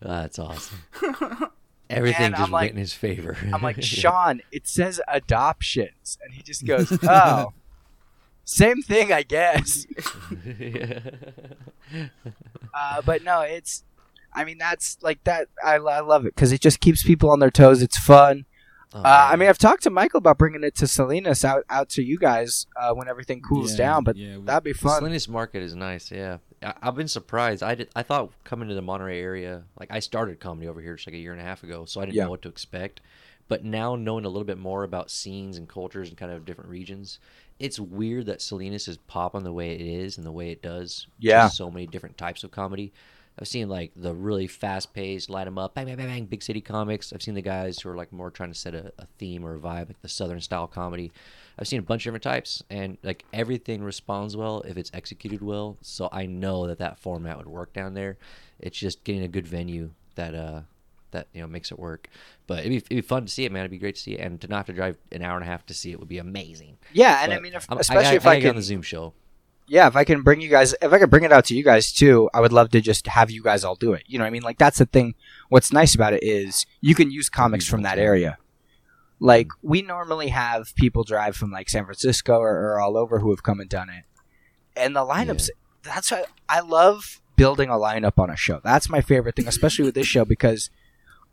That's 0.00 0.38
awesome. 0.38 0.78
Everything 1.90 2.26
And 2.26 2.34
just 2.34 2.44
I'm 2.46 2.50
like- 2.52 2.70
in 2.72 2.76
his 2.76 2.92
favor. 2.92 3.36
I'm 3.52 3.62
like, 3.62 3.82
Sean, 3.82 4.42
it 4.52 4.68
says 4.68 5.00
adoptions. 5.08 6.18
And 6.22 6.34
he 6.34 6.42
just 6.42 6.66
goes, 6.66 6.96
oh, 7.02 7.52
same 8.44 8.82
thing, 8.82 9.12
I 9.12 9.22
guess. 9.22 9.86
yeah. 10.46 11.00
Uh, 12.74 13.02
but 13.02 13.22
no, 13.24 13.40
it's, 13.40 13.84
I 14.32 14.44
mean, 14.44 14.58
that's 14.58 14.98
like 15.02 15.22
that. 15.24 15.48
I, 15.64 15.74
I 15.76 16.00
love 16.00 16.24
it 16.26 16.34
because 16.34 16.52
it 16.52 16.60
just 16.60 16.80
keeps 16.80 17.02
people 17.02 17.30
on 17.30 17.38
their 17.40 17.50
toes. 17.50 17.82
It's 17.82 17.98
fun. 17.98 18.44
Oh, 18.94 19.00
Uh, 19.02 19.28
I 19.32 19.36
mean, 19.36 19.48
I've 19.50 19.58
talked 19.58 19.82
to 19.82 19.90
Michael 19.90 20.18
about 20.18 20.38
bringing 20.38 20.64
it 20.64 20.74
to 20.76 20.86
Salinas 20.86 21.44
out, 21.44 21.64
out 21.68 21.90
to 21.90 22.02
you 22.02 22.18
guys 22.18 22.66
uh, 22.80 22.94
when 22.94 23.06
everything 23.08 23.42
cools 23.42 23.72
Yeah, 23.72 23.76
down, 23.78 24.04
but 24.04 24.16
yeah, 24.16 24.38
we- 24.38 24.44
that'd 24.44 24.64
be 24.64 24.72
fun. 24.72 24.98
Salinas 25.00 25.28
market 25.28 25.62
is 25.62 25.74
nice. 25.74 26.10
Yeah, 26.10 26.38
I, 26.62 26.72
I've 26.82 26.94
been 26.94 27.08
surprised. 27.08 27.62
I 27.62 27.74
did. 27.74 27.90
I 27.94 28.02
thought 28.02 28.30
coming 28.44 28.68
to 28.68 28.74
the 28.74 28.80
Monterey 28.82 29.20
area, 29.20 29.64
like 29.78 29.90
I 29.90 29.98
started 29.98 30.40
comedy 30.40 30.68
over 30.68 30.80
here 30.80 30.94
just 30.96 31.06
like 31.06 31.14
a 31.14 31.18
year 31.18 31.32
and 31.32 31.40
a 31.40 31.44
half 31.44 31.62
ago, 31.62 31.84
so 31.84 32.00
I 32.00 32.06
didn't 32.06 32.16
Yeah. 32.16 32.24
know 32.24 32.30
what 32.30 32.42
to 32.42 32.48
expect. 32.48 33.00
But 33.46 33.64
now 33.64 33.94
knowing 33.96 34.24
a 34.24 34.28
little 34.28 34.44
bit 34.44 34.58
more 34.58 34.84
about 34.84 35.10
scenes 35.10 35.56
and 35.58 35.66
cultures 35.68 36.08
and 36.10 36.16
kind 36.18 36.30
of 36.32 36.44
different 36.46 36.70
regions, 36.70 37.18
it's 37.58 37.78
weird 37.80 38.26
that 38.26 38.40
Salinas 38.42 38.88
is 38.88 38.96
popping 39.06 39.42
the 39.44 39.52
way 39.52 39.74
it 39.74 39.80
is 39.80 40.16
and 40.18 40.24
the 40.26 40.32
way 40.32 40.50
it 40.50 40.62
does. 40.62 41.06
Yeah. 41.18 41.48
So 41.48 41.70
many 41.70 41.86
different 41.86 42.16
types 42.18 42.42
of 42.44 42.50
comedy. 42.50 42.92
I've 43.40 43.46
seen 43.48 43.68
like 43.68 43.92
the 43.94 44.14
really 44.14 44.46
fast 44.48 44.92
paced, 44.92 45.30
light 45.30 45.46
'em 45.46 45.58
up, 45.58 45.74
bang, 45.74 45.86
bang, 45.86 45.96
bang, 45.96 46.06
bang, 46.08 46.24
big 46.26 46.42
city 46.42 46.60
comics. 46.60 47.12
I've 47.12 47.22
seen 47.22 47.34
the 47.34 47.42
guys 47.42 47.78
who 47.80 47.88
are 47.90 47.96
like 47.96 48.12
more 48.12 48.30
trying 48.30 48.52
to 48.52 48.58
set 48.58 48.74
a, 48.74 48.92
a 48.98 49.06
theme 49.18 49.44
or 49.44 49.54
a 49.54 49.58
vibe, 49.58 49.88
like 49.88 50.02
the 50.02 50.08
southern 50.08 50.40
style 50.40 50.66
comedy. 50.66 51.12
I've 51.58 51.68
seen 51.68 51.78
a 51.78 51.82
bunch 51.82 52.02
of 52.02 52.04
different 52.10 52.22
types, 52.24 52.62
and 52.70 52.98
like 53.02 53.24
everything 53.32 53.82
responds 53.82 54.36
well 54.36 54.62
if 54.62 54.76
it's 54.76 54.90
executed 54.94 55.42
well. 55.42 55.76
So 55.82 56.08
I 56.12 56.26
know 56.26 56.66
that 56.66 56.78
that 56.78 56.98
format 56.98 57.36
would 57.38 57.46
work 57.48 57.72
down 57.72 57.94
there. 57.94 58.18
It's 58.58 58.78
just 58.78 59.04
getting 59.04 59.22
a 59.22 59.28
good 59.28 59.46
venue 59.46 59.90
that 60.16 60.34
uh 60.34 60.62
that 61.12 61.26
you 61.32 61.40
know 61.40 61.46
makes 61.46 61.70
it 61.70 61.78
work. 61.78 62.08
But 62.46 62.60
it'd 62.60 62.70
be, 62.70 62.76
it'd 62.76 62.88
be 62.88 63.00
fun 63.00 63.24
to 63.24 63.32
see 63.32 63.44
it, 63.44 63.52
man. 63.52 63.60
It'd 63.62 63.70
be 63.70 63.78
great 63.78 63.94
to 63.94 64.00
see 64.00 64.14
it, 64.14 64.20
and 64.20 64.40
to 64.40 64.48
not 64.48 64.56
have 64.58 64.66
to 64.66 64.72
drive 64.72 64.96
an 65.12 65.22
hour 65.22 65.36
and 65.36 65.44
a 65.44 65.46
half 65.46 65.64
to 65.66 65.74
see 65.74 65.90
it 65.92 65.98
would 66.00 66.08
be 66.08 66.18
amazing. 66.18 66.76
yeah, 66.92 67.20
and 67.22 67.32
I 67.32 67.38
mean, 67.40 67.54
if, 67.54 67.70
I'm- 67.70 67.78
especially 67.78 68.02
gotta- 68.04 68.16
if 68.16 68.26
I, 68.26 68.30
gotta 68.34 68.40
get 68.40 68.50
on 68.50 68.56
the 68.56 68.62
Zoom 68.62 68.82
show. 68.82 69.14
Yeah, 69.68 69.86
if 69.86 69.96
I 69.96 70.04
can 70.04 70.22
bring 70.22 70.40
you 70.40 70.48
guys, 70.48 70.74
if 70.80 70.92
I 70.92 70.98
could 70.98 71.10
bring 71.10 71.24
it 71.24 71.32
out 71.32 71.44
to 71.46 71.54
you 71.54 71.62
guys 71.62 71.92
too, 71.92 72.30
I 72.32 72.40
would 72.40 72.52
love 72.52 72.70
to 72.70 72.80
just 72.80 73.06
have 73.06 73.30
you 73.30 73.42
guys 73.42 73.64
all 73.64 73.74
do 73.74 73.92
it. 73.92 74.04
You 74.06 74.18
know 74.18 74.24
what 74.24 74.28
I 74.28 74.30
mean? 74.30 74.42
Like 74.42 74.58
that's 74.58 74.78
the 74.78 74.86
thing. 74.86 75.14
What's 75.48 75.72
nice 75.72 75.94
about 75.94 76.14
it 76.14 76.22
is 76.22 76.66
you 76.80 76.94
can 76.94 77.10
use 77.10 77.28
comics 77.28 77.66
from 77.66 77.82
that 77.82 77.98
area. 77.98 78.38
Like 79.20 79.48
we 79.62 79.82
normally 79.82 80.28
have 80.28 80.74
people 80.74 81.04
drive 81.04 81.36
from 81.36 81.50
like 81.50 81.68
San 81.68 81.84
Francisco 81.84 82.38
or, 82.38 82.50
or 82.50 82.80
all 82.80 82.96
over 82.96 83.18
who 83.18 83.30
have 83.30 83.42
come 83.42 83.60
and 83.60 83.68
done 83.68 83.90
it, 83.90 84.04
and 84.76 84.96
the 84.96 85.00
lineups. 85.00 85.50
That's 85.82 86.10
why 86.10 86.24
I 86.48 86.60
love 86.60 87.20
building 87.36 87.68
a 87.68 87.74
lineup 87.74 88.18
on 88.18 88.30
a 88.30 88.36
show. 88.36 88.60
That's 88.64 88.88
my 88.88 89.00
favorite 89.00 89.36
thing, 89.36 89.48
especially 89.48 89.84
with 89.84 89.94
this 89.94 90.06
show 90.06 90.24
because 90.24 90.70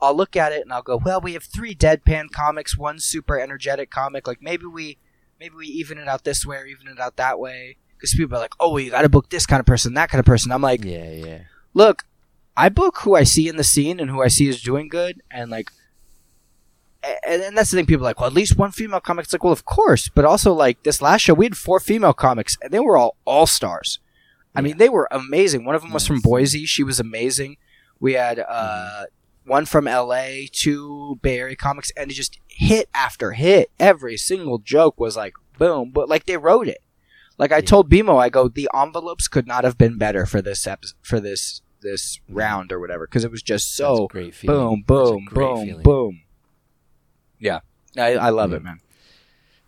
I'll 0.01 0.15
look 0.15 0.35
at 0.35 0.51
it 0.51 0.61
and 0.61 0.73
I'll 0.73 0.81
go, 0.81 0.99
well, 1.03 1.21
we 1.21 1.33
have 1.33 1.43
three 1.43 1.73
deadpan 1.73 2.31
comics, 2.31 2.77
one 2.77 2.99
super 2.99 3.39
energetic 3.39 3.89
comic. 3.89 4.27
Like 4.27 4.41
maybe 4.41 4.65
we 4.65 4.97
maybe 5.39 5.55
we 5.55 5.67
even 5.67 5.97
it 5.97 6.07
out 6.07 6.23
this 6.23 6.45
way 6.45 6.57
or 6.57 6.65
even 6.65 6.87
it 6.87 6.99
out 6.99 7.15
that 7.17 7.39
way. 7.39 7.77
Because 7.97 8.13
people 8.13 8.37
are 8.37 8.41
like, 8.41 8.53
oh, 8.59 8.69
well, 8.71 8.79
you 8.79 8.91
got 8.91 9.01
to 9.03 9.09
book 9.09 9.29
this 9.29 9.45
kind 9.45 9.59
of 9.59 9.65
person, 9.65 9.93
that 9.93 10.09
kind 10.09 10.19
of 10.19 10.25
person. 10.25 10.51
I'm 10.51 10.61
like, 10.61 10.83
Yeah, 10.83 11.11
yeah. 11.11 11.39
look, 11.73 12.03
I 12.57 12.69
book 12.69 12.99
who 12.99 13.15
I 13.15 13.23
see 13.23 13.47
in 13.47 13.57
the 13.57 13.63
scene 13.63 13.99
and 13.99 14.09
who 14.09 14.21
I 14.21 14.27
see 14.27 14.47
is 14.47 14.61
doing 14.61 14.87
good, 14.87 15.21
and 15.31 15.49
like 15.51 15.71
and, 17.27 17.41
and 17.41 17.57
that's 17.57 17.71
the 17.71 17.77
thing. 17.77 17.85
People 17.85 18.05
are 18.05 18.09
like, 18.09 18.19
well, 18.19 18.27
at 18.27 18.33
least 18.33 18.57
one 18.57 18.71
female 18.71 18.99
comic. 18.99 19.25
It's 19.25 19.33
like, 19.33 19.43
well, 19.43 19.53
of 19.53 19.65
course, 19.65 20.09
but 20.09 20.25
also 20.25 20.53
like 20.53 20.81
this 20.83 21.01
last 21.01 21.21
show, 21.21 21.33
we 21.33 21.45
had 21.45 21.57
four 21.57 21.79
female 21.79 22.13
comics, 22.13 22.57
and 22.61 22.71
they 22.71 22.79
were 22.79 22.97
all 22.97 23.15
all 23.25 23.45
stars. 23.45 23.99
I 24.57 24.61
mean, 24.61 24.77
they 24.77 24.87
were 24.87 25.09
amazing. 25.11 25.65
One 25.65 25.75
of 25.75 25.81
them 25.81 25.91
was 25.91 26.07
from 26.07 26.21
Boise. 26.21 26.65
She 26.65 26.81
was 26.81 26.97
amazing. 26.97 27.57
We 27.99 28.13
had 28.13 28.39
uh, 28.39 29.03
one 29.43 29.65
from 29.65 29.85
L.A., 29.85 30.47
two 30.49 31.19
Bay 31.21 31.39
Area 31.39 31.57
comics, 31.57 31.91
and 31.97 32.09
it 32.09 32.13
just 32.13 32.39
hit 32.47 32.87
after 32.93 33.33
hit. 33.33 33.69
Every 33.81 34.15
single 34.15 34.59
joke 34.59 34.97
was 34.97 35.17
like 35.17 35.33
boom, 35.57 35.91
but 35.91 36.07
like 36.07 36.25
they 36.25 36.37
wrote 36.37 36.69
it. 36.69 36.81
Like 37.37 37.51
I 37.51 37.57
Yeah. 37.57 37.61
told 37.61 37.89
BMO, 37.89 38.17
I 38.17 38.29
go, 38.29 38.47
the 38.47 38.69
envelopes 38.73 39.27
could 39.27 39.45
not 39.47 39.63
have 39.63 39.77
been 39.77 39.97
better 39.97 40.25
for 40.25 40.41
this 40.41 40.65
ep- 40.67 40.85
for 41.01 41.19
this 41.19 41.61
this 41.81 42.19
round 42.29 42.71
or 42.71 42.79
whatever 42.79 43.05
because 43.05 43.23
it 43.23 43.31
was 43.31 43.43
just 43.43 43.75
so 43.75 44.07
great 44.07 44.33
feeling. 44.33 44.83
boom, 44.87 45.25
boom, 45.25 45.27
boom, 45.31 45.65
feeling. 45.65 45.83
boom. 45.83 46.21
Yeah, 47.39 47.59
I, 47.97 48.15
I 48.15 48.29
love 48.29 48.51
Yeah. 48.51 48.57
it, 48.57 48.61
mm. 48.61 48.65
man. 48.65 48.79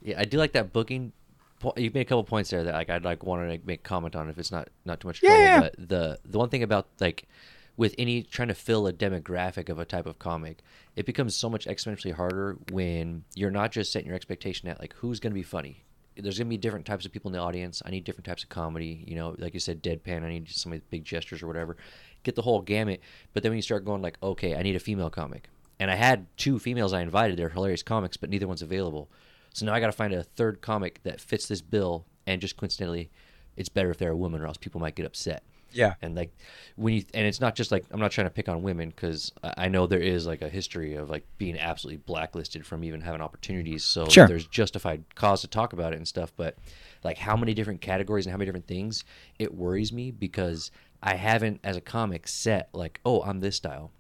Yeah, 0.01 0.19
I 0.19 0.25
do 0.25 0.37
like 0.37 0.53
that 0.53 0.71
booking. 0.73 1.11
po- 1.59 1.73
You 1.77 1.91
made 1.93 2.01
a 2.01 2.05
couple 2.05 2.23
points 2.23 2.49
there 2.49 2.63
that 2.63 2.73
like 2.73 2.89
I'd 2.89 3.03
like 3.03 3.23
wanted 3.23 3.59
to 3.61 3.67
make 3.67 3.83
comment 3.83 4.15
on 4.15 4.29
if 4.29 4.37
it's 4.39 4.51
not 4.51 4.69
not 4.85 4.99
too 5.01 5.07
much 5.09 5.19
trouble. 5.19 5.37
Yeah. 5.37 5.59
But 5.59 5.75
the 5.89 6.19
the 6.25 6.37
one 6.39 6.49
thing 6.49 6.63
about 6.63 6.87
like 6.99 7.27
with 7.75 7.93
any 7.99 8.23
trying 8.23 8.47
to 8.47 8.55
fill 8.55 8.87
a 8.87 8.93
demographic 8.93 9.69
of 9.69 9.77
a 9.77 9.85
type 9.85 10.05
of 10.07 10.17
comic, 10.17 10.59
it 10.95 11.05
becomes 11.05 11.35
so 11.35 11.49
much 11.49 11.67
exponentially 11.67 12.13
harder 12.13 12.57
when 12.71 13.25
you're 13.35 13.51
not 13.51 13.71
just 13.71 13.91
setting 13.91 14.07
your 14.07 14.15
expectation 14.15 14.67
at 14.69 14.79
like 14.79 14.93
who's 14.95 15.19
going 15.19 15.31
to 15.31 15.35
be 15.35 15.43
funny. 15.43 15.83
There's 16.21 16.37
to 16.37 16.45
be 16.45 16.57
different 16.57 16.85
types 16.85 17.05
of 17.05 17.11
people 17.11 17.29
in 17.29 17.33
the 17.33 17.39
audience. 17.39 17.81
I 17.85 17.91
need 17.91 18.03
different 18.03 18.25
types 18.25 18.43
of 18.43 18.49
comedy. 18.49 19.03
You 19.07 19.15
know, 19.15 19.35
like 19.37 19.53
you 19.53 19.59
said, 19.59 19.83
deadpan. 19.83 20.23
I 20.23 20.29
need 20.29 20.49
some 20.49 20.73
of 20.73 20.79
the 20.79 20.85
big 20.89 21.05
gestures 21.05 21.41
or 21.41 21.47
whatever. 21.47 21.77
Get 22.23 22.35
the 22.35 22.41
whole 22.41 22.61
gamut. 22.61 23.01
But 23.33 23.43
then 23.43 23.51
when 23.51 23.57
you 23.57 23.61
start 23.61 23.85
going 23.85 24.01
like, 24.01 24.17
okay, 24.21 24.55
I 24.55 24.63
need 24.63 24.75
a 24.75 24.79
female 24.79 25.09
comic, 25.09 25.49
and 25.79 25.91
I 25.91 25.95
had 25.95 26.25
two 26.37 26.59
females 26.59 26.93
I 26.93 27.01
invited. 27.01 27.37
They're 27.37 27.49
hilarious 27.49 27.83
comics, 27.83 28.17
but 28.17 28.29
neither 28.29 28.47
one's 28.47 28.61
available. 28.61 29.09
So 29.53 29.65
now 29.65 29.73
I 29.73 29.79
got 29.79 29.87
to 29.87 29.91
find 29.91 30.13
a 30.13 30.23
third 30.23 30.61
comic 30.61 31.01
that 31.03 31.21
fits 31.21 31.47
this 31.47 31.61
bill, 31.61 32.05
and 32.25 32.41
just 32.41 32.57
coincidentally, 32.57 33.09
it's 33.55 33.69
better 33.69 33.89
if 33.89 33.97
they're 33.97 34.11
a 34.11 34.17
woman, 34.17 34.41
or 34.41 34.47
else 34.47 34.57
people 34.57 34.81
might 34.81 34.95
get 34.95 35.05
upset. 35.05 35.43
Yeah. 35.77 35.93
And 36.01 36.15
like 36.15 36.35
when 36.75 36.95
you 36.95 37.03
and 37.13 37.25
it's 37.27 37.39
not 37.39 37.55
just 37.55 37.71
like 37.71 37.85
I'm 37.91 37.99
not 37.99 38.11
trying 38.11 38.27
to 38.27 38.31
pick 38.31 38.49
on 38.49 38.63
women 38.63 38.89
because 38.89 39.31
I 39.43 39.67
know 39.69 39.87
there 39.87 39.99
is 39.99 40.25
like 40.25 40.41
a 40.41 40.49
history 40.49 40.95
of 40.95 41.09
like 41.09 41.25
being 41.37 41.57
absolutely 41.57 42.01
blacklisted 42.05 42.65
from 42.65 42.83
even 42.83 43.01
having 43.01 43.21
opportunities. 43.21 43.83
So 43.83 44.07
Sure. 44.09 44.27
there's 44.27 44.47
justified 44.47 45.03
cause 45.15 45.41
to 45.41 45.47
talk 45.47 45.73
about 45.73 45.93
it 45.93 45.97
and 45.97 46.07
stuff. 46.07 46.33
But 46.35 46.57
like 47.03 47.17
how 47.17 47.37
many 47.37 47.53
different 47.53 47.81
categories 47.81 48.25
and 48.25 48.31
how 48.31 48.37
many 48.37 48.47
different 48.47 48.67
things, 48.67 49.03
it 49.39 49.53
worries 49.53 49.93
me 49.93 50.11
because 50.11 50.71
I 51.03 51.13
haven't 51.15 51.59
as 51.63 51.77
a 51.77 51.81
comic 51.81 52.27
set 52.27 52.69
like 52.73 52.99
oh 53.05 53.21
I'm 53.21 53.39
this 53.39 53.55
style. 53.55 53.91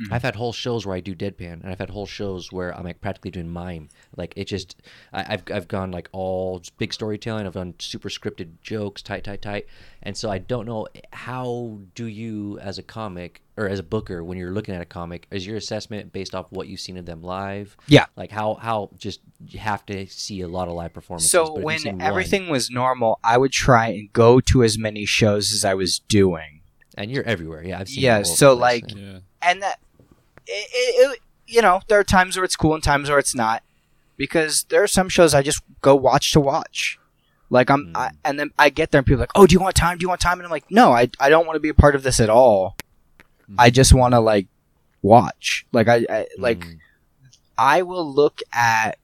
Mm-hmm. 0.00 0.14
I've 0.14 0.22
had 0.22 0.34
whole 0.36 0.52
shows 0.52 0.86
where 0.86 0.96
I 0.96 1.00
do 1.00 1.14
deadpan, 1.14 1.62
and 1.62 1.66
I've 1.66 1.78
had 1.78 1.90
whole 1.90 2.06
shows 2.06 2.50
where 2.50 2.74
I'm 2.76 2.84
like 2.84 3.00
practically 3.00 3.30
doing 3.30 3.48
mime. 3.48 3.88
Like 4.16 4.32
it 4.36 4.44
just, 4.46 4.76
I, 5.12 5.34
I've 5.34 5.42
I've 5.52 5.68
gone 5.68 5.90
like 5.90 6.08
all 6.12 6.62
big 6.78 6.92
storytelling. 6.92 7.46
I've 7.46 7.54
done 7.54 7.74
super 7.78 8.08
scripted 8.08 8.60
jokes, 8.62 9.02
tight, 9.02 9.24
tight, 9.24 9.42
tight. 9.42 9.66
And 10.02 10.16
so 10.16 10.30
I 10.30 10.38
don't 10.38 10.64
know 10.66 10.86
eh, 10.94 11.00
how 11.12 11.80
do 11.94 12.06
you 12.06 12.58
as 12.60 12.78
a 12.78 12.82
comic 12.82 13.42
or 13.58 13.68
as 13.68 13.78
a 13.78 13.82
booker 13.82 14.24
when 14.24 14.38
you're 14.38 14.52
looking 14.52 14.74
at 14.74 14.80
a 14.80 14.86
comic 14.86 15.26
is 15.30 15.46
your 15.46 15.58
assessment 15.58 16.12
based 16.12 16.34
off 16.34 16.46
what 16.50 16.66
you've 16.68 16.80
seen 16.80 16.96
of 16.96 17.04
them 17.04 17.22
live? 17.22 17.76
Yeah. 17.86 18.06
Like 18.16 18.30
how 18.30 18.54
how 18.54 18.90
just 18.96 19.20
you 19.46 19.58
have 19.58 19.84
to 19.86 20.06
see 20.06 20.40
a 20.40 20.48
lot 20.48 20.68
of 20.68 20.74
live 20.74 20.94
performances. 20.94 21.30
So 21.30 21.54
but 21.56 21.62
when 21.62 21.78
seen 21.80 21.98
one- 21.98 22.06
everything 22.06 22.48
was 22.48 22.70
normal, 22.70 23.18
I 23.22 23.36
would 23.36 23.52
try 23.52 23.88
and 23.88 24.10
go 24.14 24.40
to 24.40 24.64
as 24.64 24.78
many 24.78 25.04
shows 25.04 25.52
as 25.52 25.64
I 25.64 25.74
was 25.74 25.98
doing. 26.08 26.62
and 26.96 27.10
you're 27.10 27.24
everywhere, 27.24 27.62
yeah, 27.62 27.78
I've 27.80 27.88
seen. 27.88 28.02
Yeah, 28.02 28.22
so, 28.22 28.52
like, 28.54 28.84
yeah. 28.94 28.96
Yeah. 29.12 29.18
and 29.42 29.62
that 29.62 29.78
it, 30.50 31.10
it, 31.12 31.18
you 31.46 31.62
know 31.62 31.80
there 31.88 31.98
are 31.98 32.04
times 32.04 32.36
where 32.36 32.44
it's 32.44 32.56
cool 32.56 32.74
and 32.74 32.82
times 32.82 33.08
where 33.08 33.18
it's 33.18 33.34
not. 33.34 33.62
Because 34.16 34.64
there 34.64 34.82
are 34.82 34.86
some 34.86 35.08
shows 35.08 35.32
i 35.34 35.42
just 35.42 35.62
go 35.80 35.94
watch 35.96 36.32
to 36.32 36.40
watch. 36.40 36.98
Like 37.48 37.70
i'm 37.70 37.92
I, 37.94 38.10
and 38.24 38.38
then 38.38 38.50
i 38.58 38.68
get 38.68 38.90
there 38.90 38.98
and 38.98 39.06
people 39.06 39.20
are 39.20 39.22
like 39.24 39.32
oh 39.34 39.46
do 39.46 39.54
you 39.54 39.60
want 39.60 39.74
time? 39.76 39.98
Do 39.98 40.04
you 40.04 40.08
want 40.08 40.20
time? 40.20 40.38
And 40.38 40.44
i'm 40.46 40.50
like 40.50 40.70
no 40.70 40.92
i, 40.92 41.08
I 41.18 41.28
don't 41.30 41.46
want 41.46 41.56
to 41.56 41.60
be 41.60 41.68
a 41.70 41.74
part 41.74 41.94
of 41.94 42.02
this 42.02 42.20
at 42.20 42.28
all. 42.30 42.76
I 43.58 43.70
just 43.70 43.92
want 43.94 44.12
to 44.14 44.20
like 44.20 44.46
watch. 45.02 45.66
Like 45.72 45.88
i, 45.88 46.04
I 46.10 46.26
like 46.38 46.60
Mm. 46.60 46.78
i 47.58 47.82
will 47.82 48.10
look 48.12 48.40
at 48.52 48.98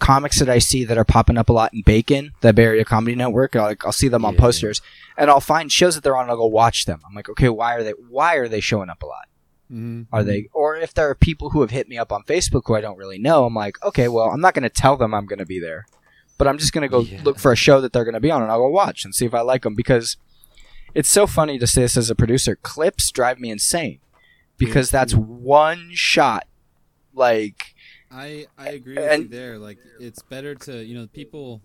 comics 0.00 0.38
that 0.40 0.48
i 0.50 0.58
see 0.58 0.84
that 0.84 0.98
are 0.98 1.04
popping 1.04 1.38
up 1.38 1.48
a 1.48 1.52
lot 1.52 1.72
in 1.72 1.82
bacon 1.82 2.32
the 2.40 2.52
bay 2.52 2.64
area 2.64 2.84
comedy 2.84 3.14
network. 3.14 3.54
I'll, 3.56 3.64
like, 3.64 3.84
I'll 3.86 3.92
see 3.92 4.08
them 4.08 4.24
on 4.24 4.34
posters 4.36 4.82
and 5.16 5.30
i'll 5.30 5.40
find 5.40 5.70
shows 5.70 5.94
that 5.94 6.02
they're 6.02 6.16
on 6.16 6.22
and 6.24 6.30
i'll 6.30 6.36
go 6.36 6.46
watch 6.46 6.84
them. 6.86 7.00
I'm 7.06 7.14
like 7.14 7.28
okay 7.28 7.48
why 7.48 7.74
are 7.76 7.82
they 7.82 7.92
why 7.92 8.34
are 8.36 8.48
they 8.48 8.60
showing 8.60 8.90
up 8.90 9.02
a 9.02 9.06
lot 9.06 9.28
Mm-hmm. 9.74 10.14
are 10.14 10.22
they 10.22 10.48
or 10.52 10.76
if 10.76 10.94
there 10.94 11.08
are 11.10 11.14
people 11.16 11.50
who 11.50 11.60
have 11.62 11.70
hit 11.70 11.88
me 11.88 11.98
up 11.98 12.12
on 12.12 12.22
facebook 12.22 12.62
who 12.66 12.74
i 12.76 12.80
don't 12.80 12.96
really 12.96 13.18
know 13.18 13.44
i'm 13.44 13.54
like 13.54 13.82
okay 13.82 14.06
well 14.06 14.30
i'm 14.30 14.40
not 14.40 14.54
going 14.54 14.62
to 14.62 14.68
tell 14.70 14.96
them 14.96 15.12
i'm 15.12 15.26
going 15.26 15.40
to 15.40 15.44
be 15.46 15.58
there 15.58 15.86
but 16.38 16.46
i'm 16.46 16.58
just 16.58 16.72
going 16.72 16.82
to 16.82 16.88
go 16.88 17.00
Yeah. 17.00 17.20
look 17.24 17.38
for 17.40 17.50
a 17.50 17.56
show 17.56 17.80
that 17.80 17.92
they're 17.92 18.04
going 18.04 18.14
to 18.14 18.20
be 18.20 18.30
on 18.30 18.40
and 18.42 18.52
i'll 18.52 18.58
go 18.60 18.68
watch 18.68 19.04
and 19.04 19.14
see 19.14 19.26
if 19.26 19.34
i 19.34 19.40
like 19.40 19.62
them 19.62 19.74
because 19.74 20.16
it's 20.94 21.08
so 21.08 21.26
funny 21.26 21.58
to 21.58 21.66
say 21.66 21.82
this 21.82 21.96
as 21.96 22.08
a 22.08 22.14
producer 22.14 22.54
clips 22.56 23.10
drive 23.10 23.40
me 23.40 23.50
insane 23.50 23.98
because 24.58 24.90
that's 24.90 25.12
one 25.14 25.90
shot 25.92 26.46
like 27.12 27.74
I 28.12 28.46
I 28.56 28.68
agree 28.68 28.94
with 28.94 29.18
you 29.18 29.26
there. 29.28 29.58
Like 29.58 29.78
it's 29.98 30.22
better 30.22 30.54
to 30.54 30.84
you 30.84 30.94
know 30.94 31.08
people 31.08 31.60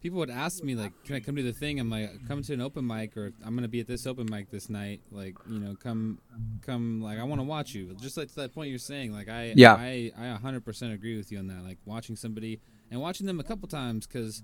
people 0.00 0.18
would 0.18 0.30
ask 0.30 0.62
me 0.62 0.74
like, 0.74 0.92
can 1.04 1.16
I 1.16 1.20
come 1.20 1.36
to 1.36 1.42
the 1.42 1.52
thing? 1.52 1.80
I'm 1.80 1.90
like, 1.90 2.10
come 2.28 2.42
to 2.42 2.52
an 2.52 2.60
open 2.60 2.86
mic 2.86 3.16
or 3.16 3.32
I'm 3.44 3.54
gonna 3.54 3.68
be 3.68 3.80
at 3.80 3.86
this 3.86 4.06
open 4.06 4.26
mic 4.30 4.50
this 4.50 4.68
night. 4.68 5.00
Like 5.10 5.34
you 5.48 5.58
know, 5.58 5.74
come 5.74 6.18
come 6.62 7.00
like 7.00 7.18
I 7.18 7.24
want 7.24 7.40
to 7.40 7.44
watch 7.44 7.74
you. 7.74 7.94
Just 8.00 8.16
like 8.16 8.28
to 8.28 8.34
that 8.36 8.54
point 8.54 8.70
you're 8.70 8.78
saying. 8.78 9.12
Like 9.12 9.28
I 9.28 9.52
Yeah. 9.56 9.74
I 9.74 10.12
I 10.16 10.36
100% 10.42 10.92
agree 10.94 11.16
with 11.16 11.32
you 11.32 11.38
on 11.38 11.46
that. 11.48 11.64
Like 11.64 11.78
watching 11.84 12.16
somebody 12.16 12.60
and 12.90 13.00
watching 13.00 13.26
them 13.26 13.40
a 13.40 13.44
couple 13.44 13.68
times 13.68 14.06
because 14.06 14.42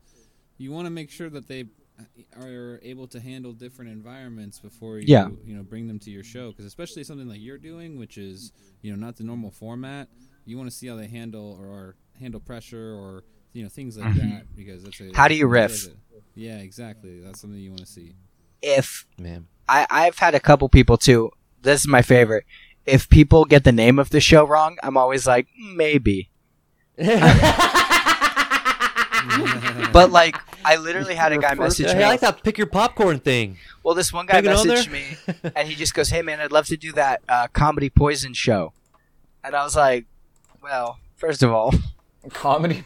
you 0.58 0.72
want 0.72 0.86
to 0.86 0.90
make 0.90 1.10
sure 1.10 1.30
that 1.30 1.48
they 1.48 1.64
uh, 1.98 2.40
are 2.44 2.80
able 2.82 3.06
to 3.08 3.20
handle 3.20 3.52
different 3.52 3.90
environments 3.90 4.58
before 4.58 4.98
you 4.98 5.04
Yeah. 5.08 5.28
you 5.44 5.54
know 5.54 5.62
bring 5.62 5.86
them 5.88 5.98
to 6.00 6.10
your 6.10 6.24
show 6.24 6.50
because 6.50 6.64
especially 6.64 7.04
something 7.04 7.28
like 7.28 7.40
you're 7.40 7.58
doing 7.58 7.98
which 7.98 8.16
is 8.16 8.52
you 8.80 8.90
know 8.90 8.96
not 8.98 9.16
the 9.16 9.24
normal 9.24 9.50
format 9.50 10.08
you 10.44 10.56
want 10.56 10.70
to 10.70 10.74
see 10.76 10.86
how 10.88 10.96
they 10.96 11.06
handle 11.08 11.56
or 11.60 11.96
handle 12.18 12.40
pressure 12.40 12.94
or 12.94 13.24
you 13.52 13.62
know 13.62 13.68
things 13.68 13.96
like 13.98 14.14
that 14.14 14.44
because 14.56 14.82
that's 14.82 14.98
a 15.00 15.04
Mm-hmm. 15.04 15.14
How 15.14 15.28
do 15.28 15.34
you 15.34 15.46
riff? 15.46 15.86
a- 15.86 15.90
yeah 16.34 16.56
exactly 16.58 17.20
that's 17.20 17.40
something 17.40 17.58
you 17.58 17.70
want 17.70 17.80
to 17.80 17.86
see 17.86 18.14
if 18.62 19.06
man. 19.18 19.46
I, 19.68 19.86
I've 19.90 20.18
had 20.18 20.34
a 20.34 20.40
couple 20.40 20.68
people 20.70 20.96
too 20.96 21.30
this 21.60 21.80
is 21.82 21.88
my 21.88 22.00
favorite 22.00 22.44
if 22.86 23.08
people 23.10 23.44
get 23.44 23.64
the 23.64 23.72
name 23.72 23.98
of 23.98 24.08
the 24.10 24.20
show 24.20 24.44
wrong 24.46 24.78
i'm 24.82 24.96
always 24.96 25.26
like 25.26 25.46
maybe 25.74 26.30
but 29.92 30.10
like 30.10 30.36
i 30.64 30.76
literally 30.76 31.14
had 31.14 31.32
a 31.32 31.38
guy 31.38 31.54
message 31.66 31.94
me 31.94 32.02
I 32.02 32.08
like 32.08 32.20
that 32.20 32.42
pick 32.42 32.56
your 32.56 32.66
popcorn 32.66 33.18
thing. 33.20 33.58
Well, 33.82 33.94
this 33.94 34.12
one 34.12 34.26
guy 34.26 34.40
Take 34.40 34.50
it 34.50 34.56
on 34.56 34.64
messaged 34.66 34.90
me, 34.90 35.50
and 35.56 35.66
he 35.68 35.74
just 35.74 35.92
goes, 35.92 36.08
"Hey, 36.08 36.22
man, 36.22 36.38
I'd 36.40 36.52
love 36.52 36.66
to 36.66 36.76
do 36.76 36.92
that 36.92 37.20
uh, 37.28 37.48
comedy 37.48 37.90
poison 37.90 38.32
show," 38.32 38.72
and 39.42 39.56
I 39.56 39.64
was 39.64 39.74
like, 39.74 40.06
"Well, 40.62 40.98
first 41.16 41.42
of 41.42 41.50
all, 41.50 41.74
Comedy. 42.30 42.84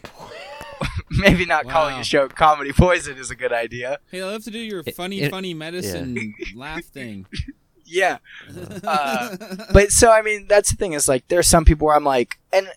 maybe 1.21 1.45
not 1.45 1.67
calling 1.67 1.95
a 1.95 2.03
show 2.03 2.27
comedy 2.27 2.71
poison 2.73 3.17
is 3.17 3.29
a 3.31 3.35
good 3.35 3.53
idea." 3.53 3.99
hey 4.11 4.21
i 4.21 4.25
love 4.25 4.43
to 4.43 4.51
do 4.51 4.59
your 4.59 4.83
funny 4.83 5.21
it- 5.21 5.31
funny 5.31 5.53
medicine 5.53 6.33
laugh 6.55 6.83
thing 6.85 7.25
Yeah, 7.89 8.17
uh, 8.83 9.37
but 9.71 9.91
so 9.91 10.11
I 10.11 10.21
mean, 10.21 10.45
that's 10.49 10.71
the 10.71 10.75
thing 10.75 10.91
is 10.91 11.07
like 11.07 11.25
there's 11.29 11.47
some 11.47 11.63
people 11.63 11.87
where 11.87 11.95
I'm 11.95 12.03
like, 12.03 12.37
and 12.51 12.67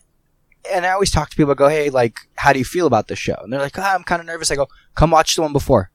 and 0.72 0.86
I 0.86 0.90
always 0.90 1.10
talk 1.10 1.30
to 1.30 1.36
people. 1.36 1.50
I 1.50 1.54
go, 1.54 1.68
"Hey, 1.68 1.90
like, 1.90 2.16
how 2.36 2.52
do 2.52 2.60
you 2.60 2.64
feel 2.64 2.86
about 2.86 3.08
the 3.08 3.16
show?" 3.16 3.34
And 3.42 3.52
they're 3.52 3.60
like, 3.60 3.76
ah, 3.76 3.94
"I'm 3.96 4.04
kind 4.04 4.20
of 4.20 4.26
nervous." 4.26 4.52
I 4.52 4.54
go, 4.54 4.68
"Come 4.94 5.10
watch 5.10 5.34
the 5.34 5.42
one 5.42 5.52
before, 5.52 5.90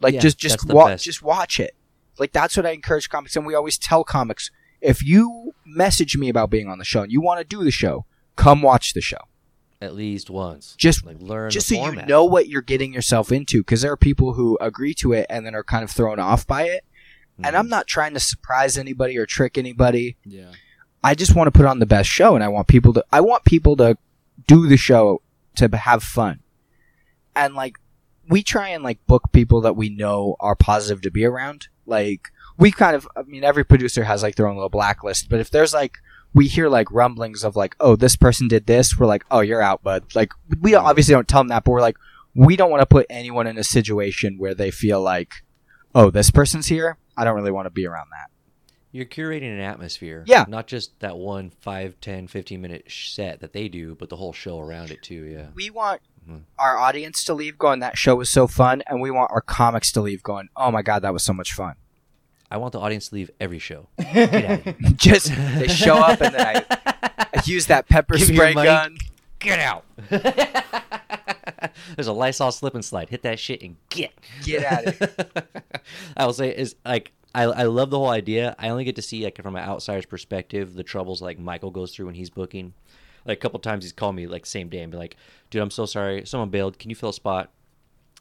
like 0.00 0.14
Yeah, 0.14 0.20
just 0.20 0.38
just 0.38 0.66
watch 0.68 1.04
just 1.04 1.22
watch 1.22 1.60
it." 1.60 1.76
Like 2.18 2.32
that's 2.32 2.56
what 2.56 2.66
I 2.66 2.70
encourage 2.70 3.08
comics, 3.08 3.36
and 3.36 3.46
we 3.46 3.54
always 3.54 3.78
tell 3.78 4.02
comics 4.02 4.50
if 4.80 5.00
you 5.04 5.52
message 5.64 6.16
me 6.16 6.28
about 6.28 6.50
being 6.50 6.68
on 6.68 6.78
the 6.78 6.84
show 6.84 7.02
and 7.02 7.12
you 7.12 7.20
want 7.20 7.38
to 7.38 7.44
do 7.44 7.62
the 7.62 7.70
show, 7.70 8.04
come 8.34 8.62
watch 8.62 8.94
the 8.94 9.00
show. 9.00 9.18
At 9.80 9.94
least 9.94 10.30
once. 10.30 10.74
Just 10.78 11.04
like 11.04 11.20
learn 11.20 11.50
just 11.50 11.68
so 11.68 11.76
format. 11.76 12.04
you 12.04 12.08
know 12.08 12.24
what 12.24 12.48
you're 12.48 12.62
getting 12.62 12.94
yourself 12.94 13.30
into 13.30 13.58
because 13.60 13.82
there 13.82 13.92
are 13.92 13.96
people 13.96 14.32
who 14.32 14.56
agree 14.60 14.94
to 14.94 15.12
it 15.12 15.26
and 15.28 15.44
then 15.44 15.54
are 15.54 15.62
kind 15.64 15.84
of 15.84 15.90
thrown 15.90 16.18
off 16.18 16.46
by 16.46 16.62
it 16.64 16.82
and 17.44 17.54
Mhm. 17.54 17.58
i'm 17.58 17.68
not 17.68 17.86
trying 17.86 18.14
to 18.14 18.20
surprise 18.20 18.78
anybody 18.78 19.18
or 19.18 19.26
trick 19.26 19.58
anybody 19.58 20.16
yeah 20.24 20.52
i 21.04 21.14
just 21.14 21.34
want 21.34 21.46
to 21.46 21.50
put 21.50 21.66
on 21.66 21.78
the 21.78 21.84
best 21.84 22.08
show 22.08 22.34
and 22.34 22.42
i 22.42 22.48
want 22.48 22.66
people 22.68 22.94
to 22.94 23.04
i 23.12 23.20
want 23.20 23.44
people 23.44 23.76
to 23.76 23.98
do 24.46 24.66
the 24.66 24.78
show 24.78 25.20
to 25.56 25.68
have 25.76 26.02
fun 26.02 26.40
and 27.34 27.54
like 27.54 27.76
we 28.30 28.42
try 28.42 28.68
and 28.70 28.82
like 28.82 29.04
book 29.06 29.24
people 29.32 29.60
that 29.60 29.76
we 29.76 29.90
know 29.90 30.36
are 30.40 30.56
positive 30.56 31.02
to 31.02 31.10
be 31.10 31.24
around 31.26 31.68
like 31.84 32.30
we 32.56 32.70
kind 32.70 32.96
of 32.96 33.06
i 33.14 33.22
mean 33.24 33.44
every 33.44 33.64
producer 33.64 34.04
has 34.04 34.22
like 34.22 34.36
their 34.36 34.48
own 34.48 34.56
little 34.56 34.70
blacklist 34.70 35.28
but 35.28 35.38
if 35.38 35.50
there's 35.50 35.74
like 35.74 35.98
we 36.34 36.46
hear 36.48 36.68
like 36.68 36.90
rumblings 36.90 37.44
of 37.44 37.56
like 37.56 37.74
oh 37.80 37.96
this 37.96 38.16
person 38.16 38.48
did 38.48 38.66
this 38.66 38.98
we're 38.98 39.06
like 39.06 39.24
oh 39.30 39.40
you're 39.40 39.62
out 39.62 39.82
bud 39.82 40.04
like 40.14 40.32
we 40.60 40.70
don't, 40.70 40.84
obviously 40.84 41.12
don't 41.12 41.28
tell 41.28 41.40
them 41.40 41.48
that 41.48 41.64
but 41.64 41.70
we're 41.70 41.80
like 41.80 41.96
we 42.34 42.56
don't 42.56 42.70
want 42.70 42.80
to 42.82 42.86
put 42.86 43.06
anyone 43.08 43.46
in 43.46 43.56
a 43.58 43.64
situation 43.64 44.36
where 44.38 44.54
they 44.54 44.70
feel 44.70 45.00
like 45.00 45.32
oh 45.94 46.10
this 46.10 46.30
person's 46.30 46.66
here 46.66 46.98
i 47.16 47.24
don't 47.24 47.36
really 47.36 47.50
want 47.52 47.66
to 47.66 47.70
be 47.70 47.86
around 47.86 48.08
that 48.10 48.30
You're 48.92 49.04
curating 49.06 49.52
an 49.52 49.60
atmosphere. 49.60 50.24
Yeah. 50.26 50.46
Not 50.48 50.66
just 50.66 50.98
that 51.00 51.18
one 51.18 51.50
5, 51.60 52.00
10, 52.00 52.28
15 52.28 52.60
minute 52.62 52.84
set 52.88 53.40
that 53.40 53.52
they 53.52 53.68
do, 53.68 53.94
but 53.94 54.08
the 54.08 54.16
whole 54.16 54.32
show 54.32 54.58
around 54.58 54.90
it 54.90 55.02
too. 55.02 55.22
Yeah. 55.24 55.46
We 55.54 55.68
want 55.68 56.00
Mhm. 56.26 56.42
our 56.58 56.78
audience 56.78 57.22
to 57.24 57.34
leave 57.34 57.58
going, 57.58 57.80
that 57.80 57.98
show 57.98 58.16
was 58.16 58.30
so 58.30 58.46
fun, 58.46 58.82
and 58.86 59.02
we 59.02 59.10
want 59.10 59.30
our 59.32 59.42
comics 59.42 59.92
to 59.92 60.00
leave 60.00 60.22
going, 60.22 60.48
oh 60.56 60.70
my 60.70 60.80
god, 60.82 61.02
that 61.02 61.12
was 61.12 61.22
so 61.22 61.34
much 61.34 61.52
fun. 61.52 61.74
I 62.50 62.58
want 62.58 62.72
the 62.72 62.80
audience 62.80 63.08
to 63.08 63.14
leave 63.16 63.30
every 63.40 63.58
show. 63.58 63.88
Get 63.98 64.44
out 64.44 64.50
of 64.58 64.64
here. 64.64 64.74
Just 64.96 65.34
they 65.34 65.68
show 65.68 65.96
up 65.96 66.20
and 66.20 66.34
then 66.34 66.46
I, 66.46 66.64
I 67.34 67.42
use 67.44 67.66
that 67.66 67.88
pepper 67.88 68.16
Give 68.16 68.28
me 68.28 68.34
your 68.36 68.44
spray 68.44 68.54
money. 68.54 68.66
gun. 68.68 68.98
Get 69.38 69.58
out. 69.58 69.84
There's 71.96 72.06
a 72.06 72.12
Lysol 72.12 72.52
slip 72.52 72.74
and 72.74 72.84
slide. 72.84 73.08
Hit 73.10 73.22
that 73.22 73.38
shit 73.38 73.62
and 73.62 73.76
get. 73.90 74.12
Get 74.44 74.62
at 74.62 74.86
it. 75.00 75.46
I 76.16 76.26
will 76.26 76.32
say 76.32 76.56
is 76.56 76.76
like 76.84 77.12
I, 77.34 77.42
I 77.44 77.62
love 77.64 77.90
the 77.90 77.98
whole 77.98 78.08
idea. 78.08 78.54
I 78.58 78.68
only 78.70 78.84
get 78.84 78.96
to 78.96 79.02
see 79.02 79.24
like 79.24 79.40
from 79.42 79.56
an 79.56 79.68
outsider's 79.68 80.06
perspective 80.06 80.74
the 80.74 80.82
troubles 80.84 81.20
like 81.20 81.38
Michael 81.38 81.70
goes 81.70 81.94
through 81.94 82.06
when 82.06 82.14
he's 82.14 82.30
booking. 82.30 82.74
Like 83.24 83.38
a 83.38 83.40
couple 83.40 83.58
times 83.60 83.84
he's 83.84 83.92
called 83.92 84.14
me 84.14 84.26
like 84.26 84.46
same 84.46 84.68
day 84.68 84.80
and 84.82 84.92
be 84.92 84.98
like, 84.98 85.16
"Dude, 85.50 85.60
I'm 85.60 85.70
so 85.70 85.84
sorry. 85.84 86.24
Someone 86.26 86.48
bailed. 86.50 86.78
Can 86.78 86.90
you 86.90 86.96
fill 86.96 87.08
a 87.08 87.12
spot?" 87.14 87.50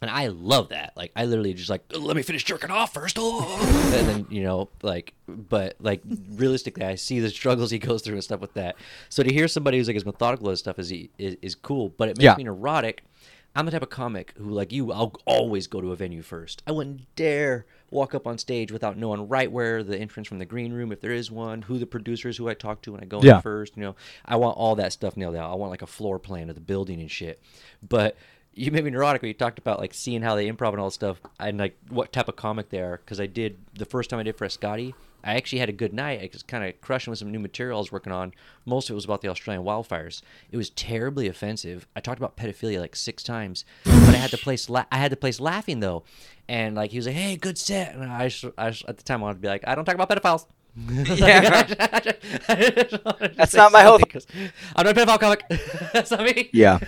And 0.07 0.15
I 0.15 0.27
love 0.27 0.69
that. 0.69 0.93
Like 0.95 1.11
I 1.15 1.25
literally 1.25 1.53
just 1.53 1.69
like 1.69 1.81
oh, 1.93 1.99
let 1.99 2.15
me 2.15 2.21
finish 2.21 2.43
jerking 2.43 2.69
off 2.71 2.93
first. 2.93 3.17
Oh. 3.19 3.93
and 3.95 4.07
then 4.07 4.27
you 4.29 4.43
know 4.43 4.69
like 4.81 5.13
but 5.27 5.75
like 5.79 6.01
realistically 6.33 6.83
I 6.85 6.95
see 6.95 7.19
the 7.19 7.29
struggles 7.29 7.71
he 7.71 7.79
goes 7.79 8.01
through 8.01 8.15
and 8.15 8.23
stuff 8.23 8.39
with 8.41 8.53
that. 8.53 8.75
So 9.09 9.23
to 9.23 9.33
hear 9.33 9.47
somebody 9.47 9.77
who's 9.77 9.87
like 9.87 9.95
as 9.97 10.05
methodical 10.05 10.49
as 10.49 10.59
stuff 10.59 10.79
is 10.79 10.89
he 10.89 11.09
is, 11.17 11.37
is 11.41 11.55
cool, 11.55 11.89
but 11.89 12.09
it 12.09 12.17
makes 12.17 12.23
Yeah. 12.25 12.35
me 12.35 12.43
neurotic. 12.43 13.03
I'm 13.57 13.65
the 13.65 13.71
type 13.71 13.83
of 13.83 13.89
comic 13.89 14.33
who, 14.37 14.49
like 14.49 14.73
you, 14.73 14.91
I'll 14.91 15.13
always 15.25 15.65
go 15.67 15.79
to 15.79 15.93
a 15.93 15.95
venue 15.95 16.21
first. 16.21 16.61
I 16.67 16.73
wouldn't 16.73 17.03
dare 17.15 17.65
walk 17.89 18.13
up 18.13 18.27
on 18.27 18.37
stage 18.37 18.69
without 18.69 18.97
knowing 18.97 19.29
right 19.29 19.49
where 19.49 19.81
the 19.81 19.97
entrance 19.97 20.27
from 20.27 20.39
the 20.39 20.45
green 20.45 20.73
room, 20.73 20.91
if 20.91 20.99
there 20.99 21.13
is 21.13 21.31
one, 21.31 21.61
who 21.61 21.77
the 21.79 21.85
producers, 21.85 22.35
who 22.35 22.49
I 22.49 22.53
talk 22.53 22.81
to 22.81 22.91
when 22.91 23.01
I 23.01 23.05
go 23.05 23.21
Yeah. 23.23 23.37
in 23.37 23.41
first. 23.41 23.77
You 23.77 23.83
know, 23.83 23.95
I 24.25 24.35
want 24.35 24.57
all 24.57 24.75
that 24.75 24.91
stuff 24.91 25.15
nailed 25.15 25.37
out. 25.37 25.49
I 25.49 25.55
want 25.55 25.71
like 25.71 25.81
a 25.81 25.87
floor 25.87 26.19
plan 26.19 26.49
of 26.49 26.55
the 26.55 26.61
building 26.61 26.99
and 26.99 27.09
shit. 27.09 27.41
But 27.87 28.17
you 28.55 28.71
made 28.71 28.83
me 28.85 28.91
neurotic 28.91 29.21
when 29.21 29.27
you 29.27 29.33
talked 29.33 29.59
about 29.59 29.79
like 29.79 29.93
seeing 29.93 30.21
how 30.21 30.35
they 30.35 30.49
improv 30.49 30.69
and 30.71 30.79
all 30.79 30.87
that 30.87 30.93
stuff 30.93 31.19
and 31.39 31.57
like 31.57 31.77
what 31.89 32.11
type 32.13 32.27
of 32.27 32.35
comic 32.35 32.69
they 32.69 32.79
are. 32.79 32.97
Because 32.97 33.19
I 33.19 33.25
did 33.27 33.57
the 33.73 33.85
first 33.85 34.09
time 34.09 34.19
I 34.19 34.23
did 34.23 34.37
for 34.37 34.47
Scotty, 34.49 34.95
I 35.23 35.35
actually 35.35 35.59
had 35.59 35.69
a 35.69 35.73
good 35.73 35.91
night. 35.93 36.21
I 36.21 36.29
was 36.31 36.43
kind 36.43 36.63
of 36.63 36.79
crushing 36.81 37.11
with 37.11 37.19
some 37.19 37.31
new 37.31 37.39
material 37.39 37.77
I 37.77 37.81
was 37.81 37.91
working 37.91 38.13
on. 38.13 38.31
Most 38.65 38.89
of 38.89 38.93
it 38.93 38.95
was 38.95 39.05
about 39.05 39.21
the 39.21 39.27
Australian 39.27 39.65
wildfires. 39.65 40.21
It 40.51 40.57
was 40.57 40.69
terribly 40.69 41.27
offensive. 41.27 41.87
I 41.95 41.99
talked 41.99 42.19
about 42.19 42.37
pedophilia 42.37 42.79
like 42.79 42.95
six 42.95 43.23
times, 43.23 43.65
but 43.83 43.93
I 43.93 44.17
had 44.17 44.29
to 44.31 44.37
place 44.37 44.69
la- 44.69 44.85
I 44.91 44.97
had 44.99 45.11
to 45.11 45.17
place 45.17 45.39
laughing 45.39 45.79
though, 45.79 46.03
and 46.47 46.75
like 46.75 46.91
he 46.91 46.97
was 46.97 47.07
like, 47.07 47.15
"Hey, 47.15 47.35
good 47.37 47.57
set," 47.57 47.95
and 47.95 48.03
I, 48.11 48.27
just, 48.29 48.45
I 48.57 48.69
just, 48.69 48.85
at 48.87 48.97
the 48.97 49.03
time 49.03 49.21
I 49.21 49.23
wanted 49.23 49.35
to 49.35 49.41
be 49.41 49.47
like, 49.47 49.63
"I 49.67 49.73
don't 49.75 49.83
talk 49.85 49.95
about 49.95 50.09
pedophiles." 50.09 50.45
Yeah. 51.17 51.63
That's 53.35 53.53
not 53.53 53.71
my 53.71 53.81
whole- 53.83 53.99
I'm 54.75 54.85
not 54.85 54.97
a 54.97 55.05
pedophile 55.05 55.19
comic. 55.19 55.43
That's 55.93 56.11
not 56.11 56.21
me. 56.23 56.49
Yeah. 56.53 56.79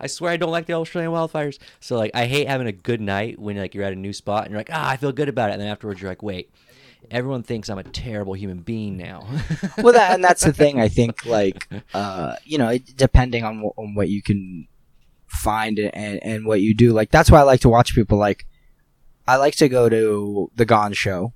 I 0.00 0.06
swear 0.06 0.32
I 0.32 0.36
don't 0.36 0.50
like 0.50 0.66
the 0.66 0.74
Australian 0.74 1.12
wildfires. 1.12 1.58
So 1.80 1.96
like 1.96 2.10
I 2.14 2.26
hate 2.26 2.48
having 2.48 2.66
a 2.66 2.72
good 2.72 3.00
night 3.00 3.38
when 3.38 3.56
like 3.56 3.74
you're 3.74 3.84
at 3.84 3.92
a 3.92 3.96
new 3.96 4.12
spot 4.12 4.44
and 4.44 4.52
you're 4.52 4.60
like, 4.60 4.70
ah, 4.72 4.90
I 4.90 4.96
feel 4.96 5.12
good 5.12 5.28
about 5.28 5.50
it, 5.50 5.54
and 5.54 5.62
then 5.62 5.68
afterwards 5.68 6.00
you're 6.00 6.10
like, 6.10 6.22
wait, 6.22 6.50
everyone 7.10 7.42
thinks 7.42 7.68
I'm 7.68 7.78
a 7.78 7.82
terrible 7.84 8.34
human 8.34 8.60
being 8.60 8.96
now. 8.96 9.26
well, 9.78 9.92
that 9.92 10.12
and 10.12 10.24
that's 10.24 10.44
the 10.44 10.52
thing. 10.52 10.80
I 10.80 10.88
think 10.88 11.24
like 11.26 11.68
uh, 11.92 12.36
you 12.44 12.58
know, 12.58 12.68
it, 12.68 12.96
depending 12.96 13.44
on 13.44 13.60
wh- 13.60 13.78
on 13.78 13.94
what 13.94 14.08
you 14.08 14.22
can 14.22 14.66
find 15.26 15.78
and 15.78 16.22
and 16.22 16.46
what 16.46 16.60
you 16.60 16.74
do, 16.74 16.92
like 16.92 17.10
that's 17.10 17.30
why 17.30 17.40
I 17.40 17.42
like 17.42 17.60
to 17.60 17.68
watch 17.68 17.94
people. 17.94 18.18
Like 18.18 18.46
I 19.26 19.36
like 19.36 19.56
to 19.56 19.68
go 19.68 19.88
to 19.88 20.50
the 20.54 20.64
Gong 20.64 20.92
Show 20.92 21.32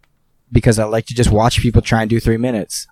because 0.51 0.79
I 0.79 0.85
like 0.85 1.07
to 1.07 1.15
just 1.15 1.31
watch 1.31 1.61
people 1.61 1.83
try 1.83 2.03
and 2.03 2.11
do 2.11 2.21
three 2.21 2.37
minutes. 2.37 2.87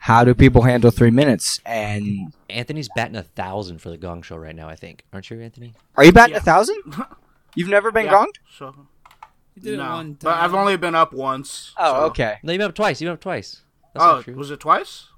How 0.00 0.24
do 0.24 0.34
people 0.34 0.62
handle 0.62 0.90
three 0.90 1.10
minutes? 1.10 1.60
And 1.66 2.32
Anthony's 2.48 2.88
batting 2.96 3.16
a 3.16 3.22
thousand 3.22 3.78
for 3.82 3.90
the 3.90 3.96
Gong 3.98 4.22
Show 4.22 4.36
right 4.36 4.54
now. 4.56 4.68
I 4.68 4.74
think, 4.74 5.04
aren't 5.12 5.28
you, 5.30 5.40
Anthony? 5.40 5.74
are 5.96 6.04
you 6.04 6.12
batting 6.12 6.32
Yeah. 6.34 6.38
a 6.40 6.42
thousand? 6.42 6.76
You've 7.54 7.68
never 7.68 7.92
been 7.92 8.06
Yeah, 8.06 8.12
gonged? 8.12 8.34
So 8.56 8.74
You 9.56 9.62
did 9.62 9.74
it 9.74 9.76
no, 9.76 9.90
one 9.90 10.06
time. 10.14 10.16
but 10.20 10.34
I've 10.38 10.54
only 10.54 10.76
been 10.78 10.94
up 10.94 11.12
once. 11.12 11.74
Oh, 11.76 11.92
so- 11.92 12.06
okay. 12.06 12.38
No, 12.42 12.52
you've 12.52 12.60
been 12.60 12.68
up 12.68 12.74
twice. 12.74 13.00
You've 13.00 13.08
been 13.08 13.14
up 13.14 13.20
twice. 13.20 13.60
That's 13.92 14.04
Oh, 14.04 14.12
not 14.16 14.24
true. 14.24 14.34
was 14.36 14.50
it 14.50 14.60
twice? 14.60 15.08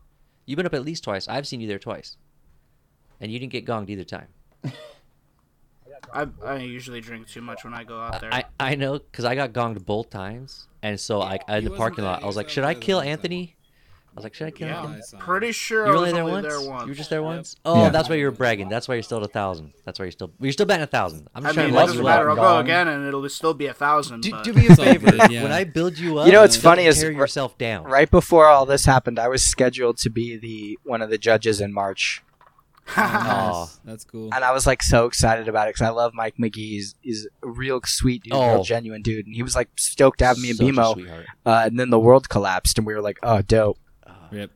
You've 0.47 0.57
been 0.57 0.67
up 0.67 0.75
at 0.75 0.85
least 0.85 1.05
twice. 1.05 1.29
I've 1.29 1.47
seen 1.47 1.61
you 1.61 1.69
there 1.69 1.79
twice, 1.79 2.17
and 3.21 3.31
you 3.31 3.39
didn't 3.39 3.53
get 3.53 3.65
gonged 3.65 3.89
either 3.91 4.03
time. 4.05 4.29
I 6.13 6.27
I 6.45 6.57
usually 6.57 7.01
drink 7.01 7.29
too 7.29 7.41
much 7.41 7.65
when 7.65 7.73
I 7.75 7.85
go 7.85 7.99
out 8.01 8.21
there. 8.21 8.33
I, 8.35 8.45
I 8.59 8.75
know 8.75 8.99
because 8.99 9.25
I 9.25 9.35
got 9.35 9.53
gonged 9.53 9.85
both 9.87 10.11
times, 10.11 10.67
and 10.83 10.99
so 10.99 11.21
I 11.23 11.39
in 11.49 11.65
the 11.65 11.71
parking 11.71 12.05
lot, 12.05 12.23
I 12.23 12.27
was 12.27 12.33
was 12.33 12.37
like, 12.37 12.49
should 12.49 12.65
I 12.65 12.75
kill 12.75 12.99
whole 12.99 13.05
time. 13.05 13.13
Anthony? 13.13 13.57
I 14.13 14.15
was 14.17 14.25
like, 14.25 14.35
should 14.35 14.47
I 14.47 14.51
kill 14.51 14.69
yeah, 14.69 14.77
Anthony? 14.77 14.95
I'm 14.97 14.99
I 14.99 15.05
saw 15.05 15.19
pretty 15.19 15.53
sure 15.53 15.87
You 15.87 15.93
I 15.93 15.95
were 15.95 15.97
only 15.97 16.13
there 16.13 16.21
only 16.23 16.33
once? 16.33 16.47
there 16.47 16.61
once. 16.71 16.83
You 16.83 16.89
were 16.89 16.95
just 16.95 17.09
there 17.11 17.21
Yep. 17.21 17.25
once? 17.27 17.57
Oh, 17.65 17.83
Yeah. 17.85 17.89
that's 17.89 18.09
why 18.11 18.17
you 18.17 18.25
were 18.27 18.31
bragging. 18.31 18.69
That's 18.69 18.87
why 18.87 18.95
you're 18.95 19.03
still 19.03 19.19
at 19.19 19.25
a 19.25 19.29
thousand. 19.29 19.73
That's 19.87 19.99
why 19.99 20.05
you're 20.05 20.13
still 20.13 20.31
you're 20.39 20.53
still 20.53 20.67
batting 20.67 20.83
a 20.83 20.87
thousand. 20.87 21.29
I'm 21.35 21.45
I 21.47 21.49
just 21.49 21.57
mean, 21.57 21.71
trying 21.73 21.85
it 21.85 21.87
to 21.87 21.93
let 21.93 21.97
you 21.97 22.03
matter. 22.05 22.31
up. 22.31 22.39
I'll 22.39 22.55
go 22.57 22.59
again, 22.61 22.89
and 22.89 23.07
it'll 23.07 23.27
still 23.31 23.55
be 23.55 23.67
a 23.69 23.75
thousand. 23.75 24.21
Do, 24.23 24.43
do 24.43 24.53
me 24.53 24.67
a 24.67 24.77
favor. 24.77 25.17
yeah. 25.31 25.43
When 25.43 25.53
I 25.53 25.65
build 25.65 25.99
you 25.99 26.19
up, 26.19 26.27
You 26.27 26.33
know 26.33 26.43
what's 26.43 26.57
funny 26.59 26.85
is 26.85 26.99
tear 27.01 27.07
r- 27.09 27.13
yourself 27.13 27.57
down. 27.57 27.85
Right 27.85 28.11
before 28.11 28.47
all 28.49 28.67
this 28.67 28.85
happened, 28.85 29.19
I 29.19 29.29
was 29.29 29.43
scheduled 29.47 29.97
to 29.99 30.11
be 30.11 30.37
the 30.37 30.79
one 30.85 31.01
of 31.01 31.09
the 31.09 31.17
judges 31.19 31.61
in 31.63 31.73
March. 31.73 32.23
Aw. 32.97 33.61
Nice. 33.65 33.81
That's 33.85 34.05
cool. 34.05 34.31
and 34.35 34.45
I 34.45 34.51
was 34.53 34.67
like 34.67 34.83
so 34.83 35.07
excited 35.07 35.47
about 35.49 35.69
it 35.69 35.75
because 35.75 35.87
I 35.87 35.91
love 35.91 36.13
Mike 36.15 36.35
McGee. 36.37 36.57
He's, 36.57 36.95
he's 37.01 37.29
a 37.43 37.49
real 37.49 37.81
sweet 37.85 38.25
dude, 38.25 38.33
Oh. 38.35 38.55
real 38.57 38.65
genuine 38.65 39.03
dude, 39.03 39.25
and 39.27 39.35
he 39.35 39.43
was 39.43 39.55
like 39.55 39.69
stoked 39.77 40.19
to 40.19 40.27
have 40.27 40.37
me 40.39 40.51
in 40.51 40.57
Such 40.57 40.67
a 40.69 40.73
BMO. 40.73 41.25
Uh, 41.47 41.63
and 41.67 41.79
then 41.79 41.91
the 41.91 42.01
world 42.01 42.29
collapsed, 42.29 42.79
and 42.79 42.87
we 42.87 42.93
were 42.93 43.01
like, 43.01 43.19
"Oh, 43.23 43.41
dope." 43.41 43.79
Rip. 44.33 44.51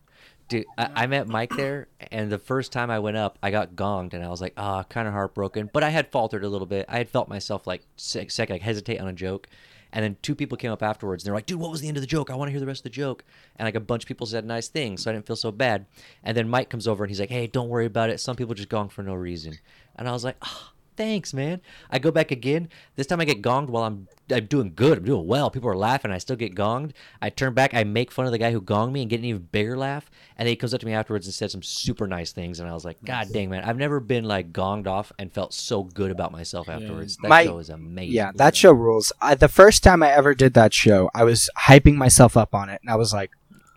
Dude, 0.48 0.66
I, 0.78 0.90
I 0.94 1.06
met 1.06 1.26
Mike 1.26 1.56
there, 1.56 1.88
and 2.12 2.30
the 2.30 2.38
first 2.38 2.70
time 2.70 2.90
I 2.90 3.00
went 3.00 3.16
up, 3.16 3.38
I 3.42 3.50
got 3.50 3.74
gonged, 3.74 4.14
and 4.14 4.24
I 4.24 4.28
was 4.28 4.40
like, 4.40 4.54
ah, 4.56 4.84
kind 4.84 5.08
of 5.08 5.14
heartbroken. 5.14 5.70
But 5.72 5.82
I 5.82 5.90
had 5.90 6.12
faltered 6.12 6.44
a 6.44 6.48
little 6.48 6.66
bit. 6.68 6.86
I 6.88 6.98
had 6.98 7.08
felt 7.08 7.28
myself 7.28 7.66
like 7.66 7.82
sec, 7.96 8.30
second, 8.30 8.54
like 8.54 8.62
hesitate 8.62 9.00
on 9.00 9.08
a 9.08 9.12
joke, 9.12 9.48
and 9.92 10.04
then 10.04 10.16
two 10.22 10.36
people 10.36 10.56
came 10.56 10.70
up 10.70 10.84
afterwards, 10.84 11.24
and 11.24 11.26
they're 11.26 11.34
like, 11.34 11.46
dude, 11.46 11.58
what 11.58 11.72
was 11.72 11.80
the 11.80 11.88
end 11.88 11.96
of 11.96 12.00
the 12.00 12.06
joke? 12.06 12.30
I 12.30 12.36
want 12.36 12.48
to 12.48 12.52
hear 12.52 12.60
the 12.60 12.66
rest 12.66 12.80
of 12.80 12.84
the 12.84 12.90
joke. 12.90 13.24
And 13.56 13.66
like 13.66 13.74
a 13.74 13.80
bunch 13.80 14.04
of 14.04 14.08
people 14.08 14.26
said 14.26 14.44
nice 14.44 14.68
things, 14.68 15.02
so 15.02 15.10
I 15.10 15.14
didn't 15.14 15.26
feel 15.26 15.36
so 15.36 15.50
bad. 15.50 15.86
And 16.22 16.36
then 16.36 16.48
Mike 16.48 16.70
comes 16.70 16.86
over, 16.86 17.02
and 17.02 17.10
he's 17.10 17.20
like, 17.20 17.30
hey, 17.30 17.48
don't 17.48 17.68
worry 17.68 17.86
about 17.86 18.10
it. 18.10 18.20
Some 18.20 18.36
people 18.36 18.54
just 18.54 18.68
gong 18.68 18.88
for 18.88 19.02
no 19.02 19.14
reason. 19.14 19.58
And 19.96 20.08
I 20.08 20.12
was 20.12 20.22
like, 20.22 20.36
ah. 20.42 20.72
Thanks, 20.96 21.34
man. 21.34 21.60
I 21.90 21.98
go 21.98 22.10
back 22.10 22.30
again. 22.30 22.68
This 22.94 23.06
time 23.06 23.20
I 23.20 23.24
get 23.24 23.42
gonged 23.42 23.68
while 23.68 23.84
I'm 23.84 24.08
I'm 24.30 24.46
doing 24.46 24.72
good. 24.74 24.98
I'm 24.98 25.04
doing 25.04 25.26
well. 25.26 25.50
People 25.50 25.68
are 25.68 25.76
laughing. 25.76 26.10
I 26.10 26.18
still 26.18 26.36
get 26.36 26.54
gonged. 26.54 26.92
I 27.22 27.30
turn 27.30 27.54
back. 27.54 27.74
I 27.74 27.84
make 27.84 28.10
fun 28.10 28.26
of 28.26 28.32
the 28.32 28.38
guy 28.38 28.50
who 28.50 28.60
gonged 28.60 28.92
me 28.92 29.02
and 29.02 29.10
get 29.10 29.20
an 29.20 29.26
even 29.26 29.42
bigger 29.42 29.76
laugh. 29.76 30.10
And 30.36 30.46
then 30.46 30.52
he 30.52 30.56
comes 30.56 30.74
up 30.74 30.80
to 30.80 30.86
me 30.86 30.94
afterwards 30.94 31.26
and 31.26 31.34
said 31.34 31.50
some 31.50 31.62
super 31.62 32.06
nice 32.06 32.32
things. 32.32 32.58
And 32.58 32.68
I 32.68 32.72
was 32.72 32.84
like, 32.84 32.96
God 33.04 33.28
dang, 33.32 33.50
man. 33.50 33.64
I've 33.64 33.76
never 33.76 34.00
been 34.00 34.24
like 34.24 34.52
gonged 34.52 34.86
off 34.86 35.12
and 35.18 35.32
felt 35.32 35.54
so 35.54 35.84
good 35.84 36.10
about 36.10 36.32
myself 36.32 36.68
afterwards. 36.68 37.16
That 37.18 37.28
My- 37.28 37.44
show 37.44 37.58
is 37.58 37.70
amazing. 37.70 38.14
Yeah, 38.14 38.32
that 38.34 38.56
show 38.56 38.72
rules. 38.72 39.12
I, 39.20 39.34
the 39.34 39.48
first 39.48 39.84
time 39.84 40.02
I 40.02 40.10
ever 40.10 40.34
did 40.34 40.54
that 40.54 40.74
show, 40.74 41.10
I 41.14 41.24
was 41.24 41.48
hyping 41.58 41.94
myself 41.94 42.36
up 42.36 42.54
on 42.54 42.68
it, 42.68 42.80
and 42.82 42.90
I 42.90 42.96
was 42.96 43.12
like, 43.12 43.30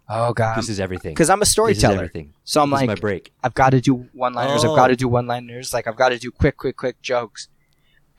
"Oh 0.10 0.34
god," 0.34 0.58
This 0.58 0.70
is 0.70 0.80
everything. 0.80 1.14
because 1.14 1.30
I'm 1.30 1.38
a 1.38 1.42
This 1.42 1.50
is 1.50 1.52
storyteller. 1.54 1.96
everything. 1.96 2.34
So 2.44 2.62
I'm 2.62 2.70
This 2.72 2.78
is 2.78 2.88
like, 2.88 2.98
my 2.98 3.02
break. 3.02 3.32
I've 3.44 3.54
got 3.54 3.70
to 3.72 3.82
do 3.82 4.08
one-liners. 4.14 4.64
I've 4.64 4.72
Oh. 4.72 4.76
got 4.76 4.88
to 4.88 4.96
do 4.96 5.08
one-liners. 5.08 5.74
Like 5.74 5.88
I've 5.88 5.96
got 5.96 6.10
to 6.10 6.18
do 6.20 6.32
quick, 6.32 6.58
quick, 6.58 6.76
quick 6.78 7.02
jokes. 7.02 7.48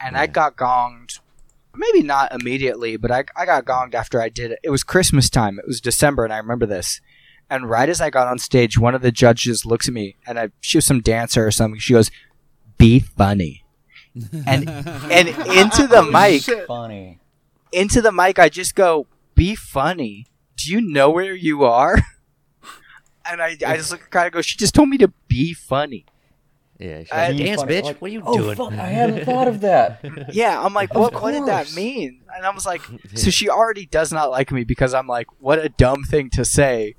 And 0.01 0.17
I 0.17 0.27
got 0.27 0.57
gonged. 0.57 1.21
Maybe 1.75 2.03
not 2.03 2.33
immediately, 2.33 2.97
but 2.97 3.11
I, 3.11 3.25
I 3.37 3.45
got 3.45 3.65
gonged 3.65 3.95
after 3.95 4.21
I 4.21 4.29
did 4.29 4.51
it. 4.51 4.59
It 4.65 4.71
was 4.71 4.83
Christmas 4.83 5.29
time. 5.31 5.59
It 5.59 5.67
was 5.67 5.81
December, 5.81 6.25
and 6.25 6.33
I 6.33 6.39
remember 6.39 6.67
this. 6.67 7.01
And 7.49 7.69
right 7.69 7.89
as 7.89 8.01
I 8.01 8.11
got 8.11 8.27
on 8.29 8.39
stage, 8.39 8.79
one 8.79 8.95
of 8.95 9.03
the 9.03 9.13
judges 9.13 9.67
looks 9.67 9.87
at 9.89 9.95
me, 9.95 10.17
and 10.27 10.39
I 10.39 10.51
she 10.61 10.79
was 10.79 10.85
some 10.85 11.01
dancer 11.01 11.47
or 11.47 11.51
something. 11.51 11.79
She 11.81 11.93
goes, 11.93 12.11
"Be 12.79 12.99
funny." 13.01 13.65
And 14.47 14.69
and 14.69 15.29
into 15.29 15.87
the 15.87 15.99
oh, 16.07 16.11
mic, 16.11 16.43
Shit. 16.43 16.67
Funny. 16.67 17.21
into 17.73 18.01
the 18.03 18.11
mic, 18.13 18.39
I 18.41 18.49
just 18.49 18.75
go, 18.75 19.07
"Be 19.37 19.55
funny." 19.55 20.27
Do 20.61 20.73
you 20.73 20.81
know 20.81 21.11
where 21.11 21.35
you 21.35 21.65
are? 21.65 21.99
And 23.31 23.41
I, 23.41 23.57
I 23.65 23.77
just 23.77 23.93
look 23.93 24.11
kind 24.11 24.27
of 24.27 24.33
go. 24.33 24.41
She 24.43 24.57
just 24.57 24.75
told 24.75 24.89
me 24.89 24.99
to 24.99 25.13
be 25.29 25.53
funny. 25.53 26.05
Yeah. 26.81 27.01
she's 27.01 27.13
I- 27.13 27.29
like, 27.29 27.37
Dance, 27.37 27.61
funny. 27.61 27.75
bitch. 27.75 27.85
Like, 27.85 28.03
what 28.03 28.11
are 28.11 28.15
you 28.15 28.23
oh, 28.25 28.37
doing? 28.37 28.57
fuck, 28.57 28.73
I 28.73 28.87
hadn't 28.89 29.25
thought 29.25 29.47
of 29.47 29.61
that. 29.61 30.01
Yeah, 30.33 30.61
I'm 30.61 30.73
like, 30.75 30.93
what, 30.95 31.13
what 31.13 31.31
did 31.33 31.47
that 31.47 31.73
mean? 31.75 32.23
And 32.35 32.45
I 32.45 32.51
was 32.51 32.67
like, 32.67 32.81
so 33.15 33.31
she 33.31 33.49
already 33.49 33.87
does 33.87 34.11
not 34.11 34.31
like 34.31 34.51
me 34.51 34.65
because 34.65 34.95
I'm 34.95 35.07
like, 35.07 35.27
what 35.39 35.59
a 35.59 35.69
dumb 35.69 36.03
thing 36.03 36.31
to 36.31 36.45
say. 36.45 36.97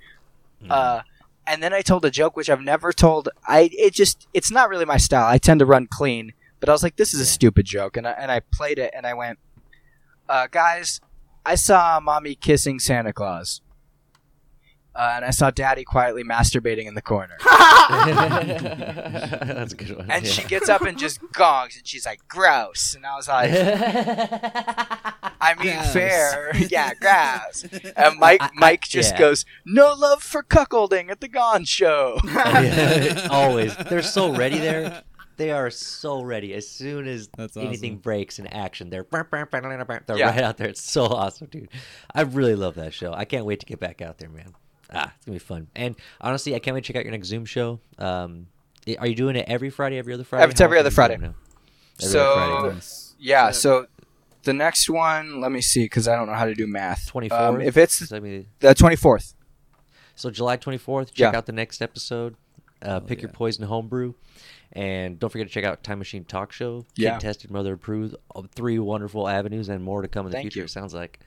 Uh, 0.69 1.01
and 1.47 1.61
then 1.61 1.73
I 1.73 1.81
told 1.81 2.05
a 2.05 2.11
joke 2.11 2.38
which 2.38 2.49
I've 2.49 2.61
never 2.61 2.93
told. 2.93 3.27
I 3.47 3.71
it 3.73 3.93
just 3.93 4.27
it's 4.33 4.51
not 4.51 4.69
really 4.69 4.85
my 4.85 4.97
style. 4.97 5.25
I 5.25 5.39
tend 5.39 5.59
to 5.59 5.65
run 5.65 5.88
clean, 5.88 6.33
but 6.59 6.69
I 6.69 6.71
was 6.71 6.83
like, 6.83 6.95
this 6.95 7.13
is 7.13 7.19
a 7.19 7.25
stupid 7.25 7.65
joke, 7.65 7.97
and 7.97 8.07
I, 8.07 8.11
and 8.11 8.31
I 8.31 8.39
played 8.39 8.77
it, 8.77 8.93
and 8.95 9.07
I 9.07 9.15
went, 9.15 9.39
uh, 10.29 10.47
guys, 10.51 11.01
I 11.45 11.55
saw 11.55 11.99
mommy 11.99 12.35
kissing 12.35 12.80
Santa 12.80 13.13
Claus. 13.13 13.61
Uh, 14.93 15.13
and 15.15 15.23
I 15.23 15.30
saw 15.30 15.51
Daddy 15.51 15.85
quietly 15.85 16.22
masturbating 16.22 16.85
in 16.85 16.95
the 16.95 17.01
corner. 17.01 17.38
That's 17.45 18.91
a 19.72 19.76
good 19.77 19.95
one. 19.97 20.11
And 20.11 20.26
yeah. 20.26 20.30
she 20.31 20.43
gets 20.43 20.68
up 20.68 20.81
and 20.81 20.99
just 20.99 21.22
gongs, 21.31 21.77
and 21.77 21.88
she's 21.88 22.05
like, 22.05 22.19
"Gross!" 22.27 22.93
And 22.93 23.05
I 23.05 23.15
was 23.15 23.30
like, 23.30 23.51
I 25.39 25.53
mean 25.55 25.76
Grass. 25.76 25.93
fair. 25.93 26.51
yeah, 26.69 26.93
grass. 26.93 27.63
And 27.95 28.19
Mike 28.19 28.41
I- 28.43 28.47
I- 28.47 28.49
Mike 28.53 28.81
just 28.84 29.13
yeah. 29.13 29.19
goes, 29.19 29.45
"No 29.65 29.93
love 29.93 30.22
for 30.22 30.43
cuckolding 30.43 31.09
at 31.09 31.22
the 31.22 31.30
Gong 31.30 31.63
Show." 31.63 32.19
Yeah, 32.26 33.30
Always. 33.31 33.73
They're 33.77 34.01
so 34.01 34.35
ready 34.35 34.59
there. 34.59 35.03
They 35.37 35.51
are 35.51 35.69
so 35.69 36.21
ready. 36.21 36.53
As 36.53 36.67
soon 36.69 37.07
as 37.07 37.29
That's 37.37 37.57
anything 37.57 37.93
awesome. 37.93 38.01
breaks 38.01 38.39
in 38.39 38.47
action, 38.47 38.89
they're 38.89 39.03
they're 40.05 40.17
Yeah. 40.17 40.29
right 40.31 40.43
out 40.43 40.57
there. 40.57 40.67
It's 40.67 40.81
so 40.83 41.05
awesome, 41.05 41.47
dude. 41.47 41.69
I 42.13 42.21
really 42.21 42.55
love 42.55 42.75
that 42.75 42.93
show. 42.93 43.13
I 43.13 43.25
can't 43.25 43.45
wait 43.45 43.59
to 43.61 43.65
get 43.65 43.79
back 43.79 44.01
out 44.01 44.17
there, 44.19 44.29
man. 44.29 44.53
Ah, 44.93 45.13
it's 45.15 45.25
gonna 45.25 45.35
be 45.35 45.39
fun. 45.39 45.67
And 45.75 45.95
honestly, 46.19 46.53
I 46.53 46.59
can't 46.59 46.75
wait 46.75 46.83
to 46.83 46.87
check 46.93 46.97
out 46.99 47.05
your 47.05 47.11
next 47.13 47.27
Zoom 47.27 47.45
show. 47.45 47.79
Um, 47.97 48.47
are 48.99 49.07
you 49.07 49.15
doing 49.15 49.35
it 49.35 49.45
every 49.47 49.69
Friday, 49.69 49.97
every 49.97 50.13
other 50.13 50.23
Friday? 50.23 50.49
It's 50.51 50.59
How 50.59 50.65
every 50.65 50.77
other 50.79 50.91
Friday. 50.91 51.15
doing 51.17 51.31
it 51.31 51.33
now? 51.33 51.35
Every 52.01 52.11
So- 52.11 52.33
other 52.33 52.59
Friday. 52.61 52.75
Nice. 52.75 53.15
yeah. 53.19 53.51
So 53.51 53.87
the 54.43 54.53
next 54.53 54.89
one, 54.89 55.39
let 55.39 55.51
me 55.51 55.61
see, 55.61 55.85
because 55.85 56.07
I 56.07 56.15
don't 56.15 56.27
know 56.27 56.33
how 56.33 56.45
to 56.45 56.53
do 56.55 56.67
math. 56.67 57.07
Twenty 57.07 57.29
Um, 57.31 57.61
if 57.61 57.77
it's 57.77 58.11
I 58.11 58.19
the 58.59 58.73
twenty 58.75 58.95
fourth. 58.95 59.33
So 60.15 60.29
July 60.29 60.57
24th, 60.57 61.13
check 61.13 61.31
Yeah. 61.31 61.37
out 61.37 61.45
the 61.47 61.51
next 61.51 61.81
episode. 61.81 62.35
Uh, 62.81 62.99
pick 62.99 63.21
your 63.21 63.31
poison 63.31 63.65
home 63.65 63.87
remedy, 63.87 64.15
and 64.73 65.19
don't 65.19 65.30
forget 65.30 65.48
to 65.48 65.53
check 65.53 65.64
out 65.64 65.84
Time 65.84 65.99
Machine 65.99 66.23
Talk 66.23 66.52
Show. 66.52 66.85
Yeah. 66.95 67.14
Kid 67.14 67.22
tested, 67.22 67.52
mother 67.52 67.73
approved. 67.73 68.15
Three 68.56 68.80
wonderful 68.80 69.27
avenues 69.27 69.69
and 69.69 69.84
more 69.84 70.02
to 70.02 70.07
come 70.07 70.26
in 70.26 70.31
the 70.31 70.38
Thank 70.38 70.45
future. 70.45 70.60
you. 70.60 70.65
It 70.65 70.69
sounds 70.69 70.93
like. 70.93 71.19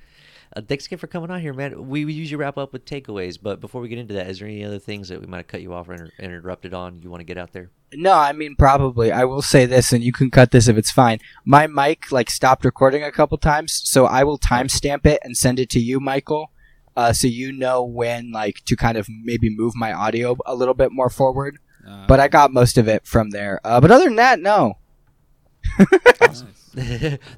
Uh, 0.57 0.61
thanks 0.61 0.87
again 0.87 0.99
for 0.99 1.09
coming 1.09 1.31
on 1.33 1.41
here, 1.41 1.53
man. 1.53 1.89
We, 1.89 2.05
we 2.05 2.13
usually 2.13 2.37
wrap 2.37 2.57
up 2.57 2.73
with 2.73 2.85
takeaways, 2.85 3.37
but 3.43 3.61
before 3.61 3.81
we 3.81 3.89
get 3.89 3.99
into 3.99 4.15
that, 4.15 4.29
is 4.29 4.39
there 4.39 4.47
any 4.47 4.65
other 4.65 4.79
things 4.79 5.09
that 5.09 5.21
we 5.21 5.27
might 5.27 5.39
have 5.39 5.47
cut 5.49 5.63
you 5.63 5.73
off 5.75 5.89
or 5.89 5.95
inter- 5.95 6.11
interrupted 6.21 6.73
on 6.73 7.03
you 7.03 7.11
want 7.11 7.21
to 7.23 7.25
get 7.25 7.39
out 7.39 7.53
there? 7.53 7.71
No, 7.93 8.13
I 8.13 8.33
mean 8.33 8.55
probably. 8.57 9.11
I 9.11 9.25
will 9.25 9.43
say 9.43 9.67
this, 9.67 9.93
and 9.93 10.05
you 10.05 10.13
can 10.13 10.31
cut 10.31 10.53
this 10.53 10.69
if 10.69 10.77
it's 10.77 10.93
fine. 10.93 11.19
My 11.45 11.67
mic 11.67 12.13
like 12.13 12.31
stopped 12.31 12.65
recording 12.65 13.03
a 13.03 13.11
couple 13.11 13.37
times, 13.39 13.83
so 13.85 14.07
I 14.07 14.23
will 14.23 14.39
timestamp 14.39 15.07
it 15.07 15.19
and 15.25 15.37
send 15.37 15.59
it 15.59 15.71
to 15.71 15.81
you, 15.81 15.99
Michael, 15.99 16.53
uh, 16.97 17.13
so 17.13 17.27
you 17.27 17.51
know 17.53 17.83
when 17.83 18.31
like 18.31 18.63
to 18.67 18.77
kind 18.77 18.97
of 18.97 19.09
maybe 19.25 19.49
move 19.51 19.75
my 19.75 19.93
audio 19.93 20.37
a 20.47 20.55
little 20.55 20.75
bit 20.75 20.93
more 20.93 21.11
forward. 21.11 21.59
Uh, 21.87 22.07
But 22.07 22.21
I 22.21 22.29
got 22.29 22.53
most 22.53 22.79
of 22.79 22.89
it 22.89 23.07
from 23.07 23.31
there. 23.31 23.61
Uh, 23.65 23.81
but 23.81 23.91
other 23.91 24.05
than 24.05 24.17
that, 24.17 24.41
no. 24.41 24.79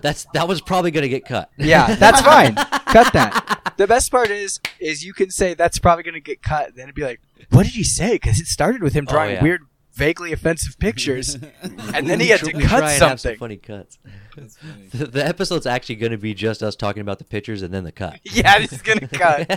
That's 0.00 0.24
that 0.32 0.48
was 0.48 0.60
probably 0.62 0.90
gonna 0.90 1.08
get 1.08 1.26
cut. 1.26 1.50
Yeah, 1.58 1.94
that's 1.96 2.22
fine. 2.22 2.54
cut 2.86 3.12
that. 3.12 3.74
The 3.76 3.86
best 3.86 4.10
part 4.10 4.30
is, 4.30 4.58
is 4.80 5.04
you 5.04 5.12
can 5.12 5.30
say 5.30 5.52
that's 5.52 5.78
probably 5.78 6.02
going 6.04 6.14
to 6.14 6.20
get 6.20 6.42
cut. 6.42 6.74
Then 6.74 6.84
it'd 6.84 6.94
be 6.94 7.04
like, 7.04 7.20
what 7.50 7.64
did 7.64 7.74
he 7.74 7.84
say? 7.84 8.12
Because 8.14 8.40
it 8.40 8.46
started 8.46 8.82
with 8.82 8.94
him 8.94 9.04
Oh, 9.06 9.12
drawing 9.12 9.32
yeah. 9.34 9.42
weird, 9.42 9.60
vaguely 9.92 10.32
offensive 10.32 10.78
pictures, 10.78 11.34
and 11.92 12.08
then 12.08 12.18
he 12.20 12.28
had 12.28 12.40
to 12.40 12.46
We 12.56 12.62
cut 12.62 12.78
try 12.78 12.78
and 12.78 12.84
have 12.84 12.98
some 12.98 13.18
something. 13.18 13.38
funny 13.38 13.56
cuts. 13.58 13.98
That's 14.34 14.56
funny. 14.56 14.86
The, 14.94 15.06
the 15.08 15.26
episode's 15.26 15.66
actually 15.66 15.96
going 15.96 16.12
to 16.12 16.18
be 16.18 16.32
just 16.32 16.62
us 16.62 16.74
talking 16.74 17.02
about 17.02 17.18
the 17.18 17.24
pictures 17.26 17.60
and 17.60 17.74
then 17.74 17.84
the 17.84 17.92
cut. 17.92 18.18
Yeah, 18.24 18.58
he's 18.60 18.80
gonna 18.80 19.06
cut. 19.08 19.50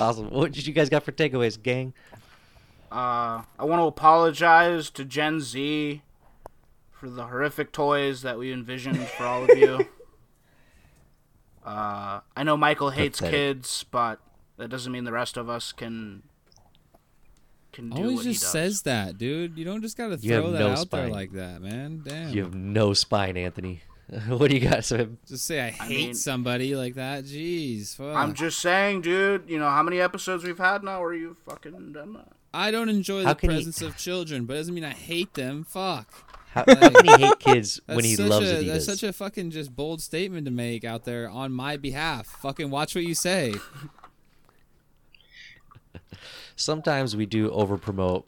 awesome. 0.00 0.30
What 0.30 0.50
did 0.50 0.66
you 0.66 0.72
guys 0.72 0.88
got 0.88 1.04
for 1.04 1.12
takeaways, 1.12 1.62
gang? 1.62 1.94
Uh, 2.96 3.42
I 3.58 3.64
want 3.64 3.80
to 3.80 3.84
apologize 3.86 4.88
to 4.90 5.04
Gen 5.04 5.40
Z 5.40 6.00
for 6.90 7.10
the 7.10 7.26
horrific 7.26 7.70
toys 7.72 8.22
that 8.22 8.38
we 8.38 8.52
envisioned 8.52 9.06
for 9.08 9.24
all 9.24 9.44
of 9.50 9.56
you. 9.58 9.86
Uh, 11.64 12.20
I 12.36 12.44
know 12.44 12.56
Michael 12.56 12.90
hates 12.90 13.18
Pathetic. 13.18 13.40
kids, 13.40 13.84
but 13.90 14.20
that 14.56 14.68
doesn't 14.68 14.92
mean 14.92 15.02
the 15.02 15.10
rest 15.10 15.36
of 15.36 15.48
us 15.48 15.72
can 15.72 16.22
can 17.72 17.90
do 17.90 18.02
Always 18.02 18.16
what 18.18 18.24
he 18.26 18.32
just 18.34 18.44
does. 18.44 18.52
says 18.52 18.82
that, 18.82 19.18
dude. 19.18 19.58
You 19.58 19.64
don't 19.64 19.82
just 19.82 19.96
gotta 19.96 20.16
You 20.18 20.32
have 20.34 20.44
throw 20.44 20.52
that 20.52 20.58
no 20.60 20.70
out 20.70 20.90
there 20.92 21.08
like 21.08 21.32
that, 21.32 21.60
man. 21.60 22.02
Damn. 22.04 22.28
You 22.32 22.44
have 22.44 22.54
no 22.54 22.92
spine, 22.92 23.36
Anthony. 23.36 23.80
what 24.28 24.48
do 24.48 24.56
you 24.56 24.60
got, 24.68 24.84
Sam? 24.84 25.18
Just 25.26 25.44
say 25.44 25.60
I 25.60 25.70
hate 25.70 25.88
mean- 25.88 26.14
somebody 26.14 26.76
like 26.76 26.94
that. 26.94 27.24
Jeez. 27.24 27.96
Fuck. 27.96 28.14
I'm 28.14 28.34
just 28.34 28.60
saying, 28.60 29.00
dude. 29.00 29.50
You 29.50 29.58
know 29.58 29.68
how 29.68 29.82
many 29.82 29.98
episodes 30.00 30.44
we've 30.44 30.56
had 30.58 30.84
now 30.84 31.00
where 31.00 31.14
you 31.14 31.36
fucking 31.48 31.92
done 31.94 32.12
that? 32.12 32.28
I 32.56 32.70
don't 32.70 32.88
enjoy 32.88 33.24
How 33.24 33.34
the 33.34 33.40
can 33.40 33.50
he- 33.50 33.56
presence 33.56 33.82
of 33.82 33.96
children, 33.96 34.46
but 34.46 34.54
it 34.54 34.58
doesn't 34.58 34.74
mean 34.74 34.84
I 34.84 34.94
hate 34.94 35.34
them. 35.34 35.64
Fuck. 35.64 36.08
How, 36.52 36.64
how 36.66 36.88
can 36.88 37.04
he 37.04 37.26
hate 37.26 37.38
kids 37.38 37.80
That's 37.86 37.96
when 37.96 38.04
he 38.06 38.14
such 38.16 38.28
loves 38.30 38.50
a, 38.50 38.54
Adidas? 38.54 38.66
That's 38.66 38.86
such 38.86 39.02
a 39.02 39.12
fucking 39.12 39.50
just 39.50 39.76
bold 39.76 40.00
statement 40.00 40.46
to 40.46 40.50
make 40.50 40.84
out 40.84 41.04
there 41.04 41.28
on 41.28 41.52
my 41.52 41.76
behalf. 41.76 42.26
Fucking 42.26 42.70
watch 42.70 42.94
what 42.94 43.04
you 43.04 43.14
say. 43.14 43.52
Sometimes 46.56 47.14
we 47.14 47.26
do 47.26 47.50
over 47.50 47.76
promote 47.76 48.26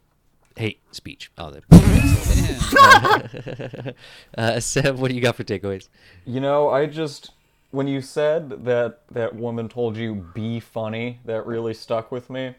hate 0.57 0.81
speech. 0.91 1.31
Oh, 1.39 1.51
the 1.51 1.63
uh, 4.39 4.61
Seb, 4.61 4.99
what 4.99 5.09
do 5.09 5.15
you 5.15 5.23
got 5.23 5.37
for 5.37 5.45
takeaways? 5.45 5.89
You 6.27 6.41
know, 6.41 6.69
I 6.69 6.85
just 6.85 7.31
when 7.71 7.89
you 7.89 8.03
said 8.03 8.67
that 8.67 9.01
that 9.11 9.35
woman 9.35 9.71
told 9.71 9.97
you 9.97 10.27
be 10.35 10.61
funny, 10.61 11.21
that 11.25 11.47
really 11.47 11.73
stuck 11.73 12.13
with 12.13 12.29
me. 12.29 12.55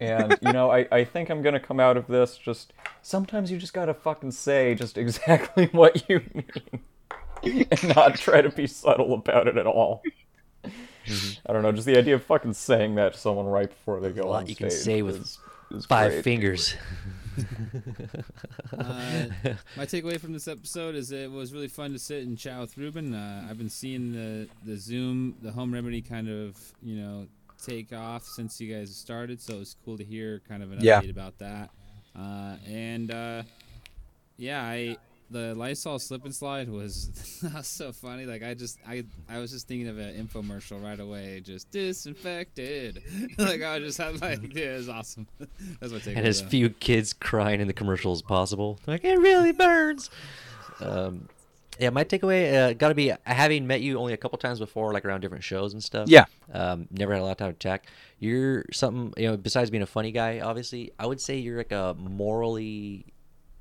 And 0.00 0.36
you 0.42 0.52
know, 0.52 0.70
I, 0.70 0.86
I 0.92 1.04
think 1.04 1.28
I'm 1.28 1.42
gonna 1.42 1.58
come 1.60 1.80
out 1.80 1.96
of 1.96 2.06
this 2.06 2.36
just 2.38 2.72
sometimes 3.02 3.50
you 3.50 3.58
just 3.58 3.72
gotta 3.74 3.94
fucking 3.94 4.30
say 4.32 4.74
just 4.74 4.96
exactly 4.98 5.66
what 5.72 6.08
you 6.08 6.20
mean 6.34 7.66
and 7.70 7.96
not 7.96 8.14
try 8.16 8.40
to 8.40 8.50
be 8.50 8.66
subtle 8.66 9.14
about 9.14 9.46
it 9.48 9.56
at 9.56 9.66
all. 9.66 10.02
I 11.46 11.52
don't 11.52 11.62
know, 11.62 11.72
just 11.72 11.86
the 11.86 11.96
idea 11.96 12.14
of 12.16 12.22
fucking 12.24 12.52
saying 12.52 12.94
that 12.96 13.14
to 13.14 13.18
someone 13.18 13.46
right 13.46 13.68
before 13.68 14.00
they 14.00 14.10
go 14.10 14.22
A 14.22 14.28
lot 14.28 14.36
on 14.42 14.46
you 14.46 14.54
stage. 14.54 14.58
can 14.58 14.70
say 14.70 15.02
with 15.02 15.16
is- 15.22 15.38
is 15.70 15.84
Five 15.86 16.12
great. 16.12 16.24
fingers. 16.24 16.74
Uh, 18.76 19.26
my 19.76 19.84
takeaway 19.86 20.18
from 20.20 20.32
this 20.32 20.48
episode 20.48 20.94
is 20.94 21.12
it 21.12 21.30
was 21.30 21.52
really 21.52 21.68
fun 21.68 21.92
to 21.92 21.98
sit 21.98 22.26
and 22.26 22.36
chat 22.36 22.58
with 22.60 22.76
Ruben. 22.76 23.14
Uh, 23.14 23.46
I've 23.48 23.58
been 23.58 23.68
seeing 23.70 24.12
the 24.12 24.48
the 24.64 24.76
Zoom, 24.76 25.36
the 25.42 25.52
home 25.52 25.72
remedy 25.72 26.02
kind 26.02 26.28
of 26.28 26.56
you 26.82 26.96
know 26.96 27.26
take 27.64 27.92
off 27.92 28.24
since 28.24 28.60
you 28.60 28.74
guys 28.74 28.94
started, 28.94 29.40
so 29.40 29.54
it 29.54 29.58
was 29.60 29.76
cool 29.84 29.98
to 29.98 30.04
hear 30.04 30.40
kind 30.48 30.62
of 30.62 30.72
an 30.72 30.78
Yeah. 30.80 31.00
update 31.00 31.10
about 31.10 31.38
that. 31.38 31.70
Uh, 32.18 32.56
and 32.66 33.10
uh, 33.10 33.42
yeah, 34.36 34.62
I 34.62 34.96
the 35.30 35.54
Lysol 35.54 35.98
slip 35.98 36.24
and 36.24 36.34
slide 36.34 36.70
was 36.70 37.10
that 37.42 37.52
was 37.54 37.66
so 37.66 37.92
funny. 37.92 38.24
Like 38.24 38.42
I 38.42 38.54
just 38.54 38.78
I 38.88 39.04
I 39.28 39.38
was 39.38 39.50
just 39.50 39.68
thinking 39.68 39.88
of 39.88 39.98
an 39.98 40.26
infomercial 40.26 40.82
right 40.82 40.98
away, 40.98 41.40
just 41.44 41.70
disinfected. 41.70 43.02
like 43.38 43.62
I 43.62 43.78
just 43.78 43.98
had 43.98 44.20
like 44.22 44.40
yeah, 44.56 44.74
it 44.74 44.76
was 44.78 44.88
awesome. 44.88 45.26
That's 45.80 45.92
my 45.92 45.98
takeaway. 45.98 46.16
and 46.16 46.26
as 46.26 46.40
few 46.40 46.70
kids 46.70 47.12
crying 47.12 47.60
in 47.60 47.66
the 47.66 47.72
commercial 47.74 48.12
as 48.12 48.22
possible. 48.22 48.78
Like 48.86 49.04
it 49.04 49.18
really 49.18 49.52
burns. 49.52 50.10
Um, 50.80 51.28
yeah, 51.78 51.90
my 51.90 52.04
takeaway 52.04 52.52
uh, 52.54 52.72
got 52.74 52.88
to 52.88 52.94
be 52.94 53.12
having 53.24 53.66
met 53.66 53.80
you 53.80 53.98
only 53.98 54.12
a 54.12 54.16
couple 54.16 54.38
times 54.38 54.58
before, 54.58 54.92
like 54.92 55.04
around 55.04 55.20
different 55.20 55.44
shows 55.44 55.72
and 55.72 55.82
stuff. 55.82 56.08
Yeah. 56.08 56.24
Um, 56.52 56.88
never 56.90 57.12
had 57.12 57.20
a 57.20 57.24
lot 57.24 57.32
of 57.32 57.36
time 57.38 57.52
to 57.52 57.58
chat. 57.58 57.84
You're 58.18 58.64
something 58.72 59.12
you 59.16 59.28
know. 59.30 59.36
Besides 59.36 59.70
being 59.70 59.82
a 59.82 59.86
funny 59.86 60.12
guy, 60.12 60.40
obviously, 60.40 60.92
I 60.98 61.06
would 61.06 61.20
say 61.20 61.38
you're 61.38 61.58
like 61.58 61.72
a 61.72 61.94
morally. 61.98 63.06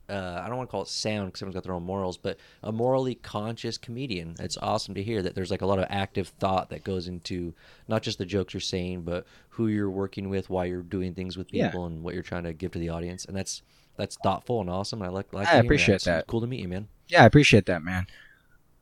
Uh, 0.10 0.42
I 0.42 0.48
don't 0.48 0.56
want 0.56 0.70
to 0.70 0.72
call 0.72 0.84
it 0.84 0.88
sound 0.88 1.28
because 1.28 1.42
everyone's 1.42 1.56
got 1.56 1.64
their 1.66 1.74
own 1.74 1.84
morals, 1.84 2.16
but 2.18 2.38
a 2.64 2.72
morally 2.72 3.16
conscious 3.16 3.78
comedian. 3.78 4.36
It's 4.40 4.56
awesome 4.56 4.94
to 4.96 5.04
hear 5.04 5.22
that 5.22 5.36
there's 5.36 5.52
like 5.52 5.62
a 5.62 5.66
lot 5.66 5.80
of 5.80 5.86
active 5.90 6.30
thought 6.40 6.70
that 6.70 6.86
goes 6.86 7.10
into 7.10 7.54
not 7.90 8.04
just 8.04 8.18
the 8.18 8.26
jokes 8.26 8.54
you're 8.54 8.62
saying, 8.62 9.02
but 9.02 9.28
who 9.50 9.68
you're 9.68 9.90
working 9.90 10.30
with, 10.30 10.50
why 10.50 10.64
you're 10.64 10.82
doing 10.82 11.14
things 11.14 11.36
with 11.36 11.54
Yeah. 11.54 11.68
people, 11.68 11.88
and 11.88 12.04
what 12.04 12.14
you're 12.14 12.24
trying 12.24 12.46
to 12.46 12.54
give 12.54 12.72
to 12.72 12.80
the 12.80 12.88
audience. 12.88 13.26
And 13.26 13.36
that's 13.36 13.64
that's 13.98 14.16
thoughtful 14.16 14.62
and 14.62 14.70
awesome. 14.70 15.02
I 15.02 15.10
like. 15.10 15.34
like 15.34 15.48
I 15.50 15.58
appreciate 15.58 15.96
It's 15.96 16.06
that. 16.06 16.26
Cool 16.28 16.40
to 16.42 16.48
meet 16.48 16.62
you, 16.62 16.70
man. 16.70 16.88
Yeah, 17.08 17.24
I 17.24 17.26
appreciate 17.26 17.66
that, 17.68 17.84
man. 17.84 18.08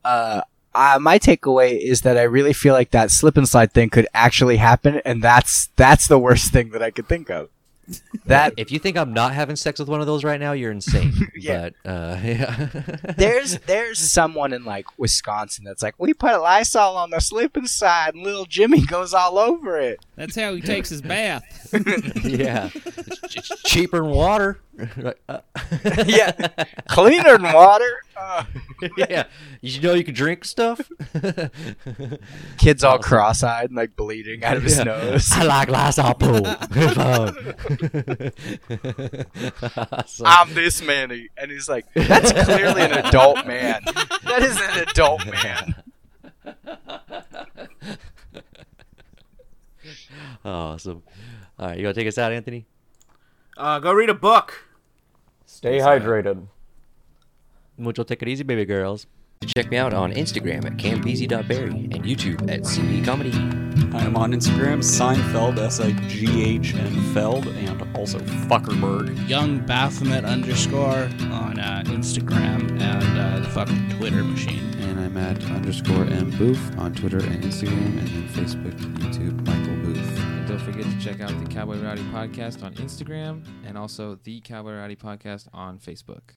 Uh, 0.04 0.42
uh, 0.74 1.00
my 1.00 1.18
takeaway 1.18 1.80
is 1.80 2.02
that 2.02 2.18
I 2.18 2.24
really 2.24 2.54
feel 2.54 2.74
like 2.74 2.92
that 2.92 3.10
slip 3.10 3.38
and 3.38 3.48
slide 3.48 3.72
thing 3.72 3.90
could 3.90 4.08
actually 4.14 4.58
happen, 4.58 5.02
and 5.06 5.24
that's 5.24 5.70
that's 5.76 6.08
the 6.08 6.20
worst 6.20 6.52
thing 6.52 6.72
that 6.72 6.84
I 6.84 6.92
could 6.92 7.08
think 7.08 7.30
of. 7.30 7.50
That 8.26 8.56
If 8.58 8.72
you 8.72 8.80
think 8.80 8.98
I'm 8.98 9.14
not 9.14 9.34
having 9.34 9.56
sex 9.56 9.80
with 9.80 9.88
one 9.88 10.02
of 10.02 10.08
those 10.08 10.24
right 10.24 10.40
now, 10.40 10.54
you're 10.54 10.72
insane. 10.72 11.14
Yeah. 11.36 11.70
But 11.84 11.92
uh, 11.92 12.20
yeah. 12.24 12.70
there's 13.16 13.60
there's 13.60 14.00
someone 14.00 14.52
in 14.54 14.66
like 14.66 14.88
Wisconsin 14.98 15.64
that's 15.64 15.84
like, 15.84 15.94
we 16.00 16.12
put 16.16 16.34
a 16.34 16.40
Lysol 16.40 16.98
on 16.98 17.12
the 17.12 17.20
slip 17.20 17.56
and 17.56 17.70
slide, 17.70 18.16
and 18.16 18.24
little 18.24 18.46
Jimmy 18.46 18.84
goes 18.88 19.14
all 19.14 19.38
over 19.38 19.78
it. 19.78 20.00
That's 20.16 20.36
how 20.36 20.56
he 20.56 20.62
takes 20.62 20.90
his 20.90 21.04
bath. 21.04 21.44
yeah, 22.24 22.72
it's, 22.74 23.36
it's 23.36 23.62
cheaper 23.64 24.02
than 24.02 24.10
water. 24.10 24.60
Uh, 25.30 25.42
yeah, 26.08 26.32
cleaner 26.88 27.38
than 27.38 27.54
water. 27.54 28.02
Uh, 28.18 28.46
yeah. 28.98 29.26
You 29.62 29.82
know 29.82 29.94
you 29.94 30.04
can 30.04 30.14
drink 30.14 30.46
stuff. 30.46 30.90
kid's 32.58 32.84
all 32.84 33.00
cross-eyed 33.00 33.70
and 33.70 33.76
like 33.78 33.96
bleeding 33.96 34.44
out 34.44 34.58
of 34.58 34.64
his 34.64 34.78
Yeah. 34.78 34.84
nose. 34.86 35.30
I 35.34 35.44
like 35.44 35.70
Lysol 35.70 36.14
pool. 36.14 36.46
Awesome. 39.92 40.26
I'm 40.26 40.54
this 40.54 40.82
man, 40.82 41.12
and 41.38 41.52
he's 41.52 41.68
like, 41.70 41.86
that's 41.94 42.32
clearly 42.46 42.82
an 42.84 42.94
adult 42.94 43.46
man. 43.46 43.82
That 44.24 44.42
is 44.42 44.58
an 44.60 44.88
adult 44.88 45.26
man. 45.26 45.76
awesome. 50.46 51.04
All 51.60 51.68
right, 51.68 51.78
you 51.78 51.84
gonna 51.84 51.94
take 51.94 52.08
us 52.08 52.18
out, 52.18 52.32
Anthony? 52.32 52.66
Uh, 53.58 53.80
go 53.80 53.94
read 53.94 54.10
a 54.10 54.14
book. 54.14 54.66
Stay 55.46 55.80
hydrated. 55.80 56.48
Mucho 57.78 58.04
take 58.04 58.22
it 58.22 58.28
easy, 58.28 58.44
baby 58.44 58.66
girls. 58.66 59.08
check 59.46 59.70
me 59.70 59.78
out 59.78 59.94
on 59.94 60.14
Instagram 60.14 60.66
at 60.66 60.78
campeasy.berry 60.78 61.70
and 61.70 62.04
YouTube 62.04 62.50
at 62.50 62.62
CB 62.62 63.06
Comedy. 63.06 63.32
I'm 63.96 64.16
on 64.16 64.32
Instagram, 64.32 64.80
Seinfeld, 64.80 65.58
S 65.58 65.80
I 65.80 65.92
G 66.08 66.44
H 66.44 66.74
N 66.76 67.14
Feld, 67.14 67.48
and 67.48 67.82
also 67.96 68.20
Fuckerberg. 68.20 69.28
Young 69.28 69.60
Baphomet 69.66 70.26
underscore 70.26 71.10
on 71.32 71.60
uh, 71.60 71.84
Instagram 71.88 72.72
and 72.82 73.20
uh, 73.20 73.40
the 73.40 73.50
fucking 73.50 73.90
Twitter 73.98 74.24
machine. 74.24 74.74
And 74.82 75.00
I'm 75.00 75.18
at 75.18 75.44
underscore 75.46 76.06
M 76.06 76.30
Booth 76.32 76.78
on 76.78 76.94
Twitter 76.94 77.18
and 77.20 77.44
Instagram, 77.44 78.00
and 78.00 78.08
then 78.08 78.28
Facebook, 78.30 78.78
YouTube, 79.00 79.46
Michael 79.46 79.76
Booth. 79.84 80.20
And 80.20 80.48
don't 80.48 80.60
forget 80.60 80.84
to 80.84 81.00
check 81.00 81.20
out 81.22 81.30
the 81.44 81.50
Cowboy 81.50 81.78
Rowdy 81.78 82.04
Podcast 82.04 82.64
on 82.64 82.74
Instagram 82.76 83.44
and 83.66 83.78
also 83.78 84.18
the 84.24 84.40
Cowboy 84.42 84.74
Rowdy 84.76 84.96
Podcast 84.96 85.48
on 85.54 85.78
Facebook. 85.80 86.34